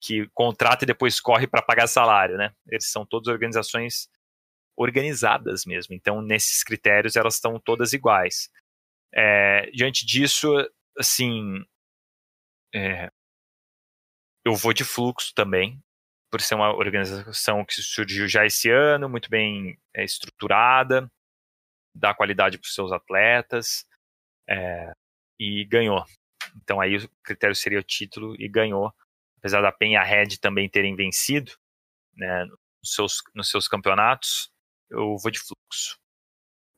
que 0.00 0.28
contrata 0.32 0.84
e 0.84 0.86
depois 0.86 1.20
corre 1.20 1.46
para 1.46 1.62
pagar 1.62 1.86
salário, 1.86 2.36
né? 2.36 2.54
Eles 2.66 2.90
são 2.90 3.04
todas 3.04 3.28
organizações 3.28 4.08
organizadas 4.76 5.66
mesmo. 5.66 5.94
Então, 5.94 6.22
nesses 6.22 6.64
critérios, 6.64 7.16
elas 7.16 7.34
estão 7.34 7.60
todas 7.60 7.92
iguais. 7.92 8.50
É, 9.12 9.70
diante 9.72 10.06
disso, 10.06 10.48
assim, 10.98 11.62
é, 12.74 13.10
eu 14.44 14.54
vou 14.54 14.72
de 14.72 14.84
fluxo 14.84 15.34
também, 15.34 15.82
por 16.30 16.40
ser 16.40 16.54
uma 16.54 16.72
organização 16.74 17.64
que 17.64 17.74
surgiu 17.74 18.26
já 18.28 18.46
esse 18.46 18.70
ano, 18.70 19.08
muito 19.08 19.28
bem 19.28 19.78
é, 19.94 20.04
estruturada, 20.04 21.10
dá 21.94 22.14
qualidade 22.14 22.56
para 22.56 22.66
os 22.66 22.74
seus 22.74 22.92
atletas 22.92 23.84
é, 24.48 24.92
e 25.38 25.64
ganhou. 25.64 26.04
Então 26.56 26.80
aí 26.80 26.96
o 26.96 27.08
critério 27.22 27.54
seria 27.54 27.80
o 27.80 27.84
título 27.84 28.34
e 28.40 28.48
ganhou 28.48 28.94
apesar 29.40 29.62
da 29.62 29.72
PEN 29.72 29.92
e 29.92 29.96
a 29.96 30.04
Red 30.04 30.36
também 30.40 30.68
terem 30.68 30.94
vencido 30.94 31.52
né, 32.14 32.44
nos, 32.44 32.94
seus, 32.94 33.14
nos 33.34 33.50
seus 33.50 33.66
campeonatos, 33.66 34.50
eu 34.90 35.16
vou 35.16 35.30
de 35.30 35.38
fluxo. 35.38 35.98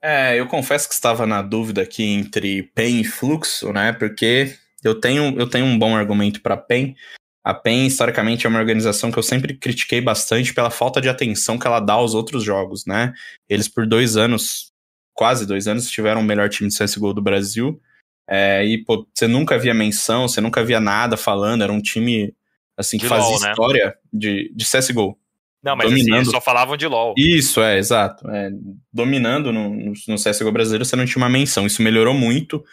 É, 0.01 0.39
eu 0.39 0.47
confesso 0.47 0.89
que 0.89 0.95
estava 0.95 1.27
na 1.27 1.43
dúvida 1.43 1.83
aqui 1.83 2.05
entre 2.05 2.65
PEN 2.75 3.01
e 3.01 3.05
Fluxo, 3.05 3.73
né? 3.73 3.93
Porque 3.93 4.57
eu 4.83 4.99
tenho, 4.99 5.39
eu 5.39 5.49
tenho 5.49 5.65
um 5.65 5.79
bom 5.79 5.97
argumento 5.97 6.41
para 6.41 6.57
PEN. 6.57 6.97
A 7.45 7.55
PEN, 7.55 7.87
historicamente, 7.87 8.45
é 8.47 8.49
uma 8.49 8.59
organização 8.59 9.13
que 9.13 9.19
eu 9.19 9.23
sempre 9.23 9.57
critiquei 9.57 10.01
bastante 10.01 10.53
pela 10.53 10.71
falta 10.71 11.01
de 11.01 11.09
atenção 11.09 11.59
que 11.59 11.67
ela 11.67 11.79
dá 11.79 11.95
aos 11.95 12.15
outros 12.15 12.43
jogos, 12.43 12.85
né? 12.85 13.13
Eles, 13.49 13.69
por 13.69 13.87
dois 13.87 14.17
anos, 14.17 14.73
quase 15.15 15.47
dois 15.47 15.69
anos, 15.69 15.89
tiveram 15.89 16.21
o 16.21 16.25
melhor 16.25 16.49
time 16.49 16.69
de 16.69 16.77
CSGO 16.77 17.15
do 17.15 17.23
Brasil. 17.23 17.81
É, 18.29 18.65
e, 18.65 18.85
pô, 18.85 19.07
você 19.13 19.29
nunca 19.29 19.59
via 19.59 19.75
menção, 19.75 20.27
você 20.27 20.41
nunca 20.41 20.65
via 20.65 20.81
nada 20.81 21.17
falando, 21.17 21.63
era 21.63 21.73
um 21.73 21.81
time, 21.81 22.35
assim, 22.77 22.97
que 22.99 23.05
De 23.05 23.09
fazia 23.09 23.29
LoL, 23.29 23.41
né? 23.41 23.51
história 23.51 23.99
de, 24.13 24.53
de 24.55 24.65
CSGO. 24.65 25.19
Não, 25.63 25.77
mas 25.77 25.87
assim, 25.87 25.97
Dominando. 25.99 26.21
eles 26.21 26.31
só 26.31 26.41
falavam 26.41 26.77
de 26.77 26.87
LoL. 26.87 27.15
Isso, 27.17 27.63
é, 27.63 27.79
exato. 27.79 28.29
É, 28.29 28.51
dominando 28.93 29.53
no, 29.53 29.71
no, 29.71 29.93
no 30.09 30.17
CSGO 30.17 30.51
brasileiro, 30.51 30.85
você 30.85 30.97
não 30.97 31.07
tinha 31.07 31.23
uma 31.23 31.29
menção. 31.29 31.67
Isso 31.67 31.83
melhorou 31.83 32.15
muito 32.15 32.65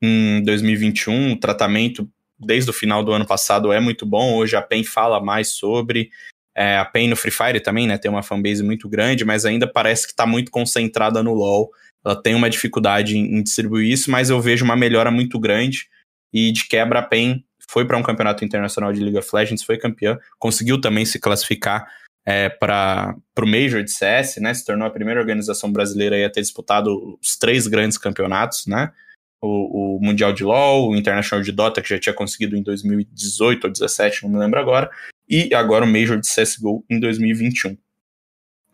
em 0.00 0.42
2021. 0.42 1.32
O 1.32 1.36
tratamento, 1.38 2.08
desde 2.36 2.68
o 2.68 2.72
final 2.72 3.04
do 3.04 3.12
ano 3.12 3.24
passado, 3.24 3.72
é 3.72 3.78
muito 3.78 4.04
bom. 4.04 4.34
Hoje 4.34 4.56
a 4.56 4.62
PEN 4.62 4.82
fala 4.82 5.20
mais 5.20 5.50
sobre. 5.50 6.10
É, 6.54 6.76
a 6.76 6.84
PEN 6.84 7.08
no 7.08 7.16
Free 7.16 7.30
Fire 7.30 7.60
também, 7.60 7.86
né? 7.86 7.96
Tem 7.96 8.10
uma 8.10 8.22
fanbase 8.22 8.62
muito 8.62 8.88
grande, 8.88 9.24
mas 9.24 9.46
ainda 9.46 9.66
parece 9.66 10.06
que 10.06 10.12
está 10.12 10.26
muito 10.26 10.50
concentrada 10.50 11.22
no 11.22 11.32
LoL. 11.32 11.70
Ela 12.04 12.20
tem 12.20 12.34
uma 12.34 12.50
dificuldade 12.50 13.16
em, 13.16 13.36
em 13.36 13.42
distribuir 13.42 13.88
isso, 13.88 14.10
mas 14.10 14.30
eu 14.30 14.40
vejo 14.40 14.64
uma 14.64 14.74
melhora 14.74 15.12
muito 15.12 15.38
grande. 15.38 15.88
E 16.32 16.50
de 16.50 16.66
quebra, 16.66 16.98
a 16.98 17.02
PEN 17.02 17.44
foi 17.72 17.86
para 17.86 17.96
um 17.96 18.02
campeonato 18.02 18.44
internacional 18.44 18.92
de 18.92 19.00
League 19.00 19.16
of 19.16 19.28
Legends, 19.32 19.64
foi 19.64 19.78
campeã, 19.78 20.18
conseguiu 20.38 20.78
também 20.78 21.06
se 21.06 21.18
classificar 21.18 21.88
é, 22.26 22.50
para 22.50 23.16
o 23.38 23.46
Major 23.46 23.82
de 23.82 23.90
CS, 23.90 24.36
né? 24.36 24.52
Se 24.52 24.64
tornou 24.64 24.86
a 24.86 24.90
primeira 24.90 25.18
organização 25.18 25.72
brasileira 25.72 26.24
a 26.24 26.30
ter 26.30 26.42
disputado 26.42 27.18
os 27.20 27.36
três 27.36 27.66
grandes 27.66 27.96
campeonatos, 27.96 28.66
né? 28.66 28.92
O, 29.40 29.96
o 29.96 30.00
Mundial 30.00 30.34
de 30.34 30.44
LoL, 30.44 30.90
o 30.90 30.96
International 30.96 31.42
de 31.42 31.50
Dota, 31.50 31.80
que 31.80 31.88
já 31.88 31.98
tinha 31.98 32.14
conseguido 32.14 32.56
em 32.56 32.62
2018 32.62 33.64
ou 33.64 33.70
2017, 33.70 34.22
não 34.24 34.30
me 34.30 34.38
lembro 34.38 34.60
agora, 34.60 34.90
e 35.28 35.52
agora 35.54 35.84
o 35.86 35.88
Major 35.88 36.20
de 36.20 36.28
CSGO 36.28 36.84
em 36.90 37.00
2021. 37.00 37.76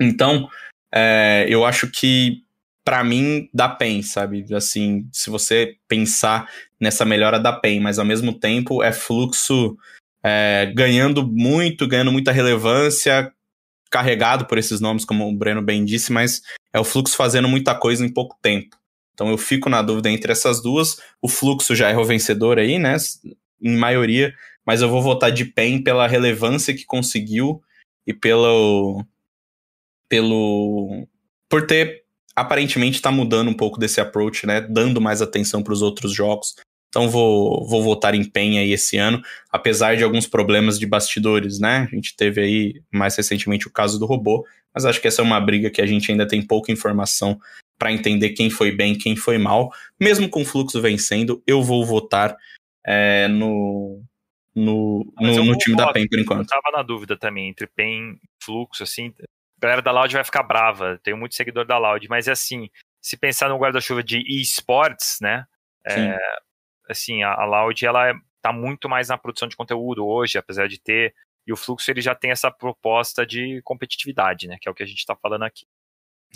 Então, 0.00 0.48
é, 0.92 1.46
eu 1.48 1.64
acho 1.64 1.88
que, 1.88 2.42
para 2.88 3.04
mim, 3.04 3.50
dá 3.52 3.68
PEN, 3.68 4.00
sabe? 4.00 4.46
Assim, 4.54 5.06
se 5.12 5.28
você 5.28 5.76
pensar 5.86 6.48
nessa 6.80 7.04
melhora 7.04 7.38
da 7.38 7.52
PEN, 7.52 7.80
mas 7.80 7.98
ao 7.98 8.04
mesmo 8.06 8.32
tempo 8.32 8.82
é 8.82 8.90
fluxo 8.90 9.76
é, 10.24 10.72
ganhando 10.74 11.22
muito, 11.22 11.86
ganhando 11.86 12.10
muita 12.10 12.32
relevância, 12.32 13.30
carregado 13.90 14.46
por 14.46 14.56
esses 14.56 14.80
nomes, 14.80 15.04
como 15.04 15.28
o 15.28 15.36
Breno 15.36 15.60
bem 15.60 15.84
disse, 15.84 16.10
mas 16.10 16.40
é 16.72 16.80
o 16.80 16.84
fluxo 16.84 17.14
fazendo 17.14 17.46
muita 17.46 17.74
coisa 17.74 18.02
em 18.02 18.08
pouco 18.08 18.38
tempo. 18.40 18.74
Então 19.12 19.28
eu 19.28 19.36
fico 19.36 19.68
na 19.68 19.82
dúvida 19.82 20.08
entre 20.08 20.32
essas 20.32 20.62
duas. 20.62 20.98
O 21.20 21.28
fluxo 21.28 21.76
já 21.76 21.90
é 21.90 21.96
o 21.98 22.06
vencedor 22.06 22.58
aí, 22.58 22.78
né? 22.78 22.96
Em 23.60 23.76
maioria, 23.76 24.34
mas 24.64 24.80
eu 24.80 24.88
vou 24.88 25.02
votar 25.02 25.30
de 25.30 25.44
PEN 25.44 25.82
pela 25.82 26.06
relevância 26.06 26.72
que 26.72 26.86
conseguiu 26.86 27.62
e 28.06 28.14
pelo. 28.14 29.04
pelo. 30.08 31.06
por 31.50 31.66
ter 31.66 32.07
aparentemente 32.40 32.96
está 32.96 33.10
mudando 33.10 33.48
um 33.48 33.54
pouco 33.54 33.78
desse 33.78 34.00
approach, 34.00 34.46
né? 34.46 34.60
Dando 34.60 35.00
mais 35.00 35.20
atenção 35.20 35.62
para 35.62 35.72
os 35.72 35.82
outros 35.82 36.12
jogos. 36.12 36.54
Então 36.88 37.08
vou, 37.08 37.66
vou 37.68 37.82
votar 37.82 38.14
em 38.14 38.24
PEN 38.24 38.58
aí 38.58 38.72
esse 38.72 38.96
ano, 38.96 39.20
apesar 39.50 39.96
de 39.96 40.02
alguns 40.02 40.26
problemas 40.26 40.78
de 40.78 40.86
bastidores, 40.86 41.58
né? 41.58 41.86
A 41.90 41.94
gente 41.94 42.16
teve 42.16 42.40
aí 42.40 42.82
mais 42.90 43.14
recentemente 43.14 43.68
o 43.68 43.72
caso 43.72 43.98
do 43.98 44.06
robô, 44.06 44.46
mas 44.74 44.86
acho 44.86 45.00
que 45.00 45.08
essa 45.08 45.20
é 45.20 45.24
uma 45.24 45.40
briga 45.40 45.70
que 45.70 45.82
a 45.82 45.86
gente 45.86 46.10
ainda 46.10 46.26
tem 46.26 46.40
pouca 46.40 46.72
informação 46.72 47.38
para 47.78 47.92
entender 47.92 48.30
quem 48.30 48.48
foi 48.48 48.72
bem, 48.72 48.96
quem 48.96 49.14
foi 49.14 49.36
mal. 49.36 49.70
Mesmo 50.00 50.28
com 50.28 50.42
o 50.42 50.44
fluxo 50.44 50.80
vencendo, 50.80 51.42
eu 51.46 51.62
vou 51.62 51.84
votar 51.84 52.34
é, 52.86 53.28
no, 53.28 54.02
no, 54.54 55.12
no, 55.20 55.44
no 55.44 55.58
time 55.58 55.76
voto, 55.76 55.86
da 55.86 55.92
PEN 55.92 56.08
por 56.08 56.18
enquanto. 56.18 56.40
Eu 56.40 56.46
tava 56.46 56.76
na 56.76 56.82
dúvida 56.82 57.16
também 57.18 57.50
entre 57.50 57.66
PEN 57.66 58.14
e 58.14 58.44
fluxo, 58.44 58.82
assim. 58.82 59.12
A 59.58 59.60
galera 59.60 59.82
da 59.82 59.90
Loud 59.90 60.14
vai 60.14 60.24
ficar 60.24 60.42
brava, 60.42 60.98
tenho 61.02 61.16
muito 61.16 61.34
seguidor 61.34 61.66
da 61.66 61.78
Loud, 61.78 62.06
mas 62.08 62.28
é 62.28 62.32
assim, 62.32 62.70
se 63.02 63.16
pensar 63.16 63.48
no 63.48 63.58
guarda-chuva 63.58 64.02
de 64.02 64.22
esports, 64.40 65.18
né? 65.20 65.44
É, 65.84 66.16
assim, 66.88 67.22
a, 67.22 67.32
a 67.32 67.44
Loud 67.44 67.84
ela 67.84 68.08
é, 68.08 68.14
tá 68.40 68.52
muito 68.52 68.88
mais 68.88 69.08
na 69.08 69.18
produção 69.18 69.48
de 69.48 69.56
conteúdo 69.56 70.06
hoje, 70.06 70.38
apesar 70.38 70.68
de 70.68 70.80
ter 70.80 71.14
e 71.46 71.52
o 71.52 71.56
fluxo 71.56 71.90
ele 71.90 72.02
já 72.02 72.14
tem 72.14 72.30
essa 72.30 72.50
proposta 72.50 73.24
de 73.24 73.62
competitividade, 73.64 74.46
né, 74.46 74.58
que 74.60 74.68
é 74.68 74.70
o 74.70 74.74
que 74.74 74.82
a 74.82 74.86
gente 74.86 74.98
está 74.98 75.16
falando 75.16 75.44
aqui. 75.44 75.64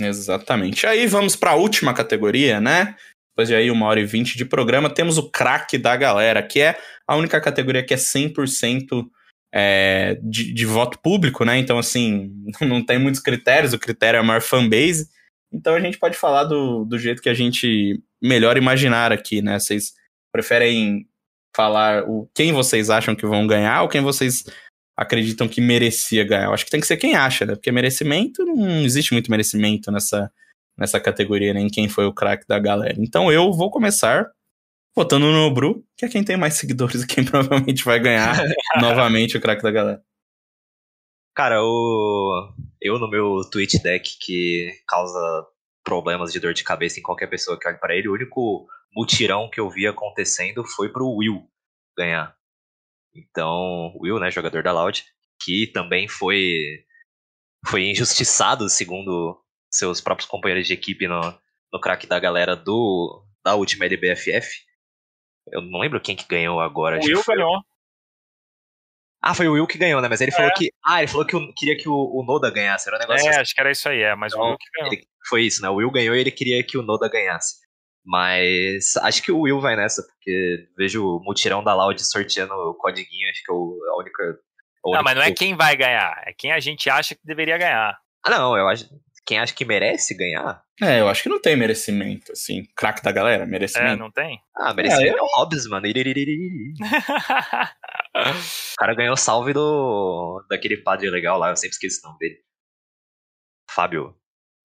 Exatamente. 0.01 0.87
Aí 0.87 1.07
vamos 1.07 1.37
para 1.37 1.51
a 1.51 1.55
última 1.55 1.93
categoria, 1.93 2.59
né? 2.59 2.97
Depois 3.29 3.49
de 3.49 3.55
aí 3.55 3.71
uma 3.71 3.87
hora 3.87 4.01
e 4.01 4.07
vinte 4.07 4.39
de 4.39 4.45
programa, 4.47 4.89
temos 4.89 5.19
o 5.19 5.31
craque 5.31 5.77
da 5.77 5.95
galera, 5.97 6.43
que 6.43 6.61
é 6.61 6.79
a 7.07 7.15
única 7.15 7.39
categoria 7.43 7.85
que 7.85 7.93
é 7.93 7.97
100% 7.99 9.07
é, 9.53 10.19
de, 10.23 10.53
de 10.53 10.67
voto 10.67 10.99
público, 10.99 11.45
né? 11.45 11.59
Então, 11.59 11.79
assim, 11.79 12.33
não 12.61 12.85
tem 12.85 12.99
muitos 12.99 13.21
critérios, 13.21 13.73
o 13.73 13.79
critério 13.79 14.17
é 14.17 14.21
a 14.21 14.25
maior 14.25 14.41
fanbase. 14.41 15.09
Então 15.53 15.75
a 15.75 15.81
gente 15.81 15.99
pode 15.99 16.17
falar 16.17 16.45
do, 16.45 16.85
do 16.85 16.99
jeito 16.99 17.21
que 17.21 17.29
a 17.29 17.35
gente 17.35 18.03
melhor 18.21 18.57
imaginar 18.57 19.13
aqui, 19.13 19.43
né? 19.43 19.59
Vocês 19.59 19.93
preferem 20.33 21.07
falar 21.55 22.09
o 22.09 22.27
quem 22.35 22.53
vocês 22.53 22.89
acham 22.89 23.15
que 23.15 23.27
vão 23.27 23.47
ganhar 23.47 23.83
ou 23.83 23.89
quem 23.89 24.01
vocês 24.01 24.45
acreditam 24.97 25.47
que 25.47 25.61
merecia 25.61 26.25
ganhar? 26.25 26.45
Eu 26.45 26.55
acho 26.55 26.65
que 26.65 26.71
tem 26.71 26.81
que 26.81 26.87
ser 26.87 26.97
quem 26.97 27.15
acha, 27.15 27.45
né? 27.45 27.55
Porque 27.55 27.71
merecimento 27.71 28.43
não 28.47 28.83
existe 28.83 29.13
muito 29.13 29.31
merecimento 29.31 29.93
nessa, 29.93 30.33
nessa 30.79 30.99
categoria, 30.99 31.53
nem 31.53 31.65
né? 31.65 31.71
quem 31.71 31.89
foi 31.89 32.07
o 32.07 32.15
craque 32.15 32.47
da 32.49 32.59
galera. 32.59 32.97
Então 32.99 33.31
eu 33.31 33.53
vou 33.53 33.71
começar 33.71 34.31
votando 34.95 35.27
no 35.27 35.53
Bru, 35.53 35.85
que 35.97 36.05
é 36.05 36.09
quem 36.09 36.25
tem 36.25 36.37
mais 36.37 36.55
seguidores 36.55 37.03
e 37.03 37.07
quem 37.07 37.25
provavelmente 37.27 37.85
vai 37.85 37.99
ganhar 38.01 38.37
novamente 38.81 39.37
o 39.37 39.41
craque 39.41 39.63
da 39.63 39.71
galera. 39.71 40.03
Cara, 41.35 41.63
o... 41.63 42.53
eu 42.81 42.99
no 42.99 43.09
meu 43.09 43.41
tweet 43.51 43.83
deck 43.83 44.19
que 44.21 44.71
causa 44.87 45.47
problemas 45.83 46.33
de 46.33 46.39
dor 46.39 46.55
de 46.55 46.63
cabeça 46.63 47.01
em 47.01 47.03
qualquer 47.03 47.27
pessoa 47.29 47.59
que 47.59 47.67
olhe 47.67 47.79
para 47.79 47.97
ele, 47.97 48.09
o 48.09 48.13
único 48.13 48.67
mutirão 48.95 49.49
que 49.51 49.59
eu 49.59 49.71
vi 49.71 49.87
acontecendo 49.87 50.65
foi 50.65 50.91
pro 50.91 51.09
Will 51.09 51.49
ganhar. 51.97 52.37
Então, 53.15 53.95
Will, 54.01 54.19
né, 54.19 54.31
jogador 54.31 54.63
da 54.63 54.73
Loud, 54.73 55.05
que 55.43 55.67
também 55.67 56.09
foi 56.09 56.85
foi 57.67 57.91
injustiçado, 57.91 58.69
segundo 58.69 59.41
seus 59.71 60.01
próprios 60.01 60.29
companheiros 60.29 60.67
de 60.67 60.75
equipe 60.75 61.07
no, 61.07 61.21
no 61.73 61.81
crack 61.81 62.07
da 62.07 62.19
galera 62.19 62.57
do 62.57 63.25
da 63.45 63.55
última 63.55 63.87
LBFF. 63.87 64.49
Eu 65.51 65.63
não 65.63 65.81
lembro 65.81 66.01
quem 66.01 66.15
que 66.15 66.27
ganhou 66.27 66.61
agora. 66.61 66.99
O 66.99 67.05
Will 67.05 67.23
ganhou. 67.27 67.61
Ah, 69.21 69.35
foi 69.35 69.47
o 69.47 69.53
Will 69.53 69.67
que 69.67 69.79
ganhou, 69.79 70.01
né? 70.01 70.09
Mas 70.09 70.21
ele 70.21 70.33
é. 70.33 70.35
falou 70.35 70.53
que. 70.55 70.73
Ah, 70.85 71.01
ele 71.01 71.11
falou 71.11 71.27
que 71.27 71.53
queria 71.53 71.77
que 71.77 71.89
o, 71.89 71.95
o, 71.95 72.25
Noda 72.25 72.51
ganhasse. 72.51 72.89
Era 72.89 72.97
um 72.97 73.01
negócio 73.01 73.27
É, 73.27 73.31
assim. 73.31 73.41
acho 73.41 73.55
que 73.55 73.61
era 73.61 73.71
isso 73.71 73.89
aí, 73.89 74.03
é, 74.03 74.15
mas 74.17 74.33
então, 74.33 74.45
o 74.45 74.49
Will 74.49 74.59
que 74.59 74.71
ganhou. 74.77 74.93
Ele, 74.93 75.07
foi 75.29 75.43
isso, 75.45 75.63
né? 75.63 75.69
O 75.69 75.77
Will 75.77 75.91
ganhou 75.91 76.17
e 76.17 76.21
ele 76.21 76.31
queria 76.33 76.63
que 76.65 76.77
o 76.77 76.83
Noda 76.83 77.09
ganhasse. 77.09 77.63
Mas 78.05 78.97
acho 78.97 79.23
que 79.23 79.31
o 79.31 79.41
Will 79.41 79.61
vai 79.61 79.77
nessa, 79.77 80.03
porque 80.03 80.69
vejo 80.77 81.05
o 81.05 81.21
mutirão 81.23 81.63
da 81.63 81.73
Loud 81.73 82.05
sorteando 82.05 82.53
o 82.53 82.75
codiguinho, 82.75 83.31
acho 83.31 83.45
que 83.45 83.53
é 83.53 83.55
a 83.55 83.97
única. 83.97 84.23
A 84.85 84.89
única 84.89 84.99
não, 84.99 85.03
mas 85.05 85.15
não 85.15 85.23
é 85.23 85.33
quem 85.33 85.55
vai 85.55 85.77
ganhar, 85.77 86.21
é 86.27 86.33
quem 86.37 86.51
a 86.51 86.59
gente 86.59 86.91
acha 86.91 87.15
que 87.15 87.21
deveria 87.25 87.57
ganhar. 87.57 87.97
Ah, 88.25 88.31
não, 88.31 88.57
eu 88.57 88.67
acho. 88.67 88.89
Quem 89.33 89.39
acha 89.39 89.55
que 89.55 89.65
merece 89.65 90.15
ganhar? 90.15 90.63
É, 90.83 91.01
eu 91.01 91.09
acho 91.09 91.23
que 91.23 91.31
não 91.31 91.41
tem 91.41 91.57
merecimento, 91.57 92.33
assim. 92.33 92.67
Craque 92.77 93.03
da 93.03 93.11
galera, 93.11 93.47
merecimento. 93.47 93.95
É, 93.95 93.97
não 93.97 94.11
tem? 94.11 94.39
Ah, 94.55 94.75
merecimento 94.75 95.09
é, 95.09 95.11
eu... 95.11 95.17
é 95.17 95.23
o 95.23 95.27
Hobbs, 95.39 95.67
mano. 95.69 95.87
o 95.89 95.93
cara 98.77 98.95
ganhou 98.95 99.17
salve 99.17 99.55
do 99.55 100.45
daquele 100.51 100.77
padre 100.77 101.09
legal 101.09 101.39
lá, 101.39 101.49
eu 101.49 101.57
sempre 101.57 101.73
esqueço 101.73 102.01
o 102.05 102.09
nome 102.09 102.19
dele. 102.19 102.45
Fábio 103.71 104.15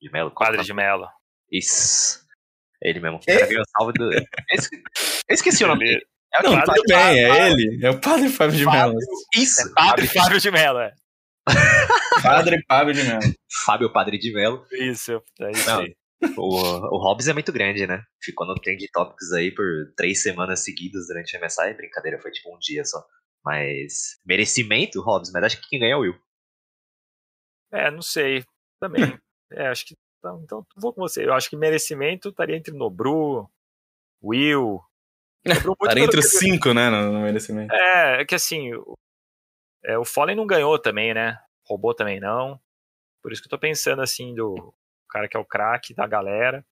de 0.01 0.11
Melo. 0.11 0.31
Padre 0.31 0.65
de 0.65 0.73
Melo. 0.73 1.07
Isso. 1.49 2.27
Ele 2.81 2.99
mesmo. 2.99 3.19
O 3.19 3.25
cara 3.25 3.47
ganhou 3.47 3.63
salve 3.77 3.93
do. 3.93 4.11
Eu 4.11 4.25
esqueci 5.29 5.63
o 5.63 5.67
nome 5.67 5.85
dele. 5.85 6.05
É 6.33 6.43
não, 6.43 6.61
tudo 6.61 6.83
bem, 6.85 6.97
Fábio, 6.97 7.15
é 7.15 7.49
ele. 7.49 7.85
É 7.85 7.89
o 7.89 8.01
Padre 8.01 8.27
Fábio 8.27 8.57
de 8.57 8.65
Mello. 8.65 8.99
Isso, 9.33 9.61
é 9.61 9.73
Padre 9.73 10.07
Fábio 10.07 10.41
de 10.41 10.51
Mello, 10.51 10.79
é. 10.79 10.93
Padre 12.21 12.61
Fábio 12.67 12.93
de 12.93 13.03
Mello. 13.03 13.33
Fábio 13.65 13.93
Padre 13.93 14.17
de 14.17 14.33
Mello. 14.33 14.65
Isso, 14.71 15.21
é 15.39 15.51
isso 15.51 15.69
aí. 15.71 15.95
O, 16.35 16.47
o 16.47 16.97
Hobbs 16.97 17.27
é 17.27 17.33
muito 17.33 17.51
grande, 17.51 17.85
né? 17.85 18.03
Ficou 18.21 18.47
no 18.47 18.55
Trend 18.55 18.83
Topics 18.91 19.31
aí 19.33 19.53
por 19.53 19.65
três 19.95 20.23
semanas 20.23 20.63
seguidas 20.63 21.07
durante 21.07 21.35
a 21.35 21.39
MSI. 21.39 21.73
Brincadeira, 21.75 22.19
foi 22.19 22.31
tipo 22.31 22.53
um 22.53 22.57
dia 22.59 22.83
só. 22.83 23.05
Mas 23.45 24.19
merecimento, 24.25 25.01
Hobbs, 25.01 25.31
mas 25.31 25.43
acho 25.43 25.61
que 25.61 25.69
quem 25.69 25.79
ganha 25.79 25.93
é 25.93 25.95
o 25.95 26.01
Will. 26.01 26.19
É, 27.71 27.91
não 27.91 28.01
sei. 28.01 28.43
Também. 28.79 29.17
é, 29.53 29.67
acho 29.67 29.85
que. 29.85 29.95
Então, 30.19 30.41
então, 30.43 30.65
vou 30.75 30.93
com 30.93 31.01
você. 31.01 31.23
Eu 31.25 31.33
acho 31.33 31.49
que 31.49 31.55
merecimento 31.55 32.29
estaria 32.29 32.57
entre 32.57 32.73
Nobru, 32.73 33.47
Will. 34.23 34.81
Estaria 35.45 36.03
entre 36.03 36.19
os 36.19 36.31
cinco, 36.31 36.73
né, 36.73 36.89
no, 36.89 37.11
no, 37.11 37.21
merecimento. 37.21 37.73
É, 37.73 38.21
é 38.21 38.25
que 38.25 38.35
assim. 38.35 38.73
O, 38.73 38.93
é, 39.83 39.97
o 39.97 40.05
Fallen 40.05 40.35
não 40.35 40.47
ganhou 40.47 40.77
também, 40.79 41.13
né? 41.13 41.37
Roubou 41.65 41.93
também 41.93 42.19
não. 42.19 42.59
Por 43.21 43.31
isso 43.31 43.41
que 43.41 43.47
eu 43.47 43.51
tô 43.51 43.59
pensando 43.59 44.01
assim 44.01 44.33
do 44.33 44.73
cara 45.09 45.27
que 45.27 45.35
é 45.35 45.39
o 45.39 45.45
craque 45.45 45.93
da 45.93 46.07
galera. 46.07 46.65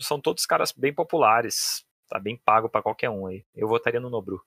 São 0.00 0.20
todos 0.20 0.46
caras 0.46 0.72
bem 0.72 0.92
populares. 0.92 1.84
Tá 2.08 2.18
bem 2.18 2.36
pago 2.36 2.68
para 2.68 2.82
qualquer 2.82 3.10
um 3.10 3.26
aí. 3.26 3.44
Eu 3.54 3.68
votaria 3.68 4.00
no 4.00 4.10
Nobru. 4.10 4.40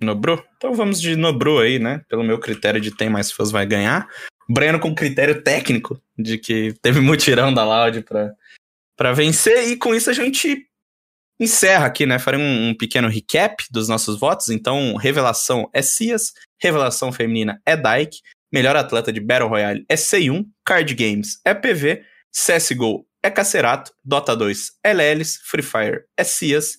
Nobru? 0.00 0.44
Então 0.56 0.74
vamos 0.74 1.00
de 1.00 1.16
Nobru 1.16 1.58
aí, 1.58 1.78
né? 1.78 2.04
Pelo 2.08 2.22
meu 2.22 2.38
critério 2.38 2.80
de 2.80 2.94
tem 2.94 3.10
mais 3.10 3.30
fãs 3.32 3.50
vai 3.50 3.66
ganhar. 3.66 4.08
Breno 4.48 4.80
com 4.80 4.94
critério 4.94 5.42
técnico 5.42 6.00
de 6.18 6.38
que 6.38 6.74
teve 6.82 7.00
mutirão 7.00 7.52
da 7.52 7.64
Loud 7.64 8.02
pra, 8.02 8.34
pra 8.96 9.12
vencer. 9.12 9.68
E 9.68 9.76
com 9.76 9.94
isso 9.94 10.08
a 10.10 10.12
gente 10.12 10.66
encerra 11.40 11.86
aqui, 11.86 12.04
né? 12.04 12.18
Farei 12.18 12.40
um, 12.40 12.68
um, 12.68 12.74
pequeno 12.74 13.08
recap 13.08 13.64
dos 13.70 13.88
nossos 13.88 14.18
votos. 14.18 14.50
Então, 14.50 14.96
revelação 14.96 15.68
é 15.72 15.82
Cias, 15.82 16.32
revelação 16.60 17.12
feminina 17.12 17.60
é 17.64 17.76
Dyke, 17.76 18.18
melhor 18.52 18.76
atleta 18.76 19.12
de 19.12 19.20
Battle 19.20 19.48
Royale 19.48 19.84
é 19.88 19.94
C1, 19.94 20.44
Card 20.64 20.94
Games 20.94 21.40
é 21.44 21.54
PV, 21.54 22.04
CSGO 22.32 23.06
é 23.22 23.30
Cacerato, 23.30 23.92
Dota 24.04 24.36
2 24.36 24.72
é 24.84 24.92
Lelis, 24.92 25.38
Free 25.44 25.62
Fire 25.62 26.04
é 26.16 26.24
Cias, 26.24 26.76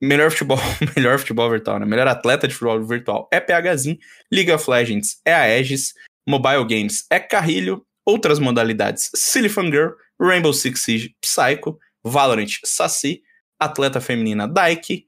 melhor 0.00 0.30
futebol, 0.30 0.58
melhor 0.96 1.18
futebol 1.18 1.50
virtual, 1.50 1.78
né? 1.80 1.86
Melhor 1.86 2.06
atleta 2.06 2.46
de 2.46 2.54
futebol 2.54 2.82
virtual 2.84 3.28
é 3.32 3.40
PHZin, 3.40 3.98
League 4.32 4.52
of 4.52 4.70
Legends 4.70 5.20
é 5.24 5.34
Aegis, 5.34 5.92
Mobile 6.28 6.64
Games 6.66 7.04
é 7.10 7.18
Carrilho, 7.18 7.84
outras 8.06 8.38
modalidades 8.38 9.10
Silly 9.14 9.48
Girl, 9.48 9.90
Rainbow 10.20 10.52
Six 10.52 10.80
Siege, 10.80 11.16
Psycho, 11.20 11.78
Valorant, 12.04 12.60
Saci, 12.64 13.22
atleta 13.58 14.00
feminina 14.00 14.46
Daiki, 14.46 15.06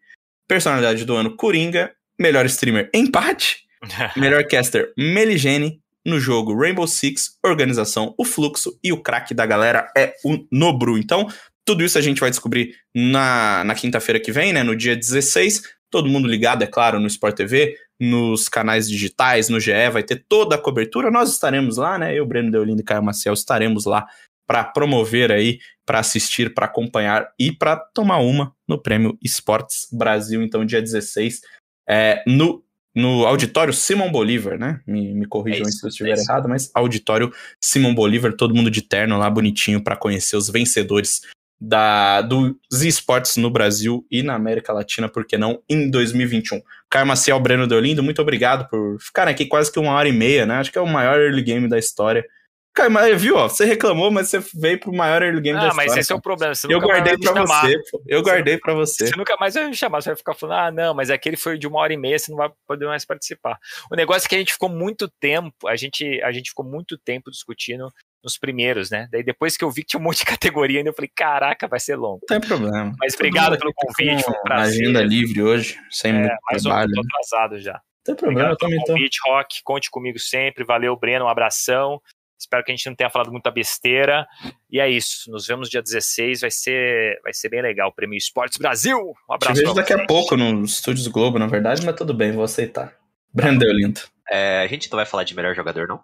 personalidade 0.49 1.05
do 1.05 1.15
ano 1.15 1.37
Coringa, 1.37 1.95
melhor 2.19 2.45
streamer 2.47 2.91
Empate, 2.93 3.65
melhor 4.16 4.44
caster 4.47 4.93
Meligene, 4.97 5.81
no 6.05 6.19
jogo 6.19 6.59
Rainbow 6.59 6.86
Six, 6.86 7.39
organização 7.44 8.15
O 8.16 8.24
Fluxo 8.24 8.78
e 8.82 8.93
o 8.93 9.02
craque 9.02 9.35
da 9.35 9.44
galera 9.44 9.90
é 9.97 10.15
o 10.24 10.47
Nobru. 10.51 10.97
Então, 10.98 11.28
tudo 11.65 11.85
isso 11.85 11.98
a 11.98 12.01
gente 12.01 12.20
vai 12.20 12.31
descobrir 12.31 12.74
na, 12.94 13.62
na 13.65 13.74
quinta-feira 13.74 14.19
que 14.19 14.32
vem, 14.32 14.52
né, 14.52 14.62
no 14.62 14.74
dia 14.74 14.97
16. 14.97 15.62
Todo 15.90 16.09
mundo 16.09 16.27
ligado, 16.28 16.62
é 16.62 16.66
claro, 16.66 17.01
no 17.01 17.07
Sport 17.07 17.36
TV, 17.36 17.77
nos 17.98 18.48
canais 18.48 18.89
digitais, 18.89 19.48
no 19.48 19.61
GE, 19.61 19.90
vai 19.93 20.02
ter 20.02 20.24
toda 20.28 20.55
a 20.55 20.59
cobertura. 20.59 21.11
Nós 21.11 21.31
estaremos 21.32 21.77
lá, 21.77 21.98
né? 21.98 22.15
Eu, 22.15 22.24
Breno 22.24 22.51
Deolindo 22.51 22.81
e 22.81 22.85
Caio 22.85 23.02
Maciel 23.02 23.35
estaremos 23.35 23.85
lá 23.85 24.07
para 24.47 24.65
promover 24.65 25.31
aí, 25.31 25.59
para 25.85 25.98
assistir, 26.01 26.55
para 26.55 26.66
acompanhar 26.66 27.28
e 27.39 27.52
para 27.52 27.77
tomar 27.77 28.19
uma 28.19 28.52
no 28.66 28.81
Prêmio 28.81 29.19
Esportes 29.23 29.86
Brasil, 29.93 30.43
então 30.43 30.65
dia 30.65 30.81
16, 30.81 31.40
é, 31.89 32.23
no 32.27 32.65
no 32.95 33.27
auditório 33.27 33.73
Simon 33.73 34.11
Bolívar, 34.11 34.59
né? 34.59 34.81
Me, 34.87 35.15
me 35.15 35.27
corrijam 35.27 35.67
é 35.67 35.71
se 35.71 35.85
eu 35.85 35.89
estiver 35.89 36.17
é 36.17 36.21
errado, 36.21 36.49
mas 36.49 36.71
auditório 36.75 37.33
Simon 37.61 37.95
Bolívar, 37.95 38.33
todo 38.33 38.55
mundo 38.55 38.71
de 38.71 38.83
terno 38.83 39.19
lá, 39.19 39.31
bonitinho, 39.31 39.83
para 39.83 39.97
conhecer 39.97 40.37
os 40.37 40.49
vencedores 40.49 41.23
da, 41.61 42.23
dos 42.23 42.83
esportes 42.83 43.37
no 43.37 43.51
Brasil 43.51 44.07
e 44.11 44.23
na 44.23 44.35
América 44.35 44.73
Latina, 44.73 45.09
por 45.09 45.27
que 45.27 45.37
não, 45.37 45.62
em 45.69 45.91
2021. 45.91 46.62
Caio 46.89 47.07
Maciel, 47.07 47.39
Breno 47.39 47.67
Deolindo, 47.67 48.03
muito 48.03 48.23
obrigado 48.23 48.69
por 48.69 48.99
ficarem 48.99 49.33
aqui 49.33 49.45
quase 49.47 49.71
que 49.71 49.79
uma 49.79 49.93
hora 49.93 50.09
e 50.09 50.12
meia, 50.12 50.47
né? 50.47 50.55
Acho 50.55 50.73
que 50.73 50.79
é 50.79 50.81
o 50.81 50.87
maior 50.87 51.21
early 51.21 51.43
game 51.43 51.69
da 51.69 51.79
história. 51.79 52.25
Caio, 52.73 52.91
mas 52.91 53.21
viu, 53.21 53.37
ó, 53.37 53.49
você 53.49 53.65
reclamou, 53.65 54.11
mas 54.13 54.29
você 54.29 54.39
veio 54.55 54.79
pro 54.79 54.93
maior 54.93 55.23
early 55.23 55.41
game 55.41 55.59
Ah, 55.59 55.63
da 55.63 55.69
história. 55.69 55.89
mas 55.91 55.97
esse 55.99 56.13
é 56.13 56.15
o 56.15 56.21
problema. 56.21 56.55
Você 56.55 56.73
Eu 56.73 56.81
guardei 56.81 57.19
pra 57.19 57.33
chamar. 57.35 57.63
você, 57.67 57.77
pô. 57.91 58.03
Eu 58.07 58.23
guardei 58.23 58.59
pra 58.59 58.75
você. 58.75 59.09
Você 59.09 59.17
nunca 59.17 59.37
mais 59.41 59.55
vai 59.55 59.67
me 59.67 59.75
chamar, 59.75 60.01
você 60.01 60.11
vai 60.11 60.17
ficar 60.17 60.35
falando, 60.35 60.59
ah, 60.61 60.71
não, 60.71 60.95
mas 60.95 61.11
aquele 61.11 61.37
foi 61.37 61.59
de 61.59 61.67
uma 61.67 61.81
hora 61.81 61.93
e 61.93 61.97
meia, 61.97 62.17
você 62.19 62.31
não 62.31 62.39
vai 62.39 62.51
poder 62.69 62.87
mais 62.87 63.05
participar. 63.05 63.59
O 63.91 63.97
negócio 63.97 64.27
é 64.27 64.29
que 64.29 64.35
a 64.37 64.39
gente 64.39 64.53
ficou 64.53 64.69
muito 64.69 65.09
tempo, 65.21 65.67
a 65.67 65.75
gente, 65.75 66.23
a 66.23 66.31
gente 66.31 66.51
ficou 66.51 66.65
muito 66.65 66.97
tempo 66.97 67.29
discutindo 67.31 67.89
nos 68.23 68.39
primeiros, 68.39 68.89
né? 68.91 69.09
Daí 69.11 69.23
depois 69.25 69.57
que 69.57 69.65
eu 69.65 69.71
vi 69.71 69.83
que 69.83 69.89
tinha 69.89 70.01
um 70.01 70.05
monte 70.05 70.19
de 70.19 70.27
categoria 70.39 70.79
ainda, 70.79 70.91
eu 70.91 70.95
falei, 70.95 71.11
caraca, 71.15 71.67
vai 71.67 71.81
ser 71.81 71.97
longo. 71.97 72.21
Não 72.31 72.39
tem 72.39 72.49
problema. 72.49 72.95
Mas 73.01 73.15
obrigado 73.15 73.59
pelo 73.59 73.73
convite, 73.75 74.23
foi 74.23 74.33
um 74.35 74.43
prazer. 74.43 74.83
Agenda 74.85 75.03
livre 75.03 75.43
hoje, 75.43 75.77
sem 75.91 76.13
É, 76.13 76.19
muito 76.21 76.35
mas 76.51 76.65
eu 76.65 76.71
trabalho. 76.71 76.93
tô 76.95 77.01
né? 77.03 77.09
atrasado 77.13 77.59
já. 77.59 77.73
Não 77.73 77.81
tem 78.05 78.15
problema, 78.15 78.41
eu 78.51 78.53
Obrigado 78.53 78.59
também 78.59 78.77
pelo 78.77 78.87
tô. 78.87 78.93
convite, 78.95 79.19
Rock. 79.27 79.61
Conte 79.65 79.91
comigo 79.91 80.19
sempre. 80.19 80.65
Valeu, 80.65 80.97
Breno. 80.97 81.25
Um 81.27 81.29
abração. 81.29 82.01
Espero 82.41 82.65
que 82.65 82.73
a 82.73 82.75
gente 82.75 82.87
não 82.89 82.95
tenha 82.97 83.11
falado 83.11 83.31
muita 83.31 83.51
besteira. 83.51 84.27
E 84.71 84.81
é 84.81 84.89
isso. 84.89 85.31
Nos 85.31 85.47
vemos 85.47 85.69
dia 85.69 85.83
16. 85.83 86.41
Vai 86.41 86.51
ser, 86.51 87.21
vai 87.23 87.33
ser 87.35 87.49
bem 87.51 87.61
legal. 87.62 87.91
O 87.91 87.93
Prêmio 87.95 88.17
Esportes 88.17 88.59
Brasil. 88.59 88.97
Um 88.99 89.12
Te 89.12 89.35
abraço. 89.35 89.61
vejo 89.61 89.75
pra 89.75 89.83
daqui 89.83 89.93
a 89.93 90.07
pouco 90.07 90.37
nos 90.37 90.73
Estúdios 90.75 91.07
Globo, 91.07 91.39
na 91.39 91.47
verdade, 91.47 91.85
mas 91.85 91.95
tudo 91.95 92.15
bem, 92.15 92.33
vou 92.33 92.45
aceitar. 92.45 92.95
Breno 93.33 93.59
Deolindo. 93.59 94.01
É, 94.31 94.61
a 94.62 94.67
gente 94.67 94.91
não 94.91 94.97
vai 94.97 95.07
falar 95.07 95.25
de 95.25 95.37
melhor 95.37 95.55
jogador, 95.55 95.87
não? 95.87 96.01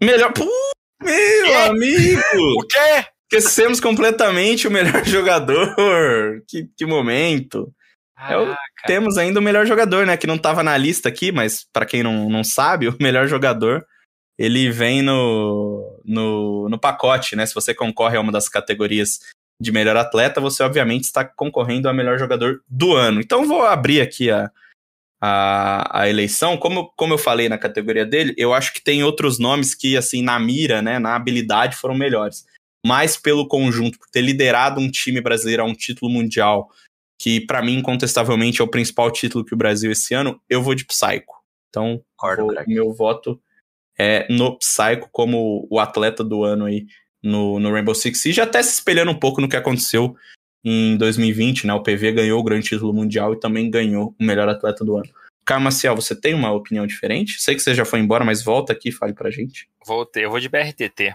Melhor. 0.00 0.32
Pô, 0.32 0.46
meu 1.02 1.58
amigo! 1.64 2.20
O 2.58 2.66
quê? 2.66 3.06
Esquecemos 3.32 3.80
completamente 3.80 4.68
o 4.68 4.70
melhor 4.70 5.02
jogador. 5.06 5.74
Que, 6.48 6.68
que 6.76 6.84
momento. 6.86 7.72
É 8.28 8.36
o- 8.36 8.54
Temos 8.86 9.16
ainda 9.18 9.40
o 9.40 9.42
melhor 9.42 9.66
jogador, 9.66 10.06
né? 10.06 10.16
Que 10.16 10.26
não 10.26 10.36
tava 10.38 10.62
na 10.62 10.76
lista 10.76 11.08
aqui, 11.08 11.32
mas 11.32 11.66
pra 11.72 11.86
quem 11.86 12.02
não, 12.02 12.28
não 12.28 12.44
sabe, 12.44 12.88
o 12.88 12.96
melhor 13.00 13.26
jogador 13.26 13.84
ele 14.42 14.72
vem 14.72 15.02
no, 15.02 16.00
no, 16.04 16.68
no 16.68 16.76
pacote, 16.76 17.36
né? 17.36 17.46
Se 17.46 17.54
você 17.54 17.72
concorre 17.72 18.16
a 18.16 18.20
uma 18.20 18.32
das 18.32 18.48
categorias 18.48 19.20
de 19.60 19.70
melhor 19.70 19.96
atleta, 19.96 20.40
você 20.40 20.64
obviamente 20.64 21.04
está 21.04 21.24
concorrendo 21.24 21.88
a 21.88 21.92
melhor 21.92 22.18
jogador 22.18 22.60
do 22.68 22.92
ano. 22.92 23.20
Então 23.20 23.46
vou 23.46 23.62
abrir 23.62 24.00
aqui 24.00 24.32
a, 24.32 24.50
a, 25.22 26.00
a 26.00 26.08
eleição. 26.08 26.56
Como, 26.56 26.92
como 26.96 27.14
eu 27.14 27.18
falei 27.18 27.48
na 27.48 27.56
categoria 27.56 28.04
dele, 28.04 28.34
eu 28.36 28.52
acho 28.52 28.74
que 28.74 28.82
tem 28.82 29.04
outros 29.04 29.38
nomes 29.38 29.76
que, 29.76 29.96
assim, 29.96 30.22
na 30.24 30.40
mira, 30.40 30.82
né? 30.82 30.98
Na 30.98 31.14
habilidade 31.14 31.76
foram 31.76 31.94
melhores. 31.94 32.44
Mas 32.84 33.16
pelo 33.16 33.46
conjunto, 33.46 33.96
por 33.96 34.08
ter 34.10 34.22
liderado 34.22 34.80
um 34.80 34.90
time 34.90 35.20
brasileiro 35.20 35.62
a 35.62 35.66
um 35.66 35.72
título 35.74 36.10
mundial, 36.10 36.68
que 37.16 37.40
pra 37.40 37.62
mim, 37.62 37.74
incontestavelmente, 37.78 38.60
é 38.60 38.64
o 38.64 38.68
principal 38.68 39.08
título 39.12 39.44
que 39.44 39.54
o 39.54 39.56
Brasil 39.56 39.92
esse 39.92 40.14
ano, 40.14 40.42
eu 40.50 40.60
vou 40.60 40.74
de 40.74 40.84
Psycho. 40.84 41.32
Então, 41.70 42.02
Concordo, 42.16 42.46
vou- 42.46 42.64
meu 42.66 42.92
voto 42.92 43.40
é 44.02 44.26
no 44.28 44.58
Psycho 44.58 45.08
como 45.12 45.66
o 45.70 45.78
atleta 45.78 46.24
do 46.24 46.42
ano 46.42 46.64
aí 46.64 46.86
no, 47.22 47.60
no 47.60 47.70
Rainbow 47.70 47.94
Six 47.94 48.20
Siege, 48.20 48.40
até 48.40 48.60
se 48.62 48.74
espelhando 48.74 49.12
um 49.12 49.18
pouco 49.18 49.40
no 49.40 49.48
que 49.48 49.56
aconteceu 49.56 50.16
em 50.64 50.96
2020, 50.96 51.66
né? 51.66 51.74
O 51.74 51.82
PV 51.82 52.12
ganhou 52.12 52.40
o 52.40 52.42
grande 52.42 52.68
título 52.68 52.92
mundial 52.92 53.32
e 53.32 53.40
também 53.40 53.70
ganhou 53.70 54.14
o 54.18 54.24
melhor 54.24 54.48
atleta 54.48 54.84
do 54.84 54.96
ano. 54.96 55.08
Caio 55.44 55.60
Maciel, 55.60 55.94
você 55.94 56.14
tem 56.14 56.34
uma 56.34 56.52
opinião 56.52 56.86
diferente? 56.86 57.40
Sei 57.40 57.54
que 57.54 57.62
você 57.62 57.74
já 57.74 57.84
foi 57.84 58.00
embora, 58.00 58.24
mas 58.24 58.42
volta 58.42 58.72
aqui 58.72 58.88
e 58.88 58.92
fale 58.92 59.12
pra 59.12 59.30
gente. 59.30 59.68
Vou 59.86 60.04
ter, 60.04 60.24
eu 60.24 60.30
vou 60.30 60.40
de 60.40 60.48
BRTT. 60.48 61.14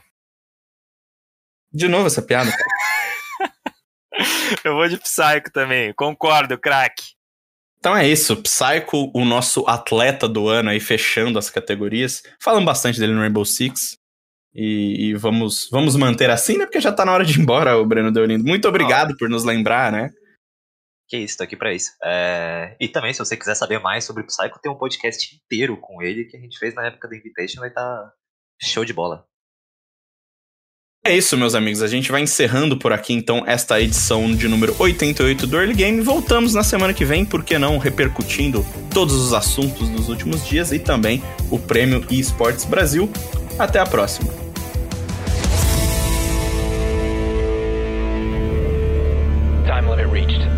De 1.74 1.88
novo 1.88 2.08
essa 2.08 2.22
piada, 2.22 2.52
cara. 2.52 2.64
Eu 4.64 4.76
vou 4.76 4.88
de 4.88 4.98
Psycho 4.98 5.52
também. 5.54 5.94
Concordo, 5.94 6.58
craque. 6.58 7.17
Então 7.80 7.96
é 7.96 8.08
isso, 8.08 8.36
Psycho, 8.42 9.12
o 9.14 9.24
nosso 9.24 9.64
atleta 9.68 10.28
do 10.28 10.48
ano 10.48 10.70
aí, 10.70 10.80
fechando 10.80 11.38
as 11.38 11.50
categorias. 11.50 12.24
Falamos 12.42 12.66
bastante 12.66 13.00
dele 13.00 13.14
no 13.14 13.22
Rainbow 13.22 13.46
Six. 13.46 13.98
E, 14.54 15.10
e 15.10 15.14
vamos, 15.14 15.70
vamos 15.72 15.96
manter 15.96 16.32
assim, 16.32 16.58
né? 16.58 16.66
Porque 16.66 16.82
já 16.82 16.92
tá 16.92 17.06
na 17.06 17.14
hora 17.14 17.24
de 17.24 17.38
ir 17.38 17.42
embora, 17.42 17.78
o 17.78 17.86
Breno 17.86 18.12
Deolindo. 18.12 18.44
Muito 18.44 18.68
obrigado 18.68 19.16
por 19.16 19.30
nos 19.30 19.44
lembrar, 19.44 19.92
né? 19.92 20.10
Que 21.08 21.18
isso, 21.18 21.38
tô 21.38 21.44
aqui 21.44 21.56
pra 21.56 21.74
isso. 21.74 21.92
É, 22.04 22.76
E 22.80 22.88
também, 22.88 23.14
se 23.14 23.20
você 23.20 23.38
quiser 23.38 23.56
saber 23.56 23.80
mais 23.80 24.04
sobre 24.04 24.24
o 24.24 24.26
Psycho, 24.26 24.60
tem 24.62 24.72
um 24.72 24.78
podcast 24.78 25.36
inteiro 25.36 25.78
com 25.78 26.02
ele 26.02 26.26
que 26.26 26.36
a 26.36 26.40
gente 26.40 26.58
fez 26.58 26.74
na 26.74 26.88
época 26.88 27.08
do 27.08 27.16
Invitation, 27.16 27.60
vai 27.60 27.70
estar 27.70 28.12
show 28.62 28.84
de 28.84 28.94
bola. 28.94 29.26
É 31.06 31.16
isso, 31.16 31.38
meus 31.38 31.56
amigos. 31.56 31.82
A 31.82 31.88
gente 31.88 32.12
vai 32.12 32.22
encerrando 32.22 32.78
por 32.78 32.92
aqui, 32.92 33.14
então, 33.14 33.44
esta 33.48 33.80
edição 33.80 34.30
de 34.36 34.48
número 34.48 34.76
88 34.78 35.48
do 35.48 35.58
Early 35.58 35.74
Game. 35.74 36.02
Voltamos 36.02 36.54
na 36.54 36.64
semana 36.64 36.94
que 36.94 37.06
vem, 37.06 37.24
por 37.24 37.44
que 37.44 37.58
não, 37.58 37.78
repercutindo 37.78 38.66
todos 38.94 39.16
os 39.16 39.34
assuntos 39.34 39.88
dos 39.90 40.10
últimos 40.10 40.46
dias 40.46 40.72
e 40.72 40.80
também 40.80 41.24
o 41.50 41.58
Prêmio 41.58 42.06
Esportes 42.10 42.66
Brasil. 42.66 43.10
Até 43.58 43.80
a 43.80 43.86
próxima. 43.86 44.30
Time 49.66 49.88
limit 49.90 50.12
reached. 50.12 50.57